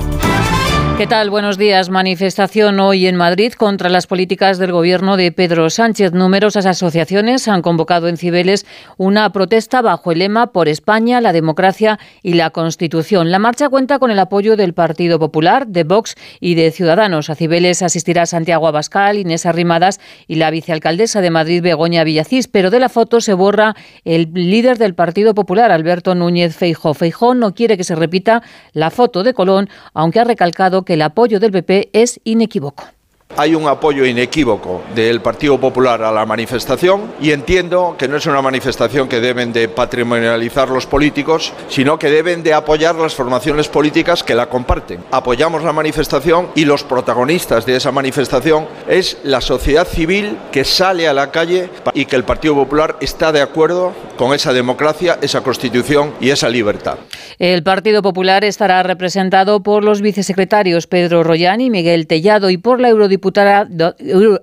¿Qué 0.99 1.07
tal? 1.07 1.31
Buenos 1.31 1.59
días. 1.59 1.91
Manifestación 1.91 2.81
hoy 2.81 3.07
en 3.07 3.15
Madrid 3.15 3.53
contra 3.53 3.89
las 3.89 4.09
políticas 4.09 4.59
del 4.59 4.73
gobierno 4.73 5.17
de 5.17 5.31
Pedro 5.31 5.71
Sánchez. 5.71 6.13
Numerosas 6.13 6.67
asociaciones 6.67 7.47
han 7.47 7.63
convocado 7.63 8.09
en 8.09 8.17
Cibeles 8.17 8.67
una 8.97 9.31
protesta 9.31 9.81
bajo 9.81 10.11
el 10.11 10.19
lema 10.19 10.49
Por 10.49 10.67
España, 10.67 11.21
la 11.21 11.33
democracia 11.33 12.01
y 12.25 12.35
la 12.35 12.51
Constitución. 12.51 13.31
La 13.31 13.39
marcha 13.39 13.69
cuenta 13.69 14.01
con 14.01 14.11
el 14.11 14.19
apoyo 14.19 14.57
del 14.57 14.75
Partido 14.75 15.21
Popular, 15.21 15.69
de 15.69 15.85
Vox 15.85 16.17
y 16.41 16.57
de 16.57 16.73
Ciudadanos. 16.73 17.31
A 17.31 17.37
Cibeles 17.37 17.81
asistirá 17.83 18.27
Santiago 18.27 18.67
Abascal, 18.67 19.19
Inés 19.19 19.47
Arrimadas 19.47 20.01
y 20.27 20.35
la 20.35 20.51
vicealcaldesa 20.51 21.21
de 21.21 21.31
Madrid, 21.31 21.63
Begoña 21.63 22.03
Villacís. 22.03 22.49
Pero 22.49 22.71
de 22.71 22.81
la 22.81 22.89
foto 22.89 23.21
se 23.21 23.35
borra 23.35 23.77
el 24.05 24.33
líder 24.35 24.79
del 24.79 24.97
Partido 24.97 25.33
Popular, 25.33 25.71
Alberto 25.71 26.17
Núñez 26.17 26.57
Feijó. 26.57 26.93
Feijó 26.93 27.37
no 27.37 27.55
quiere 27.55 27.77
que 27.77 27.85
se 27.85 27.95
repita 27.95 28.43
la 28.73 28.91
foto 28.91 29.23
de 29.23 29.33
Colón, 29.33 29.69
aunque 29.95 30.19
ha 30.19 30.25
recalcado 30.25 30.85
que 30.89 30.95
el 30.95 31.03
apoyo 31.03 31.39
del 31.39 31.53
PP 31.53 31.91
es 31.93 32.19
inequívoco. 32.25 32.98
Hay 33.39 33.55
un 33.55 33.69
apoyo 33.69 34.05
inequívoco 34.05 34.83
del 34.97 35.21
Partido 35.21 35.61
Popular 35.61 36.03
a 36.03 36.11
la 36.11 36.27
manifestación 36.27 37.13
y 37.21 37.31
entiendo 37.31 37.95
que 37.97 38.09
no 38.09 38.17
es 38.17 38.27
una 38.27 38.43
manifestación 38.43 39.09
que 39.09 39.21
deben 39.21 39.53
de 39.53 39.69
patrimonializar 39.69 40.69
los 40.69 40.87
políticos, 40.87 41.53
sino 41.69 42.01
que 42.01 42.11
deben 42.11 42.43
de 42.43 42.53
apoyar 42.53 42.97
las 42.97 43.15
formaciones 43.15 43.69
políticas 43.69 44.25
que 44.25 44.35
la 44.35 44.49
comparten. 44.49 45.05
Apoyamos 45.13 45.63
la 45.63 45.73
manifestación 45.73 46.49
y 46.57 46.65
los 46.65 46.83
protagonistas 46.83 47.65
de 47.65 47.77
esa 47.77 47.93
manifestación 47.93 48.67
es 48.89 49.19
la 49.23 49.41
sociedad 49.41 49.87
civil 49.87 50.37
que 50.51 50.65
sale 50.65 51.07
a 51.07 51.15
la 51.15 51.31
calle 51.31 51.71
y 51.95 52.07
que 52.07 52.17
el 52.17 52.25
Partido 52.25 52.57
Popular 52.57 52.97
está 53.01 53.31
de 53.31 53.41
acuerdo 53.41 53.93
con 54.17 54.35
esa 54.35 54.53
democracia, 54.53 55.17
esa 55.23 55.43
constitución 55.43 56.13
y 56.21 56.31
esa 56.31 56.49
libertad. 56.49 56.99
El 57.39 57.63
Partido 57.63 58.03
Popular 58.03 58.43
estará 58.43 58.83
representado 58.83 59.63
por 59.63 59.85
los 59.85 60.03
vicesecretarios 60.03 60.89
Pedro 60.89 61.23
Royani 61.23 61.67
y 61.67 61.71
Miguel 61.71 62.09
Tellado 62.09 62.51
y 62.51 62.57
por 62.57 62.81
la 62.81 62.89
eurodiputada, 62.89 63.28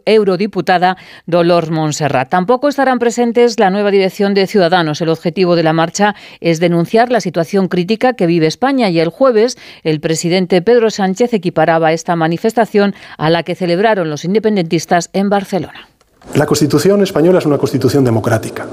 eurodiputada 0.06 0.98
Dolores 1.26 1.70
Montserrat. 1.72 2.30
Tampoco 2.30 2.68
estarán 2.68 3.00
presentes 3.00 3.60
la 3.60 3.70
nueva 3.70 3.92
dirección 3.92 4.34
de 4.34 4.48
Ciudadanos. 4.48 5.02
El 5.02 5.10
objetivo 5.10 5.56
de 5.56 5.64
la 5.64 5.74
marcha 5.74 6.16
es 6.40 6.60
denunciar 6.60 7.12
la 7.12 7.22
situación 7.22 7.68
crítica 7.68 8.14
que 8.14 8.26
vive 8.26 8.48
España 8.48 8.90
y 8.90 9.00
el 9.00 9.10
jueves 9.10 9.58
el 9.84 10.00
presidente 10.00 10.62
Pedro 10.62 10.90
Sánchez 10.90 11.34
equiparaba 11.34 11.94
esta 11.94 12.16
manifestación 12.16 12.96
a 13.18 13.30
la 13.30 13.44
que 13.44 13.56
celebraron 13.56 14.10
los 14.10 14.26
independentistas 14.26 15.10
en 15.14 15.30
Barcelona. 15.30 15.88
La 16.34 16.46
Constitución 16.46 17.04
española 17.04 17.40
es 17.40 17.46
una 17.46 17.58
Constitución 17.58 18.04
democrática 18.04 18.66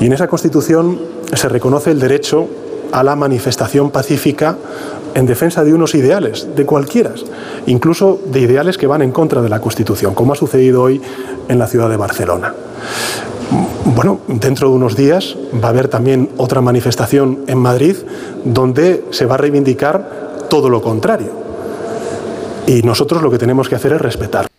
y 0.00 0.06
en 0.06 0.12
esa 0.12 0.28
Constitución 0.28 1.00
se 1.32 1.48
reconoce 1.48 1.90
el 1.90 1.98
derecho 1.98 2.48
a 2.92 3.02
la 3.02 3.16
manifestación 3.16 3.90
pacífica 3.90 4.56
en 5.14 5.26
defensa 5.26 5.64
de 5.64 5.74
unos 5.74 5.94
ideales, 5.94 6.48
de 6.54 6.66
cualquiera, 6.66 7.12
incluso 7.66 8.20
de 8.26 8.40
ideales 8.40 8.78
que 8.78 8.86
van 8.86 9.02
en 9.02 9.12
contra 9.12 9.42
de 9.42 9.48
la 9.48 9.60
Constitución, 9.60 10.14
como 10.14 10.32
ha 10.32 10.36
sucedido 10.36 10.82
hoy 10.82 11.00
en 11.48 11.58
la 11.58 11.66
ciudad 11.66 11.88
de 11.88 11.96
Barcelona. 11.96 12.54
Bueno, 13.84 14.20
dentro 14.26 14.70
de 14.70 14.76
unos 14.76 14.96
días 14.96 15.36
va 15.62 15.68
a 15.68 15.70
haber 15.70 15.88
también 15.88 16.30
otra 16.36 16.60
manifestación 16.60 17.40
en 17.46 17.58
Madrid 17.58 17.96
donde 18.44 19.04
se 19.10 19.26
va 19.26 19.34
a 19.34 19.38
reivindicar 19.38 20.46
todo 20.48 20.70
lo 20.70 20.80
contrario. 20.80 21.30
Y 22.66 22.82
nosotros 22.82 23.22
lo 23.22 23.30
que 23.30 23.38
tenemos 23.38 23.68
que 23.68 23.74
hacer 23.74 23.92
es 23.92 24.00
respetar. 24.00 24.51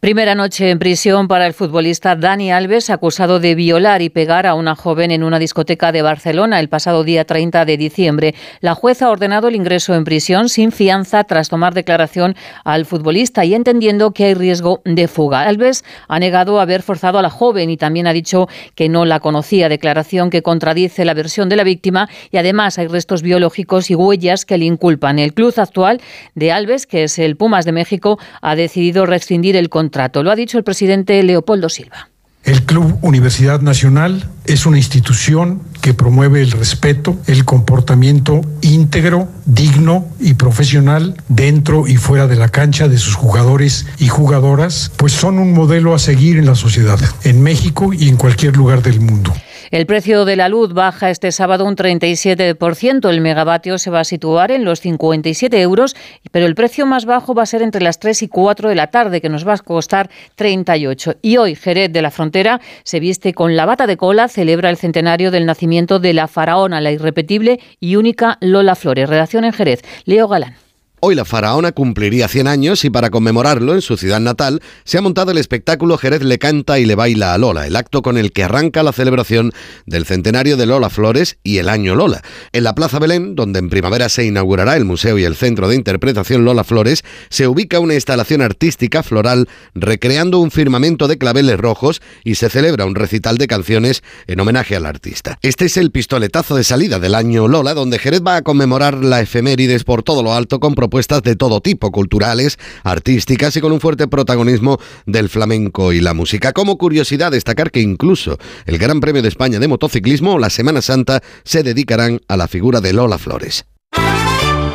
Primera 0.00 0.36
noche 0.36 0.70
en 0.70 0.78
prisión 0.78 1.26
para 1.26 1.44
el 1.44 1.54
futbolista 1.54 2.14
Dani 2.14 2.52
Alves, 2.52 2.88
acusado 2.88 3.40
de 3.40 3.56
violar 3.56 4.00
y 4.00 4.10
pegar 4.10 4.46
a 4.46 4.54
una 4.54 4.76
joven 4.76 5.10
en 5.10 5.24
una 5.24 5.40
discoteca 5.40 5.90
de 5.90 6.02
Barcelona 6.02 6.60
el 6.60 6.68
pasado 6.68 7.02
día 7.02 7.24
30 7.24 7.64
de 7.64 7.76
diciembre. 7.76 8.34
La 8.60 8.76
jueza 8.76 9.06
ha 9.06 9.10
ordenado 9.10 9.48
el 9.48 9.56
ingreso 9.56 9.96
en 9.96 10.04
prisión 10.04 10.50
sin 10.50 10.70
fianza 10.70 11.24
tras 11.24 11.48
tomar 11.48 11.74
declaración 11.74 12.36
al 12.62 12.86
futbolista 12.86 13.44
y 13.44 13.54
entendiendo 13.54 14.12
que 14.12 14.26
hay 14.26 14.34
riesgo 14.34 14.82
de 14.84 15.08
fuga. 15.08 15.40
Alves 15.40 15.84
ha 16.06 16.20
negado 16.20 16.60
haber 16.60 16.82
forzado 16.82 17.18
a 17.18 17.22
la 17.22 17.30
joven 17.30 17.68
y 17.68 17.76
también 17.76 18.06
ha 18.06 18.12
dicho 18.12 18.46
que 18.76 18.88
no 18.88 19.04
la 19.04 19.18
conocía, 19.18 19.68
declaración 19.68 20.30
que 20.30 20.42
contradice 20.42 21.04
la 21.04 21.14
versión 21.14 21.48
de 21.48 21.56
la 21.56 21.64
víctima 21.64 22.08
y 22.30 22.36
además 22.36 22.78
hay 22.78 22.86
restos 22.86 23.22
biológicos 23.22 23.90
y 23.90 23.96
huellas 23.96 24.44
que 24.44 24.58
le 24.58 24.66
inculpan. 24.66 25.18
El 25.18 25.34
club 25.34 25.52
actual 25.56 26.00
de 26.36 26.52
Alves, 26.52 26.86
que 26.86 27.02
es 27.02 27.18
el 27.18 27.34
Pumas 27.34 27.64
de 27.64 27.72
México, 27.72 28.20
ha 28.42 28.54
decidido 28.54 29.04
rescindir 29.04 29.56
el 29.56 29.68
contrato 29.68 29.87
lo 30.22 30.30
ha 30.30 30.36
dicho 30.36 30.58
el 30.58 30.64
presidente 30.64 31.22
Leopoldo 31.22 31.68
Silva. 31.68 32.08
El 32.44 32.62
Club 32.62 32.98
Universidad 33.02 33.60
Nacional 33.60 34.26
es 34.46 34.64
una 34.64 34.78
institución 34.78 35.60
que 35.82 35.92
promueve 35.92 36.40
el 36.40 36.50
respeto, 36.50 37.18
el 37.26 37.44
comportamiento 37.44 38.40
íntegro, 38.62 39.28
digno 39.44 40.06
y 40.18 40.34
profesional 40.34 41.14
dentro 41.28 41.86
y 41.86 41.96
fuera 41.96 42.26
de 42.26 42.36
la 42.36 42.48
cancha 42.48 42.88
de 42.88 42.96
sus 42.96 43.16
jugadores 43.16 43.86
y 43.98 44.08
jugadoras, 44.08 44.90
pues 44.96 45.12
son 45.12 45.38
un 45.38 45.52
modelo 45.52 45.94
a 45.94 45.98
seguir 45.98 46.38
en 46.38 46.46
la 46.46 46.54
sociedad, 46.54 46.98
en 47.24 47.42
México 47.42 47.92
y 47.92 48.08
en 48.08 48.16
cualquier 48.16 48.56
lugar 48.56 48.82
del 48.82 49.00
mundo. 49.00 49.34
El 49.70 49.84
precio 49.84 50.24
de 50.24 50.36
la 50.36 50.48
luz 50.48 50.72
baja 50.72 51.10
este 51.10 51.30
sábado 51.30 51.66
un 51.66 51.76
37%. 51.76 53.10
El 53.10 53.20
megavatio 53.20 53.76
se 53.76 53.90
va 53.90 54.00
a 54.00 54.04
situar 54.04 54.50
en 54.50 54.64
los 54.64 54.80
57 54.80 55.60
euros, 55.60 55.94
pero 56.30 56.46
el 56.46 56.54
precio 56.54 56.86
más 56.86 57.04
bajo 57.04 57.34
va 57.34 57.42
a 57.42 57.46
ser 57.46 57.60
entre 57.60 57.82
las 57.82 57.98
3 57.98 58.22
y 58.22 58.28
4 58.28 58.70
de 58.70 58.74
la 58.74 58.86
tarde, 58.86 59.20
que 59.20 59.28
nos 59.28 59.46
va 59.46 59.54
a 59.54 59.58
costar 59.58 60.08
38. 60.36 61.16
Y 61.20 61.36
hoy 61.36 61.54
Jerez 61.54 61.92
de 61.92 62.00
la 62.00 62.10
Frontera 62.10 62.60
se 62.82 62.98
viste 62.98 63.34
con 63.34 63.56
la 63.56 63.66
bata 63.66 63.86
de 63.86 63.98
cola, 63.98 64.28
celebra 64.28 64.70
el 64.70 64.78
centenario 64.78 65.30
del 65.30 65.44
nacimiento 65.44 65.98
de 65.98 66.14
la 66.14 66.28
faraona, 66.28 66.80
la 66.80 66.92
irrepetible 66.92 67.60
y 67.78 67.96
única 67.96 68.38
Lola 68.40 68.74
Flores. 68.74 69.08
Redacción 69.08 69.44
en 69.44 69.52
Jerez. 69.52 69.82
Leo 70.06 70.28
Galán. 70.28 70.67
Hoy 71.00 71.14
la 71.14 71.24
faraona 71.24 71.70
cumpliría 71.70 72.26
100 72.26 72.48
años 72.48 72.84
y 72.84 72.90
para 72.90 73.10
conmemorarlo 73.10 73.74
en 73.74 73.82
su 73.82 73.96
ciudad 73.96 74.18
natal 74.18 74.60
se 74.84 74.98
ha 74.98 75.00
montado 75.00 75.30
el 75.30 75.38
espectáculo 75.38 75.96
Jerez 75.96 76.22
le 76.22 76.38
canta 76.38 76.80
y 76.80 76.86
le 76.86 76.96
baila 76.96 77.34
a 77.34 77.38
Lola, 77.38 77.68
el 77.68 77.76
acto 77.76 78.02
con 78.02 78.18
el 78.18 78.32
que 78.32 78.42
arranca 78.42 78.82
la 78.82 78.92
celebración 78.92 79.52
del 79.86 80.06
centenario 80.06 80.56
de 80.56 80.66
Lola 80.66 80.90
Flores 80.90 81.38
y 81.44 81.58
el 81.58 81.68
año 81.68 81.94
Lola. 81.94 82.22
En 82.52 82.64
la 82.64 82.74
Plaza 82.74 82.98
Belén, 82.98 83.36
donde 83.36 83.60
en 83.60 83.70
primavera 83.70 84.08
se 84.08 84.24
inaugurará 84.24 84.76
el 84.76 84.84
museo 84.84 85.18
y 85.18 85.24
el 85.24 85.36
centro 85.36 85.68
de 85.68 85.76
interpretación 85.76 86.44
Lola 86.44 86.64
Flores, 86.64 87.04
se 87.28 87.46
ubica 87.46 87.78
una 87.78 87.94
instalación 87.94 88.42
artística 88.42 89.04
floral 89.04 89.48
recreando 89.74 90.40
un 90.40 90.50
firmamento 90.50 91.06
de 91.06 91.18
claveles 91.18 91.58
rojos 91.58 92.02
y 92.24 92.34
se 92.34 92.50
celebra 92.50 92.86
un 92.86 92.96
recital 92.96 93.38
de 93.38 93.46
canciones 93.46 94.02
en 94.26 94.40
homenaje 94.40 94.74
al 94.74 94.86
artista. 94.86 95.38
Este 95.42 95.66
es 95.66 95.76
el 95.76 95.92
pistoletazo 95.92 96.56
de 96.56 96.64
salida 96.64 96.98
del 96.98 97.14
año 97.14 97.46
Lola, 97.46 97.74
donde 97.74 98.00
Jerez 98.00 98.22
va 98.26 98.36
a 98.36 98.42
conmemorar 98.42 99.04
la 99.04 99.20
efemérides 99.20 99.84
por 99.84 100.02
todo 100.02 100.24
lo 100.24 100.34
alto 100.34 100.58
con 100.58 100.74
propuestas 100.88 101.22
de 101.22 101.36
todo 101.36 101.60
tipo, 101.60 101.92
culturales, 101.92 102.58
artísticas 102.82 103.54
y 103.54 103.60
con 103.60 103.72
un 103.72 103.80
fuerte 103.80 104.08
protagonismo 104.08 104.78
del 105.04 105.28
flamenco 105.28 105.92
y 105.92 106.00
la 106.00 106.14
música. 106.14 106.54
Como 106.54 106.78
curiosidad, 106.78 107.30
destacar 107.30 107.70
que 107.70 107.80
incluso 107.80 108.38
el 108.64 108.78
Gran 108.78 109.00
Premio 109.00 109.20
de 109.20 109.28
España 109.28 109.58
de 109.58 109.68
Motociclismo, 109.68 110.38
la 110.38 110.48
Semana 110.48 110.80
Santa, 110.80 111.22
se 111.44 111.62
dedicarán 111.62 112.20
a 112.26 112.38
la 112.38 112.48
figura 112.48 112.80
de 112.80 112.94
Lola 112.94 113.18
Flores. 113.18 113.66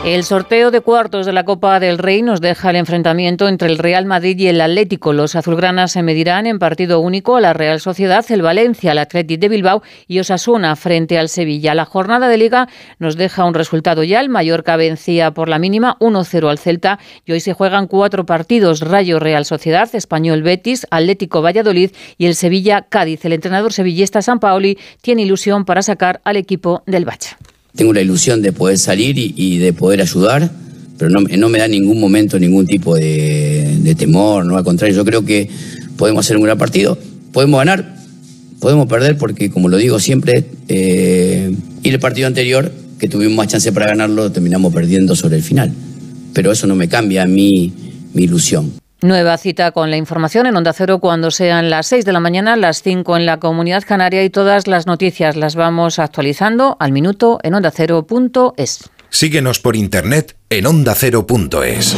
El 0.05 0.25
sorteo 0.25 0.69
de 0.69 0.81
cuartos 0.81 1.25
de 1.25 1.31
la 1.31 1.45
Copa 1.45 1.79
del 1.79 1.97
Rey 1.97 2.23
nos 2.23 2.41
deja 2.41 2.71
el 2.71 2.75
enfrentamiento 2.75 3.47
entre 3.47 3.69
el 3.69 3.77
Real 3.77 4.05
Madrid 4.05 4.37
y 4.37 4.47
el 4.47 4.59
Atlético. 4.59 5.13
Los 5.13 5.37
azulgranas 5.37 5.93
se 5.93 6.03
medirán 6.03 6.45
en 6.45 6.59
partido 6.59 6.99
único 6.99 7.37
a 7.37 7.41
la 7.41 7.53
Real 7.53 7.79
Sociedad, 7.79 8.25
el 8.27 8.41
Valencia, 8.41 8.91
el 8.91 8.97
Atlético 8.97 9.39
de 9.39 9.47
Bilbao 9.47 9.81
y 10.05 10.19
Osasuna 10.19 10.75
frente 10.75 11.17
al 11.17 11.29
Sevilla. 11.29 11.73
La 11.73 11.85
jornada 11.85 12.27
de 12.27 12.37
Liga 12.37 12.67
nos 12.99 13.15
deja 13.15 13.45
un 13.45 13.53
resultado 13.53 14.03
ya. 14.03 14.19
El 14.19 14.27
Mallorca 14.27 14.75
vencía 14.75 15.31
por 15.31 15.47
la 15.47 15.57
mínima 15.57 15.95
1-0 16.01 16.49
al 16.49 16.57
Celta 16.57 16.99
y 17.25 17.31
hoy 17.31 17.39
se 17.39 17.53
juegan 17.53 17.87
cuatro 17.87 18.25
partidos: 18.25 18.81
Rayo 18.81 19.19
Real 19.19 19.45
Sociedad, 19.45 19.87
Español 19.95 20.43
Betis, 20.43 20.85
Atlético 20.91 21.41
Valladolid 21.41 21.91
y 22.17 22.25
el 22.25 22.35
Sevilla 22.35 22.81
Cádiz. 22.81 23.23
El 23.23 23.31
entrenador 23.31 23.71
sevillista 23.71 24.21
San 24.21 24.41
Paoli 24.41 24.77
tiene 25.01 25.21
ilusión 25.21 25.63
para 25.63 25.81
sacar 25.81 26.19
al 26.25 26.35
equipo 26.35 26.83
del 26.85 27.05
Bacha 27.05 27.37
tengo 27.75 27.93
la 27.93 28.01
ilusión 28.01 28.41
de 28.41 28.51
poder 28.51 28.77
salir 28.77 29.15
y, 29.17 29.57
de 29.57 29.73
poder 29.73 30.01
ayudar, 30.01 30.51
pero 30.97 31.09
no, 31.09 31.21
no, 31.21 31.49
me 31.49 31.57
da 31.57 31.65
en 31.65 31.71
ningún 31.71 31.99
momento 31.99 32.37
ningún 32.39 32.67
tipo 32.67 32.95
de, 32.95 33.95
temor, 33.97 34.45
no 34.45 34.57
al 34.57 34.63
contrario, 34.63 34.95
yo 34.95 35.05
creo 35.05 35.25
que 35.25 35.49
podemos 35.97 36.25
hacer 36.25 36.37
un 36.37 36.43
gran 36.43 36.57
partido, 36.57 36.97
podemos 37.31 37.57
ganar, 37.59 37.95
podemos 38.59 38.87
perder, 38.87 39.17
porque 39.17 39.49
como 39.49 39.69
lo 39.69 39.77
digo 39.77 39.99
siempre, 39.99 40.45
eh, 40.67 41.55
y 41.81 41.89
el 41.89 41.99
partido 41.99 42.27
anterior, 42.27 42.71
que 42.99 43.09
tuvimos 43.09 43.35
más 43.35 43.47
chance 43.47 43.71
para 43.71 43.87
ganarlo, 43.87 44.31
terminamos 44.31 44.73
perdiendo 44.73 45.15
sobre 45.15 45.35
el 45.35 45.43
final. 45.43 45.73
Pero 46.33 46.51
eso 46.51 46.67
no 46.67 46.75
me 46.75 46.87
cambia 46.87 47.23
a 47.23 47.27
mí 47.27 47.73
mi 48.13 48.23
ilusión. 48.23 48.82
Nueva 49.03 49.37
cita 49.37 49.71
con 49.71 49.91
la 49.91 49.97
información 49.97 50.45
en 50.45 50.55
Onda 50.55 50.71
Cero 50.71 50.99
cuando 50.99 51.29
sean 51.29 51.69
las 51.69 51.87
6 51.87 52.05
de 52.05 52.13
la 52.13 52.21
mañana, 52.21 52.55
las 52.55 52.81
5 52.81 53.17
en 53.17 53.25
la 53.25 53.37
Comunidad 53.37 53.83
Canaria 53.85 54.23
y 54.23 54.29
todas 54.29 54.65
las 54.65 54.87
noticias 54.87 55.35
las 55.35 55.55
vamos 55.57 55.99
actualizando 55.99 56.77
al 56.79 56.93
minuto 56.93 57.37
en 57.43 57.53
ondacero.es. 57.53 58.89
Síguenos 59.09 59.59
por 59.59 59.75
internet 59.75 60.37
en 60.49 60.67
ondacero.es. 60.67 61.97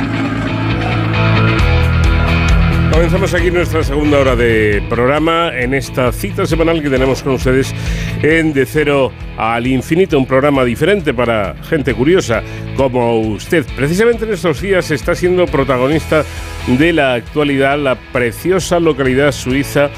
Comenzamos 2.91 3.33
aquí 3.33 3.49
nuestra 3.49 3.83
segunda 3.83 4.19
hora 4.19 4.35
de 4.35 4.83
programa 4.89 5.57
en 5.57 5.73
esta 5.73 6.11
cita 6.11 6.45
semanal 6.45 6.83
que 6.83 6.89
tenemos 6.89 7.23
con 7.23 7.33
ustedes 7.33 7.73
en 8.21 8.51
De 8.51 8.65
Cero 8.65 9.13
al 9.37 9.65
Infinito, 9.65 10.19
un 10.19 10.25
programa 10.25 10.65
diferente 10.65 11.13
para 11.13 11.55
gente 11.63 11.93
curiosa 11.93 12.43
como 12.75 13.21
usted. 13.21 13.65
Precisamente 13.77 14.25
en 14.25 14.33
estos 14.33 14.61
días 14.61 14.91
está 14.91 15.15
siendo 15.15 15.45
protagonista 15.45 16.25
de 16.67 16.91
la 16.91 17.13
actualidad 17.13 17.79
la 17.79 17.95
preciosa 17.95 18.79
localidad 18.79 19.31
suiza 19.31 19.89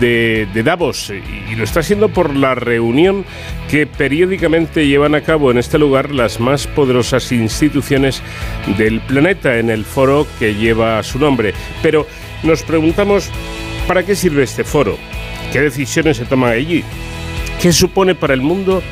de, 0.00 0.46
Davos 0.64 1.10
y, 1.10 1.52
y 1.52 1.54
lo 1.54 1.64
está 1.64 1.80
haciendo 1.80 2.08
por 2.08 2.34
la 2.34 2.56
reunión 2.56 3.24
que 3.70 3.86
periódicamente 3.86 4.86
llevan 4.86 5.14
a 5.14 5.22
cabo 5.22 5.52
en 5.52 5.58
este 5.58 5.78
lugar 5.78 6.10
las 6.10 6.40
más 6.40 6.66
poderosas 6.66 7.30
instituciones 7.32 8.20
del 8.76 9.00
planeta 9.00 9.58
en 9.58 9.70
el 9.70 9.84
foro 9.84 10.26
que 10.38 10.54
lleva 10.54 11.02
su 11.02 11.18
nombre. 11.18 11.54
Pero 11.82 12.06
nos 12.42 12.62
preguntamos, 12.62 13.30
¿para 13.86 14.02
qué 14.02 14.14
sirve 14.14 14.42
este 14.42 14.64
foro? 14.64 14.98
¿Qué 15.52 15.60
decisiones 15.60 16.16
se 16.16 16.24
toman 16.24 16.52
allí? 16.52 16.84
¿Qué 17.60 17.72
supone 17.72 18.14
para 18.14 18.34
el 18.34 18.40
mundo 18.42 18.82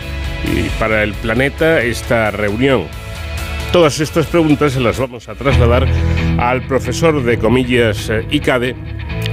y 0.44 0.68
para 0.78 1.02
el 1.02 1.14
planeta 1.14 1.82
esta 1.82 2.30
reunión? 2.30 2.84
Todas 3.72 4.00
estas 4.00 4.26
preguntas 4.26 4.72
se 4.72 4.80
las 4.80 4.98
vamos 4.98 5.28
a 5.28 5.34
trasladar 5.34 5.86
al 6.38 6.66
profesor 6.66 7.22
de 7.22 7.38
comillas 7.38 8.10
eh, 8.10 8.26
ICADE, 8.30 8.74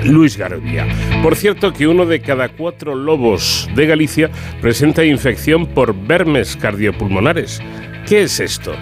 Luis 0.03 0.37
Garbia. 0.37 0.87
Por 1.23 1.35
cierto 1.35 1.73
que 1.73 1.87
uno 1.87 2.05
de 2.05 2.21
cada 2.21 2.49
cuatro 2.49 2.95
lobos 2.95 3.67
de 3.75 3.87
Galicia 3.87 4.29
presenta 4.61 5.03
infección 5.03 5.65
por 5.65 5.95
vermes 5.95 6.55
cardiopulmonares. 6.55 7.61
¿Qué 8.07 8.23
es 8.23 8.39
esto? 8.39 8.73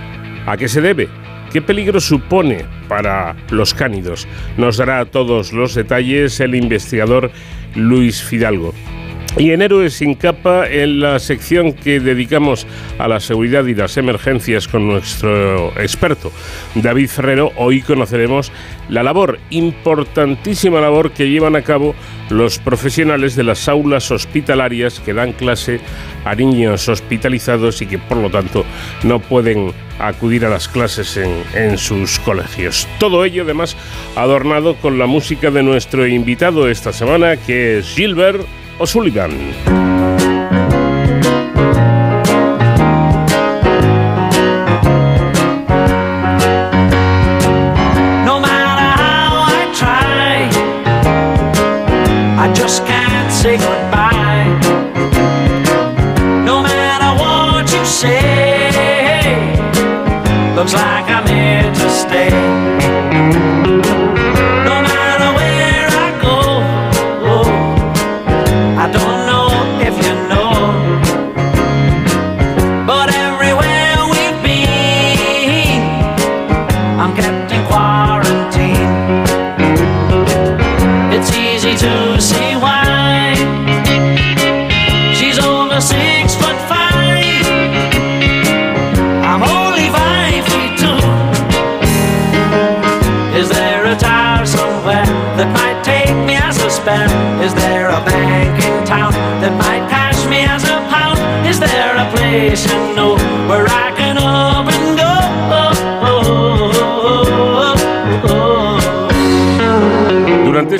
¿A 0.46 0.58
qué 0.58 0.68
se 0.68 0.82
debe? 0.82 1.08
¿Qué 1.56 1.62
peligro 1.62 2.01
supone 2.01 2.66
para 2.89 3.34
los 3.49 3.74
cánidos? 3.74 4.28
Nos 4.58 4.76
dará 4.76 5.06
todos 5.06 5.53
los 5.53 5.74
detalles 5.74 6.41
el 6.41 6.53
investigador 6.53 7.32
Luis 7.76 8.22
Fidalgo. 8.22 8.74
Y 9.38 9.52
en 9.52 9.62
Héroes 9.62 9.96
sin 9.96 10.16
capa, 10.16 10.66
en 10.66 11.02
la 11.02 11.20
sección 11.20 11.74
que 11.74 12.00
dedicamos 12.00 12.66
a 12.98 13.10
la 13.10 13.20
seguridad 13.20 13.66
y 13.66 13.76
las 13.76 13.98
emergencias 13.98 14.70
con 14.70 14.88
nuestro 14.88 15.78
experto 15.78 16.32
David 16.74 17.10
Ferrero, 17.10 17.52
hoy 17.58 17.82
conoceremos 17.82 18.54
la 18.88 19.04
labor, 19.04 19.38
importantísima 19.50 20.80
labor 20.80 21.12
que 21.12 21.30
llevan 21.30 21.58
a 21.58 21.64
cabo 21.64 21.96
los 22.30 22.60
profesionales 22.60 23.36
de 23.36 23.44
las 23.44 23.68
aulas 23.68 24.10
hospitalarias 24.10 25.02
que 25.02 25.14
dan 25.14 25.34
clase 25.34 25.82
a 26.24 26.34
niños 26.34 26.88
hospitalizados 26.88 27.82
y 27.82 27.88
que 27.88 28.00
por 28.00 28.18
lo 28.18 28.30
tanto 28.30 28.64
no 29.04 29.20
pueden 29.20 29.74
acudir 30.00 30.46
a 30.46 30.50
las 30.50 30.70
clases 30.70 31.18
en, 31.18 31.44
en 31.54 31.78
sus 31.78 32.20
colegios. 32.20 32.88
Todo 33.00 33.26
ello 33.26 33.44
además 33.44 33.76
adornado 34.16 34.76
con 34.76 34.98
la 34.98 35.08
música 35.08 35.52
de 35.52 35.62
nuestro 35.62 36.08
invitado 36.08 36.70
esta 36.70 36.94
semana 36.94 37.36
que 37.36 37.80
es 37.80 37.96
Gilbert 37.96 38.46
O'Sullivan. 38.80 39.32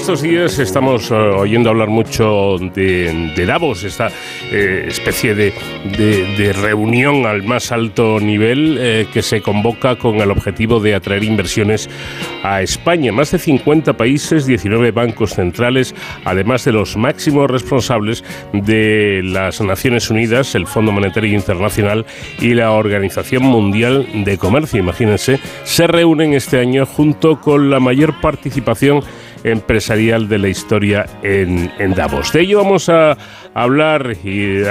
Estos 0.06 0.22
días 0.22 0.60
estamos 0.60 1.10
eh, 1.10 1.16
oyendo 1.16 1.72
hablar 1.72 1.88
mucho 1.88 2.58
de, 2.60 3.44
Davos, 3.48 3.84
esta 3.84 4.12
eh, 4.52 4.86
especie 4.88 5.34
de 5.34 6.54
reunión 6.62 7.26
al 7.26 7.42
más 7.42 7.72
alto 7.72 8.20
nivel 8.20 8.78
eh, 8.80 9.08
que 9.12 9.24
se 9.24 9.42
convoca 9.42 9.96
con 9.96 10.18
el 10.18 10.30
objetivo 10.30 10.80
de 10.80 10.94
atraer 10.94 11.24
inversiones 11.24 11.90
a 12.44 12.62
España. 12.62 13.12
Más 13.12 13.32
de 13.32 13.40
50 13.40 13.98
países, 13.98 14.46
19 14.46 14.92
bancos 14.92 15.32
centrales, 15.32 15.96
además 16.24 16.66
de 16.66 16.74
los 16.74 16.96
máximos 16.98 17.50
responsables 17.50 18.24
de 18.54 19.22
las 19.24 19.60
Naciones 19.60 20.12
Unidas, 20.12 20.54
el 20.54 20.68
Fondo 20.68 20.92
Monetario 20.92 21.34
Internacional 21.34 22.06
y 22.40 22.54
la 22.54 22.74
Organización 22.74 23.42
Mundial 23.42 24.08
de 24.24 24.38
Comercio, 24.38 24.80
imagínense, 24.80 25.40
se 25.64 25.88
reúnen 25.88 26.36
este 26.36 26.60
año 26.60 26.86
junto 26.86 27.42
con 27.42 27.72
la 27.72 27.80
mayor 27.80 28.22
participación 28.22 29.02
empresarial 29.46 30.28
de 30.28 30.40
la 30.40 30.48
historia 30.50 31.06
en, 31.24 31.70
Davos. 31.96 32.34
De 32.34 32.42
ello 32.42 32.58
vamos 32.58 32.90
a 32.90 33.16
hablar 33.54 34.16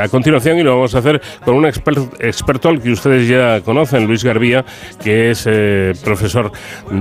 a 0.00 0.08
continuación 0.08 0.58
y 0.58 0.62
lo 0.62 0.74
vamos 0.76 0.94
a 0.94 0.98
hacer 0.98 1.22
con 1.44 1.54
un 1.54 1.64
exper- 1.64 2.10
experto 2.20 2.68
al 2.68 2.82
que 2.82 2.90
ustedes 2.90 3.28
ya 3.28 3.60
conocen, 3.62 4.06
Luis 4.06 4.24
Garbía, 4.24 4.64
que 5.02 5.30
es 5.30 5.46
eh, 5.48 5.92
profesor 6.04 6.52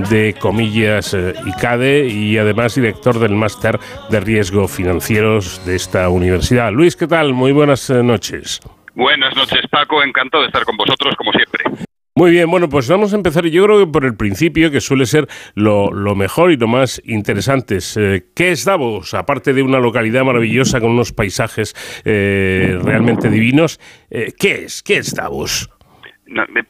de 0.10 0.36
comillas 0.40 1.14
eh, 1.14 1.34
ICADE 1.46 2.08
y 2.08 2.38
además 2.38 2.76
director 2.76 3.20
del 3.20 3.34
máster 3.34 3.80
de 4.10 4.20
riesgo 4.20 4.68
financieros 4.68 5.66
de 5.66 5.76
esta 5.76 6.08
universidad. 6.10 6.72
Luis, 6.72 6.96
¿qué 6.96 7.08
tal? 7.08 7.34
Muy 7.34 7.52
buenas 7.52 7.90
eh, 7.90 8.04
noches. 8.04 8.62
Buenas 8.96 9.36
noches, 9.36 9.62
Paco. 9.72 10.04
Encantado 10.04 10.44
de 10.44 10.48
estar 10.48 10.64
con 10.64 10.78
vosotros, 10.78 11.16
como 11.18 11.32
siempre. 11.32 11.66
Muy 12.16 12.30
bien, 12.30 12.50
bueno, 12.50 12.70
pues 12.70 12.88
vamos 12.88 13.12
a 13.14 13.16
empezar 13.16 13.48
yo 13.48 13.64
creo 13.66 13.80
que 13.80 13.92
por 13.92 14.06
el 14.06 14.16
principio, 14.16 14.70
que 14.70 14.82
suele 14.82 15.08
ser 15.08 15.28
lo, 15.56 15.92
lo 15.92 16.14
mejor 16.14 16.52
y 16.52 16.58
lo 16.58 16.68
más 16.68 17.02
interesante. 17.06 17.80
Eh, 17.96 18.22
¿Qué 18.36 18.52
es 18.52 18.66
Davos? 18.66 19.16
Aparte 19.16 19.52
de 19.52 19.64
una 19.64 19.80
localidad 19.80 20.24
maravillosa 20.24 20.80
con 20.80 20.92
unos 20.92 21.12
paisajes 21.12 21.74
eh, 22.06 22.78
realmente 22.84 23.32
divinos, 23.32 23.80
eh, 24.12 24.32
¿qué 24.38 24.66
es? 24.66 24.84
¿Qué 24.84 24.98
es 24.98 25.16
Davos? 25.16 25.70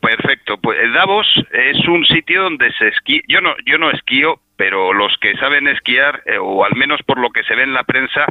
Perfecto. 0.01 0.57
Pues 0.61 0.77
eh, 0.79 0.89
Davos 0.93 1.27
es 1.51 1.87
un 1.87 2.05
sitio 2.05 2.43
donde 2.43 2.71
se 2.77 2.87
esquía. 2.87 3.21
Yo 3.27 3.41
no, 3.41 3.53
yo 3.65 3.77
no 3.77 3.91
esquío, 3.91 4.39
pero 4.55 4.93
los 4.93 5.17
que 5.17 5.35
saben 5.37 5.67
esquiar, 5.67 6.21
eh, 6.25 6.37
o 6.39 6.63
al 6.63 6.75
menos 6.75 7.01
por 7.03 7.19
lo 7.19 7.31
que 7.31 7.43
se 7.43 7.55
ve 7.55 7.63
en 7.63 7.73
la 7.73 7.83
prensa, 7.83 8.25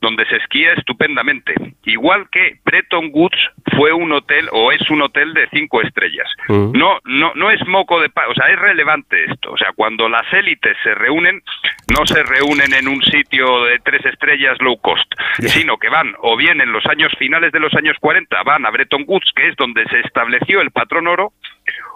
donde 0.00 0.26
se 0.26 0.36
esquía 0.36 0.72
estupendamente. 0.72 1.54
Igual 1.84 2.28
que 2.30 2.58
Bretton 2.64 3.10
Woods 3.12 3.38
fue 3.76 3.92
un 3.92 4.12
hotel 4.12 4.48
o 4.52 4.70
es 4.72 4.88
un 4.90 5.02
hotel 5.02 5.32
de 5.34 5.48
cinco 5.50 5.80
estrellas. 5.80 6.28
No, 6.48 6.98
no, 7.04 7.32
no 7.34 7.50
es 7.50 7.66
moco 7.66 8.00
de 8.00 8.10
pa 8.10 8.28
o 8.28 8.34
sea, 8.34 8.46
es 8.46 8.58
relevante 8.58 9.24
esto. 9.24 9.52
O 9.52 9.56
sea, 9.56 9.72
cuando 9.74 10.08
las 10.08 10.30
élites 10.32 10.76
se 10.82 10.94
reúnen, 10.94 11.42
no 11.88 12.06
se 12.06 12.22
reúnen 12.22 12.72
en 12.74 12.88
un 12.88 13.02
sitio 13.02 13.64
de 13.64 13.78
tres 13.78 14.04
estrellas 14.04 14.58
low 14.60 14.76
cost, 14.78 15.12
sino 15.38 15.78
que 15.78 15.88
van 15.88 16.14
o 16.20 16.36
bien 16.36 16.60
en 16.60 16.72
los 16.72 16.84
años 16.86 17.12
finales 17.18 17.52
de 17.52 17.60
los 17.60 17.74
años 17.74 17.96
40 18.00 18.42
van 18.42 18.66
a 18.66 18.70
Bretton 18.70 19.04
Woods, 19.06 19.32
que 19.34 19.48
es 19.48 19.56
donde 19.56 19.84
se 19.88 20.00
estableció 20.00 20.60
el 20.60 20.70
patrón 20.70 21.06
oro, 21.06 21.32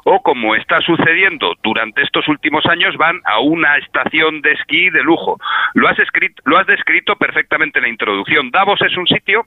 o 0.04 0.22
como 0.22 0.54
está 0.54 0.80
sucediendo 0.80 1.54
durante 1.62 2.02
estos 2.02 2.26
últimos 2.28 2.64
años 2.66 2.96
van 2.96 3.20
a 3.24 3.40
una 3.40 3.76
estación 3.76 4.40
de 4.42 4.52
esquí 4.52 4.90
de 4.90 5.02
lujo. 5.02 5.38
Lo 5.74 5.88
has 5.88 5.98
escrito, 5.98 6.42
lo 6.46 6.58
has 6.58 6.66
descrito 6.66 7.16
perfectamente 7.16 7.78
en 7.78 7.84
la 7.84 7.90
introducción. 7.90 8.50
Davos 8.50 8.80
es 8.82 8.96
un 8.96 9.06
sitio 9.06 9.44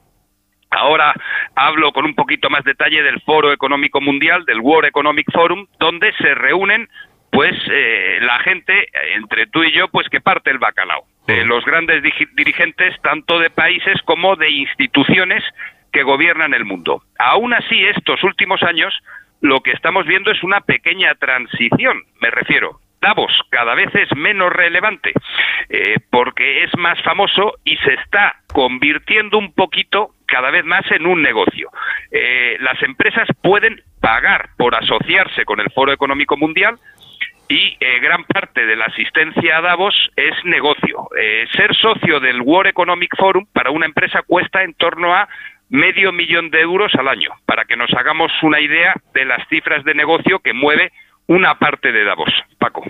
Ahora 0.70 1.14
hablo 1.54 1.92
con 1.92 2.04
un 2.04 2.14
poquito 2.14 2.50
más 2.50 2.64
detalle 2.64 3.02
del 3.02 3.20
Foro 3.20 3.52
Económico 3.52 4.00
Mundial, 4.00 4.44
del 4.44 4.60
World 4.60 4.88
Economic 4.88 5.30
Forum, 5.32 5.66
donde 5.78 6.12
se 6.14 6.34
reúnen 6.34 6.88
pues 7.30 7.54
eh, 7.68 8.18
la 8.20 8.38
gente, 8.40 8.82
eh, 8.82 8.88
entre 9.16 9.46
tú 9.48 9.64
y 9.64 9.72
yo, 9.72 9.88
pues 9.88 10.08
que 10.08 10.20
parte 10.20 10.50
el 10.50 10.58
bacalao. 10.58 11.04
Eh, 11.26 11.44
los 11.44 11.64
grandes 11.64 12.02
dirigentes, 12.36 12.94
tanto 13.02 13.38
de 13.40 13.50
países 13.50 14.00
como 14.02 14.36
de 14.36 14.50
instituciones 14.50 15.42
que 15.92 16.02
gobiernan 16.02 16.54
el 16.54 16.64
mundo. 16.64 17.02
Aún 17.18 17.54
así, 17.54 17.84
estos 17.86 18.22
últimos 18.22 18.62
años 18.62 18.94
lo 19.44 19.60
que 19.60 19.72
estamos 19.72 20.06
viendo 20.06 20.30
es 20.30 20.42
una 20.42 20.62
pequeña 20.62 21.14
transición, 21.16 22.02
me 22.20 22.30
refiero. 22.30 22.80
Davos 23.02 23.30
cada 23.50 23.74
vez 23.74 23.94
es 23.94 24.08
menos 24.16 24.50
relevante 24.50 25.12
eh, 25.68 25.96
porque 26.10 26.64
es 26.64 26.70
más 26.78 26.98
famoso 27.02 27.52
y 27.62 27.76
se 27.76 27.92
está 27.92 28.36
convirtiendo 28.54 29.36
un 29.36 29.52
poquito 29.52 30.14
cada 30.24 30.50
vez 30.50 30.64
más 30.64 30.90
en 30.90 31.04
un 31.04 31.20
negocio. 31.20 31.68
Eh, 32.10 32.56
las 32.60 32.82
empresas 32.82 33.28
pueden 33.42 33.82
pagar 34.00 34.48
por 34.56 34.74
asociarse 34.74 35.44
con 35.44 35.60
el 35.60 35.70
Foro 35.72 35.92
Económico 35.92 36.38
Mundial 36.38 36.78
y 37.46 37.76
eh, 37.78 38.00
gran 38.00 38.24
parte 38.24 38.64
de 38.64 38.76
la 38.76 38.86
asistencia 38.86 39.58
a 39.58 39.60
Davos 39.60 39.94
es 40.16 40.42
negocio. 40.46 41.10
ser 41.52 41.76
socio 41.76 42.18
del 42.18 42.40
World 42.40 42.70
Economic 42.70 43.14
Forum 43.18 43.44
para 43.52 43.70
una 43.70 43.84
empresa 43.84 44.22
cuesta 44.22 44.62
en 44.62 44.72
torno 44.72 45.14
a 45.14 45.28
medio 45.74 46.12
millón 46.12 46.50
de 46.50 46.60
euros 46.60 46.94
al 46.94 47.08
año, 47.08 47.30
para 47.46 47.64
que 47.64 47.76
nos 47.76 47.92
hagamos 47.94 48.30
una 48.42 48.60
idea 48.60 48.94
de 49.12 49.24
las 49.24 49.46
cifras 49.48 49.84
de 49.84 49.92
negocio 49.92 50.38
que 50.38 50.52
mueve 50.52 50.92
una 51.26 51.58
parte 51.58 51.90
de 51.90 52.04
Davos. 52.04 52.30
Paco. 52.58 52.84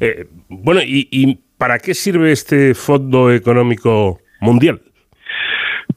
Eh, 0.00 0.24
bueno, 0.48 0.80
¿y, 0.82 1.08
¿y 1.10 1.38
para 1.58 1.78
qué 1.78 1.92
sirve 1.92 2.32
este 2.32 2.74
Fondo 2.74 3.30
Económico 3.30 4.18
Mundial? 4.40 4.80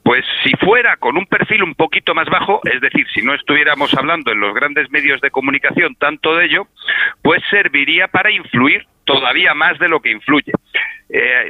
Pues 0.04 0.26
si 0.44 0.52
fuera 0.58 0.98
con 0.98 1.18
un 1.18 1.26
perfil 1.26 1.64
un 1.64 1.76
poquito 1.76 2.14
más 2.14 2.28
bajo, 2.30 2.60
es 2.66 2.82
decir, 2.82 3.06
si 3.14 3.22
no 3.22 3.34
estuviéramos 3.34 3.94
hablando 3.94 4.32
en 4.32 4.42
los 4.42 4.54
grandes 4.54 4.92
medios 4.92 5.22
de 5.22 5.32
comunicación 5.32 5.96
tanto 5.96 6.36
de 6.36 6.46
ello, 6.46 6.68
pues 7.22 7.42
serviría 7.50 8.10
para 8.10 8.30
influir 8.32 8.86
todavía 9.06 9.54
más 9.54 9.80
de 9.80 9.88
lo 9.88 10.02
que 10.02 10.12
influye. 10.12 10.52
Eh, 11.10 11.48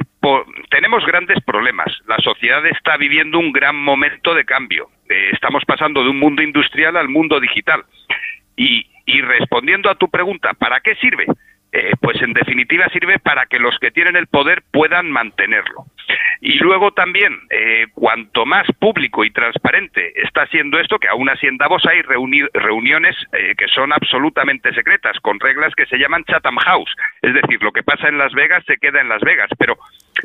tenemos 0.70 1.04
grandes 1.06 1.42
problemas. 1.44 1.88
La 2.06 2.16
sociedad 2.18 2.64
está 2.66 2.96
viviendo 2.96 3.38
un 3.38 3.52
gran 3.52 3.76
momento 3.76 4.34
de 4.34 4.44
cambio. 4.44 4.88
Eh, 5.08 5.30
estamos 5.32 5.64
pasando 5.64 6.02
de 6.02 6.10
un 6.10 6.18
mundo 6.18 6.42
industrial 6.42 6.96
al 6.96 7.08
mundo 7.08 7.40
digital. 7.40 7.84
Y, 8.56 8.86
y 9.06 9.20
respondiendo 9.22 9.90
a 9.90 9.94
tu 9.94 10.08
pregunta, 10.10 10.52
¿para 10.54 10.80
qué 10.80 10.94
sirve? 10.96 11.26
Eh, 11.70 11.92
pues 12.00 12.20
en 12.22 12.32
definitiva 12.32 12.88
sirve 12.88 13.18
para 13.18 13.44
que 13.44 13.58
los 13.58 13.78
que 13.78 13.90
tienen 13.90 14.16
el 14.16 14.26
poder 14.26 14.62
puedan 14.72 15.10
mantenerlo. 15.10 15.84
Y 16.40 16.54
luego 16.60 16.92
también, 16.92 17.38
eh, 17.50 17.88
cuanto 17.92 18.46
más 18.46 18.66
público 18.78 19.22
y 19.22 19.30
transparente 19.30 20.14
está 20.22 20.46
siendo 20.46 20.80
esto, 20.80 20.98
que 20.98 21.08
aún 21.08 21.28
así 21.28 21.46
en 21.46 21.58
Davos 21.58 21.84
hay 21.84 22.00
reuniones 22.00 23.16
eh, 23.34 23.54
que 23.54 23.68
son 23.68 23.92
absolutamente 23.92 24.72
secretas, 24.72 25.20
con 25.20 25.38
reglas 25.40 25.74
que 25.74 25.84
se 25.86 25.98
llaman 25.98 26.24
Chatham 26.24 26.56
House. 26.56 26.94
Es 27.20 27.34
decir, 27.34 27.62
lo 27.62 27.72
que 27.72 27.82
pasa 27.82 28.08
en 28.08 28.16
Las 28.16 28.32
Vegas 28.32 28.64
se 28.66 28.78
queda 28.78 29.02
en 29.02 29.10
Las 29.10 29.20
Vegas. 29.20 29.50
Pero, 29.58 29.76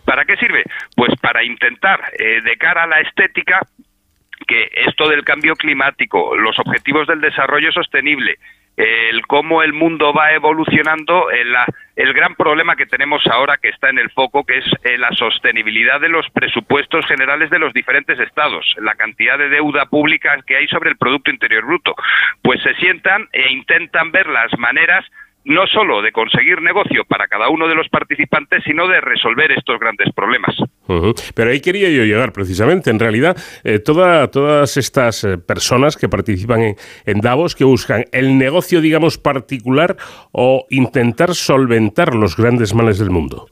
¿para 0.06 0.24
qué 0.24 0.38
sirve? 0.38 0.64
Pues 0.96 1.14
para 1.20 1.44
intentar, 1.44 2.00
de 2.18 2.56
cara 2.58 2.84
a 2.84 2.88
la 2.88 3.02
estética, 3.02 3.60
que 4.48 4.70
esto 4.88 5.10
del 5.10 5.26
cambio 5.26 5.56
climático, 5.56 6.38
los 6.38 6.58
objetivos 6.60 7.08
del 7.08 7.20
desarrollo 7.20 7.72
sostenible, 7.72 8.38
el 8.76 9.21
cómo 9.28 9.61
el 9.61 9.74
mundo 9.74 10.13
va 10.13 10.32
evolucionando, 10.32 11.30
el, 11.30 11.53
el, 11.95 12.13
gran 12.13 12.36
problema 12.36 12.76
que 12.76 12.88
tenemos 12.88 13.26
ahora 13.28 13.57
que 13.57 13.69
está 13.69 13.89
en 13.89 13.99
el 13.99 14.09
foco, 14.11 14.43
que 14.43 14.57
es 14.57 14.65
eh, 14.84 14.97
la 14.97 15.11
sostenibilidad 15.11 16.01
de 16.01 16.09
los 16.09 16.28
presupuestos 16.32 17.05
generales 17.05 17.49
de 17.51 17.59
los 17.59 17.74
diferentes 17.74 18.19
estados, 18.19 18.65
la 18.78 18.95
cantidad 18.95 19.38
de 19.38 19.49
deuda 19.49 19.86
pública 19.86 20.38
que 20.47 20.57
hay 20.57 20.67
sobre 20.67 20.89
el 20.89 20.97
Producto 20.97 21.30
Interior 21.30 21.65
Bruto. 21.65 21.95
Pues 22.41 22.61
se 22.63 22.74
sientan 22.76 23.28
e 23.32 23.51
intentan 23.51 24.11
ver 24.11 24.28
las 24.28 24.51
maneras 24.57 25.05
no 25.46 25.68
solo 25.68 26.02
de 26.02 26.12
conseguir 26.12 26.62
negocio 26.62 27.04
para 27.06 27.28
cada 27.28 27.50
uno 27.50 27.68
de 27.68 27.76
los 27.76 27.89
participantes, 27.89 28.64
sino 28.66 28.88
de 28.88 29.02
resolver 29.02 29.52
estos 29.52 29.80
grandes 29.80 30.14
problemas. 30.14 30.56
Pero 31.36 31.52
ahí 31.52 31.60
quería 31.60 31.89
yo 31.89 32.04
llegar 32.04 32.32
precisamente. 32.32 32.89
En 32.89 33.00
realidad, 33.00 33.38
eh, 33.64 33.80
todas 33.80 34.78
estas 34.78 35.24
eh, 35.24 35.38
personas 35.38 35.98
que 35.98 36.10
participan 36.10 36.62
en, 36.62 36.76
en, 37.06 37.22
Davos, 37.22 37.56
que 37.56 37.64
buscan 37.64 38.06
el 38.12 38.38
negocio, 38.38 38.82
digamos, 38.82 39.18
particular 39.18 39.96
o 40.32 40.66
intentar 40.70 41.36
solventar 41.36 42.16
los 42.16 42.36
grandes 42.36 42.74
males 42.74 43.00
del 43.00 43.10
mundo. 43.10 43.48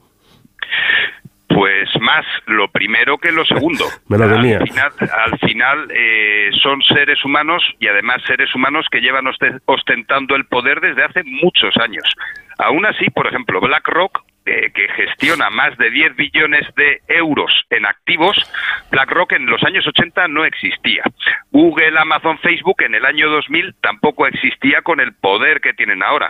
Más 2.12 2.26
lo 2.46 2.68
primero 2.68 3.16
que 3.16 3.32
lo 3.32 3.44
segundo. 3.44 3.86
Me 4.08 4.18
lo 4.18 4.24
al 4.24 4.42
final, 4.42 4.92
al 5.00 5.38
final 5.38 5.88
eh, 5.94 6.50
son 6.62 6.82
seres 6.82 7.24
humanos 7.24 7.62
y 7.78 7.88
además 7.88 8.22
seres 8.26 8.54
humanos 8.54 8.86
que 8.90 9.00
llevan 9.00 9.24
ostentando 9.64 10.36
el 10.36 10.44
poder 10.46 10.80
desde 10.80 11.04
hace 11.04 11.22
muchos 11.24 11.74
años. 11.78 12.04
Aún 12.58 12.84
así, 12.84 13.08
por 13.10 13.26
ejemplo, 13.26 13.60
BlackRock 13.60 14.24
eh, 14.44 14.72
que 14.74 14.88
gestiona 14.88 15.50
más 15.50 15.78
de 15.78 15.88
10 15.88 16.16
billones 16.16 16.66
de 16.74 17.00
euros 17.06 17.52
en 17.70 17.86
activos, 17.86 18.36
BlackRock 18.90 19.32
en 19.32 19.46
los 19.46 19.62
años 19.62 19.86
80 19.86 20.26
no 20.28 20.44
existía. 20.44 21.04
Google, 21.52 21.96
Amazon, 21.96 22.38
Facebook 22.40 22.82
en 22.82 22.96
el 22.96 23.06
año 23.06 23.30
2000 23.30 23.76
tampoco 23.80 24.26
existía 24.26 24.82
con 24.82 24.98
el 24.98 25.14
poder 25.14 25.60
que 25.60 25.74
tienen 25.74 26.02
ahora. 26.02 26.26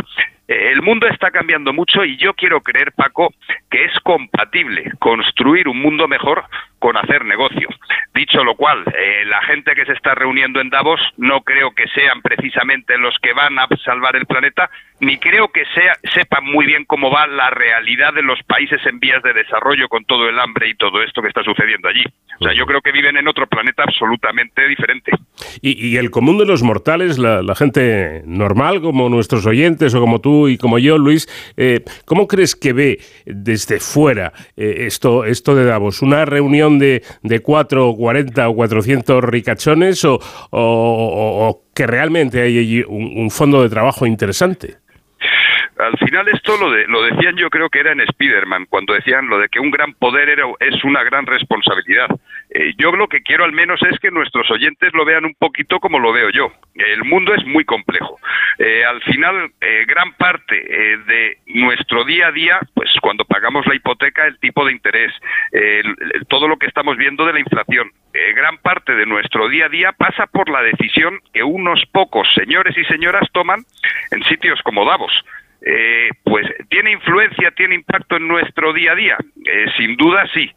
El 0.53 0.83
mundo 0.83 1.07
está 1.07 1.31
cambiando 1.31 1.73
mucho 1.73 2.05
y 2.05 2.17
yo 2.17 2.35
quiero 2.35 2.61
creer, 2.61 2.93
Paco, 2.93 3.33
que 3.71 3.85
es 3.85 3.99
compatible 4.01 4.93
construir 4.99 5.69
un 5.69 5.81
mundo 5.81 6.09
mejor 6.09 6.45
con 6.79 6.97
hacer 6.97 7.25
negocio. 7.25 7.69
Dicho 8.13 8.43
lo 8.43 8.57
cual, 8.57 8.85
eh, 8.87 9.25
la 9.25 9.41
gente 9.43 9.75
que 9.75 9.87
se 9.87 9.93
está 9.93 10.15
reuniendo 10.15 10.61
en 10.61 10.69
Davos 10.69 11.01
no 11.17 11.41
creo 11.43 11.71
que 11.71 11.87
sean 11.95 12.21
precisamente 12.21 12.99
los 12.99 13.17
que 13.23 13.33
van 13.33 13.59
a 13.59 13.69
salvar 13.85 14.17
el 14.17 14.27
planeta, 14.27 14.69
ni 15.01 15.17
creo 15.19 15.49
que 15.53 15.65
sea, 15.75 15.95
sepan 16.13 16.45
muy 16.45 16.67
bien 16.67 16.85
cómo 16.85 17.11
va 17.11 17.27
la 17.27 17.51
realidad 17.51 18.13
de 18.13 18.23
los 18.23 18.43
países 18.43 18.85
en 18.85 18.99
vías 18.99 19.23
de 19.23 19.33
desarrollo 19.33 19.89
con 19.89 20.05
todo 20.05 20.29
el 20.29 20.39
hambre 20.39 20.69
y 20.69 20.75
todo 20.75 21.03
esto 21.03 21.23
que 21.23 21.29
está 21.29 21.43
sucediendo 21.43 21.89
allí. 21.89 22.05
O 22.41 22.45
sea, 22.45 22.53
yo 22.53 22.67
creo 22.67 22.81
que 22.81 22.93
viven 22.93 23.17
en 23.17 23.29
otro 23.29 23.47
planeta 23.47 23.85
absolutamente 23.85 24.67
diferente. 24.67 25.13
Y, 25.61 25.97
el 25.97 26.11
común 26.11 26.39
de 26.39 26.47
los 26.47 26.63
mortales, 26.63 27.19
la, 27.19 27.55
gente 27.55 28.23
normal, 28.27 28.81
como 28.81 29.09
nuestros 29.09 29.47
oyentes 29.47 29.95
o 29.95 30.01
como 30.01 30.21
tú 30.21 30.42
y 30.49 30.59
como 30.59 30.79
yo, 30.79 30.99
Luis, 30.99 31.29
eh, 31.57 31.85
¿cómo 32.05 32.27
crees 32.27 32.57
que 32.57 32.73
ve 32.73 33.01
desde 33.27 33.81
fuera 33.81 34.33
eh, 34.57 34.85
esto, 34.87 35.25
esto 35.25 35.55
de 35.55 35.65
Davos? 35.65 36.03
¿Una 36.03 36.25
reunión 36.25 36.79
de, 36.79 37.03
de 37.23 37.41
4, 37.41 37.95
40 37.97 38.49
o 38.49 38.55
400 38.55 39.25
ricachones 39.25 40.05
o, 40.05 40.21
o, 40.51 41.63
que 41.75 41.87
realmente 41.87 42.43
hay 42.43 42.59
allí 42.59 42.83
un 42.87 43.31
fondo 43.31 43.63
de 43.63 43.71
trabajo 43.71 44.07
interesante? 44.07 44.82
Al 45.79 45.97
final 45.99 46.29
esto 46.29 46.57
lo, 46.59 46.71
de, 46.71 46.87
lo 46.87 47.03
decían 47.03 47.37
yo 47.37 47.51
creo 47.51 47.69
que 47.69 47.81
era 47.81 47.93
en 47.93 48.07
Spiderman, 48.07 48.67
cuando 48.67 48.95
decían 48.95 49.29
lo 49.29 49.39
de 49.39 49.49
que 49.49 49.61
un 49.61 49.71
gran 49.71 49.95
poder 49.95 50.29
era, 50.29 50.45
es 50.61 50.85
una 50.85 51.03
gran 51.03 51.27
responsabilidad. 51.27 52.09
Eh, 52.51 52.75
yo 52.77 52.93
lo 52.93 53.09
que 53.09 53.23
quiero 53.23 53.45
al 53.45 53.53
menos 53.53 53.81
es 53.83 53.99
que 53.99 54.11
nuestros 54.11 54.51
oyentes 54.51 54.93
lo 54.93 55.05
vean 55.05 55.25
un 55.25 55.35
poquito 55.35 55.81
como 55.81 55.99
lo 55.99 56.13
veo 56.13 56.31
yo. 56.31 56.53
El 56.75 57.05
mundo 57.05 57.35
es 57.35 57.45
muy 57.47 57.65
complejo. 57.65 58.19
Eh, 58.59 58.85
al 58.85 59.03
final, 59.03 59.51
eh, 59.61 59.85
gran 59.87 60.13
parte 60.15 60.55
de 60.55 61.39
nuestro 61.47 62.05
día 62.05 62.29
a 62.29 62.33
día, 62.33 62.61
pues 62.75 62.91
cuando 63.01 63.25
pagamos 63.25 63.67
la 63.67 63.75
hipoteca, 63.75 64.27
el 64.27 64.39
tipo 64.39 64.65
de 64.65 64.73
interés, 64.73 65.13
todo 66.29 66.49
lo 66.49 66.57
que 66.57 66.67
estamos 66.67 66.97
viendo 66.97 67.27
de 67.27 67.33
la 67.33 67.41
inflación, 67.41 67.91
gran 68.35 68.59
parte 68.59 68.95
de 68.95 69.07
nuestro 69.07 69.49
día 69.49 69.67
a 69.67 69.69
día 69.69 69.93
pasa 69.93 70.27
por 70.27 70.49
la 70.49 70.63
decisión 70.63 71.21
que 71.33 71.43
unos 71.43 71.83
pocos 71.93 72.29
señores 72.35 72.77
y 72.77 72.85
señoras 72.85 73.29
toman 73.33 73.61
en 74.11 74.23
sitios 74.25 74.61
como 74.63 74.85
Davos. 74.85 75.13
Eh, 75.65 76.11
pues 76.25 76.47
tiene 76.69 76.91
influencia, 76.91 77.53
tiene 77.53 77.77
impacto 77.77 78.17
en 78.17 78.27
nuestro 78.27 78.73
día 78.73 78.93
a 78.93 78.97
día. 78.97 79.17
Eh, 79.45 79.67
sin 79.77 79.97
duda 79.97 80.27
sí. 80.35 80.51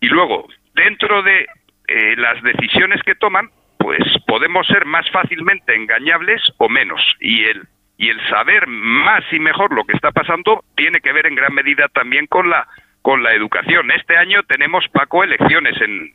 Y 0.00 0.06
luego, 0.06 0.48
dentro 0.74 1.22
de 1.22 1.46
eh, 1.88 2.16
las 2.16 2.40
decisiones 2.42 3.02
que 3.02 3.16
toman, 3.16 3.50
pues 3.78 4.02
podemos 4.26 4.66
ser 4.66 4.84
más 4.84 5.08
fácilmente 5.10 5.74
engañables 5.74 6.40
o 6.58 6.68
menos. 6.68 7.00
Y 7.20 7.44
el, 7.44 7.66
y 7.98 8.08
el 8.08 8.20
saber 8.28 8.66
más 8.68 9.24
y 9.32 9.40
mejor 9.40 9.72
lo 9.72 9.84
que 9.84 9.94
está 9.94 10.12
pasando 10.12 10.64
tiene 10.76 11.00
que 11.00 11.12
ver 11.12 11.26
en 11.26 11.34
gran 11.34 11.52
medida 11.52 11.88
también 11.88 12.26
con 12.26 12.48
la, 12.48 12.68
con 13.02 13.22
la 13.22 13.32
educación. 13.34 13.90
Este 13.90 14.16
año 14.16 14.42
tenemos, 14.44 14.86
Paco, 14.92 15.24
elecciones 15.24 15.80
en, 15.80 16.14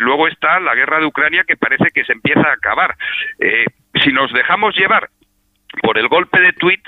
luego 0.00 0.26
está 0.28 0.58
la 0.60 0.74
guerra 0.74 1.00
de 1.00 1.06
Ucrania 1.06 1.44
que 1.44 1.56
parece 1.56 1.90
que 1.92 2.04
se 2.04 2.12
empieza 2.12 2.48
a 2.48 2.54
acabar. 2.54 2.96
si 4.02 4.10
nos 4.12 4.32
dejamos 4.32 4.74
llevar 4.74 5.10
por 5.82 5.98
el 5.98 6.08
golpe 6.08 6.40
de 6.40 6.52
tuit, 6.54 6.80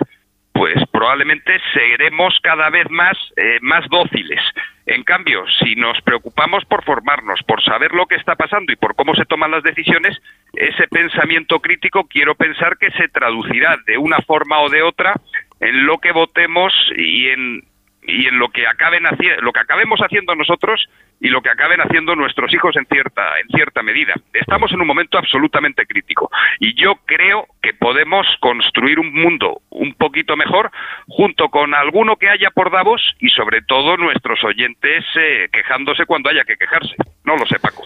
pues 0.60 0.76
probablemente 0.92 1.58
seremos 1.72 2.38
cada 2.42 2.68
vez 2.68 2.84
más, 2.90 3.16
eh, 3.34 3.56
más 3.62 3.88
dóciles. 3.88 4.42
En 4.84 5.04
cambio, 5.04 5.46
si 5.58 5.74
nos 5.74 5.98
preocupamos 6.02 6.66
por 6.66 6.84
formarnos, 6.84 7.42
por 7.44 7.64
saber 7.64 7.94
lo 7.94 8.04
que 8.04 8.16
está 8.16 8.36
pasando 8.36 8.70
y 8.70 8.76
por 8.76 8.94
cómo 8.94 9.14
se 9.14 9.24
toman 9.24 9.52
las 9.52 9.62
decisiones, 9.62 10.20
ese 10.52 10.86
pensamiento 10.88 11.60
crítico 11.60 12.06
quiero 12.06 12.34
pensar 12.34 12.76
que 12.76 12.90
se 12.90 13.08
traducirá 13.08 13.78
de 13.86 13.96
una 13.96 14.18
forma 14.18 14.60
o 14.60 14.68
de 14.68 14.82
otra 14.82 15.14
en 15.60 15.86
lo 15.86 15.96
que 15.96 16.12
votemos 16.12 16.74
y 16.94 17.28
en, 17.28 17.62
y 18.10 18.26
en 18.26 18.38
lo 18.38 18.48
que 18.48 18.66
acaben 18.66 19.04
lo 19.40 19.52
que 19.52 19.60
acabemos 19.60 20.00
haciendo 20.00 20.34
nosotros 20.34 20.88
y 21.20 21.28
lo 21.28 21.42
que 21.42 21.50
acaben 21.50 21.80
haciendo 21.80 22.14
nuestros 22.16 22.52
hijos 22.52 22.76
en 22.76 22.86
cierta 22.86 23.38
en 23.40 23.48
cierta 23.48 23.82
medida. 23.82 24.14
Estamos 24.32 24.72
en 24.72 24.80
un 24.80 24.86
momento 24.86 25.18
absolutamente 25.18 25.86
crítico 25.86 26.30
y 26.58 26.74
yo 26.74 26.96
creo 27.06 27.46
que 27.62 27.74
podemos 27.74 28.26
construir 28.40 28.98
un 28.98 29.12
mundo 29.12 29.62
un 29.70 29.94
poquito 29.94 30.36
mejor 30.36 30.70
junto 31.08 31.48
con 31.48 31.74
alguno 31.74 32.16
que 32.16 32.28
haya 32.28 32.50
por 32.50 32.70
Davos 32.70 33.02
y 33.20 33.28
sobre 33.30 33.62
todo 33.62 33.96
nuestros 33.96 34.42
oyentes 34.44 35.04
eh, 35.16 35.48
quejándose 35.52 36.06
cuando 36.06 36.30
haya 36.30 36.44
que 36.44 36.56
quejarse. 36.56 36.94
No 37.24 37.36
lo 37.36 37.46
sé, 37.46 37.58
Paco. 37.58 37.84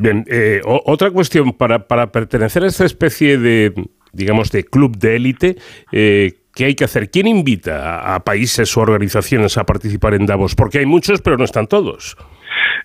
Bien, 0.00 0.24
eh, 0.30 0.60
otra 0.64 1.10
cuestión, 1.10 1.52
para, 1.52 1.88
para 1.88 2.12
pertenecer 2.12 2.62
a 2.62 2.68
esta 2.68 2.84
especie 2.84 3.36
de, 3.36 3.72
digamos, 4.12 4.52
de 4.52 4.62
club 4.62 4.96
de 4.96 5.16
élite, 5.16 5.56
eh, 5.90 6.34
¿qué 6.58 6.64
hay 6.64 6.74
que 6.74 6.84
hacer? 6.84 7.08
¿Quién 7.08 7.28
invita 7.28 8.14
a, 8.14 8.18
países 8.24 8.76
o 8.76 8.80
organizaciones 8.80 9.56
a 9.56 9.64
participar 9.64 10.14
en 10.14 10.26
Davos? 10.26 10.56
Porque 10.56 10.80
hay 10.80 10.86
muchos, 10.86 11.22
pero 11.22 11.38
no 11.38 11.44
están 11.44 11.68
todos. 11.68 12.16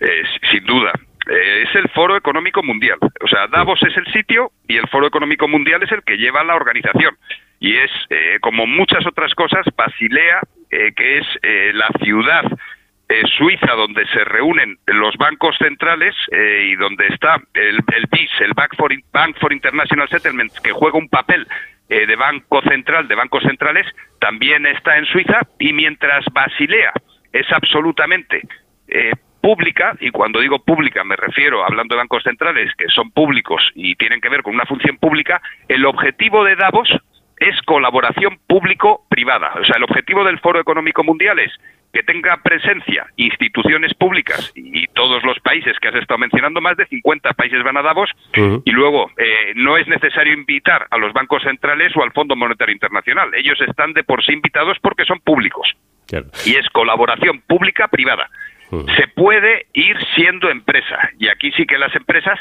Eh, 0.00 0.22
sin 0.52 0.64
duda. 0.64 0.92
Eh, 1.28 1.64
es 1.64 1.74
el 1.74 1.88
Foro 1.88 2.16
Económico 2.16 2.62
Mundial. 2.62 2.98
O 3.02 3.26
sea, 3.26 3.48
Davos 3.48 3.80
es 3.82 3.96
el 3.96 4.06
sitio 4.12 4.52
y 4.68 4.76
el 4.76 4.86
Foro 4.88 5.08
Económico 5.08 5.48
Mundial 5.48 5.82
es 5.82 5.90
el 5.90 6.04
que 6.04 6.16
lleva 6.16 6.44
la 6.44 6.54
organización. 6.54 7.16
Y 7.58 7.76
es, 7.76 7.90
como 8.40 8.66
muchas 8.66 9.06
otras 9.06 9.34
cosas, 9.34 9.64
Basilea, 9.74 10.40
que 10.70 11.18
es 11.18 11.26
la 11.72 11.88
ciudad 12.02 12.44
Suiza, 13.36 13.72
donde 13.74 14.06
se 14.06 14.24
reúnen 14.24 14.78
los 14.86 15.16
bancos 15.16 15.56
centrales 15.58 16.14
eh, 16.32 16.68
y 16.70 16.76
donde 16.76 17.06
está 17.08 17.40
el, 17.54 17.76
el 17.94 18.06
BIS, 18.10 18.30
el 18.40 18.52
Bank 18.54 18.74
for, 18.76 18.92
Bank 19.12 19.36
for 19.38 19.52
International 19.52 20.08
Settlements, 20.08 20.60
que 20.60 20.72
juega 20.72 20.98
un 20.98 21.08
papel 21.08 21.46
eh, 21.88 22.06
de 22.06 22.16
banco 22.16 22.62
central, 22.62 23.08
de 23.08 23.14
bancos 23.14 23.42
centrales, 23.42 23.86
también 24.20 24.66
está 24.66 24.96
en 24.96 25.06
Suiza. 25.06 25.40
Y 25.58 25.72
mientras 25.72 26.24
Basilea 26.32 26.92
es 27.32 27.50
absolutamente 27.52 28.42
eh, 28.88 29.12
pública, 29.40 29.94
y 30.00 30.10
cuando 30.10 30.40
digo 30.40 30.58
pública 30.60 31.04
me 31.04 31.16
refiero, 31.16 31.64
hablando 31.64 31.94
de 31.94 31.98
bancos 31.98 32.22
centrales 32.22 32.72
que 32.78 32.88
son 32.88 33.10
públicos 33.10 33.62
y 33.74 33.94
tienen 33.96 34.20
que 34.20 34.30
ver 34.30 34.42
con 34.42 34.54
una 34.54 34.64
función 34.64 34.96
pública, 34.96 35.42
el 35.68 35.84
objetivo 35.84 36.44
de 36.44 36.56
Davos 36.56 36.88
es 37.38 37.60
colaboración 37.62 38.38
público-privada. 38.46 39.52
O 39.60 39.64
sea, 39.64 39.76
el 39.76 39.84
objetivo 39.84 40.24
del 40.24 40.38
Foro 40.40 40.60
Económico 40.60 41.04
Mundial 41.04 41.38
es 41.38 41.52
que 41.94 42.02
tenga 42.02 42.36
presencia 42.38 43.06
instituciones 43.16 43.94
públicas 43.94 44.52
y 44.56 44.88
todos 44.88 45.22
los 45.22 45.38
países 45.38 45.78
que 45.78 45.88
has 45.88 45.94
estado 45.94 46.18
mencionando, 46.18 46.60
más 46.60 46.76
de 46.76 46.86
50 46.86 47.32
países 47.34 47.62
van 47.62 47.76
a 47.76 47.82
Davos, 47.82 48.10
y 48.64 48.70
luego 48.72 49.12
eh, 49.16 49.52
no 49.54 49.76
es 49.76 49.86
necesario 49.86 50.32
invitar 50.32 50.88
a 50.90 50.98
los 50.98 51.12
bancos 51.12 51.44
centrales 51.44 51.96
o 51.96 52.02
al 52.02 52.10
Fondo 52.10 52.34
Monetario 52.34 52.72
Internacional. 52.72 53.32
Ellos 53.34 53.60
están 53.60 53.92
de 53.92 54.02
por 54.02 54.24
sí 54.24 54.32
invitados 54.32 54.76
porque 54.82 55.04
son 55.04 55.20
públicos. 55.20 55.68
Y 56.44 56.56
es 56.56 56.68
colaboración 56.70 57.40
pública-privada. 57.46 58.28
Se 58.96 59.06
puede 59.14 59.66
ir 59.72 59.96
siendo 60.16 60.50
empresa, 60.50 60.98
y 61.20 61.28
aquí 61.28 61.52
sí 61.52 61.64
que 61.64 61.78
las 61.78 61.94
empresas 61.94 62.40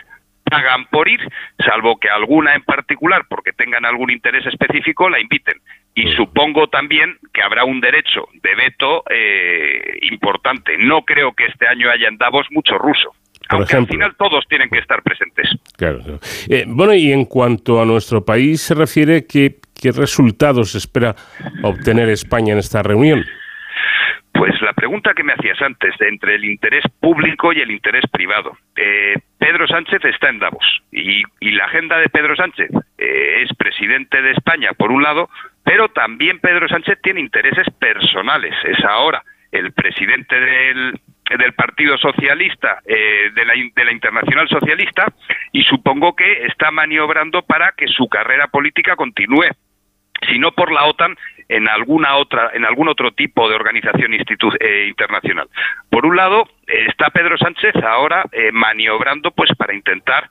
pagan 0.53 0.85
por 0.85 1.09
ir, 1.09 1.19
salvo 1.57 1.97
que 1.97 2.09
alguna 2.09 2.53
en 2.53 2.63
particular, 2.63 3.25
porque 3.27 3.53
tengan 3.53 3.85
algún 3.85 4.11
interés 4.11 4.45
específico, 4.45 5.09
la 5.09 5.19
inviten. 5.19 5.55
Y 5.95 6.11
supongo 6.13 6.67
también 6.67 7.17
que 7.34 7.41
habrá 7.41 7.65
un 7.65 7.80
derecho 7.80 8.27
de 8.41 8.55
veto 8.55 9.03
eh, 9.09 9.99
importante. 10.03 10.77
No 10.77 11.03
creo 11.03 11.34
que 11.34 11.45
este 11.45 11.67
año 11.67 11.89
haya 11.89 12.07
en 12.07 12.17
Davos 12.17 12.47
mucho 12.51 12.77
ruso. 12.77 13.13
aunque 13.49 13.75
al 13.75 13.88
final 13.88 14.15
todos 14.17 14.45
tienen 14.47 14.69
que 14.69 14.80
estar 14.80 15.03
presentes. 15.03 15.49
Claro. 15.77 16.19
Eh, 16.49 16.63
bueno, 16.67 16.93
y 16.93 17.11
en 17.11 17.25
cuanto 17.25 17.81
a 17.81 17.85
nuestro 17.85 18.23
país 18.23 18.61
se 18.61 18.73
refiere, 18.73 19.25
¿qué, 19.27 19.57
¿qué 19.80 19.91
resultados 19.91 20.75
espera 20.75 21.15
obtener 21.61 22.09
España 22.09 22.53
en 22.53 22.59
esta 22.59 22.81
reunión? 22.81 23.25
Pues 24.44 24.61
la 24.61 24.74
pregunta 24.74 25.14
que 25.14 25.24
me 25.24 25.32
hacías 25.32 25.61
antes, 25.61 25.95
entre 26.02 26.36
el 26.36 26.44
interés 26.44 26.84
público 26.99 27.53
y 27.53 27.61
el 27.61 27.72
interés 27.72 28.03
privado. 28.11 28.52
Eh, 28.76 29.14
Pedro 29.38 29.65
Sánchez 29.70 30.03
está 30.03 30.28
en 30.28 30.40
Davos 30.40 30.84
y, 30.91 31.24
la 31.40 31.64
agenda 31.64 31.98
de 31.98 32.10
Pedro 32.10 32.36
Sánchez 32.36 32.70
eh, 32.98 33.44
es 33.44 33.56
presidente 33.56 34.22
de 34.22 34.32
España, 34.32 34.74
por 34.74 34.91
un 34.91 35.02
lado, 35.02 35.30
pero 35.64 35.88
también 35.88 36.40
Pedro 36.40 36.68
Sánchez 36.68 36.99
tiene 37.02 37.22
intereses 37.22 37.68
personales. 37.80 38.53
Es 38.65 38.84
ahora 38.84 39.24
el 39.49 39.72
presidente 39.72 40.38
del, 40.38 40.99
Partido 41.56 41.98
Socialista, 41.98 42.80
eh, 42.86 43.32
de, 43.34 43.45
la, 43.45 43.53
de 43.53 43.86
la 43.86 43.94
Internacional 43.94 44.49
Socialista, 44.49 45.06
y 45.53 45.64
supongo 45.64 46.18
que 46.18 46.48
está 46.48 46.70
maniobrando 46.70 47.44
para 47.44 47.72
que 47.78 47.88
su 47.88 48.10
carrera 48.10 48.48
política 48.48 48.98
continúe 48.98 49.45
sino 50.28 50.52
por 50.52 50.72
la 50.72 50.86
OTAN 50.86 51.16
en 51.50 51.68
alguna 51.68 52.16
otra, 52.16 52.52
en 52.54 52.66
algún 52.66 52.88
otro 52.88 53.12
tipo 53.12 53.48
de 53.50 53.56
organización 53.56 54.14
eh, 54.14 54.86
internacional. 54.88 55.48
Por 55.90 56.06
un 56.06 56.16
lado 56.16 56.48
eh, 56.68 56.86
está 56.88 57.10
Pedro 57.10 57.38
Sánchez 57.38 57.76
ahora 57.84 58.26
eh, 58.32 58.52
maniobrando, 58.52 59.32
pues, 59.32 59.52
para 59.58 59.74
intentar 59.74 60.30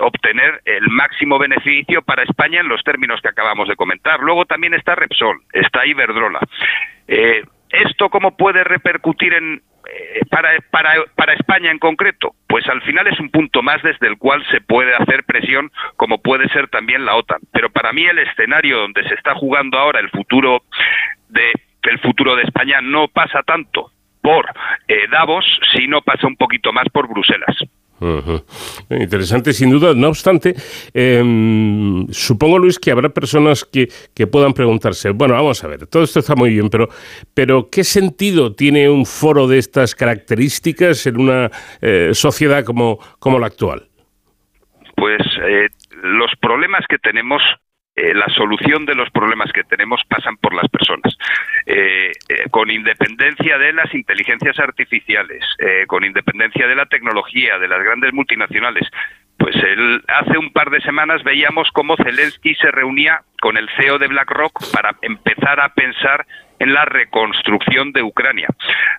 obtener 0.00 0.62
el 0.64 0.88
máximo 0.88 1.36
beneficio 1.36 2.00
para 2.02 2.22
España 2.22 2.60
en 2.60 2.68
los 2.68 2.80
términos 2.84 3.20
que 3.20 3.28
acabamos 3.28 3.66
de 3.66 3.74
comentar. 3.74 4.20
Luego 4.20 4.44
también 4.44 4.72
está 4.72 4.94
Repsol, 4.94 5.42
está 5.52 5.84
Iberdrola. 5.84 6.38
¿Esto 7.72 8.08
cómo 8.08 8.36
puede 8.36 8.62
repercutir 8.62 9.32
en, 9.32 9.54
eh, 9.54 9.60
para, 10.30 10.50
para, 10.70 10.94
para 11.14 11.34
España 11.34 11.70
en 11.70 11.78
concreto? 11.78 12.34
Pues 12.48 12.66
al 12.68 12.82
final 12.82 13.06
es 13.06 13.18
un 13.20 13.30
punto 13.30 13.62
más 13.62 13.82
desde 13.82 14.06
el 14.06 14.18
cual 14.18 14.44
se 14.50 14.60
puede 14.60 14.94
hacer 14.94 15.24
presión, 15.24 15.70
como 15.96 16.18
puede 16.18 16.48
ser 16.48 16.68
también 16.68 17.04
la 17.04 17.16
OTAN. 17.16 17.40
Pero 17.52 17.70
para 17.70 17.92
mí 17.92 18.04
el 18.04 18.18
escenario 18.18 18.78
donde 18.78 19.06
se 19.08 19.14
está 19.14 19.34
jugando 19.34 19.78
ahora 19.78 20.00
el 20.00 20.10
futuro 20.10 20.62
de 21.28 21.52
el 21.82 21.98
futuro 21.98 22.36
de 22.36 22.42
España 22.42 22.80
no 22.80 23.08
pasa 23.08 23.42
tanto 23.42 23.90
por 24.20 24.46
eh, 24.86 25.08
Davos, 25.10 25.44
sino 25.74 26.00
pasa 26.00 26.26
un 26.26 26.36
poquito 26.36 26.72
más 26.72 26.84
por 26.92 27.08
Bruselas. 27.08 27.56
Interesante, 28.90 29.52
sin 29.52 29.70
duda. 29.70 29.94
No 29.94 30.08
obstante, 30.08 30.54
em, 30.94 32.06
supongo, 32.10 32.58
Luis, 32.58 32.78
que 32.78 32.90
habrá 32.90 33.08
personas 33.08 33.64
que, 33.64 33.88
que, 34.14 34.26
puedan 34.26 34.52
preguntarse, 34.52 35.10
bueno, 35.10 35.34
vamos 35.34 35.62
a 35.64 35.68
ver, 35.68 35.86
todo 35.86 36.02
esto 36.02 36.20
está 36.20 36.34
muy 36.34 36.50
bien, 36.50 36.68
pero, 36.70 36.88
pero 37.34 37.68
¿qué 37.70 37.84
sentido 37.84 38.54
tiene 38.54 38.88
un 38.88 39.06
foro 39.06 39.46
de 39.46 39.58
estas 39.58 39.94
características 39.94 41.06
en 41.06 41.20
una 41.20 41.50
eh, 41.80 42.10
sociedad 42.12 42.64
como, 42.64 42.98
como 43.18 43.38
la 43.38 43.46
actual? 43.46 43.88
Pues 44.96 45.20
eh, 45.48 45.68
los 46.02 46.30
problemas 46.40 46.84
que 46.88 46.98
tenemos 46.98 47.42
eh, 47.94 48.14
la 48.14 48.26
solución 48.28 48.86
de 48.86 48.94
los 48.94 49.10
problemas 49.10 49.52
que 49.52 49.64
tenemos 49.64 50.00
pasan 50.08 50.38
por 50.38 50.54
las 50.54 50.66
personas. 50.70 51.14
Eh, 51.66 52.10
eh, 52.28 52.48
con 52.50 52.70
independencia 52.70 53.58
de 53.58 53.74
las 53.74 53.94
inteligencias 53.94 54.58
artificiales, 54.58 55.44
con 55.86 56.04
independencia 56.04 56.66
de 56.66 56.74
la 56.74 56.86
tecnología, 56.86 57.58
de 57.58 57.68
las 57.68 57.82
grandes 57.82 58.12
multinacionales, 58.12 58.88
pues 59.36 59.54
hace 60.08 60.38
un 60.38 60.52
par 60.52 60.70
de 60.70 60.80
semanas 60.80 61.22
veíamos 61.22 61.68
cómo 61.72 61.96
Zelensky 61.96 62.54
se 62.54 62.70
reunía 62.70 63.22
con 63.40 63.56
el 63.56 63.68
CEO 63.76 63.98
de 63.98 64.08
BlackRock 64.08 64.72
para 64.72 64.96
empezar 65.02 65.60
a 65.60 65.68
pensar 65.70 66.26
en 66.58 66.72
la 66.72 66.84
reconstrucción 66.84 67.92
de 67.92 68.02
Ucrania. 68.02 68.48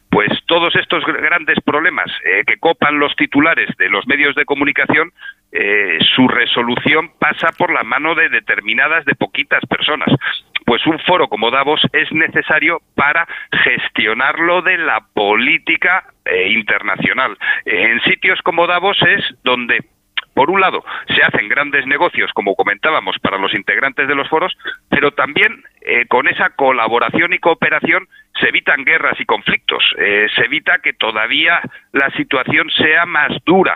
Pues 0.10 0.30
todos 0.46 0.76
estos 0.76 1.04
grandes 1.06 1.60
problemas 1.66 2.12
que 2.46 2.58
copan 2.58 3.00
los 3.00 3.16
titulares 3.16 3.70
de 3.78 3.90
los 3.90 4.06
medios 4.08 4.36
de 4.36 4.46
comunicación 4.46 5.12
eh, 5.54 6.00
su 6.16 6.28
resolución 6.28 7.12
pasa 7.20 7.50
por 7.58 7.72
la 7.72 7.84
mano 7.84 8.16
de 8.16 8.30
determinadas, 8.30 9.06
de 9.06 9.16
poquitas 9.16 9.64
personas. 9.68 10.10
Pues 10.66 10.86
un 10.88 10.98
foro 11.00 11.28
como 11.28 11.52
Davos 11.52 11.82
es 11.94 12.12
necesario 12.12 12.82
para 12.96 13.28
gestionarlo 13.64 14.62
de 14.64 14.78
la 14.80 15.02
política 15.14 16.06
eh, 16.26 16.50
internacional. 16.50 17.38
en 17.66 18.02
sitios 18.02 18.42
como 18.42 18.66
Davos 18.66 18.98
es 19.04 19.24
donde 19.44 19.93
por 20.34 20.50
un 20.50 20.62
lado, 20.62 20.84
se 21.08 21.24
hacen 21.24 21.48
grandes 21.48 21.86
negocios, 21.86 22.32
como 22.34 22.56
comentábamos, 22.56 23.18
para 23.20 23.38
los 23.38 23.54
integrantes 23.54 24.08
de 24.08 24.16
los 24.16 24.28
foros, 24.30 24.56
pero 24.90 25.12
también 25.12 25.64
eh, 25.82 26.06
con 26.08 26.28
esa 26.28 26.50
colaboración 26.52 27.34
y 27.34 27.40
cooperación 27.40 28.08
se 28.40 28.50
evitan 28.50 28.84
guerras 28.84 29.20
y 29.20 29.26
conflictos, 29.26 29.84
eh, 29.98 30.28
se 30.36 30.46
evita 30.46 30.80
que 30.80 30.94
todavía 30.94 31.62
la 31.92 32.10
situación 32.12 32.70
sea 32.72 33.06
más 33.06 33.32
dura 33.46 33.76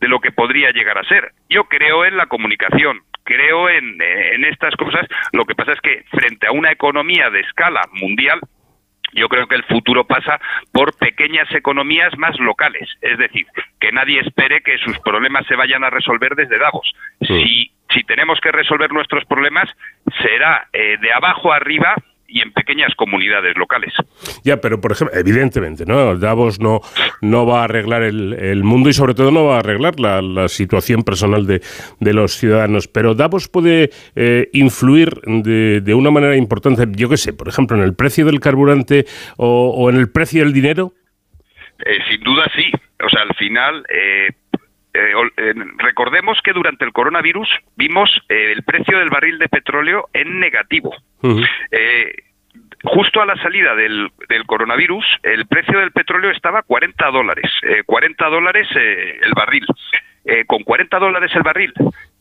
de 0.00 0.08
lo 0.08 0.20
que 0.20 0.32
podría 0.32 0.70
llegar 0.70 0.98
a 0.98 1.04
ser. 1.04 1.32
Yo 1.50 1.64
creo 1.64 2.04
en 2.04 2.16
la 2.16 2.26
comunicación, 2.26 3.02
creo 3.24 3.68
en, 3.68 4.00
eh, 4.00 4.34
en 4.34 4.44
estas 4.44 4.74
cosas, 4.76 5.06
lo 5.32 5.44
que 5.44 5.54
pasa 5.54 5.72
es 5.72 5.80
que 5.80 6.04
frente 6.10 6.46
a 6.46 6.52
una 6.52 6.72
economía 6.72 7.28
de 7.30 7.40
escala 7.40 7.82
mundial, 7.92 8.40
yo 9.12 9.28
creo 9.28 9.46
que 9.46 9.54
el 9.54 9.64
futuro 9.64 10.04
pasa 10.04 10.40
por 10.72 10.96
pequeñas 10.96 11.50
economías 11.52 12.16
más 12.18 12.38
locales, 12.38 12.88
es 13.00 13.18
decir, 13.18 13.46
que 13.80 13.92
nadie 13.92 14.20
espere 14.20 14.62
que 14.62 14.78
sus 14.78 14.98
problemas 15.00 15.46
se 15.46 15.56
vayan 15.56 15.84
a 15.84 15.90
resolver 15.90 16.34
desde 16.34 16.58
Davos. 16.58 16.92
Si, 17.20 17.70
si 17.90 18.04
tenemos 18.04 18.40
que 18.40 18.52
resolver 18.52 18.92
nuestros 18.92 19.24
problemas, 19.24 19.68
será 20.22 20.68
eh, 20.72 20.96
de 21.00 21.12
abajo 21.12 21.52
arriba 21.52 21.94
y 22.28 22.42
en 22.42 22.52
pequeñas 22.52 22.94
comunidades 22.94 23.56
locales. 23.56 23.92
Ya, 24.44 24.60
pero 24.60 24.80
por 24.80 24.92
ejemplo, 24.92 25.18
evidentemente, 25.18 25.86
¿no? 25.86 26.16
Davos 26.16 26.60
no, 26.60 26.80
no 27.22 27.46
va 27.46 27.62
a 27.62 27.64
arreglar 27.64 28.02
el, 28.02 28.62
mundo 28.62 28.90
y 28.90 28.92
sobre 28.92 29.14
todo 29.14 29.30
no 29.30 29.46
va 29.46 29.56
a 29.56 29.58
arreglar 29.60 29.98
la, 29.98 30.48
situación 30.48 31.02
personal 31.02 31.46
de, 31.46 31.62
los 32.12 32.32
ciudadanos, 32.32 32.86
pero 32.86 33.14
Davos 33.14 33.48
puede 33.48 33.90
eh, 34.14 34.48
influir 34.52 35.20
de, 35.24 35.80
de, 35.80 35.94
una 35.94 36.10
manera 36.10 36.36
importante, 36.36 36.86
yo 36.90 37.08
qué 37.08 37.16
sé, 37.16 37.32
por 37.32 37.48
ejemplo, 37.48 37.76
en 37.76 37.82
el 37.82 37.94
precio 37.94 38.26
del 38.26 38.40
carburante 38.40 39.06
o, 39.36 39.88
en 39.90 39.96
el 39.96 40.10
precio 40.10 40.44
del 40.44 40.52
dinero. 40.52 40.92
Eh, 41.84 41.98
sin 42.10 42.22
duda 42.22 42.44
sí. 42.54 42.70
O 43.04 43.08
sea, 43.08 43.22
al 43.22 43.34
final, 43.36 43.84
eh, 43.88 44.32
recordemos 45.78 46.38
que 46.42 46.52
durante 46.52 46.84
el 46.84 46.92
coronavirus 46.92 47.48
vimos 47.76 48.10
el 48.28 48.62
precio 48.62 48.98
del 48.98 49.10
barril 49.10 49.38
de 49.38 49.48
petróleo 49.48 50.08
en 50.12 50.40
negativo. 50.40 50.94
Eh, 51.70 52.14
justo 52.84 53.20
a 53.20 53.26
la 53.26 53.36
salida 53.36 53.74
del, 53.74 54.10
coronavirus, 54.46 55.04
el 55.22 55.46
precio 55.46 55.78
del 55.78 55.92
petróleo 55.92 56.30
estaba 56.30 56.60
a 56.60 56.62
40 56.62 57.10
dólares, 57.10 57.50
40 57.86 58.26
eh, 58.26 58.30
dólares 58.30 58.68
eh, 58.76 59.18
el 59.22 59.32
barril. 59.34 59.66
eh, 60.24 60.44
con 60.46 60.62
40 60.62 60.98
dólares 60.98 61.30
el 61.34 61.42
barril. 61.42 61.72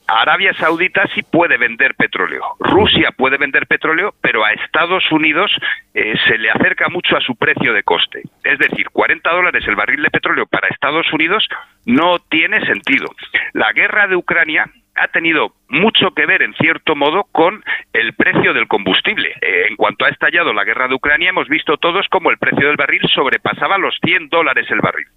Arabia 0.08 0.54
Saudita 0.54 1.06
sí 1.14 1.22
puede 1.22 1.58
vender 1.58 1.96
petróleo. 1.96 2.42
Rusia 2.60 3.12
puede 3.12 3.38
vender 3.38 3.68
petróleo, 3.68 4.14
pero 4.22 4.46
a 4.46 4.52
Estados 4.52 5.12
Unidos 5.12 5.52
eh, 5.94 6.14
se 6.28 6.38
le 6.38 6.50
acerca 6.50 6.88
mucho 6.90 7.18
a 7.18 7.22
su 7.22 7.36
precio 7.36 7.74
de 7.74 7.84
coste. 7.84 8.24
Es 8.44 8.58
decir, 8.58 8.90
40 8.90 9.30
dólares 9.30 9.64
el 9.68 9.76
barril 9.76 10.02
de 10.02 10.10
petróleo 10.10 10.46
para 10.46 10.70
Estados 10.70 11.12
Unidos 11.12 11.48
no 11.86 12.20
tiene 12.20 12.66
sentido. 12.66 13.08
La 13.54 13.74
guerra 13.74 14.08
de 14.08 14.16
Ucrania 14.16 14.66
ha 14.96 15.08
tenido 15.10 15.54
mucho 15.70 16.12
que 16.12 16.26
ver, 16.26 16.42
en 16.42 16.54
cierto 16.56 16.96
modo, 16.96 17.26
con 17.32 17.64
el 17.94 18.14
precio 18.14 18.54
del 18.54 18.68
combustible. 18.68 19.34
Eh, 19.42 19.68
en 19.70 19.76
cuanto 19.76 20.06
ha 20.06 20.10
estallado 20.10 20.54
la 20.54 20.64
guerra 20.64 20.88
de 20.88 20.96
Ucrania, 20.96 21.30
hemos 21.30 21.48
visto 21.50 21.78
todos 21.78 22.08
como 22.10 22.32
el 22.32 22.38
precio 22.38 22.68
del 22.68 22.78
barril 22.78 23.02
sobrepasaba 23.14 23.78
los 23.78 23.96
100 24.04 24.30
dólares 24.30 24.66
el 24.70 24.80
barril. 24.80 25.08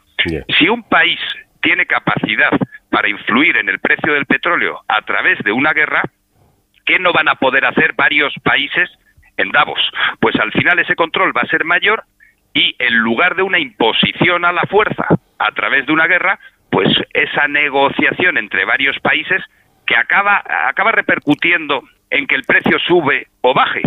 Si 0.58 0.68
un 0.68 0.82
país 0.82 1.18
tiene 1.62 1.86
capacidad 1.86 2.50
para 2.90 3.08
influir 3.08 3.56
en 3.56 3.68
el 3.68 3.78
precio 3.78 4.12
del 4.12 4.26
petróleo 4.26 4.80
a 4.88 5.02
través 5.02 5.38
de 5.44 5.52
una 5.52 5.72
guerra, 5.72 6.02
¿qué 6.84 6.98
no 6.98 7.12
van 7.12 7.28
a 7.28 7.36
poder 7.36 7.64
hacer 7.64 7.94
varios 7.94 8.34
países 8.42 8.90
en 9.36 9.50
Davos? 9.50 9.80
Pues 10.20 10.36
al 10.36 10.52
final 10.52 10.78
ese 10.78 10.96
control 10.96 11.36
va 11.36 11.42
a 11.42 11.48
ser 11.48 11.64
mayor 11.64 12.04
y 12.52 12.74
en 12.78 12.98
lugar 12.98 13.36
de 13.36 13.42
una 13.42 13.58
imposición 13.58 14.44
a 14.44 14.52
la 14.52 14.62
fuerza 14.62 15.06
a 15.38 15.52
través 15.52 15.86
de 15.86 15.92
una 15.92 16.06
guerra, 16.06 16.38
pues 16.70 16.88
esa 17.14 17.48
negociación 17.48 18.38
entre 18.38 18.64
varios 18.64 18.98
países 19.00 19.42
que 19.86 19.96
acaba, 19.96 20.42
acaba 20.68 20.92
repercutiendo 20.92 21.82
en 22.10 22.26
que 22.26 22.34
el 22.34 22.44
precio 22.44 22.78
sube 22.80 23.28
o 23.40 23.54
baje, 23.54 23.82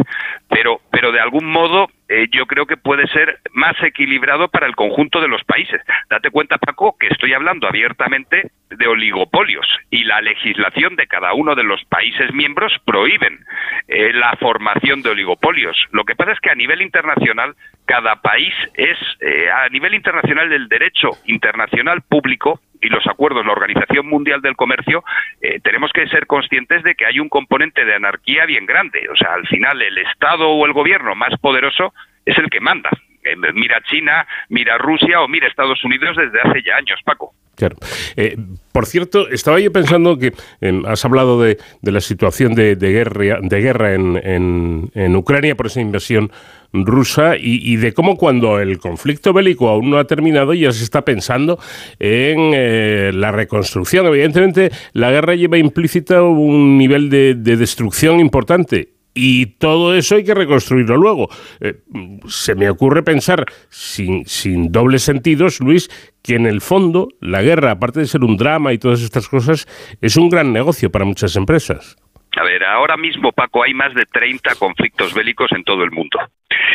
pero, 0.50 0.80
pero 0.92 1.12
de 1.12 1.20
algún 1.20 1.46
modo 1.46 1.90
eh, 2.14 2.28
yo 2.32 2.46
creo 2.46 2.68
que 2.68 2.78
puede 2.78 3.08
ser 3.08 3.40
más 3.54 3.74
equilibrado 3.82 4.48
para 4.48 4.68
el 4.68 4.76
conjunto 4.76 5.20
de 5.20 5.28
los 5.28 5.44
países. 5.46 5.82
Date 6.12 6.30
cuenta, 6.30 6.60
Paco, 6.60 6.96
que 7.00 7.08
estoy 7.08 7.34
hablando 7.34 7.68
abiertamente 7.68 8.52
de 8.70 8.88
oligopolios 8.88 9.66
y 9.90 10.04
la 10.04 10.22
legislación 10.22 10.96
de 10.96 11.08
cada 11.08 11.34
uno 11.34 11.56
de 11.56 11.64
los 11.64 11.84
países 11.86 12.32
miembros 12.32 12.72
prohíben 12.86 13.40
eh, 13.88 14.14
la 14.14 14.36
formación 14.40 15.02
de 15.02 15.10
oligopolios. 15.10 15.76
Lo 15.92 16.04
que 16.04 16.16
pasa 16.16 16.34
es 16.34 16.40
que 16.40 16.52
a 16.52 16.56
nivel 16.56 16.84
internacional 16.84 17.56
cada 17.86 18.22
país 18.22 18.54
es, 18.76 18.98
eh, 19.20 19.50
a 19.50 19.68
nivel 19.70 19.96
internacional 19.96 20.50
del 20.50 20.70
derecho 20.70 21.10
internacional 21.26 22.02
público, 22.02 22.60
y 22.84 22.90
los 22.90 23.06
acuerdos, 23.08 23.46
la 23.46 23.54
Organización 23.54 24.08
Mundial 24.08 24.42
del 24.42 24.56
Comercio, 24.56 25.04
eh, 25.42 25.60
tenemos 25.64 25.92
que 25.94 26.08
ser 26.08 26.28
conscientes 26.28 26.84
de 26.84 26.96
que 26.96 27.06
hay 27.06 27.20
un 27.20 27.30
componente 27.30 27.86
de 27.86 27.96
anarquía 27.96 28.46
bien 28.46 28.66
grande. 28.66 29.08
O 29.10 29.16
sea, 29.16 29.34
al 29.34 29.48
final 29.48 29.82
el 29.82 29.98
Estado 29.98 30.50
o 30.50 30.66
el 30.66 30.74
gobierno 30.74 31.16
más 31.16 31.38
poderoso 31.40 31.94
es 32.26 32.38
el 32.38 32.50
que 32.50 32.60
manda. 32.60 32.90
Eh, 33.24 33.36
mira 33.54 33.82
China, 33.84 34.28
mira 34.50 34.78
Rusia 34.78 35.22
o 35.22 35.28
mira 35.28 35.48
Estados 35.48 35.84
Unidos 35.84 36.18
desde 36.18 36.42
hace 36.42 36.62
ya 36.62 36.76
años, 36.76 37.00
Paco. 37.04 37.34
Claro. 37.56 37.78
Eh, 38.16 38.36
por 38.72 38.88
cierto, 38.88 39.30
estaba 39.30 39.60
yo 39.60 39.72
pensando 39.72 40.18
que 40.18 40.34
em, 40.60 40.84
has 40.88 41.06
hablado 41.06 41.40
de, 41.40 41.60
la 41.84 42.02
situación 42.02 42.56
de, 42.56 42.76
guerra, 42.76 43.40
de 43.42 43.62
guerra 43.62 43.94
en, 43.94 44.90
en, 44.96 45.16
Ucrania 45.16 45.56
por 45.56 45.68
esa 45.68 45.80
invasión 45.80 46.32
rusa 46.74 47.36
y, 47.38 47.76
de 47.76 47.94
cómo 47.94 48.18
cuando 48.18 48.60
el 48.60 48.80
conflicto 48.80 49.32
bélico 49.32 49.70
aún 49.70 49.92
no 49.92 50.00
ha 50.00 50.08
terminado 50.08 50.56
ya 50.56 50.72
se 50.72 50.84
está 50.84 51.06
pensando 51.06 51.60
en 52.00 52.52
eh, 52.56 53.12
la 53.14 53.32
reconstrucción. 53.32 54.08
Evidentemente, 54.08 54.72
la 54.94 55.12
guerra 55.12 55.36
lleva 55.36 55.60
implícita 55.60 56.24
un 56.24 56.80
nivel 56.80 57.12
de, 57.12 57.36
de 57.36 57.58
destrucción 57.58 58.20
importante 58.20 58.94
y 59.14 59.46
todo 59.58 59.96
eso 59.96 60.16
hay 60.16 60.24
que 60.24 60.34
reconstruirlo 60.34 60.98
luego. 60.98 61.30
Eh, 61.60 61.82
se 62.28 62.56
me 62.56 62.70
ocurre 62.70 63.04
pensar, 63.04 63.46
sin, 63.70 64.26
sin 64.26 64.72
dobles 64.72 65.04
sentidos, 65.04 65.60
Luis, 65.60 65.90
que 66.22 66.36
en 66.36 66.46
el 66.46 66.62
fondo 66.62 67.10
la 67.20 67.42
guerra, 67.42 67.72
aparte 67.72 68.00
de 68.00 68.08
ser 68.08 68.24
un 68.24 68.38
drama 68.38 68.74
y 68.74 68.78
todas 68.78 69.02
estas 69.02 69.28
cosas, 69.28 69.68
es 70.02 70.16
un 70.18 70.30
gran 70.30 70.54
negocio 70.54 70.92
para 70.92 71.06
muchas 71.06 71.36
empresas. 71.36 71.98
A 72.36 72.44
ver, 72.44 72.64
ahora 72.64 72.98
mismo, 72.98 73.32
Paco, 73.32 73.64
hay 73.64 73.74
más 73.74 73.94
de 73.94 74.06
30 74.06 74.56
conflictos 74.56 75.14
bélicos 75.14 75.52
en 75.52 75.64
todo 75.64 75.84
el 75.84 75.92
mundo. 75.92 76.20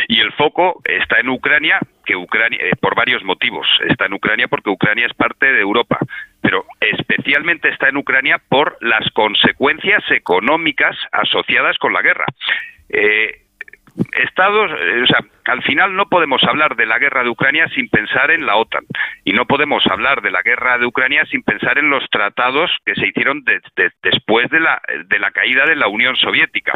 Y 0.07 0.19
el 0.19 0.31
foco 0.33 0.81
está 0.85 1.19
en 1.19 1.29
Ucrania, 1.29 1.79
que 2.05 2.15
Ucrania, 2.15 2.59
eh, 2.61 2.71
por 2.79 2.95
varios 2.95 3.23
motivos. 3.23 3.67
Está 3.87 4.05
en 4.05 4.13
Ucrania 4.13 4.47
porque 4.47 4.69
Ucrania 4.69 5.05
es 5.05 5.13
parte 5.13 5.51
de 5.51 5.61
Europa 5.61 5.99
pero 6.41 6.65
especialmente 6.79 7.69
está 7.69 7.89
en 7.89 7.97
Ucrania 7.97 8.41
por 8.49 8.77
las 8.81 9.09
consecuencias 9.11 10.03
económicas 10.09 10.95
asociadas 11.11 11.77
con 11.77 11.93
la 11.93 12.01
guerra. 12.01 12.25
Eh, 12.89 13.41
Estados, 14.13 14.71
eh, 14.71 15.01
o 15.03 15.07
sea, 15.07 15.19
al 15.45 15.63
final 15.63 15.95
no 15.95 16.07
podemos 16.07 16.43
hablar 16.43 16.75
de 16.75 16.85
la 16.85 16.99
guerra 16.99 17.23
de 17.23 17.29
Ucrania 17.29 17.67
sin 17.69 17.89
pensar 17.89 18.31
en 18.31 18.45
la 18.45 18.55
OTAN 18.55 18.83
y 19.23 19.33
no 19.33 19.45
podemos 19.45 19.85
hablar 19.87 20.21
de 20.21 20.31
la 20.31 20.41
guerra 20.41 20.77
de 20.77 20.85
Ucrania 20.85 21.25
sin 21.25 21.43
pensar 21.43 21.77
en 21.77 21.89
los 21.89 22.07
tratados 22.09 22.71
que 22.85 22.95
se 22.95 23.07
hicieron 23.07 23.43
después 24.03 24.49
de 24.49 24.59
la, 24.59 24.81
de 25.07 25.19
la 25.19 25.31
caída 25.31 25.65
de 25.65 25.75
la 25.75 25.87
Unión 25.87 26.15
Soviética. 26.15 26.73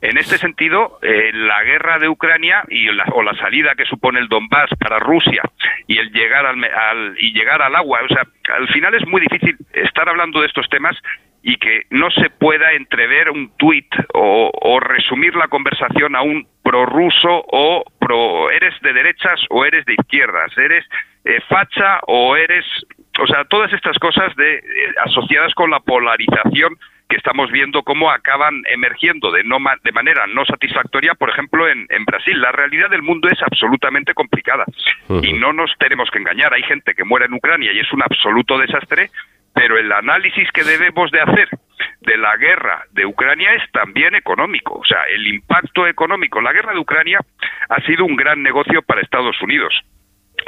En 0.00 0.18
este 0.18 0.38
sentido, 0.38 0.98
eh, 1.02 1.30
la 1.32 1.62
guerra 1.64 1.98
de 1.98 2.08
Ucrania 2.08 2.62
y 2.68 2.86
la, 2.92 3.04
o 3.12 3.22
la 3.22 3.34
salida 3.34 3.74
que 3.74 3.84
supone 3.84 4.20
el 4.20 4.28
Donbass 4.28 4.70
para 4.78 4.98
Rusia 4.98 5.42
y 5.86 5.98
el 5.98 6.10
llegar 6.12 6.46
al, 6.46 7.16
y 7.18 7.32
llegar 7.32 7.62
al 7.62 7.76
agua, 7.76 8.00
o 8.04 8.08
sea, 8.08 8.24
al 8.54 8.68
final 8.68 8.94
es 8.94 9.06
muy 9.06 9.20
difícil 9.20 9.56
estar 9.72 10.08
hablando 10.08 10.40
de 10.40 10.46
estos 10.46 10.68
temas 10.68 10.96
y 11.46 11.58
que 11.58 11.82
no 11.90 12.10
se 12.10 12.28
pueda 12.28 12.72
entrever 12.72 13.30
un 13.30 13.56
tuit 13.56 13.86
o, 14.14 14.80
resumir 14.80 15.36
la 15.36 15.46
conversación 15.46 16.16
a 16.16 16.22
un 16.22 16.44
prorruso 16.64 17.44
o 17.52 17.84
pro 18.00 18.50
eres 18.50 18.74
de 18.82 18.92
derechas 18.92 19.40
o 19.50 19.64
eres 19.64 19.84
de 19.86 19.94
izquierdas, 19.94 20.50
eres 20.58 20.84
eh, 21.24 21.40
facha 21.48 22.00
o 22.08 22.34
eres, 22.34 22.64
o 23.20 23.26
sea, 23.28 23.44
todas 23.44 23.72
estas 23.72 23.96
cosas 24.00 24.34
de, 24.34 24.56
eh, 24.56 24.62
asociadas 25.04 25.54
con 25.54 25.70
la 25.70 25.78
polarización 25.78 26.76
que 27.08 27.16
estamos 27.16 27.52
viendo 27.52 27.84
cómo 27.84 28.10
acaban 28.10 28.64
emergiendo 28.68 29.30
de, 29.30 29.44
no, 29.44 29.58
de 29.84 29.92
manera 29.92 30.26
no 30.26 30.44
satisfactoria, 30.46 31.14
por 31.14 31.30
ejemplo, 31.30 31.68
en, 31.68 31.86
en 31.90 32.04
Brasil. 32.04 32.40
La 32.40 32.50
realidad 32.50 32.90
del 32.90 33.02
mundo 33.02 33.28
es 33.28 33.40
absolutamente 33.40 34.14
complicada 34.14 34.64
y 35.22 35.32
no 35.34 35.52
nos 35.52 35.70
tenemos 35.78 36.10
que 36.10 36.18
engañar. 36.18 36.52
Hay 36.52 36.64
gente 36.64 36.94
que 36.94 37.04
muere 37.04 37.26
en 37.26 37.34
Ucrania 37.34 37.72
y 37.72 37.78
es 37.78 37.92
un 37.92 38.02
absoluto 38.02 38.58
desastre, 38.58 39.10
pero 39.56 39.78
el 39.78 39.90
análisis 39.90 40.52
que 40.52 40.64
debemos 40.64 41.10
de 41.10 41.22
hacer 41.22 41.48
de 42.02 42.16
la 42.18 42.36
guerra 42.36 42.84
de 42.92 43.06
Ucrania 43.06 43.54
es 43.54 43.62
también 43.72 44.14
económico, 44.14 44.74
o 44.74 44.84
sea, 44.84 45.04
el 45.04 45.26
impacto 45.26 45.86
económico. 45.86 46.42
La 46.42 46.52
guerra 46.52 46.74
de 46.74 46.78
Ucrania 46.78 47.18
ha 47.70 47.80
sido 47.86 48.04
un 48.04 48.16
gran 48.16 48.42
negocio 48.42 48.82
para 48.82 49.00
Estados 49.00 49.40
Unidos. 49.40 49.72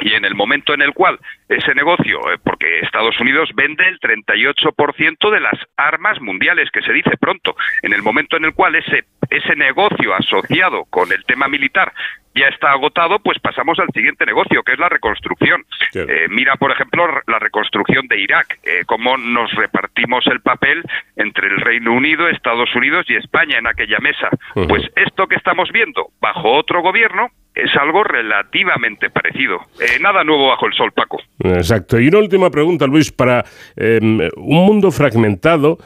Y 0.01 0.13
en 0.13 0.25
el 0.25 0.35
momento 0.35 0.75
en 0.75 0.83
el 0.83 0.93
cual 0.93 1.19
ese 1.49 1.73
negocio, 1.73 2.19
eh, 2.31 2.37
porque 2.43 2.81
Estados 2.81 3.19
Unidos 3.19 3.49
vende 3.55 3.87
el 3.87 3.99
38% 3.99 5.31
de 5.31 5.39
las 5.39 5.59
armas 5.75 6.21
mundiales, 6.21 6.69
que 6.69 6.83
se 6.83 6.93
dice 6.93 7.17
pronto, 7.19 7.55
en 7.81 7.93
el 7.93 8.03
momento 8.03 8.37
en 8.37 8.45
el 8.45 8.53
cual 8.53 8.75
ese, 8.75 9.05
ese 9.31 9.55
negocio 9.55 10.13
asociado 10.13 10.85
con 10.85 11.11
el 11.11 11.25
tema 11.25 11.47
militar 11.47 11.91
ya 12.35 12.47
está 12.47 12.71
agotado, 12.71 13.19
pues 13.19 13.39
pasamos 13.39 13.79
al 13.79 13.89
siguiente 13.93 14.25
negocio, 14.25 14.63
que 14.63 14.73
es 14.73 14.79
la 14.79 14.89
reconstrucción. 14.89 15.65
Eh, 15.93 16.27
mira, 16.29 16.55
por 16.55 16.71
ejemplo, 16.71 17.07
la 17.27 17.39
reconstrucción 17.39 18.07
de 18.07 18.19
Irak, 18.19 18.59
eh, 18.63 18.83
cómo 18.85 19.17
nos 19.17 19.51
repartimos 19.53 20.25
el 20.27 20.41
papel 20.41 20.83
entre 21.15 21.47
el 21.47 21.57
Reino 21.57 21.93
Unido, 21.93 22.27
Estados 22.27 22.73
Unidos 22.75 23.05
y 23.09 23.15
España 23.15 23.57
en 23.57 23.67
aquella 23.67 23.99
mesa. 23.99 24.29
Pues 24.53 24.83
esto 24.95 25.27
que 25.27 25.35
estamos 25.35 25.69
viendo 25.71 26.07
bajo 26.21 26.51
otro 26.51 26.81
gobierno 26.81 27.29
es 27.55 27.75
algo 27.75 28.03
relativamente 28.03 29.09
parecido. 29.09 29.59
Eh, 29.81 29.99
nada 29.99 30.23
nuevo 30.23 30.47
bajo 30.47 30.67
el 30.67 30.73
sol, 30.73 30.91
Paco. 30.93 31.19
Exacto. 31.43 31.99
Y 31.99 32.07
una 32.07 32.19
última 32.19 32.49
pregunta, 32.49 32.85
Luis, 32.85 33.11
para 33.11 33.43
em, 33.75 34.19
un 34.37 34.65
mundo 34.65 34.91
fragmentado 34.91 35.77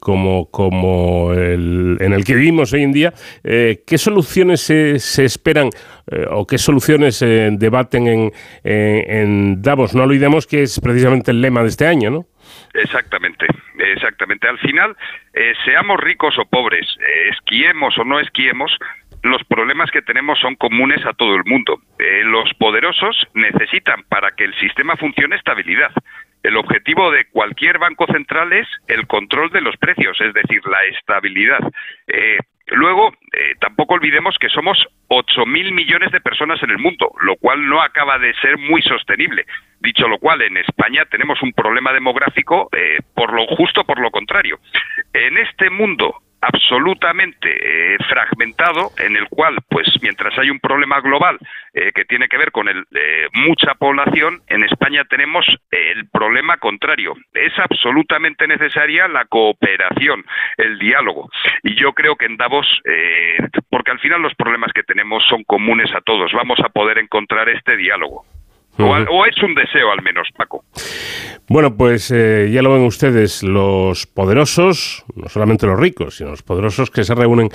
como, 0.00 0.50
como 0.50 1.32
el, 1.34 1.98
en 2.00 2.12
el 2.12 2.24
que 2.24 2.34
vivimos 2.34 2.72
hoy 2.72 2.82
en 2.82 2.92
día, 2.92 3.12
¿qué 3.42 3.98
soluciones 3.98 4.60
se, 4.60 4.98
se 4.98 5.24
esperan 5.42 5.70
eh, 6.06 6.24
o 6.30 6.46
qué 6.46 6.56
soluciones 6.56 7.16
se 7.16 7.50
debaten 7.50 8.06
en, 8.06 8.32
en, 8.62 9.60
Davos. 9.60 9.92
No 9.94 10.04
olvidemos 10.04 10.46
que 10.46 10.62
es 10.62 10.80
precisamente 10.80 11.32
el 11.32 11.40
lema 11.40 11.62
de 11.62 11.68
este 11.68 11.86
año, 11.86 12.10
¿no? 12.10 12.26
Exactamente, 12.74 13.46
exactamente. 13.78 14.46
Al 14.46 14.58
final, 14.58 14.96
eh, 15.34 15.52
seamos 15.64 15.98
ricos 15.98 16.38
o 16.38 16.44
pobres, 16.44 16.86
eh, 17.00 17.30
esquiemos 17.30 17.98
o 17.98 18.04
no 18.04 18.20
esquiemos, 18.20 18.70
los 19.24 19.42
problemas 19.44 19.90
que 19.90 20.02
tenemos 20.02 20.38
son 20.38 20.54
comunes 20.56 21.04
a 21.06 21.12
todo 21.12 21.34
el 21.36 21.44
mundo. 21.44 21.80
los 22.24 22.52
poderosos 22.54 23.16
necesitan 23.34 24.02
para 24.08 24.32
que 24.32 24.44
el 24.44 24.54
sistema 24.58 24.96
funcione 24.96 25.36
estabilidad. 25.36 25.92
El 26.42 26.56
objetivo 26.56 27.12
de 27.12 27.26
cualquier 27.26 27.78
banco 27.78 28.06
central 28.06 28.52
es 28.52 28.66
el 28.88 29.06
control 29.06 29.50
de 29.50 29.60
los 29.60 29.76
precios, 29.76 30.20
es 30.20 30.34
decir, 30.34 30.60
la 30.66 30.84
estabilidad. 30.86 31.60
Luego, 32.74 33.12
eh, 33.32 33.54
tampoco 33.60 33.94
olvidemos 33.94 34.36
que 34.38 34.48
somos 34.48 34.78
8.000 35.08 35.72
millones 35.72 36.10
de 36.10 36.20
personas 36.20 36.62
en 36.62 36.70
el 36.70 36.78
mundo, 36.78 37.12
lo 37.20 37.36
cual 37.36 37.68
no 37.68 37.82
acaba 37.82 38.18
de 38.18 38.34
ser 38.34 38.58
muy 38.58 38.82
sostenible. 38.82 39.46
Dicho 39.80 40.08
lo 40.08 40.18
cual, 40.18 40.42
en 40.42 40.56
España 40.56 41.04
tenemos 41.06 41.42
un 41.42 41.52
problema 41.52 41.92
demográfico 41.92 42.68
eh, 42.72 42.98
por 43.14 43.32
lo 43.32 43.46
justo 43.56 43.84
por 43.84 44.00
lo 44.00 44.10
contrario. 44.10 44.58
En 45.12 45.38
este 45.38 45.70
mundo 45.70 46.22
absolutamente 46.42 47.48
eh, 47.48 47.96
fragmentado 48.08 48.90
en 48.98 49.16
el 49.16 49.28
cual, 49.28 49.56
pues 49.68 49.86
mientras 50.02 50.36
hay 50.38 50.50
un 50.50 50.58
problema 50.58 51.00
global 51.00 51.38
eh, 51.72 51.92
que 51.94 52.04
tiene 52.04 52.28
que 52.28 52.36
ver 52.36 52.50
con 52.50 52.68
el, 52.68 52.84
eh, 52.94 53.28
mucha 53.32 53.74
población, 53.74 54.42
en 54.48 54.64
España 54.64 55.04
tenemos 55.04 55.46
el 55.70 56.08
problema 56.08 56.56
contrario. 56.56 57.14
Es 57.32 57.56
absolutamente 57.58 58.48
necesaria 58.48 59.06
la 59.06 59.24
cooperación, 59.26 60.24
el 60.56 60.78
diálogo. 60.78 61.30
Y 61.62 61.76
yo 61.76 61.92
creo 61.92 62.16
que 62.16 62.26
en 62.26 62.36
Davos, 62.36 62.66
porque 63.70 63.92
al 63.92 64.00
final 64.00 64.20
los 64.20 64.34
problemas 64.34 64.72
que 64.72 64.82
tenemos 64.82 65.24
son 65.28 65.44
comunes 65.44 65.94
a 65.94 66.00
todos, 66.00 66.32
vamos 66.32 66.58
a 66.60 66.68
poder 66.70 66.98
encontrar 66.98 67.48
este 67.48 67.76
diálogo. 67.76 68.24
O, 68.78 69.26
es 69.26 69.42
un 69.42 69.54
deseo 69.54 69.92
al 69.92 70.02
menos, 70.02 70.28
Paco. 70.36 70.64
Bueno, 71.48 71.76
pues 71.76 72.10
eh, 72.10 72.50
ya 72.52 72.62
lo 72.62 72.72
ven 72.72 72.82
ustedes, 72.82 73.42
los 73.42 74.06
poderosos, 74.06 75.04
no 75.14 75.28
solamente 75.28 75.66
los 75.66 75.78
ricos, 75.78 76.16
sino 76.16 76.30
los 76.30 76.42
poderosos 76.42 76.90
que 76.90 77.04
se 77.04 77.14
reúnen 77.14 77.50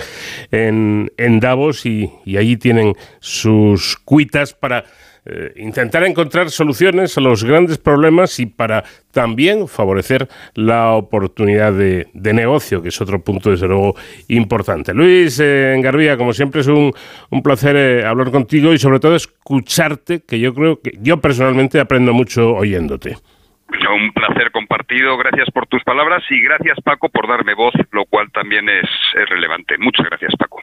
en, 0.52 1.10
en 1.16 1.40
Davos 1.40 1.86
y, 1.86 2.12
y 2.24 2.36
allí 2.36 2.56
tienen 2.56 2.94
sus 3.18 3.96
cuitas 3.96 4.54
para 4.54 4.84
eh, 5.30 5.52
intentar 5.56 6.04
encontrar 6.04 6.48
soluciones 6.48 7.18
a 7.18 7.20
los 7.20 7.44
grandes 7.44 7.76
problemas 7.76 8.40
y 8.40 8.46
para 8.46 8.82
también 9.12 9.68
favorecer 9.68 10.26
la 10.54 10.92
oportunidad 10.92 11.74
de, 11.74 12.06
negocio, 12.14 12.80
que 12.80 12.88
es 12.88 13.00
otro 13.00 13.22
punto, 13.22 13.50
desde 13.50 13.68
luego, 13.68 13.94
importante. 14.28 14.94
Luis 14.94 15.38
eh, 15.42 16.16
como 16.16 16.32
siempre, 16.32 16.62
es 16.62 16.66
un, 16.66 16.92
un 17.30 17.42
placer 17.42 17.76
eh, 17.76 18.06
hablar 18.06 18.30
contigo 18.30 18.72
y 18.72 18.78
sobre 18.78 19.00
todo 19.00 19.16
escucharte, 19.16 20.22
que 20.26 20.40
yo 20.40 20.54
creo 20.54 20.80
que 20.80 20.92
yo 21.02 21.20
personalmente 21.20 21.78
aprendo 21.78 22.14
mucho 22.14 22.54
oyéndote. 22.54 23.16
Un 23.68 24.12
placer 24.12 24.50
compartido, 24.50 25.18
gracias 25.18 25.50
por 25.52 25.66
tus 25.66 25.82
palabras 25.84 26.22
y 26.30 26.40
gracias 26.40 26.78
Paco 26.82 27.10
por 27.10 27.28
darme 27.28 27.52
voz, 27.54 27.74
lo 27.92 28.06
cual 28.06 28.30
también 28.32 28.66
es 28.68 28.88
relevante. 29.28 29.76
Muchas 29.78 30.06
gracias 30.06 30.32
Paco. 30.38 30.62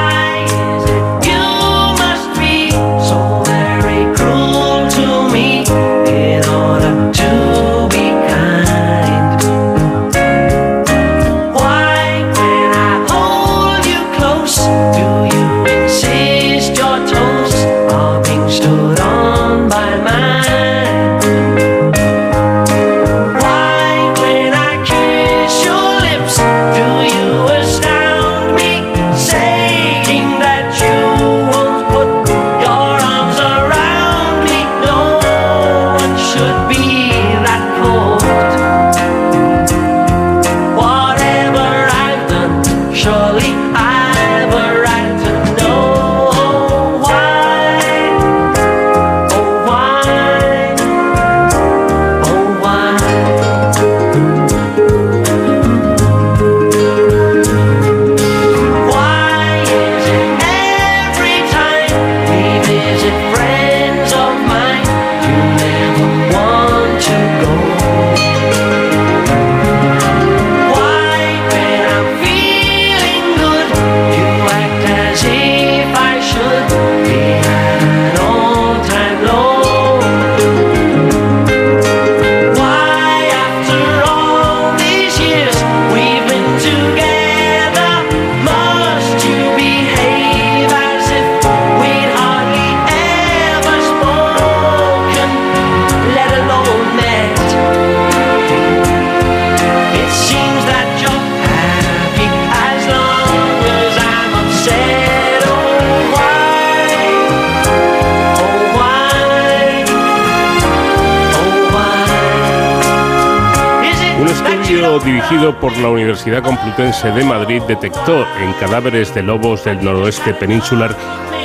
Por 115.59 115.75
la 115.77 115.89
Universidad 115.89 116.43
Complutense 116.43 117.11
de 117.11 117.23
Madrid 117.23 117.61
detectó 117.67 118.25
en 118.39 118.53
cadáveres 118.53 119.13
de 119.13 119.23
lobos 119.23 119.63
del 119.65 119.83
noroeste 119.83 120.33
peninsular 120.33 120.95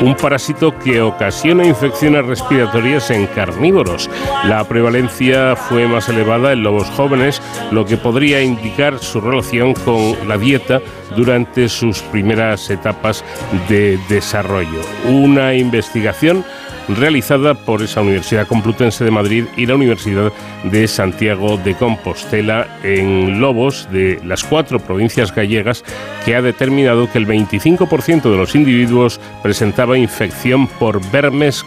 un 0.01 0.15
parásito 0.15 0.79
que 0.79 1.01
ocasiona 1.01 1.65
infecciones 1.65 2.27
respiratorias 2.27 3.11
en 3.11 3.27
carnívoros. 3.29 4.11
La 4.45 4.65
prevalencia 4.65 5.57
fue 5.57 5.87
más 5.87 6.09
elevada 6.09 6.53
en 6.53 6.63
lobos 6.63 6.89
jóvenes, 6.91 7.41
lo 7.71 7.87
que 7.87 7.97
podría 7.97 8.43
indicar 8.43 8.99
su 8.99 9.21
relación 9.21 9.75
con 9.75 10.29
la 10.29 10.37
dieta 10.37 10.81
durante 11.17 11.69
sus 11.69 12.01
primeras 12.01 12.69
etapas 12.69 13.25
de 13.69 13.99
desarrollo. 14.09 14.83
Una 15.09 15.55
investigación 15.55 16.45
realizada 16.89 17.55
por 17.55 17.83
esa 17.83 18.01
Universidad 18.01 18.47
Complutense 18.47 19.05
de 19.05 19.11
Madrid 19.11 19.45
y 19.57 19.67
la 19.67 19.75
Universidad 19.75 20.33
de 20.65 20.89
Santiago 20.89 21.57
de 21.59 21.75
Compostela 21.75 22.67
en 22.83 23.41
Lobos 23.41 23.89
de 23.91 24.21
las 24.25 24.45
cuatro 24.45 24.79
provincias 24.79 25.35
gallegas 25.35 25.85
que 26.25 26.35
ha 26.35 26.43
determinado 26.43 27.11
que 27.11 27.19
el 27.19 27.27
25% 27.27 28.23
de 28.23 28.37
los 28.37 28.55
individuos 28.55 29.21
presentaba 29.43 29.99
infección 29.99 30.67
por 30.67 31.01
vermes 31.11 31.65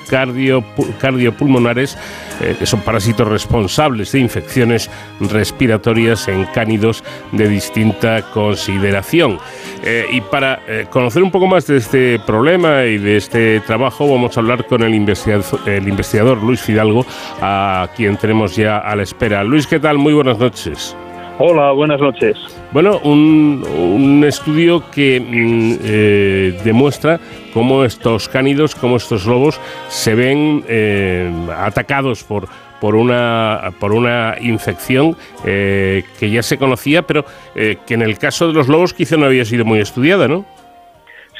cardiopulmonares, 1.00 1.98
eh, 2.41 2.56
que 2.58 2.66
son 2.66 2.82
parásitos 2.82 3.28
responsables 3.28 4.12
de 4.12 4.20
infecciones 4.20 4.90
respiratorias 5.20 6.28
en 6.28 6.46
cánidos 6.46 7.04
de 7.32 7.48
distinta 7.48 8.22
consideración. 8.32 9.40
Eh, 9.84 10.06
y 10.12 10.22
para 10.22 10.60
eh, 10.68 10.88
conocer 10.90 11.24
un 11.24 11.32
poco 11.32 11.48
más 11.48 11.68
de 11.68 11.78
este 11.78 12.20
problema 12.20 12.84
y 12.86 12.98
de 12.98 13.18
este 13.18 13.60
trabajo, 13.62 14.10
vamos 14.12 14.36
a 14.36 14.40
hablar 14.42 14.66
con 14.66 14.84
el 14.84 14.94
investigador, 14.94 15.60
el 15.66 15.88
investigador 15.88 16.44
Luis 16.44 16.62
Fidalgo, 16.62 17.06
a 17.42 17.88
quien 17.96 18.18
tenemos 18.18 18.56
ya 18.56 18.80
a 18.80 18.96
la 18.96 19.04
espera. 19.04 19.44
Luis, 19.44 19.68
¿qué 19.68 19.80
tal? 19.80 19.98
Muy 19.98 20.14
buenas 20.14 20.38
noches. 20.38 20.96
Hola, 21.42 21.72
buenas 21.72 22.02
noches. 22.02 22.38
Bueno, 22.74 23.00
un, 23.00 24.24
estudio 24.28 24.84
que 24.92 25.22
mm, 25.22 25.80
eh, 25.82 26.60
demuestra 26.66 27.18
cómo 27.54 27.86
estos 27.86 28.28
cánidos, 28.28 28.76
cómo 28.76 28.98
estos 28.98 29.26
lobos 29.26 29.58
se 29.88 30.16
ven 30.16 30.66
eh, 30.68 31.32
atacados 31.58 32.26
por, 32.26 32.50
por, 32.80 32.96
una, 32.96 33.72
por 33.80 33.94
una 33.94 34.36
infección 34.40 35.16
eh, 35.46 36.04
que 36.20 36.30
ya 36.30 36.44
se 36.44 36.58
conocía, 36.58 37.04
pero 37.04 37.26
que 37.54 37.94
en 37.94 38.02
el 38.02 38.18
caso 38.18 38.48
de 38.48 38.54
los 38.54 38.68
lobos 38.68 38.94
quizá 38.94 39.18
no 39.18 39.26
había 39.26 39.46
sido 39.46 39.66
muy 39.66 39.80
estudiada, 39.80 40.28
¿no? 40.28 40.46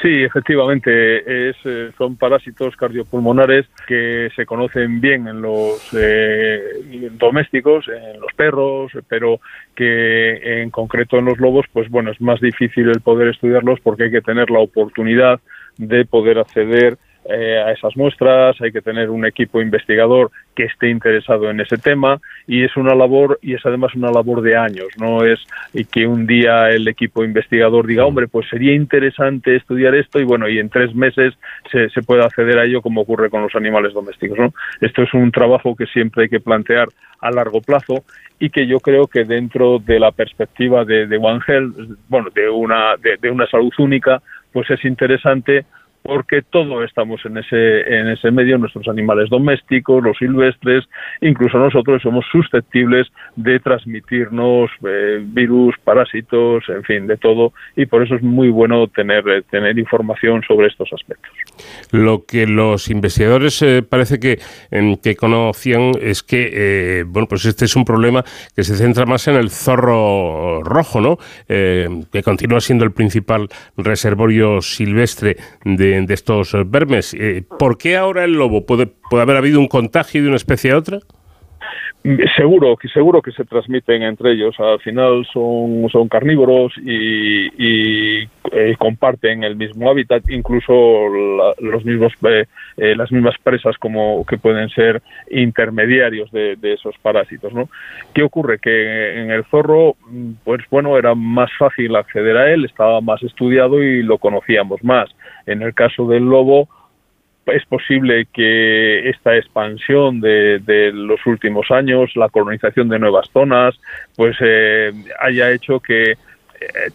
Sí, 0.02 0.22
efectivamente, 0.22 1.50
es, 1.50 1.56
eh, 1.64 1.90
son 1.98 2.16
parásitos 2.16 2.74
cardiopulmonares 2.74 3.66
que 3.86 4.30
se 4.34 4.46
conocen 4.46 4.98
bien 4.98 5.28
en 5.28 5.42
los 5.42 5.90
eh, 5.92 7.10
domésticos, 7.18 7.86
en 7.88 8.18
los 8.18 8.32
perros, 8.32 8.92
pero 9.08 9.40
que 9.74 10.62
en 10.62 10.70
concreto 10.70 11.18
en 11.18 11.26
los 11.26 11.38
lobos, 11.38 11.66
pues 11.70 11.90
bueno, 11.90 12.12
es 12.12 12.20
más 12.20 12.40
difícil 12.40 12.88
el 12.88 13.02
poder 13.02 13.28
estudiarlos 13.28 13.78
porque 13.80 14.04
hay 14.04 14.10
que 14.10 14.22
tener 14.22 14.50
la 14.50 14.60
oportunidad 14.60 15.38
de 15.76 16.06
poder 16.06 16.38
acceder 16.38 16.96
eh, 17.26 17.58
a 17.58 17.72
esas 17.72 17.96
muestras, 17.96 18.58
hay 18.62 18.72
que 18.72 18.80
tener 18.80 19.10
un 19.10 19.26
equipo 19.26 19.60
investigador 19.60 20.30
que 20.54 20.64
esté 20.64 20.88
interesado 20.88 21.50
en 21.50 21.60
ese 21.60 21.76
tema 21.76 22.18
y 22.46 22.64
es 22.64 22.76
una 22.76 22.94
labor 22.94 23.38
y 23.42 23.54
es 23.54 23.64
además 23.66 23.94
una 23.94 24.10
labor 24.10 24.40
de 24.40 24.56
años, 24.56 24.88
no 24.98 25.22
es 25.24 25.38
que 25.92 26.06
un 26.06 26.26
día 26.26 26.70
el 26.70 26.88
equipo 26.88 27.22
investigador 27.22 27.86
diga, 27.86 28.06
hombre, 28.06 28.26
pues 28.26 28.48
sería 28.48 28.74
interesante 28.74 29.56
estudiar 29.56 29.94
esto 29.94 30.18
y 30.18 30.24
bueno, 30.24 30.48
y 30.48 30.58
en 30.58 30.70
tres 30.70 30.94
meses 30.94 31.34
se, 31.70 31.90
se 31.90 32.02
puede 32.02 32.24
acceder 32.24 32.58
a 32.58 32.64
ello 32.64 32.80
como 32.80 33.02
ocurre 33.02 33.28
con 33.28 33.42
los 33.42 33.54
animales 33.54 33.92
domésticos. 33.92 34.38
¿no? 34.38 34.54
Esto 34.80 35.02
es 35.02 35.12
un 35.12 35.30
trabajo 35.30 35.76
que 35.76 35.86
siempre 35.86 36.24
hay 36.24 36.28
que 36.30 36.40
plantear 36.40 36.88
a 37.20 37.30
largo 37.30 37.60
plazo 37.60 38.04
y 38.38 38.48
que 38.48 38.66
yo 38.66 38.80
creo 38.80 39.06
que 39.06 39.24
dentro 39.24 39.78
de 39.78 40.00
la 40.00 40.10
perspectiva 40.10 40.84
de, 40.86 41.06
de 41.06 41.18
One 41.18 41.40
Health, 41.46 41.76
bueno, 42.08 42.30
de 42.34 42.48
una, 42.48 42.94
de 42.96 43.30
una 43.30 43.46
salud 43.46 43.72
única, 43.78 44.22
pues 44.52 44.70
es 44.70 44.84
interesante 44.84 45.66
porque 46.02 46.42
todos 46.42 46.84
estamos 46.84 47.20
en 47.24 47.38
ese, 47.38 47.80
en 47.80 48.08
ese 48.08 48.30
medio, 48.30 48.58
nuestros 48.58 48.88
animales 48.88 49.28
domésticos, 49.28 50.02
los 50.02 50.16
silvestres, 50.16 50.84
incluso 51.20 51.58
nosotros 51.58 52.02
somos 52.02 52.24
susceptibles 52.32 53.08
de 53.36 53.60
transmitirnos 53.60 54.70
eh, 54.86 55.20
virus, 55.22 55.74
parásitos, 55.84 56.64
en 56.68 56.82
fin, 56.84 57.06
de 57.06 57.16
todo, 57.16 57.52
y 57.76 57.86
por 57.86 58.02
eso 58.02 58.14
es 58.14 58.22
muy 58.22 58.48
bueno 58.48 58.86
tener, 58.88 59.28
eh, 59.28 59.42
tener 59.50 59.78
información 59.78 60.42
sobre 60.46 60.68
estos 60.68 60.90
aspectos. 60.92 61.30
Lo 61.90 62.24
que 62.24 62.46
los 62.46 62.88
investigadores 62.88 63.60
eh, 63.62 63.82
parece 63.82 64.18
que, 64.18 64.38
que 65.02 65.16
conocían 65.16 65.92
es 66.00 66.22
que, 66.22 67.04
bueno, 67.06 67.28
pues 67.28 67.44
este 67.44 67.66
es 67.66 67.76
un 67.76 67.84
problema 67.84 68.24
que 68.56 68.62
se 68.62 68.76
centra 68.76 69.04
más 69.04 69.28
en 69.28 69.36
el 69.36 69.50
zorro 69.50 70.62
rojo, 70.62 71.00
¿no? 71.00 71.18
que 71.46 72.22
continúa 72.24 72.60
siendo 72.60 72.84
el 72.84 72.92
principal 72.92 73.48
reservorio 73.76 74.62
silvestre 74.62 75.36
de 75.64 75.89
de, 75.90 76.14
estos 76.14 76.52
vermes. 76.66 77.14
Eh, 77.14 77.44
¿Por 77.58 77.78
qué 77.78 77.96
ahora 77.96 78.24
el 78.24 78.32
lobo? 78.32 78.66
¿Puede, 78.66 78.86
¿Puede 78.86 79.22
haber 79.22 79.36
habido 79.36 79.60
un 79.60 79.68
contagio 79.68 80.22
de 80.22 80.28
una 80.28 80.36
especie 80.36 80.72
a 80.72 80.78
otra? 80.78 81.00
Seguro, 82.34 82.78
seguro 82.94 83.20
que 83.20 83.30
se 83.30 83.44
transmiten 83.44 84.02
entre 84.02 84.32
ellos. 84.32 84.58
Al 84.58 84.80
final 84.80 85.26
son, 85.30 85.86
son 85.92 86.08
carnívoros 86.08 86.72
y, 86.78 88.22
eh, 88.52 88.74
comparten 88.78 89.44
el 89.44 89.54
mismo 89.54 89.90
hábitat, 89.90 90.22
incluso 90.30 90.72
los 91.58 91.84
mismos, 91.84 92.14
eh, 92.26 92.46
eh, 92.78 92.96
las 92.96 93.12
mismas 93.12 93.34
presas 93.42 93.76
como 93.76 94.24
que 94.24 94.38
pueden 94.38 94.70
ser 94.70 95.02
intermediarios 95.30 96.30
de, 96.32 96.56
esos 96.62 96.96
parásitos. 97.02 97.52
¿no? 97.52 97.68
¿Qué 98.14 98.22
ocurre? 98.22 98.58
Que 98.58 99.20
en 99.20 99.30
el 99.30 99.44
zorro, 99.44 99.96
pues 100.44 100.62
bueno, 100.70 100.96
era 100.96 101.14
más 101.14 101.50
fácil 101.58 101.94
acceder 101.96 102.36
a 102.38 102.50
él, 102.50 102.64
estaba 102.64 103.02
más 103.02 103.22
estudiado 103.22 103.82
y 103.82 104.02
lo 104.02 104.16
conocíamos 104.16 104.82
más. 104.82 105.10
En 105.44 105.60
el 105.60 105.74
caso 105.74 106.06
del 106.06 106.24
lobo, 106.24 106.66
es 107.50 107.64
posible 107.66 108.26
que 108.32 109.08
esta 109.08 109.36
expansión 109.36 110.20
de, 110.20 110.90
los 110.92 111.24
últimos 111.26 111.70
años, 111.70 112.10
la 112.16 112.28
colonización 112.28 112.88
de 112.88 112.98
nuevas 112.98 113.28
zonas, 113.32 113.78
pues 114.16 114.36
eh, 114.40 114.92
haya 115.20 115.50
hecho 115.50 115.80
que 115.80 116.12
eh, 116.12 116.16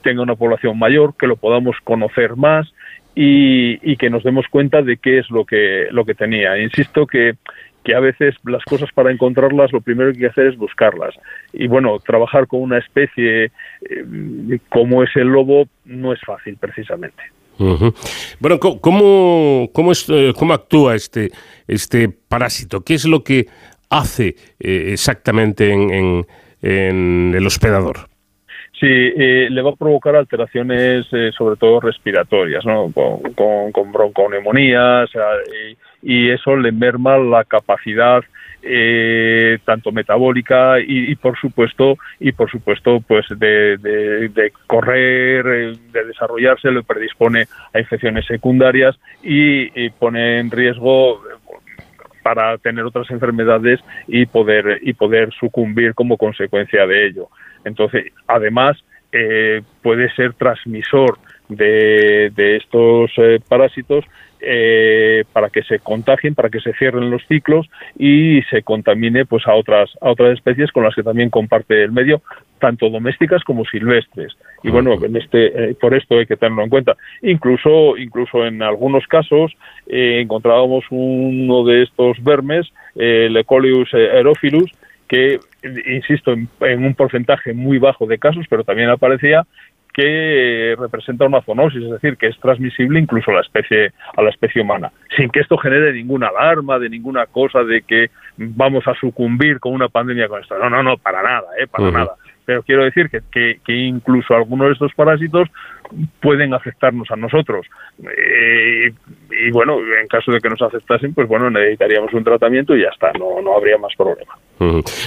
tenga 0.02 0.22
una 0.22 0.36
población 0.36 0.78
mayor, 0.78 1.16
que 1.18 1.28
lo 1.28 1.36
podamos 1.36 1.76
conocer 1.84 2.36
más 2.36 2.72
y, 3.16 3.96
que 3.98 4.10
nos 4.10 4.24
demos 4.24 4.46
cuenta 4.50 4.82
de 4.82 4.98
qué 4.98 5.20
es 5.20 5.30
lo 5.30 5.46
que, 5.46 5.88
lo 5.92 6.06
que 6.06 6.16
tenía. 6.16 6.58
Insisto 6.58 7.08
que, 7.08 7.36
que 7.84 7.96
a 7.96 8.00
veces 8.00 8.36
las 8.44 8.64
cosas 8.66 8.90
para 8.94 9.12
encontrarlas 9.12 9.72
lo 9.72 9.80
primero 9.80 10.12
que 10.12 10.18
hay 10.18 10.22
que 10.22 10.28
hacer 10.28 10.48
es 10.48 10.58
buscarlas. 10.58 11.16
Y 11.54 11.68
bueno, 11.68 12.00
trabajar 12.00 12.48
con 12.48 12.62
una 12.62 12.80
especie 12.80 13.46
eh, 13.46 14.60
como 14.70 15.04
es 15.04 15.16
el 15.16 15.28
lobo 15.28 15.68
no 15.86 16.12
es 16.12 16.20
fácil 16.22 16.58
precisamente. 16.58 17.24
Bueno, 17.58 18.60
¿cómo, 18.60 19.70
cómo, 19.72 19.92
eh, 20.10 20.34
¿cómo, 20.38 20.54
actúa 20.54 20.96
este, 20.96 21.32
este 21.68 22.10
parásito? 22.10 22.82
¿Qué 22.82 22.96
es 22.96 23.06
lo 23.06 23.24
que 23.24 23.46
hace 23.90 24.36
eh, 24.60 24.92
exactamente 24.92 25.72
en, 25.72 26.26
en, 26.62 27.34
el 27.36 27.46
hospedador? 27.46 28.10
Sí, 28.80 28.88
eh, 28.88 29.48
le 29.50 29.62
va 29.62 29.72
a 29.72 29.76
provocar 29.76 30.18
alteraciones, 30.18 31.06
sobre 31.38 31.56
todo 31.56 31.80
respiratorias, 31.80 32.66
¿no? 32.66 32.92
con, 32.92 33.22
con, 33.34 33.72
con 33.72 33.92
bronconeumonías, 33.92 35.10
y, 36.02 36.14
y, 36.14 36.30
eso 36.32 36.58
le 36.58 36.74
merma 36.74 37.18
la 37.18 37.46
capacidad 37.46 38.22
eh, 38.68 39.60
tanto 39.64 39.92
metabólica 39.92 40.80
y, 40.80 41.16
por 41.16 41.38
supuesto 41.38 41.98
y 42.20 42.32
por 42.32 42.50
supuesto 42.50 43.00
pues 43.08 43.26
de, 43.30 43.78
de, 43.78 44.52
correr 44.66 45.46
eh, 45.46 45.78
de 45.92 46.06
desarrollarse 46.06 46.72
lo 46.72 46.84
predispone 46.84 47.46
a 47.74 47.80
infecciones 47.80 48.26
secundarias 48.26 48.98
y, 49.22 49.90
pone 49.92 50.40
en 50.40 50.50
riesgo 50.50 51.22
para 52.24 52.58
tener 52.58 52.84
otras 52.86 53.10
enfermedades 53.12 53.80
y 54.08 54.26
poder 54.26 54.80
y 54.82 54.94
poder 54.94 55.32
sucumbir 55.40 55.94
como 55.94 56.18
consecuencia 56.18 56.88
de 56.88 57.08
ello. 57.08 57.28
Entonces 57.64 58.12
además 58.28 58.84
eh, 59.12 59.62
puede 59.84 60.12
ser 60.16 60.34
transmisor 60.34 61.20
de, 61.50 62.32
de 62.36 62.58
estos 62.58 63.12
eh, 63.18 63.40
parásitos 63.48 64.04
eh, 64.48 65.24
para 65.34 65.50
que 65.50 65.64
se 65.64 65.80
contagien, 65.80 66.36
para 66.36 66.50
que 66.50 66.60
se 66.60 66.74
cierren 66.74 67.10
los 67.10 67.26
ciclos 67.28 67.68
y 67.98 68.42
se 68.44 68.62
contamine 68.62 69.26
pues 69.26 69.48
a 69.48 69.56
otras 69.56 69.90
a 70.02 70.12
otras 70.12 70.34
especies 70.34 70.72
con 70.72 70.84
las 70.84 70.94
que 70.94 71.04
también 71.04 71.30
comparte 71.30 71.84
el 71.84 71.92
medio, 71.92 72.22
tanto 72.60 72.90
domésticas 72.90 73.44
como 73.44 73.66
silvestres. 73.66 74.38
Y 74.64 74.70
bueno, 74.70 74.94
en 75.04 75.16
este 75.16 75.72
eh, 75.72 75.76
por 75.80 75.96
esto 75.96 76.20
hay 76.20 76.26
que 76.26 76.38
tenerlo 76.38 76.64
en 76.64 76.70
cuenta. 76.70 76.96
Incluso 77.24 77.98
incluso 77.98 78.46
en 78.46 78.62
algunos 78.62 79.08
casos 79.08 79.52
eh, 79.88 80.20
encontrábamos 80.22 80.86
uno 80.92 81.66
de 81.66 81.84
estos 81.84 82.24
vermes, 82.24 82.72
el 82.96 83.36
Ecolius 83.36 83.94
aerophilus, 83.94 84.72
que 85.08 85.40
insisto 85.88 86.34
en, 86.34 86.48
en, 86.62 86.86
un 86.86 86.94
porcentaje 86.94 87.54
muy 87.54 87.80
bajo 87.80 88.06
de 88.06 88.20
casos, 88.20 88.46
pero 88.50 88.64
también 88.64 88.90
aparecía 88.90 89.46
que 89.96 90.76
representa 90.78 91.26
una 91.26 91.42
zoonosis, 91.42 91.82
es 91.82 91.90
decir, 91.90 92.18
que 92.18 92.28
es 92.28 92.38
transmisible 92.40 93.00
incluso 93.00 93.32
a 93.32 93.36
la 93.36 93.42
especie 93.42 93.94
a 94.18 94.22
la 94.22 94.30
especie 94.30 94.62
humana, 94.62 94.92
sin 95.16 95.30
que 95.30 95.40
esto 95.40 95.58
genere 95.58 95.94
ninguna 95.94 96.28
alarma 96.28 96.78
de 96.80 96.90
ninguna 96.90 97.28
cosa 97.28 97.64
de 97.64 97.82
que 97.84 98.10
vamos 98.38 98.86
a 98.88 98.94
sucumbir 98.96 99.62
con 99.62 99.72
una 99.72 99.88
pandemia 99.88 100.28
con 100.28 100.42
esto. 100.42 100.58
No, 100.60 100.70
no, 100.70 100.84
no, 100.84 100.98
para 100.98 101.24
nada, 101.24 101.48
eh, 101.58 101.68
para 101.68 101.92
nada. 101.92 102.16
Pero 102.44 102.62
quiero 102.64 102.84
decir 102.84 103.10
que, 103.10 103.22
que, 103.32 103.62
que 103.66 103.74
incluso 103.74 104.36
algunos 104.36 104.68
de 104.68 104.74
estos 104.74 104.94
parásitos 104.94 105.48
pueden 106.20 106.54
afectarnos 106.54 107.10
a 107.12 107.16
nosotros. 107.16 107.66
Eh, 108.00 108.92
y 109.32 109.52
bueno, 109.52 109.80
en 109.80 110.08
caso 110.08 110.32
de 110.32 110.40
que 110.40 110.50
nos 110.50 110.62
afectasen, 110.62 111.14
pues 111.14 111.28
bueno, 111.28 111.50
necesitaríamos 111.50 112.14
un 112.14 112.24
tratamiento 112.24 112.76
y 112.76 112.84
ya 112.84 112.90
está, 112.90 113.12
no, 113.14 113.42
no 113.42 113.56
habría 113.56 113.78
más 113.78 113.94
problema. 113.96 114.34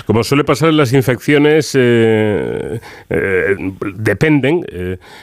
Como 0.07 0.23
suele 0.25 0.45
pasar 0.45 0.69
en 0.69 0.77
las 0.77 0.93
infecciones, 0.93 1.75
eh, 1.79 2.79
eh, 3.09 3.57
dependen 3.95 4.61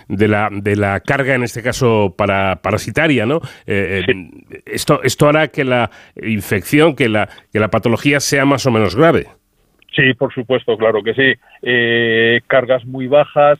de, 0.07 0.27
la, 0.27 0.49
de 0.51 0.75
la 0.75 0.99
carga, 0.99 1.35
en 1.35 1.43
este 1.43 1.61
caso 1.61 2.13
para, 2.17 2.55
parasitaria, 2.57 3.25
¿no? 3.25 3.39
esto, 3.67 5.01
esto 5.03 5.29
hará 5.29 5.49
que 5.49 5.63
la 5.63 5.91
infección, 6.21 6.95
que 6.95 7.07
la, 7.07 7.29
que 7.51 7.59
la 7.59 7.69
patología 7.69 8.19
sea 8.19 8.45
más 8.45 8.65
o 8.65 8.71
menos 8.71 8.95
grave. 8.95 9.27
Sí, 9.95 10.13
por 10.15 10.33
supuesto, 10.33 10.75
claro 10.75 11.01
que 11.03 11.13
sí. 11.13 12.41
cargas 12.47 12.83
muy 12.85 13.07
bajas, 13.07 13.59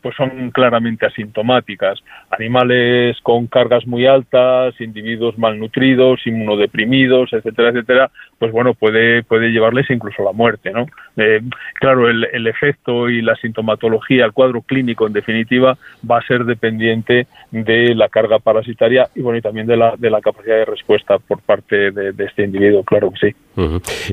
pues 0.00 0.14
son 0.16 0.50
claramente 0.50 1.06
asintomáticas. 1.06 2.02
Animales 2.30 3.16
con 3.22 3.46
cargas 3.46 3.86
muy 3.86 4.06
altas, 4.06 4.80
individuos 4.80 5.38
malnutridos, 5.38 6.26
inmunodeprimidos, 6.26 7.32
etcétera, 7.32 7.70
etcétera, 7.70 8.10
pues 8.38 8.52
bueno, 8.52 8.74
puede, 8.74 9.22
puede 9.22 9.50
llevarles 9.50 9.90
incluso 9.90 10.22
a 10.22 10.26
la 10.26 10.32
muerte, 10.32 10.70
¿no? 10.70 10.86
Eh, 11.16 11.40
claro, 11.74 12.08
el, 12.08 12.26
el, 12.32 12.46
efecto 12.46 13.08
y 13.08 13.22
la 13.22 13.36
sintomatología, 13.36 14.24
el 14.24 14.32
cuadro 14.32 14.62
clínico, 14.62 15.06
en 15.06 15.12
definitiva, 15.12 15.76
va 16.08 16.18
a 16.18 16.26
ser 16.26 16.44
dependiente 16.44 17.26
de 17.50 17.94
la 17.94 18.08
carga 18.08 18.38
parasitaria 18.38 19.08
y 19.14 19.20
bueno, 19.20 19.38
y 19.38 19.42
también 19.42 19.66
de 19.66 19.76
la, 19.76 19.94
de 19.96 20.10
la 20.10 20.20
capacidad 20.20 20.56
de 20.56 20.64
respuesta 20.64 21.18
por 21.18 21.40
parte 21.40 21.90
de, 21.90 22.12
este 22.24 22.44
individuo, 22.44 22.82
claro 22.84 23.10
que 23.12 23.30
sí. 23.30 23.36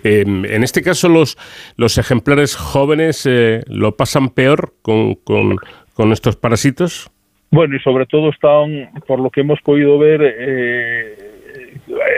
Em, 0.04 0.46
en 0.46 0.64
este 0.64 0.82
caso, 0.82 1.10
los, 1.10 1.38
los 1.78 1.98
ejemplares 1.98 2.56
jóvenes 2.56 3.26
eh, 3.26 3.64
lo 3.68 3.96
pasan 3.96 4.30
peor 4.30 4.74
con, 4.82 5.16
con 5.16 5.59
con 6.00 6.14
estos 6.14 6.38
parásitos? 6.38 7.12
Bueno, 7.52 7.76
y 7.76 7.80
sobre 7.82 8.06
todo 8.06 8.30
están, 8.30 8.90
por 9.06 9.20
lo 9.20 9.30
que 9.30 9.42
hemos 9.42 9.60
podido 9.60 10.00
ver, 10.00 10.22
eh, 10.24 11.18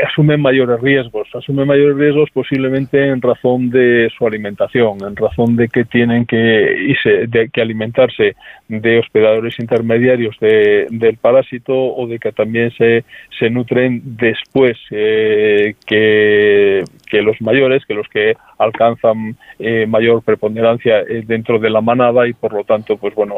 asumen 0.08 0.40
mayores 0.40 0.80
riesgos, 0.82 1.21
asumen 1.36 1.68
mayores 1.68 1.98
riesgos 1.98 2.30
posiblemente 2.32 3.08
en 3.08 3.22
razón 3.22 3.70
de 3.70 4.10
su 4.18 4.26
alimentación, 4.26 4.98
en 5.06 5.16
razón 5.16 5.56
de 5.56 5.68
que 5.68 5.86
tienen 5.86 6.26
que, 6.26 6.96
de, 7.28 7.50
que 7.50 7.62
alimentarse 7.62 8.36
de 8.68 9.00
hospedadores 9.00 9.60
intermediarios 9.60 10.36
del 10.40 11.18
parásito 11.18 11.74
o 11.74 12.08
de 12.08 12.20
que 12.20 12.32
también 12.32 12.72
se, 12.72 13.04
se 13.38 13.50
nutren 13.50 14.02
después 14.04 14.78
eh, 14.92 15.76
que, 15.86 16.84
que, 17.10 17.22
los 17.22 17.42
mayores, 17.42 17.86
que 17.86 17.94
los 17.94 18.08
que 18.08 18.36
alcanzan 18.58 19.36
eh, 19.60 19.86
mayor 19.88 20.24
preponderancia 20.24 21.02
eh, 21.02 21.24
dentro 21.26 21.60
de 21.60 21.70
la 21.70 21.82
manada 21.82 22.28
y 22.28 22.34
por 22.34 22.54
lo 22.54 22.64
tanto 22.64 22.98
pues 22.98 23.16
bueno 23.16 23.38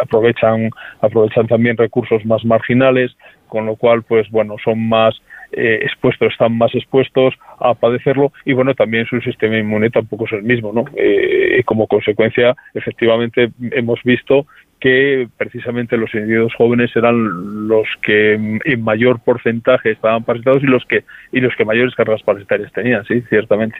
aprovechan 0.00 0.70
aprovechan 1.00 1.46
también 1.46 1.76
recursos 1.76 2.24
más 2.24 2.44
marginales 2.44 3.16
con 3.54 3.66
lo 3.66 3.76
cual, 3.76 4.02
pues 4.02 4.28
bueno, 4.32 4.56
son 4.64 4.88
más 4.88 5.14
eh, 5.52 5.78
expuestos, 5.82 6.32
están 6.32 6.58
más 6.58 6.74
expuestos 6.74 7.34
a 7.60 7.72
padecerlo 7.74 8.32
y 8.44 8.52
bueno, 8.52 8.74
también 8.74 9.06
su 9.06 9.20
sistema 9.20 9.56
inmune 9.56 9.90
tampoco 9.90 10.24
es 10.24 10.32
el 10.32 10.42
mismo, 10.42 10.72
¿no? 10.72 10.84
Eh, 10.96 11.62
como 11.64 11.86
consecuencia, 11.86 12.56
efectivamente, 12.74 13.52
hemos 13.70 14.02
visto 14.02 14.46
que 14.84 15.28
precisamente 15.38 15.96
los 15.96 16.12
individuos 16.12 16.52
jóvenes 16.58 16.94
eran 16.94 17.66
los 17.66 17.86
que 18.02 18.34
en 18.34 18.84
mayor 18.84 19.18
porcentaje 19.24 19.92
estaban 19.92 20.24
parasitados 20.24 20.62
y 20.62 20.66
los 20.66 20.84
que 20.84 21.04
y 21.32 21.40
los 21.40 21.56
que 21.56 21.64
mayores 21.64 21.94
cargas 21.94 22.22
parasitarias 22.22 22.70
tenían, 22.70 23.02
sí, 23.06 23.22
ciertamente. 23.30 23.78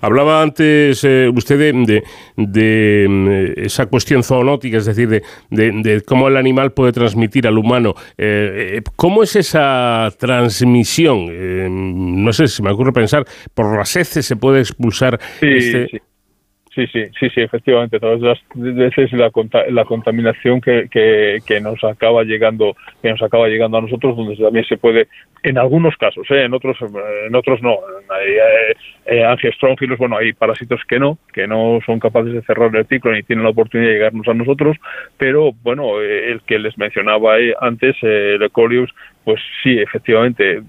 Hablaba 0.00 0.40
antes 0.40 1.04
eh, 1.04 1.28
usted 1.28 1.58
de, 1.58 2.02
de, 2.38 3.06
mm, 3.06 3.66
esa 3.66 3.84
cuestión 3.84 4.22
zoonótica, 4.22 4.78
es 4.78 4.86
decir, 4.86 5.10
de, 5.10 5.22
de, 5.50 6.02
cómo 6.06 6.28
el 6.28 6.38
animal 6.38 6.72
puede 6.72 6.92
transmitir 6.92 7.46
al 7.46 7.58
humano. 7.58 7.92
Eh, 8.16 8.78
eh, 8.78 8.82
¿Cómo 8.96 9.24
es 9.24 9.36
esa 9.36 10.08
transmisión? 10.18 12.24
no 12.24 12.32
sé, 12.32 12.48
si 12.48 12.62
me 12.62 12.70
ocurre 12.70 12.92
pensar, 12.92 13.26
por 13.52 13.76
las 13.76 13.94
heces 13.94 14.24
se 14.24 14.36
puede 14.36 14.60
expulsar 14.60 15.20
este... 15.42 15.88
Sí, 15.88 15.98
sí, 16.74 16.86
sí, 17.18 17.30
sí, 17.30 17.40
efectivamente. 17.40 18.00
Todas 18.00 18.20
las 18.20 18.38
veces 18.54 19.12
la, 19.12 19.30
la 19.70 19.84
contaminación 19.84 20.60
que, 20.60 20.88
que, 20.90 21.60
nos 21.60 21.82
acaba 21.84 22.24
llegando, 22.24 22.76
que 23.02 23.10
nos 23.10 23.22
acaba 23.22 23.48
llegando 23.48 23.78
a 23.78 23.82
nosotros, 23.82 24.16
donde 24.16 24.36
también 24.36 24.64
se 24.64 24.76
puede, 24.76 25.08
en 25.42 25.58
algunos 25.58 25.96
casos, 25.96 26.26
¿eh? 26.30 26.44
en 26.44 26.54
otros, 26.54 26.76
en 26.80 27.34
otros 27.34 27.62
no. 27.62 27.78
Hay 28.10 28.32
eh, 29.06 29.32
eh 29.40 29.96
bueno, 29.98 30.16
hay 30.16 30.32
parásitos 30.32 30.80
que 30.88 30.98
no, 30.98 31.18
que 31.32 31.46
no 31.46 31.78
son 31.86 32.00
capaces 32.00 32.32
de 32.32 32.42
cerrar 32.42 32.74
el 32.74 32.86
ciclo 32.86 33.12
ni 33.12 33.22
tienen 33.22 33.44
la 33.44 33.50
oportunidad 33.50 33.90
de 33.90 33.94
llegarnos 33.94 34.28
a 34.28 34.34
nosotros, 34.34 34.76
pero 35.16 35.52
bueno, 35.62 36.00
eh, 36.00 36.32
el 36.32 36.42
que 36.42 36.58
les 36.58 36.76
mencionaba 36.76 37.36
antes, 37.60 37.96
el 38.02 38.42
E. 38.42 38.86
pues 39.24 39.40
sí, 39.62 39.78
efectivamente, 39.78 40.60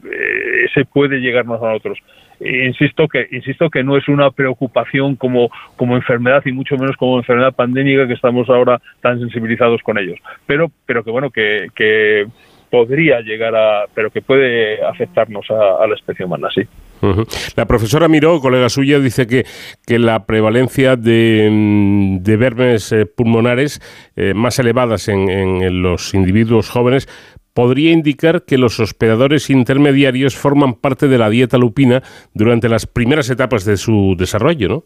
se 0.74 0.86
puede 0.86 1.20
llegarnos 1.20 1.62
a 1.62 1.70
nosotros 1.70 2.00
insisto 2.40 3.08
que 3.08 3.28
insisto 3.32 3.70
que 3.70 3.84
no 3.84 3.98
es 3.98 4.08
una 4.08 4.32
preocupación 4.32 5.16
como 5.16 5.50
como 5.76 5.96
enfermedad 5.96 6.44
y 6.46 6.52
mucho 6.52 6.78
menos 6.78 6.96
como 6.98 7.18
enfermedad 7.18 7.54
pandémica 7.54 8.08
que 8.08 8.14
estamos 8.14 8.50
ahora 8.50 8.82
tan 9.02 9.20
sensibilizados 9.20 9.82
con 9.82 9.98
ellos. 9.98 10.20
Pero 10.46 10.72
pero 10.86 11.04
que 11.04 11.12
bueno 11.12 11.30
que, 11.32 11.68
que 11.76 12.28
podría 12.70 13.22
llegar 13.22 13.56
a 13.56 13.86
pero 13.94 14.12
que 14.12 14.22
puede 14.22 14.84
afectarnos 14.84 15.46
a, 15.50 15.88
la 15.88 15.96
especie 15.96 16.26
humana 16.26 16.50
sí. 16.54 16.62
La 17.56 17.66
profesora 17.66 18.08
Miró, 18.08 18.40
colega 18.40 18.68
suya, 18.68 19.00
dice 19.00 19.28
que, 19.28 19.46
que 19.86 20.00
la 20.00 20.26
prevalencia 20.26 20.96
de, 20.96 22.18
de 22.20 22.38
vermes 22.38 22.92
eh, 22.92 23.06
pulmonares 23.06 23.80
eh, 24.16 24.34
más 24.34 24.58
elevadas 24.58 25.08
en, 25.08 25.30
en, 25.30 25.84
los 25.84 26.16
individuos 26.16 26.70
jóvenes 26.70 27.08
podría 27.56 27.94
indicar 27.94 28.44
que 28.46 28.58
los 28.58 28.80
hospedadores 28.80 29.50
intermediarios 29.50 30.36
forman 30.36 30.74
parte 30.74 31.08
de 31.08 31.18
la 31.18 31.30
dieta 31.30 31.58
lupina 31.58 32.04
durante 32.34 32.68
las 32.70 32.86
primeras 32.86 33.30
etapas 33.30 33.64
de 33.66 33.78
su 33.78 34.16
desarrollo, 34.18 34.68
¿no? 34.68 34.84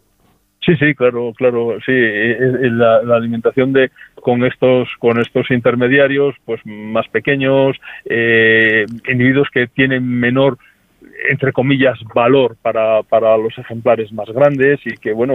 Sí, 0.64 0.76
sí, 0.76 0.94
claro, 0.94 1.34
claro, 1.36 1.78
sí, 1.84 1.92
la, 1.92 2.98
alimentación 3.16 3.74
de 3.74 3.90
con 4.16 4.46
estos 4.46 4.88
con 5.00 5.20
estos 5.20 5.50
intermediarios, 5.50 6.36
pues 6.46 6.62
más 6.66 7.08
pequeños, 7.08 7.76
eh, 8.06 8.86
individuos 9.08 9.48
que 9.52 9.68
tienen 9.68 10.08
menor 10.08 10.58
entre 11.30 11.52
comillas, 11.52 11.98
valor 12.14 12.56
para, 12.62 13.04
para 13.04 13.36
los 13.38 13.58
ejemplares 13.58 14.12
más 14.14 14.30
grandes 14.30 14.80
y 14.86 14.96
que, 14.98 15.12
bueno, 15.12 15.34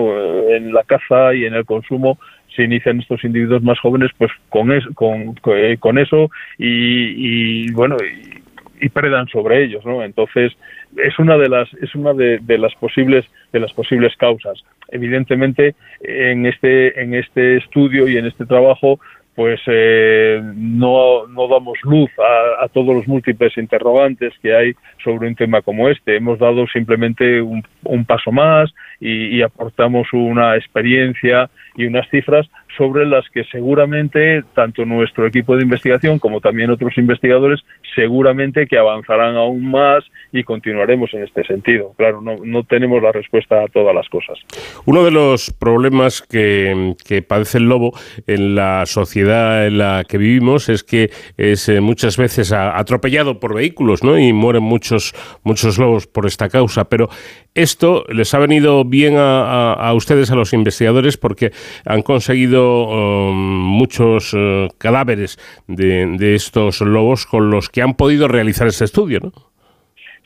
en 0.49 0.73
la 0.73 0.83
caza 0.85 1.35
y 1.35 1.45
en 1.45 1.55
el 1.55 1.65
consumo 1.65 2.19
se 2.55 2.63
inician 2.63 3.01
estos 3.01 3.25
individuos 3.25 3.63
más 3.63 3.79
jóvenes 3.81 4.11
pues 4.17 4.31
con, 4.49 4.69
con, 4.95 5.35
eh, 5.57 5.77
con 5.79 5.99
eso 5.99 6.31
y, 6.59 7.71
bueno 7.73 7.97
y, 8.01 8.87
y, 8.87 8.89
predan 8.89 9.27
sobre 9.29 9.65
ellos 9.65 9.85
no 9.85 10.03
entonces 10.03 10.53
es 10.97 11.19
una 11.19 11.37
de 11.37 11.49
las 11.49 11.73
es 11.75 11.95
una 11.95 12.13
de, 12.13 12.39
de, 12.39 12.59
las 12.59 12.75
posibles 12.77 13.25
de 13.53 13.61
las 13.61 13.73
posibles 13.73 14.17
causas 14.17 14.63
evidentemente 14.89 15.75
en 16.01 16.47
este 16.47 17.01
en 17.01 17.15
este 17.15 17.57
estudio 17.57 18.09
y 18.09 18.17
en 18.17 18.27
este 18.27 18.47
trabajo 18.47 19.01
pues 19.35 19.61
eh, 19.67 20.41
no, 20.55 21.27
no 21.27 21.49
damos 21.49 21.77
luz 21.83 22.11
a, 22.19 22.65
a, 22.65 22.69
todos 22.69 22.95
los 22.95 23.09
múltiples 23.09 23.57
interrogantes 23.59 24.33
que 24.41 24.55
hay 24.55 24.75
sobre 25.03 25.27
un 25.27 25.35
tema 25.35 25.61
como 25.61 25.89
este. 25.89 26.17
Hemos 26.17 26.39
dado 26.39 26.67
simplemente 26.69 27.43
un, 27.43 27.65
un 27.83 28.05
paso 28.05 28.31
más 28.31 28.73
y, 29.01 29.37
y, 29.37 29.43
aportamos 29.43 30.07
una 30.13 30.57
experiencia 30.57 31.51
y 31.77 31.87
unas 31.87 32.09
cifras 32.11 32.49
sobre 32.77 33.07
las 33.07 33.29
que 33.31 33.45
seguramente 33.45 34.43
tanto 34.55 34.85
nuestro 34.85 35.27
equipo 35.27 35.57
de 35.57 35.63
investigación 35.63 36.19
como 36.19 36.41
también 36.41 36.71
otros 36.71 36.97
investigadores 36.99 37.61
seguramente 37.95 38.67
que 38.67 38.79
avanzarán 38.79 39.37
aún 39.37 39.71
más 39.71 40.05
y 40.33 40.43
continuaremos 40.43 41.13
en 41.15 41.23
este 41.23 41.45
sentido. 41.45 41.93
Claro, 41.97 42.21
no, 42.21 42.37
no 42.45 42.65
tenemos 42.65 43.01
la 43.03 43.13
respuesta 43.13 43.63
a 43.63 43.69
todas 43.69 43.95
las 43.95 44.09
cosas. 44.09 44.39
Uno 44.85 45.05
de 45.05 45.13
los 45.13 45.51
problemas 45.53 46.23
que, 46.23 46.95
que, 47.07 47.23
padece 47.23 47.59
el 47.59 47.69
lobo 47.69 47.93
en 48.27 48.55
la 48.57 48.85
sociedad 48.87 49.67
en 49.67 49.79
la 49.79 50.05
que 50.09 50.19
vivimos 50.19 50.69
es 50.69 50.83
que 50.83 51.11
es 51.37 51.69
eh, 51.69 51.81
muchas 51.81 52.17
veces 52.17 52.53
atropellado 52.53 53.39
por 53.39 53.55
vehículos 53.55 54.03
¿no? 54.03 54.19
y 54.19 54.33
mueren 54.33 54.65
muchos, 54.65 55.15
muchos 55.45 55.79
lobos 55.79 56.07
por 56.07 56.27
esta 56.27 56.49
causa. 56.49 56.89
Pero 56.89 57.09
esto 57.55 58.05
les 58.09 58.35
ha 58.35 58.39
venido 58.39 58.85
bien 58.85 59.17
a, 59.17 59.73
a, 59.73 59.89
a 59.89 59.95
ustedes, 59.95 60.31
a 60.33 60.35
los 60.35 60.53
investigadores, 60.53 61.17
porque 61.17 61.53
han 61.85 62.03
conseguido 62.03 62.64
um, 62.65 63.35
muchos 63.35 64.35
uh, 64.35 64.69
cadáveres 64.79 65.39
de, 65.67 66.07
de, 66.19 66.35
estos 66.35 66.81
lobos 66.81 67.27
con 67.27 67.51
los 67.51 67.69
que 67.69 67.83
han 67.83 67.95
podido 67.95 68.29
realizar 68.29 68.67
ese 68.67 68.85
estudio, 68.85 69.21
¿no? 69.21 69.33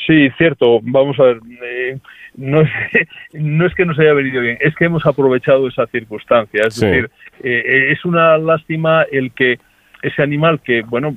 Sí, 0.07 0.31
cierto. 0.39 0.81
Vamos 0.83 1.19
a 1.21 1.25
ver. 1.25 1.41
Eh, 1.63 1.99
no, 2.37 2.63
es, 2.63 2.71
no 3.35 3.67
es 3.67 3.75
que 3.75 3.85
nos 3.85 3.99
haya 3.99 4.15
venido 4.15 4.41
bien, 4.41 4.57
es 4.61 4.75
que 4.75 4.87
hemos 4.87 5.05
aprovechado 5.05 5.69
esa 5.69 5.87
circunstancia. 5.89 6.63
Es 6.67 6.75
sí. 6.75 6.87
decir, 6.87 7.11
eh, 7.43 7.93
es 7.93 8.05
una 8.05 8.39
lástima 8.39 9.03
el 9.11 9.33
que 9.33 9.59
ese 10.01 10.23
animal 10.23 10.61
que 10.61 10.83
bueno 10.83 11.15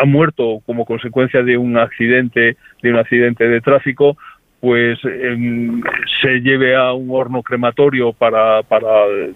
ha 0.00 0.04
muerto 0.04 0.60
como 0.66 0.84
consecuencia 0.84 1.42
de 1.42 1.56
un 1.56 1.78
accidente 1.78 2.58
de 2.82 2.90
un 2.90 2.98
accidente 2.98 3.48
de 3.48 3.62
tráfico 3.62 4.18
pues 4.64 4.98
se 6.22 6.40
lleve 6.40 6.74
a 6.74 6.94
un 6.94 7.08
horno 7.10 7.42
crematorio 7.42 8.14
para, 8.14 8.62
para 8.62 8.88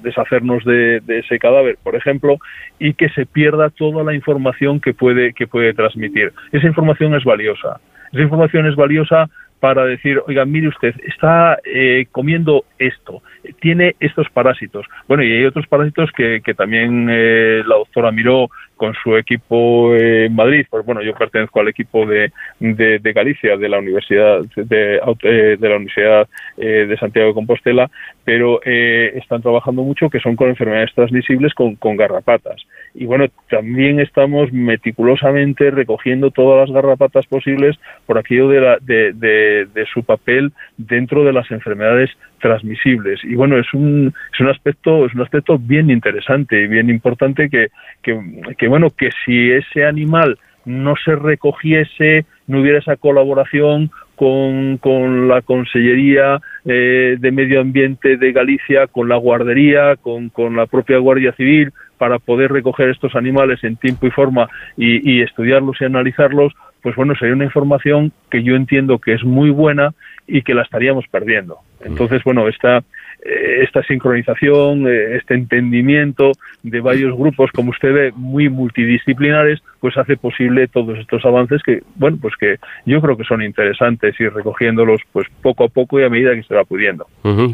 deshacernos 0.03 0.65
de, 0.65 1.01
de, 1.01 1.19
ese 1.19 1.39
cadáver, 1.39 1.77
por 1.83 1.97
ejemplo, 1.97 2.39
y 2.79 2.95
que 2.95 3.11
se 3.11 3.27
pierda 3.27 3.69
toda 3.69 4.03
la 4.05 4.15
información 4.15 4.81
que 4.81 4.95
puede, 4.95 5.35
que 5.35 5.47
puede 5.47 5.75
transmitir. 5.75 6.33
Esa 6.51 6.67
información 6.67 7.15
es 7.15 7.25
valiosa. 7.25 7.79
Esa 8.11 8.23
información 8.23 8.69
es 8.69 8.75
valiosa 8.75 9.29
para 9.61 9.85
decir, 9.85 10.21
oiga, 10.27 10.45
mire 10.45 10.69
usted, 10.69 10.95
está 11.07 11.59
eh, 11.65 12.07
comiendo 12.13 12.65
esto, 12.79 13.23
tiene 13.61 13.97
estos 14.01 14.29
parásitos. 14.31 14.87
Bueno, 15.07 15.23
y 15.23 15.33
hay 15.33 15.45
otros 15.45 15.67
parásitos 15.67 16.11
que, 16.13 16.41
también 16.57 17.09
eh, 17.11 17.63
la 17.67 17.77
doctora 17.77 18.11
miró 18.11 18.49
con 18.79 18.95
su 18.95 19.17
equipo 19.17 19.95
en 19.95 20.35
Madrid, 20.35 20.65
pues 20.71 20.87
bueno, 20.87 21.03
yo 21.03 21.13
pertenezco 21.15 21.61
al 21.61 21.69
equipo 21.69 22.07
de, 22.07 22.33
de, 22.61 23.01
de 23.01 23.13
Galicia, 23.13 23.57
de 23.57 23.69
la 23.69 23.79
Universidad 23.79 24.41
de, 24.57 25.01
eh, 25.23 25.57
de 25.59 25.69
la 25.69 25.77
Universidad 25.77 26.29
eh, 26.57 26.87
de 26.89 26.97
Santiago 26.97 27.29
de 27.29 27.35
Compostela, 27.35 27.91
pero 28.25 28.61
eh, 28.65 29.13
están 29.17 29.43
trabajando 29.43 29.83
mucho 29.83 30.09
que 30.09 30.21
son 30.21 30.37
con 30.37 30.49
enfermedades 30.49 30.95
transmisibles 30.95 31.53
con, 31.55 31.75
con 31.75 31.97
garrapatas. 31.97 32.63
Y 32.95 33.07
bueno, 33.07 33.27
también 33.49 34.01
estamos 34.01 34.53
meticulosamente 34.53 35.71
recogiendo 35.71 36.31
todas 36.31 36.69
las 36.69 36.75
garrapatas 36.75 37.27
posibles 37.27 37.77
por 38.07 38.19
aquello 38.19 38.49
de, 38.49 38.61
la, 38.61 38.79
de, 38.81 39.13
de, 39.13 39.87
su 39.93 40.03
papel 40.03 40.53
dentro 40.77 41.25
de 41.25 41.33
las 41.33 41.51
enfermedades 41.51 42.11
transmisibles. 42.41 43.21
Y 43.25 43.35
bueno 43.35 43.59
es 43.59 43.73
un 43.73 44.13
es 44.33 44.41
un 44.41 44.49
aspecto 44.49 45.07
es 45.07 45.15
un 45.15 45.23
aspecto 45.23 45.59
bien 45.59 45.91
interesante 45.91 46.63
y 46.63 46.67
bien 46.67 46.91
importante 46.91 47.49
que, 47.49 47.69
que, 48.03 48.19
que 48.57 48.69
bueno 48.69 48.91
que 48.91 49.11
si 49.25 49.51
ese 49.51 49.85
animal 49.85 50.39
no 50.65 50.95
se 51.05 51.17
recogiese 51.17 52.27
no 52.47 52.61
hubiera 52.61 52.79
esa 52.79 52.97
colaboración 52.97 53.91
con, 54.19 54.79
con 54.79 55.29
la 55.29 55.43
Consellería 55.43 56.41
eh, 56.65 57.17
de 57.21 57.31
Medio 57.31 57.61
Ambiente 57.61 58.17
de 58.17 58.33
Galicia, 58.33 58.89
con 58.89 59.09
la 59.09 59.17
guardería, 59.17 59.95
con, 59.95 60.29
con 60.31 60.57
la 60.57 60.67
propia 60.67 60.99
Guardia 60.99 61.33
Civil, 61.35 61.73
para 61.99 62.19
poder 62.19 62.53
recoger 62.53 62.89
estos 62.89 63.15
animales 63.15 63.63
en 63.65 63.77
tiempo 63.77 64.07
y 64.07 64.11
forma 64.11 64.49
y, 64.77 65.21
estudiarlos 65.23 65.81
y 65.81 65.85
analizarlos, 65.85 66.53
pues 66.83 66.97
bueno, 66.97 67.15
sería 67.17 67.35
una 67.35 67.45
información 67.45 68.13
que 68.31 68.43
yo 68.43 68.55
entiendo 68.55 68.99
que 68.99 69.15
es 69.15 69.25
muy 69.25 69.51
buena 69.51 69.93
y 70.27 70.43
que 70.43 70.55
la 70.55 70.63
estaríamos 70.63 71.05
perdiendo. 71.11 71.59
Entonces, 71.81 72.23
bueno, 72.25 72.49
esta, 72.49 72.79
eh, 73.25 73.63
esta 73.63 73.83
sincronización, 73.85 74.87
eh, 74.87 75.17
este 75.17 75.35
entendimiento 75.35 76.33
de 76.63 76.81
varios 76.81 77.17
grupos, 77.17 77.51
como 77.53 77.71
usted 77.71 77.93
ve, 77.93 78.13
muy 78.17 78.49
multidisciplinares, 78.49 79.61
pues 79.81 79.97
hace 79.97 80.17
posible 80.17 80.69
todos 80.69 80.99
estos 80.99 81.25
avances 81.25 81.63
que, 81.63 81.83
bueno, 81.95 82.19
pues 82.21 82.35
que 82.37 82.57
yo 82.85 83.01
creo 83.01 83.17
que 83.17 83.25
son 83.25 83.43
interesantes 83.43 84.15
y 84.19 84.29
recogiéndolos 84.29 85.01
pues 85.13 85.29
poco 85.43 85.65
a 85.65 85.69
poco 85.69 86.01
y 86.01 86.05
a 86.05 86.09
medida 86.09 86.35
que 86.35 86.43
se 86.43 86.55
va 86.55 86.65
pudiendo. 86.65 87.07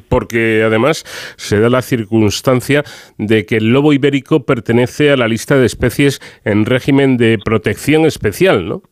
Porque 0.08 0.62
además 0.64 1.04
se 1.36 1.60
da 1.60 1.68
la 1.68 1.82
circunstancia 1.82 2.82
de 3.18 3.44
que 3.44 3.56
el 3.56 3.72
lobo 3.72 3.92
ibérico 3.92 4.44
pertenece 4.44 5.10
a 5.10 5.16
la 5.16 5.28
lista 5.28 5.56
de 5.56 5.66
especies 5.66 6.20
en 6.44 6.64
régimen 6.66 7.16
de 7.16 7.38
protección 7.44 8.06
especial, 8.06 8.68
¿no? 8.68 8.82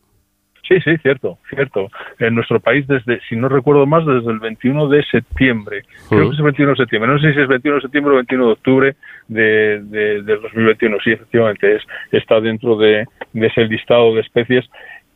Sí, 0.67 0.79
sí, 0.81 0.97
cierto, 1.01 1.37
cierto. 1.49 1.89
En 2.19 2.35
nuestro 2.35 2.59
país, 2.59 2.87
desde, 2.87 3.19
si 3.27 3.35
no 3.35 3.49
recuerdo 3.49 3.85
más, 3.85 4.05
desde 4.05 4.31
el 4.31 4.39
21 4.39 4.87
de 4.87 5.03
septiembre, 5.03 5.83
creo 6.09 6.29
que 6.29 6.33
es 6.33 6.39
el 6.39 6.45
21 6.45 6.71
de 6.71 6.77
septiembre, 6.77 7.11
no 7.11 7.19
sé 7.19 7.33
si 7.33 7.41
es 7.41 7.47
21 7.47 7.75
de 7.75 7.81
septiembre 7.81 8.13
o 8.13 8.15
21 8.15 8.45
de 8.45 8.51
octubre 8.51 8.95
de, 9.27 9.81
del 9.81 10.25
2021, 10.25 10.97
sí, 11.03 11.11
efectivamente, 11.11 11.75
es, 11.75 11.83
está 12.11 12.39
dentro 12.39 12.77
de, 12.77 13.05
de 13.33 13.47
ese 13.47 13.65
listado 13.65 14.15
de 14.15 14.21
especies 14.21 14.65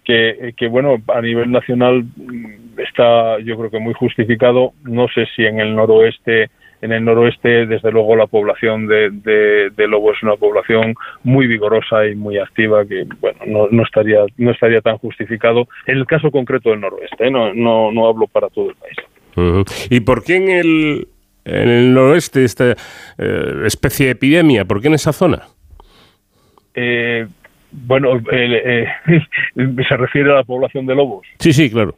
que, 0.07 0.53
que, 0.56 0.68
bueno, 0.68 1.02
a 1.14 1.22
nivel 1.22 1.52
nacional 1.52 2.06
mm, 2.15 2.80
está, 2.80 3.40
yo 3.40 3.57
creo 3.57 3.69
que 3.69 3.80
muy 3.80 3.94
justificado. 3.94 4.72
No 4.84 5.07
sé 5.10 5.28
si 5.36 5.45
en 5.45 5.60
el 5.60 5.76
noroeste 5.76 6.49
en 6.81 6.91
el 6.91 7.03
noroeste, 7.03 7.65
desde 7.65 7.91
luego, 7.91 8.15
la 8.15 8.27
población 8.27 8.87
de, 8.87 9.09
de, 9.75 9.87
lobo 9.87 10.13
es 10.13 10.21
una 10.21 10.35
población 10.35 10.93
muy 11.23 11.47
vigorosa 11.47 12.05
y 12.05 12.15
muy 12.15 12.37
activa 12.37 12.85
que, 12.85 13.05
bueno, 13.19 13.39
no, 13.47 13.67
no, 13.71 13.83
estaría, 13.83 14.19
no 14.37 14.51
estaría 14.51 14.81
tan 14.81 14.97
justificado. 14.97 15.67
En 15.85 15.97
el 15.97 16.05
caso 16.05 16.29
concreto 16.29 16.69
del 16.69 16.81
noroeste, 16.81 17.27
¿eh? 17.27 17.31
no, 17.31 17.53
no, 17.53 17.91
no 17.91 18.07
hablo 18.07 18.27
para 18.27 18.49
todo 18.49 18.69
el 18.69 18.75
país. 18.75 19.65
¿Y 19.89 19.99
por 19.99 20.23
qué 20.23 20.35
en 20.37 20.49
el, 20.49 21.07
en 21.45 21.69
el 21.69 21.93
noroeste 21.93 22.43
esta 22.43 22.71
eh, 23.17 23.63
especie 23.65 24.07
de 24.07 24.11
epidemia? 24.13 24.65
¿Por 24.65 24.81
qué 24.81 24.87
en 24.87 24.95
esa 24.95 25.13
zona? 25.13 25.43
Eh, 26.73 27.27
bueno, 27.71 28.19
se 28.29 29.97
refiere 29.97 30.31
a 30.31 30.35
la 30.35 30.43
población 30.43 30.85
de 30.85 30.95
lobos. 30.95 31.25
Sí, 31.39 31.53
sí, 31.53 31.69
claro. 31.69 31.95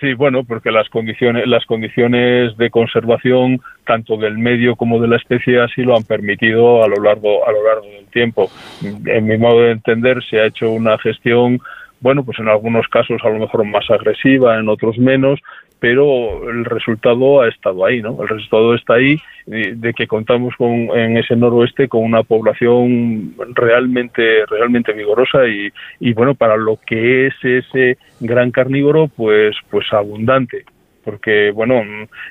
Sí, 0.00 0.14
bueno, 0.14 0.44
porque 0.44 0.70
las 0.70 0.88
condiciones, 0.90 1.48
las 1.48 1.66
condiciones 1.66 2.56
de 2.56 2.70
conservación 2.70 3.60
tanto 3.84 4.16
del 4.16 4.38
medio 4.38 4.76
como 4.76 5.00
de 5.00 5.08
la 5.08 5.16
especie 5.16 5.60
así 5.60 5.82
lo 5.82 5.96
han 5.96 6.04
permitido 6.04 6.84
a 6.84 6.88
lo 6.88 7.02
largo 7.02 7.46
a 7.46 7.50
lo 7.50 7.64
largo 7.66 7.86
del 7.86 8.06
tiempo. 8.06 8.48
En 8.82 9.26
mi 9.26 9.36
modo 9.36 9.62
de 9.62 9.72
entender, 9.72 10.22
se 10.22 10.40
ha 10.40 10.46
hecho 10.46 10.70
una 10.70 10.98
gestión 10.98 11.60
bueno, 12.00 12.24
pues 12.24 12.38
en 12.38 12.48
algunos 12.48 12.86
casos 12.88 13.20
a 13.24 13.28
lo 13.28 13.40
mejor 13.40 13.64
más 13.64 13.90
agresiva, 13.90 14.58
en 14.58 14.68
otros 14.68 14.98
menos, 14.98 15.40
pero 15.80 16.50
el 16.50 16.64
resultado 16.64 17.42
ha 17.42 17.48
estado 17.48 17.84
ahí, 17.84 18.02
¿no? 18.02 18.20
El 18.22 18.28
resultado 18.28 18.74
está 18.74 18.94
ahí 18.94 19.16
de, 19.46 19.94
que 19.94 20.06
contamos 20.06 20.54
con 20.56 20.70
en 20.70 21.16
ese 21.16 21.34
noroeste 21.34 21.88
con 21.88 22.04
una 22.04 22.22
población 22.22 23.34
realmente 23.54 24.44
realmente 24.46 24.92
vigorosa 24.92 25.46
y, 25.46 25.72
y 26.00 26.12
bueno 26.12 26.34
para 26.34 26.56
lo 26.56 26.78
que 26.84 27.28
es 27.28 27.34
ese 27.42 27.96
gran 28.20 28.50
carnívoro 28.50 29.08
pues 29.08 29.56
pues 29.70 29.90
abundante 29.92 30.64
porque 31.08 31.52
bueno 31.52 31.82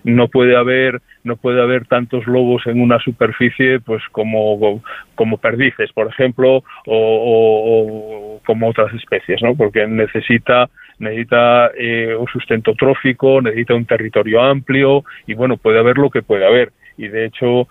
no 0.03 0.27
puede 0.27 0.55
haber 0.55 1.01
no 1.23 1.35
puede 1.35 1.61
haber 1.61 1.87
tantos 1.87 2.27
lobos 2.27 2.61
en 2.67 2.79
una 2.79 2.99
superficie 2.99 3.79
pues 3.79 4.03
como 4.11 4.83
como 5.15 5.37
perdices 5.37 5.91
por 5.93 6.07
ejemplo 6.07 6.63
o, 6.85 8.39
como 8.45 8.69
otras 8.69 8.93
especies 8.93 9.41
no 9.41 9.55
porque 9.55 9.87
necesita 9.87 10.69
necesita 10.99 11.71
eh, 11.77 12.15
un 12.15 12.27
sustento 12.27 12.73
trófico 12.73 13.41
necesita 13.41 13.75
un 13.75 13.85
territorio 13.85 14.41
amplio 14.41 15.03
y 15.25 15.33
bueno 15.33 15.57
puede 15.57 15.79
haber 15.79 15.97
lo 15.97 16.09
que 16.09 16.21
puede 16.21 16.45
haber 16.45 16.71
y 16.97 17.07
de 17.07 17.25
hecho 17.25 17.67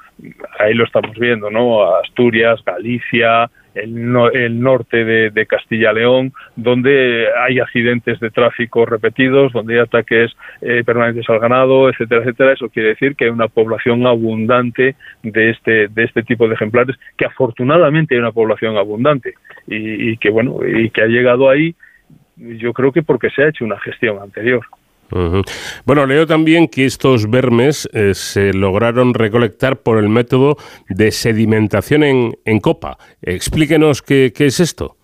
ahí 0.59 0.75
lo 0.75 0.85
estamos 0.85 1.19
viendo 1.19 1.51
no 1.51 1.97
Asturias 1.97 2.61
Galicia 2.65 3.51
el, 3.77 4.61
norte 4.61 5.05
de, 5.05 5.47
Castilla-León, 5.47 6.33
donde 6.57 7.27
hay 7.39 7.61
accidentes 7.61 8.19
de 8.21 8.31
tráfico 8.31 8.87
repetidos, 8.87 9.53
donde 9.53 9.75
hay 9.75 9.81
ataques 9.81 10.33
eh, 10.61 10.83
permanentes 10.85 11.29
al 11.29 11.39
ganado, 11.39 11.89
etcétera, 11.89 12.23
etcétera. 12.23 12.53
Eso 12.53 12.69
quiere 12.69 12.91
decir 12.91 13.17
que 13.17 13.27
hay 13.27 13.31
una 13.31 13.49
población 13.49 14.07
abundante 14.07 14.97
de 15.23 15.51
este, 15.51 15.89
de 15.89 16.05
este 16.05 16.23
tipo 16.23 16.49
de 16.49 16.55
ejemplares, 16.55 16.97
que 17.17 17.27
afortunadamente 17.27 18.15
hay 18.15 18.21
una 18.21 18.33
población 18.33 18.77
abundante 18.77 19.35
y, 19.67 20.11
y 20.11 20.17
que, 20.17 20.31
bueno, 20.31 20.59
y 20.67 20.91
que 20.91 21.03
ha 21.03 21.07
llegado 21.07 21.51
ahí, 21.51 21.75
yo 22.37 22.73
creo 22.73 22.93
que 22.93 23.03
porque 23.03 23.31
se 23.31 23.43
ha 23.43 23.49
hecho 23.49 23.65
una 23.65 23.79
gestión 23.81 24.19
anterior. 24.21 24.65
Bueno, 25.85 26.05
leo 26.07 26.27
también 26.27 26.69
que 26.69 26.85
estos 26.85 27.31
vermes 27.31 27.89
eh, 27.93 28.13
se 28.15 28.53
lograron 28.53 29.15
recolectar 29.15 29.77
por 29.77 29.99
el 29.99 30.09
método 30.09 30.57
de 30.89 31.13
sedimentación 31.13 32.03
en, 32.03 32.39
en 32.45 32.61
copa. 32.61 32.99
Explíquenos 33.23 34.03
qué, 34.03 34.33
qué 34.35 34.47
es 34.47 34.59
esto. 34.61 34.97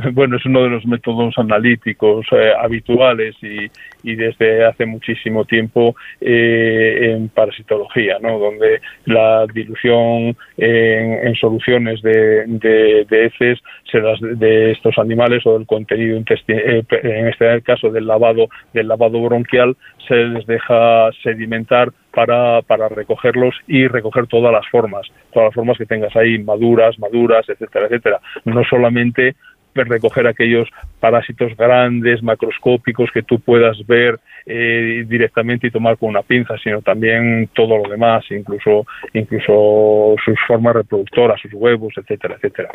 bueno, 0.12 0.36
es 0.36 0.46
uno 0.46 0.62
de 0.62 0.70
los 0.70 0.86
métodos 0.86 1.36
analíticos 1.38 2.26
eh, 2.32 2.52
habituales 2.58 3.34
y, 3.42 3.70
y, 4.02 4.14
desde 4.14 4.64
hace 4.64 4.86
muchísimo 4.86 5.44
tiempo 5.44 5.94
eh, 6.20 7.12
en 7.12 7.28
parasitología, 7.28 8.18
¿no? 8.20 8.38
donde 8.38 8.80
la 9.06 9.46
dilución 9.52 10.36
en, 10.56 11.34
soluciones 11.36 12.02
de, 12.02 12.44
de, 12.46 13.24
heces 13.26 13.58
se 13.90 14.00
de 14.36 14.72
estos 14.72 14.98
animales 14.98 15.44
o 15.46 15.56
del 15.56 15.66
contenido 15.66 16.16
intestinal, 16.16 16.62
eh, 16.64 16.84
en 16.90 17.28
este 17.28 17.62
caso 17.62 17.90
del 17.90 18.06
lavado, 18.06 18.48
del 18.72 18.88
lavado 18.88 19.20
bronquial, 19.22 19.76
se 20.06 20.16
les 20.16 20.46
deja 20.46 21.10
sedimentar 21.22 21.90
para, 22.12 22.62
para 22.62 22.88
recogerlos 22.88 23.54
y 23.68 23.86
recoger 23.86 24.26
todas 24.26 24.52
las 24.52 24.66
formas, 24.68 25.06
todas 25.32 25.48
las 25.48 25.54
formas 25.54 25.78
que 25.78 25.86
tengas 25.86 26.14
ahí, 26.16 26.38
maduras, 26.38 26.98
maduras, 26.98 27.48
etcétera, 27.48 27.86
etcétera. 27.86 28.20
No 28.44 28.64
solamente 28.64 29.36
recoger 29.74 30.26
aquellos 30.26 30.68
parásitos 31.00 31.56
grandes, 31.56 32.22
macroscópicos 32.22 33.10
que 33.12 33.22
tú 33.22 33.40
puedas 33.40 33.76
ver 33.86 34.20
eh, 34.46 35.04
directamente 35.08 35.66
y 35.66 35.70
tomar 35.70 35.96
con 35.96 36.10
una 36.10 36.22
pinza, 36.22 36.54
sino 36.62 36.82
también 36.82 37.48
todo 37.54 37.78
lo 37.78 37.90
demás, 37.90 38.24
incluso 38.30 38.86
incluso 39.14 40.14
sus 40.24 40.36
formas 40.46 40.74
reproductoras, 40.76 41.40
sus 41.40 41.52
huevos, 41.54 41.94
etcétera, 41.96 42.36
etcétera. 42.36 42.70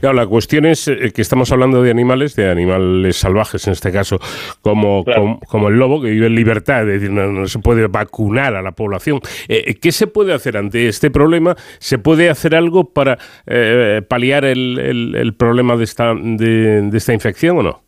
Claro, 0.00 0.14
la 0.14 0.26
cuestión 0.26 0.66
es 0.66 0.88
eh, 0.88 1.12
que 1.14 1.22
estamos 1.22 1.52
hablando 1.52 1.82
de 1.82 1.90
animales, 1.90 2.34
de 2.34 2.50
animales 2.50 3.16
salvajes 3.16 3.66
en 3.66 3.72
este 3.72 3.92
caso, 3.92 4.18
como, 4.62 5.04
como, 5.46 5.68
el 5.68 5.76
lobo 5.76 6.02
que 6.02 6.10
vive 6.10 6.26
en 6.26 6.34
libertad, 6.34 6.88
es 6.88 7.00
decir, 7.00 7.10
no, 7.10 7.46
se 7.46 7.58
puede 7.58 7.86
vacunar 7.86 8.54
a 8.54 8.62
la 8.62 8.72
población. 8.72 9.20
Eh, 9.48 9.74
¿Qué 9.80 9.92
se 9.92 10.06
puede 10.06 10.32
hacer 10.32 10.56
ante 10.56 10.88
este 10.88 11.10
problema? 11.10 11.54
¿Se 11.78 11.98
puede 11.98 12.30
hacer 12.30 12.54
algo 12.54 12.92
para 12.92 13.18
paliar 14.08 14.44
el, 14.44 15.14
el, 15.14 15.34
problema 15.34 15.76
de 15.76 15.84
esta, 15.84 16.14
de, 16.14 16.82
de 16.82 16.98
esta 16.98 17.12
infección 17.12 17.33
o 17.58 17.62
no? 17.62 17.83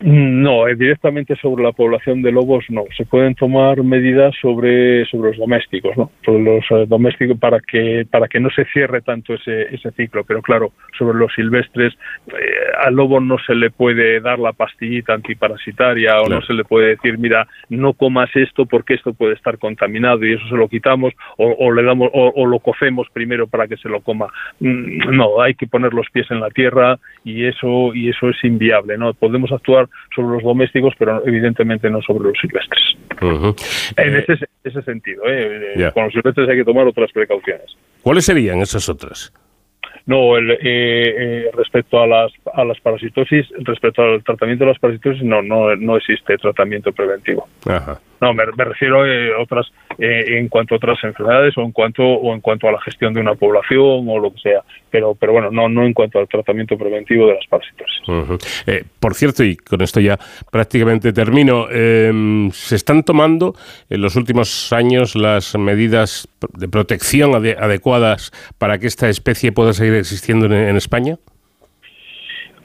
No, 0.00 0.68
eh, 0.68 0.76
directamente 0.76 1.34
sobre 1.36 1.64
la 1.64 1.72
población 1.72 2.22
de 2.22 2.30
lobos 2.30 2.64
no. 2.68 2.84
Se 2.96 3.04
pueden 3.04 3.34
tomar 3.34 3.82
medidas 3.82 4.32
sobre, 4.40 5.04
sobre 5.06 5.30
los 5.30 5.38
domésticos, 5.38 5.96
¿no? 5.96 6.12
Sobre 6.24 6.44
los 6.44 6.64
eh, 6.70 6.86
domésticos 6.86 7.36
para 7.36 7.58
que 7.58 8.06
para 8.08 8.28
que 8.28 8.38
no 8.38 8.48
se 8.50 8.64
cierre 8.66 9.00
tanto 9.00 9.34
ese, 9.34 9.74
ese 9.74 9.90
ciclo. 9.90 10.22
Pero 10.22 10.40
claro, 10.40 10.72
sobre 10.96 11.18
los 11.18 11.32
silvestres 11.34 11.94
eh, 12.28 12.32
al 12.80 12.94
lobo 12.94 13.18
no 13.18 13.38
se 13.44 13.56
le 13.56 13.70
puede 13.70 14.20
dar 14.20 14.38
la 14.38 14.52
pastillita 14.52 15.14
antiparasitaria 15.14 16.20
o 16.20 16.28
no 16.28 16.42
se 16.42 16.54
le 16.54 16.62
puede 16.62 16.90
decir, 16.90 17.18
mira, 17.18 17.48
no 17.68 17.92
comas 17.92 18.30
esto 18.36 18.66
porque 18.66 18.94
esto 18.94 19.14
puede 19.14 19.34
estar 19.34 19.58
contaminado 19.58 20.24
y 20.24 20.34
eso 20.34 20.46
se 20.48 20.54
lo 20.54 20.68
quitamos 20.68 21.12
o, 21.38 21.72
le 21.72 21.82
damos 21.82 22.10
o, 22.12 22.46
lo 22.46 22.60
cocemos 22.60 23.08
primero 23.12 23.48
para 23.48 23.66
que 23.66 23.76
se 23.76 23.88
lo 23.88 24.00
coma. 24.00 24.28
Mm, 24.60 25.16
no, 25.16 25.42
hay 25.42 25.54
que 25.54 25.66
poner 25.66 25.92
los 25.92 26.08
pies 26.10 26.30
en 26.30 26.38
la 26.38 26.50
tierra 26.50 27.00
y 27.24 27.46
eso 27.46 27.92
y 27.94 28.10
eso 28.10 28.28
es 28.28 28.44
inviable, 28.44 28.96
¿no? 28.96 29.12
Podemos 29.14 29.50
actuar 29.50 29.87
sobre 30.14 30.36
los 30.36 30.42
domésticos, 30.42 30.94
pero 30.98 31.26
evidentemente 31.26 31.90
no 31.90 32.00
sobre 32.02 32.28
los 32.28 32.38
silvestres. 32.40 32.96
En 33.20 34.16
eh, 34.16 34.24
ese, 34.26 34.46
ese, 34.64 34.82
sentido, 34.82 35.22
¿eh? 35.26 35.90
con 35.92 36.04
los 36.04 36.12
silvestres 36.12 36.48
hay 36.48 36.56
que 36.56 36.64
tomar 36.64 36.86
otras 36.86 37.10
precauciones. 37.12 37.76
¿Cuáles 38.02 38.24
serían 38.24 38.60
esas 38.60 38.88
otras? 38.88 39.32
No, 40.08 40.38
el, 40.38 40.52
eh, 40.52 40.58
eh, 40.64 41.50
respecto 41.52 42.00
a 42.00 42.06
las, 42.06 42.32
a 42.54 42.64
las 42.64 42.80
parasitosis, 42.80 43.46
respecto 43.58 44.02
al 44.02 44.24
tratamiento 44.24 44.64
de 44.64 44.70
las 44.70 44.78
parasitosis, 44.78 45.22
no, 45.22 45.42
no, 45.42 45.76
no 45.76 45.98
existe 45.98 46.38
tratamiento 46.38 46.92
preventivo. 46.92 47.46
No, 48.20 48.34
me, 48.34 48.44
refiero 48.44 49.02
a 49.02 49.08
eh, 49.08 49.30
otras, 49.34 49.66
en 49.98 50.48
cuanto 50.48 50.74
a 50.74 50.78
otras 50.78 50.98
enfermedades 51.04 51.56
o 51.56 51.62
en 51.62 51.72
cuanto 51.72 52.02
o 52.02 52.34
en 52.34 52.40
cuanto 52.40 52.68
a 52.68 52.72
la 52.72 52.80
gestión 52.80 53.14
de 53.14 53.20
una 53.20 53.34
población 53.34 54.06
o 54.08 54.18
lo 54.18 54.32
que 54.32 54.40
sea, 54.40 54.62
pero, 54.90 55.14
pero 55.14 55.32
bueno, 55.32 55.50
no, 55.50 55.68
no 55.68 55.84
en 55.84 55.92
cuanto 55.92 56.18
al 56.18 56.28
tratamiento 56.28 56.76
preventivo 56.76 57.26
de 57.26 57.34
las 57.34 57.46
parasitosis. 57.46 58.02
por 59.00 59.14
cierto, 59.14 59.44
y 59.44 59.56
con 59.56 59.80
esto 59.82 60.00
ya 60.00 60.18
prácticamente 60.50 61.12
termino, 61.12 61.68
em, 61.70 62.50
se 62.50 62.76
están 62.76 63.02
tomando 63.02 63.54
en 63.88 64.00
los 64.00 64.16
últimos 64.16 64.72
años 64.72 65.14
las 65.14 65.56
medidas 65.56 66.28
de 66.56 66.68
protección 66.68 67.34
adecuadas 67.34 68.32
para 68.58 68.78
que 68.78 68.86
esta 68.86 69.08
especie 69.08 69.52
pueda 69.52 69.72
seguir 69.72 69.94
existiendo 69.94 70.46
en, 70.46 70.76
España? 70.76 71.16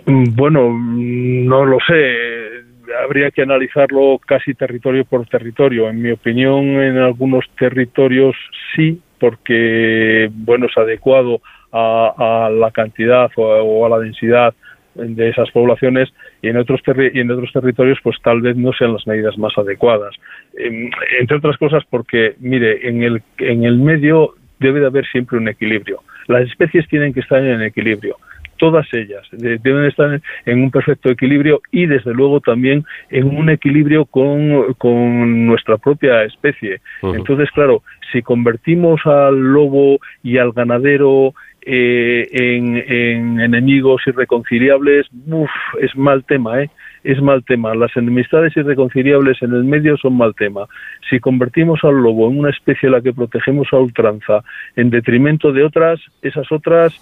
Mm, 0.06 0.36
bueno, 0.36 0.70
no 0.78 1.66
lo 1.66 1.78
sé. 1.88 2.63
Habría 3.04 3.32
que 3.32 3.42
analizarlo 3.42 4.20
casi 4.26 4.54
territorio 4.54 5.06
por 5.06 5.26
territorio. 5.28 5.90
En 5.90 6.02
mi 6.02 6.12
opinión, 6.12 6.82
en 6.82 6.98
algunos 6.98 7.46
territorios 7.58 8.36
sí, 8.76 9.02
porque 9.20 10.30
bueno 10.32 10.66
es 10.66 10.78
adecuado 10.78 11.42
a, 11.72 12.50
la 12.52 12.72
cantidad 12.72 13.32
o, 13.36 13.86
a 13.86 13.90
la 13.90 14.00
densidad 14.00 14.54
de 14.96 15.30
esas 15.30 15.50
poblaciones 15.50 16.14
y 16.42 16.50
en 16.50 16.58
otros 16.58 16.82
y 17.14 17.20
en 17.20 17.32
otros 17.32 17.52
territorios 17.52 17.98
pues 18.04 18.18
tal 18.22 18.42
vez 18.42 18.56
no 18.56 18.74
sean 18.74 18.94
las 18.94 19.08
medidas 19.08 19.38
más 19.38 19.58
adecuadas. 19.58 20.14
Em, 20.56 20.92
entre 21.20 21.38
otras 21.38 21.58
cosas 21.58 21.84
porque 21.90 22.36
mire 22.40 22.88
en 22.88 23.02
el 23.02 23.24
en 23.40 23.64
el 23.64 23.80
medio 23.80 24.36
debe 24.60 24.82
de 24.82 24.86
haber 24.86 25.08
siempre 25.08 25.40
un 25.40 25.48
equilibrio. 25.48 26.02
Las 26.28 26.44
especies 26.44 26.88
tienen 26.88 27.14
que 27.14 27.22
estar 27.22 27.44
en 27.44 27.62
equilibrio 27.64 28.18
todas 28.64 28.88
ellas 28.94 29.28
deben 29.34 29.84
estar 29.84 30.22
en 30.46 30.64
un 30.64 30.72
perfecto 30.72 31.10
equilibrio 31.10 31.62
y 31.70 31.86
desde 31.86 32.14
luego 32.14 32.40
también 32.40 32.86
en 33.10 33.26
un 33.26 33.50
equilibrio 33.50 34.06
con, 34.06 34.74
con 34.76 35.46
nuestra 35.46 35.78
propia 35.78 36.24
especie. 36.24 36.80
Entonces, 37.02 37.52
claro, 37.52 37.84
si 38.14 38.22
convertimos 38.22 39.06
al 39.06 39.38
lobo 39.38 40.00
y 40.24 40.38
al 40.38 40.54
ganadero 40.54 41.34
eh, 41.66 42.30
en, 42.32 43.42
enemigos 43.42 44.02
irreconciliables, 44.06 45.08
uf, 45.28 45.52
es 45.82 45.94
mal 45.98 46.24
tema, 46.24 46.62
¿eh? 46.62 46.70
Es 47.04 47.22
mal 47.22 47.44
tema. 47.44 47.76
Las 47.76 47.98
enemistades 47.98 48.56
irreconciliables 48.56 49.42
en 49.42 49.52
el 49.52 49.66
medio 49.66 49.98
son 49.98 50.16
mal 50.16 50.34
tema. 50.36 50.68
Si 51.10 51.20
convertimos 51.20 51.84
al 51.84 51.96
lobo 51.96 52.30
en 52.30 52.40
una 52.40 52.50
especie 52.50 52.88
a 52.88 52.94
la 52.94 53.02
que 53.02 53.12
protegemos 53.12 53.68
a 53.74 53.78
ultranza 53.78 54.42
en 54.78 54.90
detrimento 54.90 55.52
de 55.52 55.66
otras, 55.66 56.00
esas 56.22 56.50
otras 56.50 56.94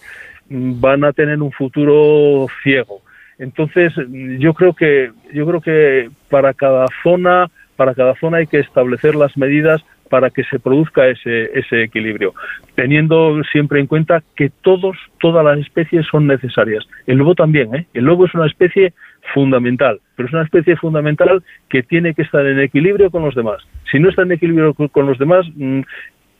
van 0.51 1.03
a 1.03 1.13
tener 1.13 1.41
un 1.41 1.51
futuro 1.51 2.47
ciego. 2.61 3.01
Entonces, 3.39 3.93
yo 4.39 4.53
creo 4.53 4.73
que 4.73 5.11
yo 5.33 5.47
creo 5.47 5.61
que 5.61 6.09
para 6.29 6.53
cada 6.53 6.85
zona, 7.01 7.49
para 7.75 7.95
cada 7.95 8.15
zona 8.15 8.37
hay 8.37 8.47
que 8.47 8.59
establecer 8.59 9.15
las 9.15 9.35
medidas 9.37 9.81
para 10.09 10.29
que 10.29 10.43
se 10.43 10.59
produzca 10.59 11.07
ese, 11.07 11.57
ese 11.57 11.83
equilibrio, 11.83 12.33
teniendo 12.75 13.41
siempre 13.45 13.79
en 13.79 13.87
cuenta 13.87 14.21
que 14.35 14.51
todos, 14.61 14.97
todas 15.21 15.43
las 15.43 15.57
especies 15.57 16.05
son 16.05 16.27
necesarias. 16.27 16.85
El 17.07 17.17
lobo 17.17 17.33
también, 17.33 17.73
¿eh? 17.73 17.87
El 17.93 18.03
lobo 18.03 18.25
es 18.25 18.35
una 18.35 18.45
especie 18.45 18.93
fundamental, 19.33 20.01
pero 20.17 20.27
es 20.27 20.33
una 20.33 20.43
especie 20.43 20.75
fundamental 20.75 21.41
que 21.69 21.81
tiene 21.81 22.13
que 22.13 22.23
estar 22.23 22.45
en 22.45 22.59
equilibrio 22.59 23.09
con 23.09 23.23
los 23.23 23.35
demás. 23.35 23.63
Si 23.89 23.99
no 23.99 24.09
está 24.09 24.23
en 24.23 24.33
equilibrio 24.33 24.73
con 24.73 25.07
los 25.07 25.17
demás, 25.17 25.45
mm, 25.55 25.79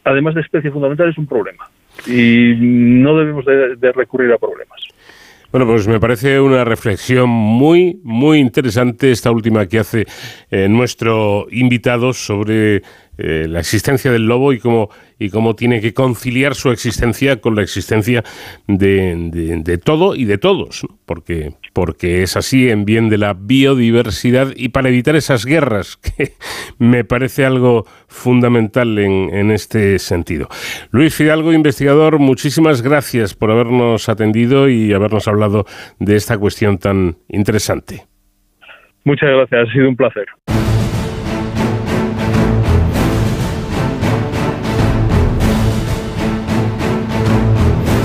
además 0.03 0.35
de 0.35 0.41
especie 0.41 0.69
fundamental, 0.69 1.09
es 1.09 1.17
un 1.17 1.27
problema 1.27 1.65
y 2.07 2.55
no 2.57 3.17
debemos 3.17 3.45
de, 3.45 3.91
recurrir 3.91 4.31
a 4.31 4.37
problemas. 4.37 4.81
Bueno, 5.51 5.67
pues 5.67 5.85
me 5.87 5.99
parece 5.99 6.39
una 6.39 6.63
reflexión 6.63 7.29
muy, 7.29 7.99
muy 8.03 8.39
interesante 8.39 9.11
esta 9.11 9.31
última 9.31 9.65
que 9.65 9.79
hace 9.79 10.05
eh, 10.49 10.69
nuestro 10.69 11.47
invitado 11.51 12.13
sobre 12.13 12.83
eh, 13.23 13.47
la 13.47 13.59
existencia 13.59 14.11
del 14.11 14.25
lobo 14.25 14.51
y 14.51 14.59
cómo, 14.59 14.89
y 15.19 15.29
cómo 15.29 15.55
tiene 15.55 15.79
que 15.79 15.93
conciliar 15.93 16.55
su 16.55 16.71
existencia 16.71 17.39
con 17.39 17.55
la 17.55 17.61
existencia 17.61 18.23
de, 18.67 19.79
todo 19.83 20.15
y 20.15 20.25
de 20.25 20.39
todos, 20.39 20.87
porque, 21.05 21.51
porque 21.73 22.23
es 22.23 22.35
así 22.35 22.69
en 22.69 22.83
bien 22.83 23.09
de 23.09 23.19
la 23.19 23.33
biodiversidad 23.33 24.53
y 24.55 24.69
para 24.69 24.89
evitar 24.89 25.15
esas 25.15 25.45
guerras, 25.45 25.97
que 26.17 26.33
me 26.79 27.03
parece 27.03 27.45
algo 27.45 27.85
fundamental 28.07 28.97
en, 28.97 29.29
en 29.33 29.51
este 29.51 29.99
sentido. 29.99 30.47
Luis 30.89 31.13
Fidalgo, 31.13 31.53
investigador, 31.53 32.17
muchísimas 32.17 32.81
gracias 32.81 33.35
por 33.35 33.51
habernos 33.51 34.09
atendido 34.09 34.67
y 34.67 34.93
habernos 34.93 35.27
hablado 35.27 35.65
de 35.99 36.15
esta 36.15 36.39
cuestión 36.39 36.79
tan 36.79 37.17
interesante. 37.27 38.05
Muchas 39.03 39.29
gracias, 39.29 39.69
ha 39.69 39.71
sido 39.71 39.89
un 39.89 39.95
placer. 39.95 40.25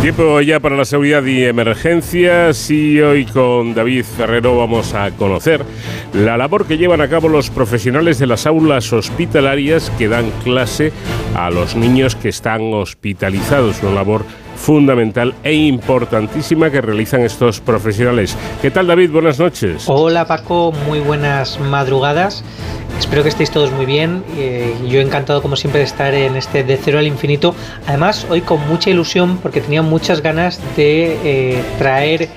Tiempo 0.06 0.40
ya 0.40 0.60
para 0.60 0.76
la 0.76 0.84
seguridad 0.84 1.24
y 1.24 1.42
emergencias 1.42 2.70
y 2.70 3.00
hoy 3.00 3.24
con 3.24 3.74
David 3.74 4.04
Ferrero 4.04 4.56
vamos 4.56 4.94
a 4.94 5.10
conocer 5.10 5.64
la 6.12 6.36
labor 6.36 6.64
que 6.64 6.78
llevan 6.78 7.00
a 7.00 7.08
cabo 7.08 7.28
los 7.28 7.50
profesionales 7.50 8.20
de 8.20 8.28
las 8.28 8.46
aulas 8.46 8.92
hospitalarias 8.92 9.90
que 9.98 10.06
dan 10.06 10.30
clase 10.44 10.92
a 11.34 11.50
los 11.50 11.74
niños 11.74 12.14
que 12.14 12.28
están 12.28 12.72
hospitalizados, 12.72 13.82
una 13.82 13.94
labor 13.94 14.24
fundamental 14.56 15.34
e 15.44 15.54
importantísima 15.54 16.70
que 16.70 16.80
realizan 16.80 17.20
estos 17.20 17.60
profesionales. 17.60 18.36
¿Qué 18.60 18.70
tal 18.70 18.86
David? 18.86 19.10
Buenas 19.10 19.38
noches. 19.38 19.84
Hola 19.86 20.26
Paco, 20.26 20.72
muy 20.86 21.00
buenas 21.00 21.60
madrugadas. 21.60 22.42
Espero 22.98 23.22
que 23.22 23.28
estéis 23.28 23.50
todos 23.50 23.70
muy 23.72 23.84
bien. 23.84 24.24
Eh, 24.36 24.74
yo 24.88 25.00
encantado 25.00 25.42
como 25.42 25.54
siempre 25.56 25.80
de 25.80 25.84
estar 25.84 26.14
en 26.14 26.34
este 26.34 26.64
De 26.64 26.78
Cero 26.78 26.98
al 26.98 27.06
Infinito. 27.06 27.54
Además, 27.86 28.26
hoy 28.30 28.40
con 28.40 28.66
mucha 28.68 28.90
ilusión 28.90 29.38
porque 29.38 29.60
tenía 29.60 29.82
muchas 29.82 30.22
ganas 30.22 30.60
de 30.76 31.18
eh, 31.22 31.62
traer 31.78 32.28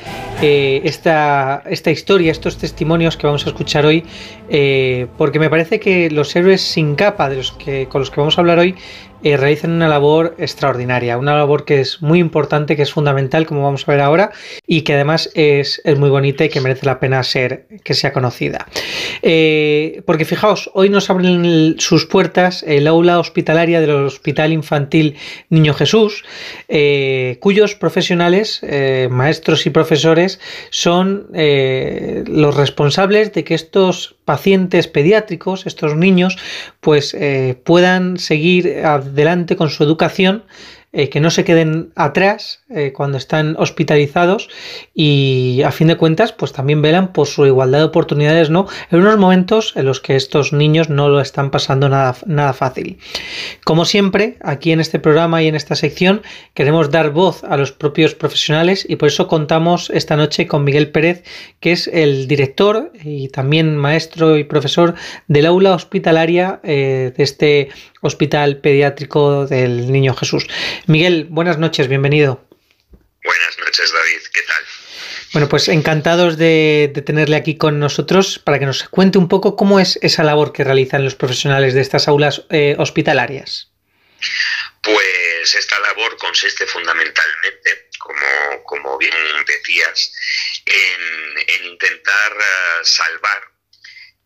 eh, 0.41 0.82
esta, 0.84 1.64
esta 1.66 1.91
historia, 1.91 2.32
estos 2.32 2.58
testimonios 2.58 3.16
que 3.16 3.26
vamos 3.26 3.46
a 3.46 3.50
escuchar 3.50 3.86
hoy, 3.86 4.04
porque 5.18 5.40
me 5.40 5.50
parece 5.50 5.80
que 5.80 6.10
los 6.10 6.36
héroes 6.36 6.62
sin 6.62 6.96
capa 6.96 7.30
de 7.30 7.38
los 7.38 7.52
que, 7.54 7.88
con 7.88 8.02
los 8.02 8.12
que 8.12 8.20
vamos 8.20 8.38
a 8.38 8.41
hablar 8.41 8.60
hoy 8.60 8.76
eh, 9.24 9.38
realizan 9.38 9.72
una 9.72 9.88
labor 9.88 10.36
extraordinaria, 10.38 11.18
una 11.18 11.36
labor 11.36 11.66
que 11.66 11.82
es 11.82 12.02
muy 12.02 12.20
importante, 12.20 12.76
que 12.76 12.84
es 12.84 12.94
fundamental, 12.94 13.46
como 13.46 13.64
vamos 13.64 13.88
a 13.88 13.91
ver 13.91 14.02
ahora, 14.02 14.32
y 14.66 14.82
que 14.82 14.94
además 14.94 15.30
es, 15.34 15.82
muy 15.98 16.10
bonita 16.10 16.46
y 16.46 16.50
que 16.50 16.62
merece 16.62 16.86
la 16.86 17.00
pena 17.00 17.22
ser 17.24 17.68
que 17.84 17.94
sea 17.94 18.14
conocida. 18.14 18.68
Eh, 19.22 20.02
porque 20.06 20.26
fijaos, 20.26 20.70
hoy 20.74 20.90
nos 20.90 21.10
abren 21.10 21.76
sus 21.80 22.06
puertas 22.06 22.64
el 22.64 22.88
aula 22.88 23.20
hospitalaria 23.20 23.82
del 23.82 23.91
Hospital 23.91 24.54
Infantil 24.54 25.18
Niño 25.50 25.74
Jesús, 25.74 26.24
eh, 26.68 27.38
cuyos 27.41 27.76
profesionales, 27.76 28.62
maestros 29.10 29.66
y 29.66 29.70
profesores, 29.70 30.40
son 30.70 31.28
los 31.32 32.56
responsables 32.56 33.34
de 33.34 33.44
que 33.44 33.56
estos 33.56 34.19
pacientes 34.30 34.88
pediátricos, 34.88 35.65
estos 35.65 35.95
niños, 35.95 36.38
pues 36.81 37.18
puedan 37.64 38.19
seguir 38.19 38.85
adelante 38.85 39.56
con 39.56 39.72
su 39.72 39.84
educación 39.84 40.43
eh, 40.91 41.10
que 41.10 41.20
no 41.20 41.30
se 41.30 41.44
queden 41.44 41.91
atrás 41.95 42.61
eh, 42.72 42.94
cuando 42.94 43.20
están 43.20 43.56
hospitalizados 43.60 44.49
y 44.95 45.61
a 45.64 45.72
fin 45.72 45.88
de 45.88 45.98
cuentas 45.98 46.32
pues 46.32 46.52
también 46.52 46.82
velan 46.82 47.14
por 47.14 47.28
su 47.28 47.45
igualdad 47.45 47.78
de 47.78 47.86
oportunidades 47.86 48.49
no 48.49 48.66
en 48.90 49.02
unos 49.02 49.20
momentos 49.20 49.74
en 49.76 49.86
los 49.86 49.99
que 49.99 50.16
estos 50.16 50.52
niños 50.52 50.90
no 50.90 51.07
lo 51.07 51.22
están 51.22 51.52
pasando 51.52 51.90
nada, 51.90 52.16
nada 52.26 52.53
fácil. 52.53 52.98
Como 53.64 53.86
siempre 53.86 54.38
aquí 54.41 54.72
en 54.72 54.80
este 54.80 54.98
programa 54.98 55.44
y 55.44 55.48
en 55.48 55.56
esta 55.56 55.76
sección 55.76 56.24
queremos 56.56 56.90
dar 56.90 57.11
voz 57.11 57.44
a 57.44 57.56
los 57.56 57.72
propios 57.72 58.16
profesionales 58.16 58.84
y 58.90 58.95
por 58.95 59.10
eso 59.10 59.28
contamos 59.28 59.91
esta 59.91 60.16
noche 60.16 60.48
con 60.48 60.64
Miguel 60.64 60.90
Pérez 60.90 61.24
que 61.60 61.72
es 61.72 61.88
el 61.88 62.28
director 62.28 62.91
y 63.03 63.28
también 63.28 63.78
maestro 63.78 64.38
y 64.38 64.44
profesor 64.44 64.95
del 65.28 65.45
aula 65.45 65.76
hospitalaria 65.76 66.60
eh, 66.64 67.14
de 67.16 67.24
este 67.24 67.70
Hospital 68.02 68.58
Pediátrico 68.58 69.46
del 69.46 69.92
Niño 69.92 70.16
Jesús. 70.16 70.48
Miguel, 70.88 71.28
buenas 71.30 71.58
noches, 71.58 71.88
bienvenido. 71.88 72.46
Buenas 73.24 73.60
noches, 73.60 73.92
David, 73.92 74.22
¿qué 74.34 74.42
tal? 74.44 74.64
Bueno, 75.34 75.50
pues 75.50 75.68
encantados 75.68 76.38
de, 76.38 76.92
tenerle 77.06 77.36
aquí 77.36 77.58
con 77.58 77.80
nosotros 77.80 78.40
para 78.40 78.58
que 78.58 78.66
nos 78.66 78.84
cuente 78.90 79.18
un 79.18 79.28
poco 79.28 79.56
cómo 79.56 79.80
es 79.80 80.00
esa 80.02 80.24
labor 80.24 80.54
que 80.54 80.64
realizan 80.64 81.04
los 81.04 81.16
profesionales 81.16 81.74
de 81.74 81.82
estas 81.82 82.08
aulas 82.08 82.44
eh, 82.50 82.76
hospitalarias. 82.80 83.72
Pues 84.82 85.56
esta 85.56 85.80
labor 85.80 86.18
consiste 86.18 86.66
fundamentalmente, 86.66 87.90
como, 88.00 88.64
como 88.66 88.98
bien 88.98 89.14
decías, 89.46 90.14
en, 90.66 91.72
intentar 91.72 92.32
eh, 92.32 92.80
salvar 92.84 93.59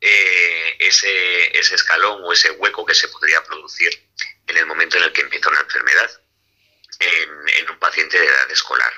eh, 0.06 0.76
ese, 0.80 1.58
escalón 1.58 2.22
o 2.26 2.34
ese 2.34 2.52
hueco 2.52 2.86
que 2.86 2.94
se 2.94 3.08
podría 3.08 3.42
producir 3.46 4.06
en 4.48 4.58
el 4.58 4.66
momento 4.66 4.98
en 4.98 5.04
el 5.04 5.14
que 5.14 5.22
empieza 5.22 5.50
una 5.50 5.62
enfermedad 5.62 6.12
en, 7.00 7.70
un 7.70 7.80
paciente 7.80 8.20
de 8.20 8.26
edad 8.26 8.52
escolar. 8.52 8.92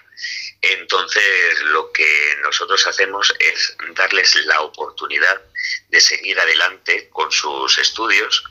Entonces, 0.61 1.61
lo 1.65 1.91
que 1.91 2.37
nosotros 2.41 2.87
hacemos 2.87 3.35
es 3.39 3.77
darles 3.89 4.33
la 4.45 4.61
oportunidad 4.61 5.43
de 5.89 6.01
seguir 6.01 6.39
adelante 6.39 7.07
con 7.09 7.31
sus 7.31 7.77
estudios, 7.77 8.43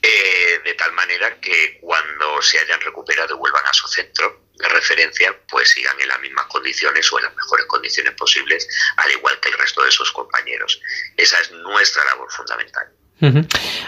eh, 0.00 0.60
de 0.64 0.74
tal 0.74 0.92
manera 0.92 1.40
que 1.40 1.78
cuando 1.80 2.40
se 2.42 2.60
hayan 2.60 2.80
recuperado 2.80 3.36
vuelvan 3.38 3.66
a 3.66 3.72
su 3.72 3.88
centro, 3.88 4.47
de 4.58 4.68
referencia 4.68 5.34
pues 5.48 5.70
sigan 5.70 5.98
en 6.00 6.08
las 6.08 6.20
mismas 6.20 6.46
condiciones 6.46 7.12
o 7.12 7.18
en 7.18 7.24
las 7.24 7.36
mejores 7.36 7.66
condiciones 7.66 8.14
posibles, 8.14 8.68
al 8.96 9.10
igual 9.12 9.38
que 9.40 9.48
el 9.48 9.58
resto 9.58 9.84
de 9.84 9.90
sus 9.90 10.12
compañeros. 10.12 10.80
Esa 11.16 11.40
es 11.40 11.50
nuestra 11.52 12.04
labor 12.04 12.30
fundamental. 12.30 12.88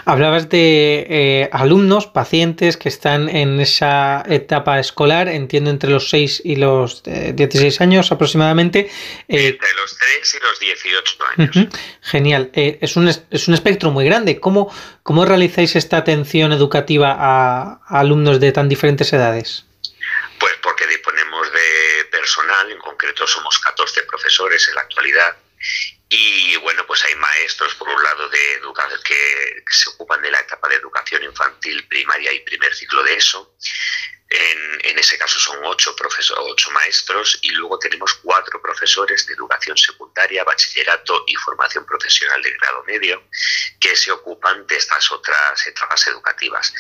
Hablabas 0.07 0.49
de 0.49 1.07
eh, 1.09 1.49
alumnos, 1.53 2.09
pacientes 2.09 2.77
que 2.77 2.89
están 2.89 3.29
en 3.29 3.61
esa 3.61 4.25
etapa 4.29 4.81
escolar, 4.81 5.29
entiendo 5.29 5.71
entre 5.71 5.91
los 5.91 6.11
6 6.11 6.43
y 6.45 6.57
los 6.57 7.05
16 7.05 7.81
años 7.81 8.11
aproximadamente. 8.11 8.91
entre 9.29 9.73
los 9.75 9.97
3 9.97 10.35
y 10.35 10.43
los 10.43 10.61
18 10.61 11.19
años. 11.37 11.69
Genial. 12.03 12.51
es, 12.55 12.97
un, 12.97 13.09
es 13.09 13.49
un 13.49 13.55
espectro 13.55 13.93
muy 13.93 14.05
grande. 14.05 14.41
¿Cómo, 14.41 14.73
¿Cómo 15.05 15.25
realizáis 15.25 15.77
esta 15.77 15.99
atención 15.99 16.53
educativa 16.53 17.17
a 17.17 17.81
alumnos 17.87 18.41
de 18.41 18.51
tan 18.51 18.69
diferentes 18.69 19.13
edades? 19.13 19.65
Pues 20.41 20.55
porque 20.63 20.87
disponemos 20.89 21.53
de 21.53 22.10
personal, 22.21 22.71
en 22.71 22.79
concreto 22.79 23.27
somos 23.27 23.59
14 23.61 24.03
profesores 24.03 24.69
en 24.69 24.75
la 24.75 24.83
actualidad. 24.83 25.37
Y 26.09 26.57
bueno, 26.57 26.87
pues 26.87 27.05
hay 27.05 27.15
maestros, 27.15 27.75
por 27.77 27.89
un 27.89 28.03
lado, 28.03 28.29
de 28.29 28.55
educación 28.55 29.01
que, 29.05 29.65
se 29.71 29.91
ocupan 29.91 30.21
de 30.21 30.31
la 30.31 30.41
etapa 30.41 30.69
de 30.69 30.77
educación 30.77 31.23
infantil, 31.23 31.87
primaria 31.89 32.33
y 32.33 32.41
primer 32.41 32.75
ciclo 32.75 33.03
de 33.05 33.15
eso. 33.15 33.55
En, 34.29 34.81
en, 34.85 34.99
ese 34.99 35.19
caso 35.19 35.39
son 35.41 35.59
ocho, 35.65 35.97
profesores, 35.97 36.45
ocho 36.47 36.71
maestros 36.71 37.39
y 37.43 37.51
luego 37.51 37.79
tenemos 37.79 38.15
cuatro 38.15 38.61
profesores 38.63 39.27
de 39.27 39.35
educación 39.35 39.77
secundaria, 39.77 40.45
bachillerato 40.45 41.25
y 41.27 41.35
formación 41.35 41.85
profesional 41.85 42.41
de 42.43 42.53
grado 42.53 42.85
medio 42.85 43.25
que 43.81 43.97
se 43.97 44.13
ocupan 44.13 44.67
de 44.69 44.77
estas 44.77 45.11
otras 45.11 45.67
etapas 45.67 46.07
educativas. 46.07 46.73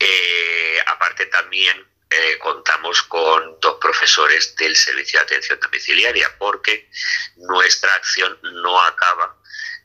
Eh, 0.00 0.80
aparte 0.86 1.26
también 1.26 1.86
eh, 2.10 2.38
contamos 2.38 3.02
con 3.02 3.60
dos 3.60 3.76
profesores 3.78 4.56
del 4.56 4.74
servicio 4.74 5.18
de 5.18 5.24
atención 5.26 5.60
domiciliaria 5.60 6.34
porque 6.38 6.88
nuestra 7.36 7.92
acción 7.96 8.38
no 8.42 8.80
acaba 8.80 9.36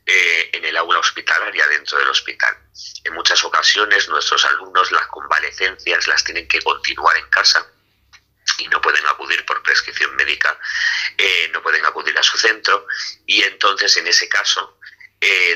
eh, 0.06 0.48
en 0.54 0.64
el 0.64 0.74
aula 0.78 1.00
hospitalaria 1.00 1.66
dentro 1.66 1.98
del 1.98 2.08
hospital. 2.08 2.56
En 3.04 3.12
muchas 3.12 3.44
ocasiones 3.44 4.08
nuestros 4.08 4.42
alumnos 4.46 4.90
las 4.90 5.06
convalecencias 5.08 6.06
las 6.06 6.24
tienen 6.24 6.48
que 6.48 6.62
continuar 6.62 7.14
en 7.18 7.28
casa 7.28 7.66
y 8.56 8.68
no 8.68 8.80
pueden 8.80 9.06
acudir 9.06 9.44
por 9.44 9.62
prescripción 9.62 10.16
médica, 10.16 10.58
eh, 11.18 11.50
no 11.52 11.62
pueden 11.62 11.84
acudir 11.84 12.18
a 12.18 12.22
su 12.22 12.38
centro 12.38 12.86
y 13.26 13.42
entonces 13.42 13.94
en 13.98 14.06
ese 14.06 14.28
caso 14.30 14.78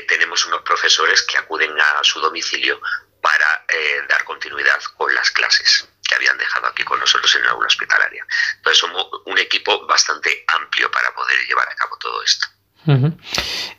tenemos 0.07 0.45
unos 0.45 0.63
profesores 0.63 1.21
que 1.21 1.37
acuden 1.37 1.79
a 1.79 2.03
su 2.03 2.19
domicilio 2.19 2.81
para 3.21 3.65
dar 4.07 4.23
continuidad 4.23 4.81
con 4.97 5.13
las 5.13 5.29
clases 5.29 5.87
que 6.09 6.15
habían 6.15 6.37
dejado 6.37 6.67
aquí 6.67 6.83
con 6.83 6.99
nosotros 6.99 7.33
en 7.35 7.43
el 7.43 7.49
aula 7.49 7.67
hospitalaria. 7.67 8.25
Entonces 8.57 8.79
somos 8.79 9.07
un 9.25 9.37
equipo 9.37 9.85
bastante 9.85 10.43
amplio 10.47 10.89
para 10.89 11.13
poder 11.13 11.37
llevar 11.47 11.69
a 11.69 11.75
cabo 11.75 11.95
todo 11.99 12.23
esto. 12.23 12.47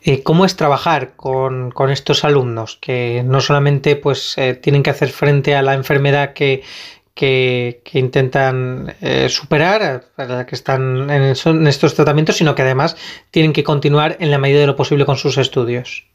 Eh, 0.03 0.23
¿Cómo 0.23 0.45
es 0.45 0.57
trabajar 0.57 1.17
con, 1.17 1.73
estos 1.91 2.23
alumnos 2.23 2.79
que 2.81 3.23
no 3.25 3.41
solamente 3.41 3.97
pues 3.97 4.39
eh, 4.39 4.55
tienen 4.55 4.83
que 4.85 4.91
hacer 4.91 5.11
frente 5.11 5.57
a 5.57 5.63
la 5.63 5.75
enfermedad 5.75 6.33
que, 6.33 6.63
que, 7.15 7.81
intentan 7.95 8.97
eh, 9.01 9.29
superar, 9.29 10.05
que 10.47 10.55
están 10.55 11.11
en, 11.11 11.23
en, 11.23 11.67
estos 11.67 11.95
tratamientos, 11.95 12.37
sino 12.37 12.55
que 12.55 12.63
además 12.63 12.97
tienen 13.33 13.53
que 13.53 13.65
continuar 13.65 14.17
en 14.21 14.31
la 14.31 14.39
medida 14.39 14.61
de 14.61 14.67
lo 14.67 14.77
posible 14.77 15.07
con 15.07 15.17
sus 15.17 15.39
estudios? 15.39 16.07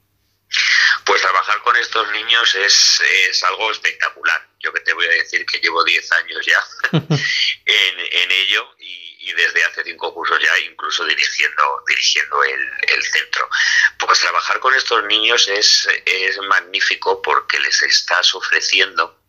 Pues 1.06 1.22
trabajar 1.22 1.58
con 1.64 1.76
estos 1.76 2.10
niños 2.12 2.56
es, 2.56 3.02
es 3.30 3.44
algo 3.44 3.72
espectacular 3.72 4.42
yo 4.66 4.74
que 4.74 4.82
te 4.82 4.94
voy 4.94 5.06
a 5.06 5.10
decir 5.10 5.46
que 5.46 5.60
llevo 5.60 5.84
10 5.84 6.12
años 6.12 6.46
ya 6.46 6.64
en, 7.66 8.32
ello 8.32 8.76
y, 8.80 9.32
desde 9.34 9.64
hace 9.66 9.84
cinco 9.84 10.14
cursos 10.14 10.40
ya 10.40 10.58
incluso 10.60 11.04
dirigiendo, 11.04 11.84
dirigiendo 11.88 12.44
el, 12.44 13.04
centro. 13.04 13.50
Pues 13.98 14.20
trabajar 14.20 14.60
con 14.60 14.74
estos 14.74 15.04
niños 15.06 15.48
es, 15.48 15.88
es 16.06 16.38
magnífico 16.48 17.22
porque 17.22 17.60
les 17.60 17.82
estás 17.82 18.34
ofreciendo 18.34 19.20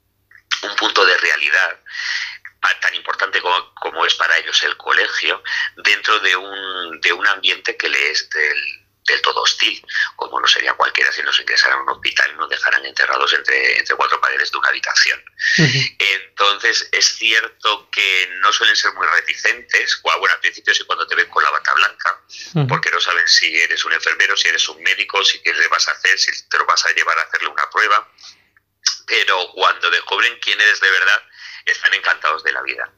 un 0.62 0.76
punto 0.76 1.04
de 1.04 1.16
realidad 1.16 1.80
tan 2.80 2.94
importante 2.94 3.40
como, 3.40 3.74
como, 3.74 4.04
es 4.04 4.14
para 4.14 4.36
ellos 4.38 4.62
el 4.64 4.76
colegio, 4.76 5.42
dentro 5.76 6.18
de 6.20 6.36
un, 6.36 7.00
de 7.00 7.12
un 7.12 7.26
ambiente 7.26 7.76
que 7.76 7.88
les 7.88 8.22
es 8.22 8.30
del, 8.30 8.85
del 9.06 9.22
todo 9.22 9.42
hostil, 9.42 9.84
como 10.16 10.40
no 10.40 10.46
sería 10.46 10.74
cualquiera 10.74 11.12
si 11.12 11.22
nos 11.22 11.38
ingresaran 11.38 11.78
a 11.78 11.82
un 11.82 11.88
hospital 11.90 12.30
y 12.32 12.36
nos 12.36 12.48
dejaran 12.48 12.84
enterrados 12.84 13.32
entre, 13.32 13.78
entre 13.78 13.96
cuatro 13.96 14.20
paredes 14.20 14.50
de 14.50 14.58
una 14.58 14.68
habitación. 14.68 15.22
Entonces, 15.98 16.88
es 16.92 17.16
cierto 17.16 17.88
que 17.90 18.30
no 18.40 18.52
suelen 18.52 18.76
ser 18.76 18.92
muy 18.94 19.06
reticentes, 19.06 20.00
bueno, 20.02 20.34
al 20.34 20.40
principio 20.40 20.74
sí 20.74 20.84
cuando 20.84 21.06
te 21.06 21.14
ven 21.14 21.28
con 21.28 21.42
la 21.42 21.50
bata 21.50 21.72
blanca, 21.74 22.20
porque 22.68 22.90
no 22.90 23.00
saben 23.00 23.26
si 23.28 23.54
eres 23.56 23.84
un 23.84 23.92
enfermero, 23.92 24.36
si 24.36 24.48
eres 24.48 24.68
un 24.68 24.82
médico, 24.82 25.24
si 25.24 25.40
qué 25.40 25.52
le 25.52 25.68
vas 25.68 25.88
a 25.88 25.92
hacer, 25.92 26.18
si 26.18 26.30
te 26.48 26.58
lo 26.58 26.66
vas 26.66 26.84
a 26.84 26.92
llevar 26.92 27.18
a 27.18 27.22
hacerle 27.22 27.48
una 27.48 27.68
prueba, 27.70 28.10
pero 29.06 29.50
cuando 29.52 29.90
descubren 29.90 30.38
quién 30.40 30.60
eres 30.60 30.80
de 30.80 30.90
verdad, 30.90 31.22
están 31.66 31.92
encantados 31.94 32.44
de 32.44 32.52
la 32.52 32.62
vida 32.62 32.90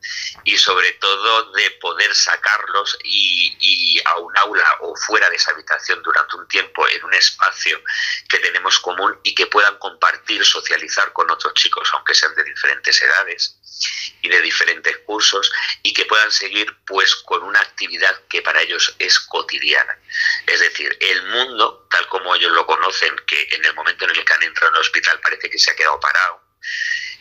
y 0.44 0.56
sobre 0.58 0.92
todo 0.92 1.52
de 1.52 1.70
poder 1.72 2.14
sacarlos 2.14 2.98
y, 3.02 4.00
a 4.04 4.16
un 4.18 4.36
aula 4.38 4.76
o 4.80 4.94
fuera 4.94 5.28
de 5.28 5.36
esa 5.36 5.50
habitación 5.50 6.02
durante 6.02 6.36
un 6.36 6.46
tiempo 6.46 6.86
en 6.88 7.02
un 7.04 7.14
espacio 7.14 7.82
que 8.28 8.38
tenemos 8.38 8.78
común 8.78 9.18
y 9.24 9.34
que 9.34 9.46
puedan 9.46 9.76
compartir, 9.78 10.44
socializar 10.44 11.12
con 11.12 11.30
otros 11.30 11.54
chicos, 11.54 11.88
aunque 11.94 12.14
sean 12.14 12.34
de 12.34 12.44
diferentes 12.44 13.02
edades 13.02 13.58
y 14.22 14.28
de 14.28 14.40
diferentes 14.40 14.96
cursos 14.98 15.50
y 15.82 15.92
que 15.92 16.04
puedan 16.04 16.30
seguir 16.30 16.76
pues 16.86 17.14
con 17.16 17.42
una 17.42 17.60
actividad 17.60 18.22
que 18.28 18.42
para 18.42 18.62
ellos 18.62 18.94
es 18.98 19.18
cotidiana. 19.20 19.98
Es 20.46 20.60
decir, 20.60 20.96
el 21.00 21.22
mundo, 21.28 21.86
tal 21.90 22.06
como 22.08 22.34
ellos 22.34 22.52
lo 22.52 22.66
conocen, 22.66 23.16
que 23.26 23.48
en 23.52 23.64
el 23.64 23.74
momento 23.74 24.04
en 24.04 24.10
el 24.10 24.24
que 24.24 24.32
han 24.32 24.42
entrado 24.42 24.68
en 24.70 24.76
el 24.76 24.80
hospital 24.82 25.20
parece 25.20 25.50
que 25.50 25.58
se 25.58 25.70
ha 25.70 25.76
quedado 25.76 26.00
parado, 26.00 26.47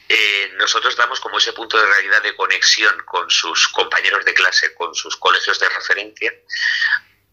eh, 0.10 0.52
nosotros 0.58 0.96
damos 0.96 1.20
como 1.20 1.38
ese 1.38 1.54
punto 1.54 1.78
de 1.78 1.86
realidad 1.86 2.22
de 2.22 2.36
conexión 2.36 2.98
con 3.06 3.30
sus 3.30 3.68
compañeros 3.70 4.24
de 4.26 4.34
clase, 4.34 4.74
con 4.74 4.94
sus 4.96 5.18
colegios 5.18 5.60
de 5.60 5.70
referencia, 5.70 6.34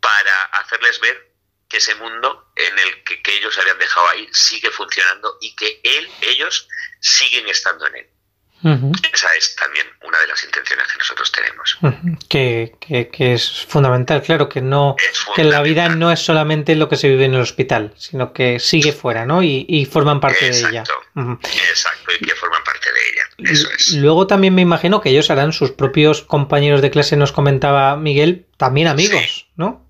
para 0.00 0.44
hacerles 0.44 1.00
ver 1.00 1.32
que 1.68 1.78
ese 1.78 1.94
mundo 1.94 2.52
en 2.56 2.78
el 2.78 3.04
que, 3.04 3.22
que 3.22 3.36
ellos 3.36 3.56
habían 3.58 3.78
dejado 3.78 4.08
ahí 4.08 4.28
sigue 4.32 4.70
funcionando 4.70 5.38
y 5.40 5.54
que 5.56 5.80
él, 5.82 6.10
ellos 6.20 6.68
siguen 7.00 7.48
estando 7.48 7.86
en 7.86 7.96
él. 7.96 8.13
Esa 8.64 9.28
es 9.36 9.56
también 9.56 9.86
una 10.02 10.18
de 10.20 10.26
las 10.26 10.42
intenciones 10.42 10.88
que 10.88 10.98
nosotros 10.98 11.30
tenemos. 11.32 11.78
que, 12.28 12.72
que, 12.80 13.32
es 13.34 13.66
fundamental, 13.66 14.22
claro, 14.22 14.48
que 14.48 14.62
no 14.62 14.96
que 15.34 15.44
la 15.44 15.60
vida 15.60 15.88
no 15.90 16.10
es 16.10 16.20
solamente 16.20 16.74
lo 16.74 16.88
que 16.88 16.96
se 16.96 17.08
vive 17.08 17.26
en 17.26 17.34
el 17.34 17.40
hospital, 17.40 17.92
sino 17.96 18.32
que 18.32 18.58
sigue 18.60 18.92
fuera, 18.92 19.26
¿no? 19.26 19.42
Y, 19.42 19.66
y 19.68 19.84
forman 19.84 20.20
parte 20.20 20.50
de 20.50 20.58
ella. 20.58 20.84
Exacto, 21.14 22.12
y 22.18 22.24
que 22.24 22.34
forman 22.34 22.64
parte 22.64 22.88
de 22.90 23.00
ella. 23.10 23.52
Eso 23.52 23.70
es. 23.70 23.92
Luego 23.92 24.26
también 24.26 24.54
me 24.54 24.62
imagino 24.62 25.00
que 25.00 25.10
ellos 25.10 25.30
harán 25.30 25.52
sus 25.52 25.70
propios 25.70 26.22
compañeros 26.22 26.80
de 26.80 26.90
clase, 26.90 27.16
nos 27.16 27.32
comentaba 27.32 27.96
Miguel, 27.96 28.46
también 28.56 28.88
amigos, 28.88 29.46
¿no? 29.56 29.86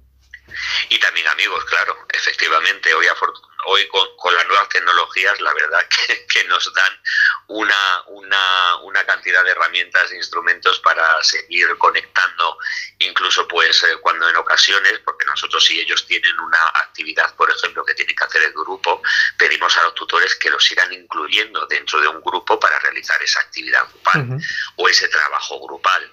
Y 0.88 0.98
también 0.98 1.26
amigos, 1.28 1.64
claro, 1.66 1.96
efectivamente. 2.12 2.92
Hoy 2.94 3.06
afortunadamente 3.06 3.44
hoy 3.66 3.86
con, 3.89 4.35
las 4.35 4.47
nuevas 4.47 4.69
tecnologías, 4.69 5.41
la 5.41 5.53
verdad 5.55 5.86
que, 6.28 6.45
nos 6.45 6.73
dan 6.74 7.01
una, 7.49 8.03
una, 8.09 8.77
una, 8.82 9.05
cantidad 9.05 9.45
de 9.45 9.51
herramientas 9.51 10.11
e 10.12 10.16
instrumentos 10.16 10.81
para 10.81 11.23
seguir 11.23 11.66
conectando, 11.78 12.59
incluso 12.99 13.47
pues 13.49 13.82
eh, 13.85 13.97
cuando 14.01 14.28
en 14.28 14.36
ocasiones, 14.36 15.01
porque 15.05 15.27
nosotros 15.27 15.65
si 15.65 15.81
ellos 15.81 16.07
tienen 16.07 16.39
una 16.41 16.61
actividad, 16.74 17.35
por 17.36 17.51
ejemplo, 17.51 17.85
que 17.85 17.95
tienen 17.95 18.16
que 18.16 18.24
hacer 18.24 18.43
el 18.43 18.53
grupo, 18.53 19.03
pedimos 19.39 19.77
a 19.77 19.82
los 19.85 19.95
tutores 19.95 20.35
que 20.36 20.51
los 20.51 20.65
sigan 20.65 20.93
incluyendo 20.93 21.66
dentro 21.66 22.01
de 22.01 22.09
un 22.09 22.20
grupo 22.20 22.59
para 22.59 22.78
realizar 22.78 23.23
esa 23.23 23.41
actividad 23.41 23.89
grupal 23.89 24.39
o 24.77 24.89
ese 24.89 25.09
trabajo 25.09 25.61
grupal. 25.61 26.12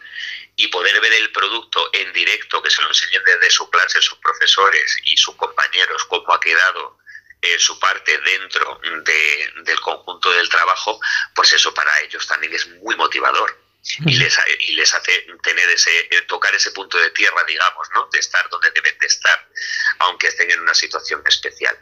Y 0.58 0.68
poder 0.68 1.00
ver 1.00 1.14
el 1.14 1.32
producto 1.32 1.90
en 1.94 2.12
directo, 2.14 2.62
que 2.62 2.70
se 2.70 2.82
lo 2.82 2.90
enseñen 2.90 3.24
desde 3.24 3.50
su 3.50 3.70
clase 3.70 4.02
sus 4.02 4.18
profesores 4.20 4.98
y 5.06 5.18
sus 5.18 5.36
compañeros, 5.36 6.06
cómo 6.06 6.34
ha 6.34 6.40
quedado 6.40 7.01
eh, 7.42 7.60
su 7.60 7.80
parte 7.80 8.18
dentro 8.20 8.80
del 9.64 9.80
conjunto 9.80 10.32
del 10.32 10.48
trabajo, 10.50 11.00
pues 11.34 11.52
eso 11.54 11.74
para 11.74 12.00
ellos 12.02 12.28
también 12.28 12.54
es 12.54 12.68
muy 12.68 12.96
motivador. 12.96 13.58
Y 14.06 14.16
les, 14.16 14.40
y 14.60 14.74
les 14.74 14.94
hace 14.94 15.26
tener 15.42 15.68
ese, 15.70 16.02
eh, 16.12 16.22
tocar 16.28 16.54
ese 16.54 16.70
punto 16.70 17.00
de 17.00 17.10
tierra, 17.10 17.44
digamos, 17.48 17.88
¿no? 17.96 18.08
De 18.12 18.20
estar 18.20 18.48
donde 18.50 18.70
deben 18.70 18.96
de 19.00 19.08
estar, 19.08 19.48
aunque 19.98 20.28
estén 20.28 20.52
en 20.52 20.60
una 20.60 20.76
situación 20.76 21.24
especial. 21.26 21.76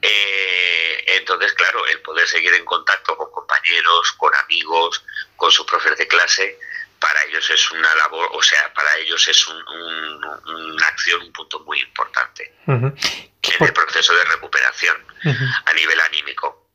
Eh, 0.00 1.04
entonces, 1.08 1.52
claro, 1.52 1.86
el 1.86 2.00
poder 2.00 2.26
seguir 2.26 2.54
en 2.54 2.64
contacto 2.64 3.14
con 3.18 3.30
compañeros, 3.30 4.12
con 4.12 4.34
amigos, 4.34 5.04
con 5.36 5.52
sus 5.52 5.66
profes 5.66 5.98
de 5.98 6.08
clase, 6.08 6.58
para 7.04 7.22
ellos 7.24 7.50
es 7.50 7.70
una 7.70 7.94
labor, 7.96 8.30
o 8.32 8.42
sea, 8.42 8.72
para 8.72 8.96
ellos 8.96 9.28
es 9.28 9.46
una 9.46 10.86
acción, 10.86 11.20
un 11.20 11.32
punto 11.34 11.60
muy 11.60 11.78
importante 11.82 12.50
en 12.66 12.94
el 13.60 13.72
proceso 13.74 14.14
de 14.14 14.24
recuperación 14.24 14.96
a 15.66 15.72
nivel 15.74 16.00
anímico. 16.00 16.66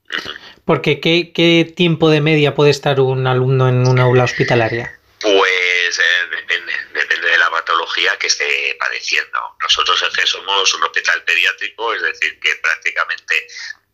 Porque 0.65 1.01
¿qué, 1.01 1.33
¿qué 1.33 1.73
tiempo 1.75 2.11
de 2.11 2.21
media 2.21 2.53
puede 2.53 2.69
estar 2.69 2.99
un 2.99 3.25
alumno 3.25 3.69
en 3.69 3.87
una 3.87 4.03
aula 4.03 4.25
hospitalaria? 4.25 4.99
Pues 5.19 5.99
eh, 5.99 6.27
depende, 6.29 6.73
depende 6.93 7.27
de 7.27 7.37
la 7.39 7.49
patología 7.49 8.15
que 8.19 8.27
esté 8.27 8.77
padeciendo. 8.79 9.39
Nosotros 9.63 9.99
es 10.03 10.15
que 10.15 10.27
somos 10.27 10.71
un 10.75 10.83
hospital 10.83 11.23
pediátrico, 11.23 11.95
es 11.95 12.03
decir, 12.03 12.39
que 12.39 12.55
prácticamente 12.61 13.47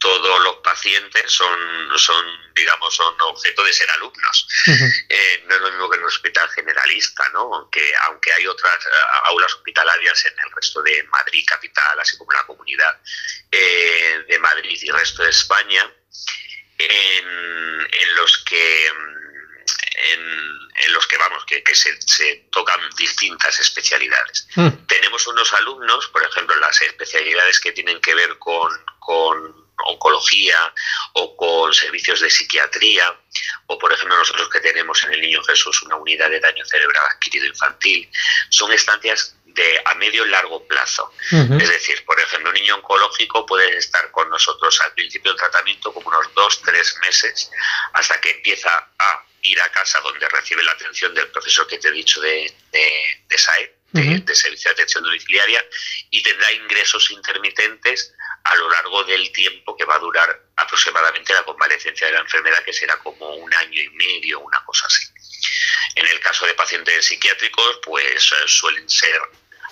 todos 0.05 0.43
los 0.43 0.57
pacientes 0.57 1.31
son, 1.31 1.57
son 1.97 2.23
digamos, 2.53 2.95
son 2.95 3.19
objeto 3.21 3.63
de 3.63 3.73
ser 3.73 3.89
alumnos. 3.89 4.47
Eh, 5.09 5.43
no 5.47 5.55
es 5.55 5.61
lo 5.61 5.71
mismo 5.71 5.89
que 5.89 5.97
en 5.97 6.03
un 6.03 6.07
hospital 6.07 6.47
generalista, 6.49 7.27
¿no? 7.29 7.55
Aunque, 7.55 7.93
aunque 8.03 8.31
hay 8.33 8.45
otras 8.45 8.85
eh, 8.85 8.89
aulas 9.23 9.51
hospitalarias 9.53 10.25
en 10.25 10.39
el 10.39 10.51
resto 10.51 10.83
de 10.83 11.01
Madrid 11.05 11.43
capital, 11.47 11.99
así 11.99 12.17
como 12.17 12.31
la 12.33 12.45
comunidad 12.45 13.01
eh, 13.51 14.25
de 14.27 14.39
Madrid 14.39 14.77
y 14.79 14.89
el 14.89 14.95
resto 14.95 15.23
de 15.23 15.31
España, 15.31 15.91
en, 16.77 17.87
en 17.91 18.15
los 18.15 18.43
que 18.43 18.91
en, 19.97 20.93
los 20.93 21.07
que 21.07 21.17
vamos, 21.17 21.45
que, 21.45 21.63
se, 21.73 22.47
tocan 22.51 22.79
distintas 22.95 23.59
especialidades. 23.59 24.47
Tenemos 24.87 25.25
unos 25.27 25.51
alumnos, 25.53 26.07
por 26.09 26.23
ejemplo, 26.23 26.55
las 26.57 26.79
especialidades 26.81 27.59
que 27.59 27.71
tienen 27.71 27.99
que 28.01 28.13
ver 28.13 28.37
con, 28.37 28.71
con 28.99 29.64
oncología 29.85 30.73
o 31.13 31.35
con 31.35 31.73
servicios 31.73 32.21
de 32.21 32.29
psiquiatría, 32.29 33.17
o 33.67 33.77
por 33.77 33.91
ejemplo 33.91 34.17
nosotros 34.17 34.49
que 34.49 34.59
tenemos 34.59 35.03
en 35.03 35.13
el 35.13 35.21
Niño 35.21 35.43
Jesús 35.43 35.81
una 35.83 35.95
unidad 35.95 36.29
de 36.29 36.39
daño 36.39 36.65
cerebral 36.65 37.03
adquirido 37.11 37.45
infantil, 37.45 38.09
son 38.49 38.71
estancias 38.71 39.35
de 39.55 39.81
a 39.85 39.95
medio 39.95 40.25
y 40.25 40.29
largo 40.29 40.67
plazo. 40.67 41.11
Es 41.31 41.69
decir, 41.69 42.03
por 42.05 42.19
ejemplo, 42.19 42.49
un 42.49 42.55
niño 42.55 42.75
oncológico 42.75 43.45
puede 43.45 43.77
estar 43.77 44.11
con 44.11 44.29
nosotros 44.29 44.79
al 44.81 44.93
principio 44.93 45.31
del 45.31 45.39
tratamiento 45.39 45.93
como 45.93 46.09
unos 46.09 46.33
dos, 46.33 46.61
tres 46.61 46.95
meses, 47.01 47.49
hasta 47.93 48.19
que 48.19 48.31
empieza 48.31 48.69
a 48.99 49.25
ir 49.43 49.59
a 49.61 49.69
casa 49.69 50.01
donde 50.01 50.27
recibe 50.27 50.61
la 50.63 50.73
atención 50.73 51.13
del 51.13 51.29
profesor 51.29 51.67
que 51.67 51.77
te 51.77 51.87
he 51.87 51.91
dicho 51.91 52.19
de, 52.19 52.53
de, 52.71 53.37
SAE, 53.37 53.75
de, 53.93 54.35
Servicio 54.35 54.69
de 54.69 54.73
Atención 54.73 55.03
Domiciliaria, 55.03 55.65
y 56.09 56.21
tendrá 56.21 56.51
ingresos 56.51 57.09
intermitentes 57.11 58.13
a 58.45 58.55
lo 58.55 58.69
largo 58.69 59.03
del 59.03 59.31
tiempo 59.31 59.75
que 59.75 59.85
va 59.85 59.95
a 59.95 59.99
durar 59.99 60.39
aproximadamente 60.55 61.33
la 61.33 61.43
convalecencia 61.43 62.07
de 62.07 62.13
la 62.13 62.19
enfermedad, 62.19 62.63
que 62.63 62.73
será 62.73 62.95
como 62.97 63.27
un 63.35 63.53
año 63.53 63.81
y 63.81 63.89
medio, 63.89 64.39
una 64.39 64.63
cosa 64.63 64.85
así. 64.85 65.03
En 65.95 66.07
el 66.07 66.19
caso 66.19 66.45
de 66.45 66.53
pacientes 66.53 67.05
psiquiátricos, 67.05 67.79
pues 67.83 68.31
eh, 68.31 68.47
suelen 68.47 68.87
ser 68.87 69.19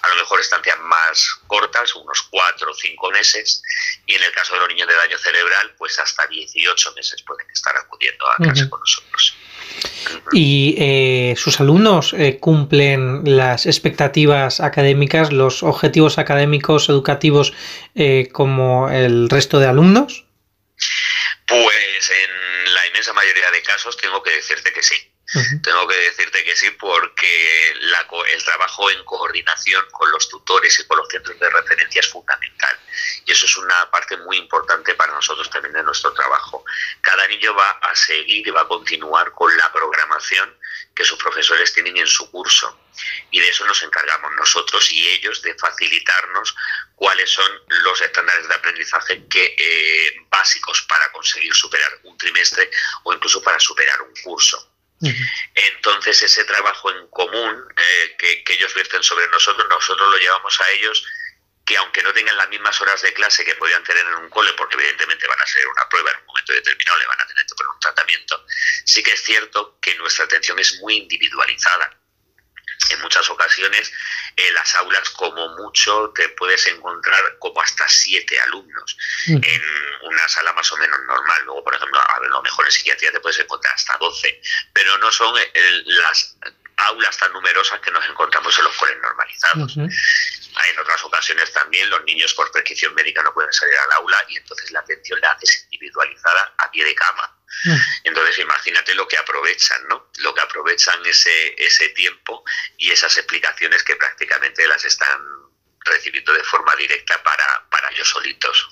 a 0.02 0.08
lo 0.10 0.16
mejor 0.16 0.42
estancias 0.42 0.78
más 0.80 1.40
cortas, 1.48 1.96
unos 1.96 2.24
cuatro 2.24 2.72
o 2.72 2.74
cinco 2.74 3.12
meses, 3.12 3.62
y 4.08 4.16
en 4.16 4.24
el 4.24 4.32
caso 4.32 4.54
de 4.56 4.62
los 4.62 4.70
niños 4.70 4.88
de 4.88 4.96
daño 4.96 5.18
cerebral, 5.18 5.76
pues 5.78 5.98
hasta 6.00 6.26
18 6.28 6.94
meses 6.94 7.22
pueden 7.22 7.50
estar 7.52 7.78
acudiendo 7.78 8.28
a 8.30 8.36
clase 8.38 8.70
con 8.70 8.80
nosotros. 8.80 9.38
¿Y 10.32 10.76
eh, 10.78 11.36
sus 11.38 11.60
alumnos 11.60 12.14
eh, 12.14 12.38
cumplen 12.40 13.22
las 13.24 13.66
expectativas 13.66 14.60
académicas, 14.60 15.32
los 15.32 15.64
objetivos 15.64 16.18
académicos, 16.18 16.90
educativos, 16.90 17.54
eh, 17.96 18.30
como 18.32 18.90
el 18.90 19.30
resto 19.30 19.60
de 19.60 19.68
alumnos? 19.68 20.26
Pues 21.46 22.12
en 22.12 22.74
la 22.74 22.88
inmensa 22.88 23.14
mayoría 23.14 23.52
de 23.52 23.62
casos 23.62 23.98
tengo 23.98 24.24
que 24.24 24.32
decirte 24.32 24.72
que 24.74 24.82
sí. 24.82 24.96
Tengo 25.64 25.88
que 25.88 25.96
decirte 25.96 26.44
que 26.44 26.56
sí 26.56 26.70
porque 26.72 27.72
el 27.72 28.44
trabajo 28.44 28.90
en 28.92 29.04
coordinación 29.04 29.86
con 29.92 30.12
los 30.12 30.30
tutores 30.30 30.78
y 30.80 30.86
con 30.86 30.98
los 30.98 31.08
centros 31.08 31.40
de 31.40 31.50
referencia 31.50 32.02
es 32.02 32.08
fundamental. 32.08 32.80
Y 33.26 33.32
eso 33.32 33.46
es 33.46 33.58
una 33.58 33.90
parte 33.90 34.18
muy 34.18 34.38
importante 34.38 34.94
para 34.96 35.14
nosotros 35.14 35.50
también 35.50 35.74
de 35.74 35.84
nuestro 35.84 36.14
trabajo. 36.14 36.64
Cada 37.02 37.28
niño 37.28 37.56
va 37.56 37.72
a 37.72 37.96
seguir 37.96 38.48
y 38.48 38.52
va 38.52 38.62
a 38.62 38.68
continuar 38.68 39.32
con 39.32 39.56
la 39.58 39.72
programación 39.72 40.56
que 40.96 41.04
sus 41.04 41.18
profesores 41.18 41.74
tienen 41.74 41.98
en 41.98 42.08
su 42.08 42.30
curso. 42.30 42.80
Y 43.32 43.40
de 43.40 43.50
eso 43.50 43.66
nos 43.66 43.82
encargamos 43.82 44.32
nosotros 44.36 44.92
y 44.92 45.08
ellos 45.10 45.42
de 45.42 45.56
facilitarnos 45.56 46.56
cuáles 46.96 47.32
son 47.32 47.52
los 47.68 48.02
estándares 48.02 48.48
de 48.48 48.54
aprendizaje 48.54 49.28
que, 49.28 49.56
eh, 49.58 50.16
básicos 50.30 50.84
para 50.84 51.12
conseguir 51.12 51.54
superar 51.54 51.92
un 52.04 52.18
trimestre 52.18 52.70
o 53.04 53.14
incluso 53.14 53.42
para 53.42 53.60
superar 53.60 54.02
un 54.02 54.14
curso. 54.24 54.73
Entonces 55.56 56.22
ese 56.22 56.46
trabajo 56.46 56.92
en 56.92 57.08
común 57.08 57.66
eh, 57.76 58.16
que, 58.18 58.54
ellos 58.54 58.74
vierten 58.74 59.04
sobre 59.04 59.28
nosotros, 59.28 59.68
nosotros 59.70 60.10
lo 60.10 60.18
llevamos 60.18 60.60
a 60.62 60.70
ellos 60.72 61.06
que 61.66 61.78
aunque 61.78 62.04
no 62.04 62.14
tengan 62.14 62.36
las 62.36 62.50
mismas 62.50 62.80
horas 62.82 63.02
de 63.02 63.14
clase 63.14 63.46
que 63.46 63.56
podían 63.56 63.84
tener 63.84 64.06
en 64.06 64.16
un 64.16 64.30
cole, 64.30 64.52
porque 64.58 64.76
evidentemente 64.76 65.26
van 65.28 65.42
a 65.42 65.46
ser 65.46 65.66
una 65.66 65.88
prueba 65.88 66.12
en 66.12 66.18
un 66.18 66.26
momento 66.26 66.52
determinado, 66.52 66.98
le 66.98 67.06
van 67.08 67.22
a 67.22 67.26
tener 67.26 67.46
que 67.46 67.56
poner 67.56 67.70
un 67.70 67.80
tratamiento, 67.80 68.46
sí 68.86 69.02
que 69.02 69.14
es 69.14 69.24
cierto 69.24 69.78
que 69.82 69.96
nuestra 69.96 70.26
atención 70.26 70.60
es 70.60 70.80
muy 70.82 70.98
individualizada 70.98 72.03
en 72.90 73.02
muchas 73.02 73.30
ocasiones 73.30 73.92
en 74.36 74.54
las 74.54 74.76
aulas 74.76 75.10
como 75.12 75.48
mucho 75.58 76.12
te 76.16 76.30
puedes 76.30 76.66
encontrar 76.68 77.38
como 77.40 77.62
hasta 77.62 77.88
siete 77.88 78.40
alumnos 78.42 78.98
mm. 79.28 79.42
en 79.44 79.62
una 80.04 80.28
sala 80.28 80.54
más 80.54 80.72
o 80.72 80.78
menos 80.78 81.00
normal. 81.08 81.42
Luego, 81.46 81.64
por 81.64 81.76
ejemplo, 81.76 82.00
a 82.00 82.20
lo 82.20 82.42
mejor 82.42 82.66
en 82.66 82.72
psiquiatría 82.72 83.12
te 83.12 83.20
puedes 83.20 83.40
encontrar 83.40 83.74
hasta 83.74 83.98
doce, 83.98 84.42
pero 84.74 84.98
no 84.98 85.12
son 85.12 85.36
las 85.86 86.36
aulas 86.78 87.18
tan 87.18 87.32
numerosas 87.34 87.80
que 87.82 87.92
nos 87.92 88.06
encontramos 88.06 88.58
en 88.58 88.64
los 88.66 88.76
coles 88.76 88.98
normalizados. 89.02 89.78
En 89.78 90.80
otras 90.80 91.04
ocasiones 91.04 91.52
también 91.52 91.90
los 91.90 92.04
niños 92.04 92.34
por 92.34 92.52
prescripción 92.52 92.94
médica 92.94 93.24
no 93.24 93.34
pueden 93.34 93.52
salir 93.52 93.76
al 93.76 93.92
aula 93.94 94.24
y 94.30 94.38
entonces 94.38 94.72
la 94.72 94.80
atención 94.80 95.20
la 95.22 95.32
haces 95.32 95.68
individualizada 95.72 96.54
a 96.58 96.70
pie 96.70 96.86
de 96.86 96.96
cama. 96.96 97.33
Mm. 97.66 97.78
Entonces 98.06 98.40
imagínate 98.40 98.94
lo 98.96 99.08
que 99.08 99.18
aprovechan, 99.18 99.88
¿no? 99.88 100.10
Lo 100.18 100.34
que 100.34 100.42
aprovechan 100.42 101.06
ese, 101.06 101.56
ese 101.58 101.90
tiempo 101.90 102.44
y 102.78 102.92
esas 102.92 103.16
explicaciones 103.18 103.84
que 103.84 103.96
prácticamente 103.96 104.68
las 104.68 104.84
están 104.86 105.22
recibiendo 105.86 106.34
de 106.34 106.44
forma 106.44 106.76
directa 106.76 107.22
para, 107.24 107.66
para 107.70 107.90
ellos 107.92 108.08
solitos, 108.08 108.70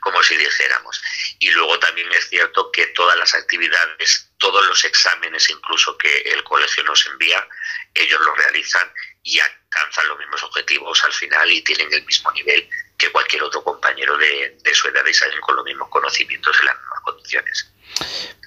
como 0.00 0.22
si 0.22 0.36
dijéramos. 0.36 1.02
Y 1.38 1.50
luego 1.50 1.78
también 1.78 2.10
es 2.12 2.28
cierto 2.28 2.70
que 2.72 2.86
todas 2.88 3.16
las 3.16 3.34
actividades, 3.34 4.30
todos 4.38 4.64
los 4.66 4.84
exámenes 4.84 5.50
incluso 5.50 5.96
que 5.98 6.18
el 6.18 6.42
colegio 6.44 6.84
nos 6.84 7.06
envía, 7.06 7.46
ellos 7.94 8.20
los 8.20 8.38
realizan 8.38 8.92
y 9.22 9.38
alcanzan 9.38 10.08
los 10.08 10.18
mismos 10.18 10.42
objetivos 10.44 11.04
al 11.04 11.12
final 11.12 11.50
y 11.50 11.62
tienen 11.62 11.92
el 11.92 12.04
mismo 12.04 12.30
nivel 12.32 12.68
que 12.96 13.10
cualquier 13.10 13.42
otro 13.42 13.62
compañero 13.62 14.16
de, 14.18 14.58
de 14.62 14.74
su 14.74 14.88
edad 14.88 15.04
y 15.08 15.14
salen 15.14 15.40
con 15.40 15.56
los 15.56 15.64
mismos 15.64 15.88
conocimientos 15.88 16.56
en 16.60 16.66
las 16.66 16.76
mismas 16.76 17.00
condiciones. 17.04 17.72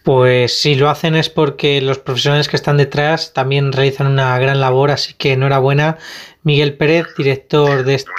Pues 0.03 0.59
si 0.59 0.75
lo 0.75 0.89
hacen 0.89 1.15
es 1.15 1.29
porque 1.29 1.79
los 1.81 1.97
profesionales 1.97 2.49
que 2.49 2.57
están 2.57 2.75
detrás 2.75 3.33
también 3.33 3.71
realizan 3.71 4.07
una 4.07 4.37
gran 4.37 4.59
labor, 4.59 4.91
así 4.91 5.13
que 5.13 5.31
enhorabuena. 5.31 5.97
Miguel 6.43 6.75
Pérez, 6.75 7.07
director 7.17 7.85
de 7.85 7.95
este 7.95 8.11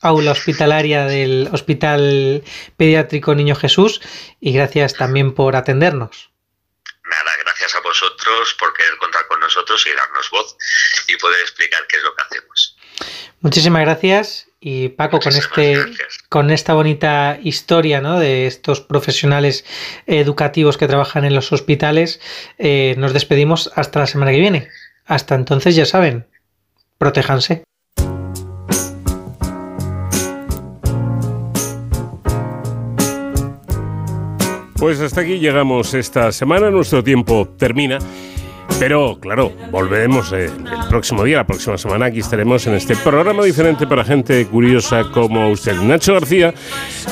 aula 0.00 0.32
hospitalaria 0.32 1.04
del 1.04 1.50
Hospital 1.52 2.42
Pediátrico 2.78 3.34
Niño 3.34 3.54
Jesús, 3.54 4.00
y 4.40 4.54
gracias 4.54 4.94
también 4.94 5.34
por 5.34 5.54
atendernos. 5.54 6.29
Nada, 7.10 7.32
gracias 7.44 7.74
a 7.74 7.80
vosotros 7.80 8.54
por 8.54 8.72
querer 8.72 8.96
contar 8.98 9.26
con 9.26 9.40
nosotros 9.40 9.84
y 9.86 9.90
darnos 9.96 10.30
voz 10.30 10.56
y 11.08 11.16
poder 11.16 11.40
explicar 11.40 11.84
qué 11.88 11.96
es 11.96 12.02
lo 12.04 12.14
que 12.14 12.22
hacemos. 12.22 12.76
Muchísimas 13.40 13.82
gracias 13.82 14.46
y 14.60 14.90
Paco, 14.90 15.18
con 15.18 15.34
este, 15.34 15.76
con 16.28 16.50
esta 16.50 16.74
bonita 16.74 17.38
historia 17.42 18.00
¿no? 18.00 18.20
de 18.20 18.46
estos 18.46 18.80
profesionales 18.80 19.64
educativos 20.06 20.76
que 20.76 20.86
trabajan 20.86 21.24
en 21.24 21.34
los 21.34 21.50
hospitales, 21.50 22.20
eh, 22.58 22.94
nos 22.98 23.12
despedimos 23.12 23.72
hasta 23.74 24.00
la 24.00 24.06
semana 24.06 24.32
que 24.32 24.40
viene. 24.40 24.68
Hasta 25.06 25.34
entonces, 25.34 25.74
ya 25.74 25.86
saben, 25.86 26.28
protéjanse. 26.98 27.64
Pues 34.80 34.98
hasta 34.98 35.20
aquí 35.20 35.38
llegamos 35.38 35.92
esta 35.92 36.32
semana, 36.32 36.70
nuestro 36.70 37.04
tiempo 37.04 37.46
termina. 37.58 37.98
Pero 38.78 39.18
claro, 39.20 39.52
volveremos 39.70 40.32
eh, 40.32 40.46
el 40.46 40.88
próximo 40.88 41.22
día, 41.22 41.36
la 41.36 41.46
próxima 41.46 41.76
semana. 41.76 42.06
Aquí 42.06 42.20
estaremos 42.20 42.66
en 42.66 42.72
este 42.74 42.96
programa 42.96 43.44
diferente 43.44 43.86
para 43.86 44.04
gente 44.04 44.46
curiosa 44.46 45.04
como 45.12 45.50
usted. 45.50 45.74
Nacho 45.82 46.14
García, 46.14 46.54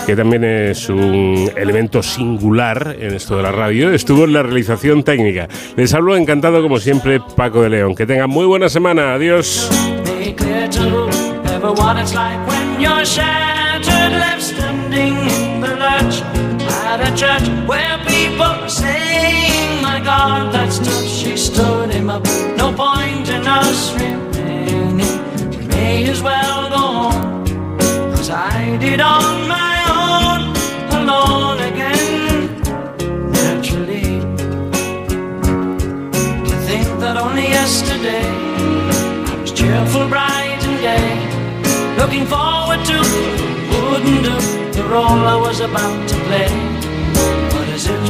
que 0.07 0.17
también 0.17 0.45
es 0.45 0.89
un 0.89 1.51
elemento 1.57 2.03
singular 2.03 2.97
en 2.99 3.15
esto 3.15 3.37
de 3.37 3.43
la 3.43 3.53
radio, 3.53 3.93
estuvo 3.93 4.25
en 4.25 4.33
la 4.33 4.43
realización 4.43 5.03
técnica. 5.03 5.47
Les 5.77 5.93
hablo 5.93 6.17
encantado 6.17 6.63
como 6.63 6.79
siempre 6.79 7.21
Paco 7.37 7.61
de 7.61 7.69
León. 7.69 7.95
Que 7.95 8.07
tengan 8.07 8.31
muy 8.31 8.47
buena 8.47 8.71
semana. 8.71 9.13
Adiós. 9.13 9.69
God, 20.09 20.55
that's 20.55 20.79
tough. 20.79 21.05
She 21.05 21.37
stood 21.37 21.91
him 21.91 22.09
up. 22.09 22.25
No 22.57 22.73
point 22.73 23.29
in 23.29 23.47
us 23.47 23.93
remaining. 23.93 24.97
We 25.51 25.67
may 25.67 26.09
as 26.09 26.23
well 26.23 26.71
go 26.71 26.85
on. 27.09 27.47
Cause 28.17 28.31
I 28.31 28.79
did 28.79 29.01
on 29.01 29.47
my 29.47 29.77
own, 30.01 30.41
alone 30.99 31.61
again. 31.71 32.63
Naturally. 33.33 34.21
To 36.49 36.57
think 36.69 36.89
that 37.03 37.19
only 37.19 37.49
yesterday 37.59 38.25
I 39.31 39.41
was 39.43 39.53
cheerful, 39.53 40.09
bright, 40.09 40.61
and 40.69 40.79
gay. 40.89 41.11
Looking 42.01 42.25
forward 42.25 42.83
to 42.91 42.99
wouldn't 43.71 44.25
do 44.25 44.83
role 44.89 45.23
I 45.35 45.37
was 45.37 45.61
about 45.61 46.09
to 46.09 46.15
play. 46.29 46.78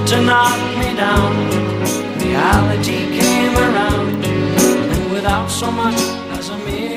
To 0.09 0.23
knock 0.23 0.59
me 0.79 0.97
down, 0.97 1.35
reality 2.19 3.21
came 3.21 3.55
around, 3.55 4.25
and 4.25 5.13
without 5.13 5.51
so 5.51 5.71
much 5.71 6.18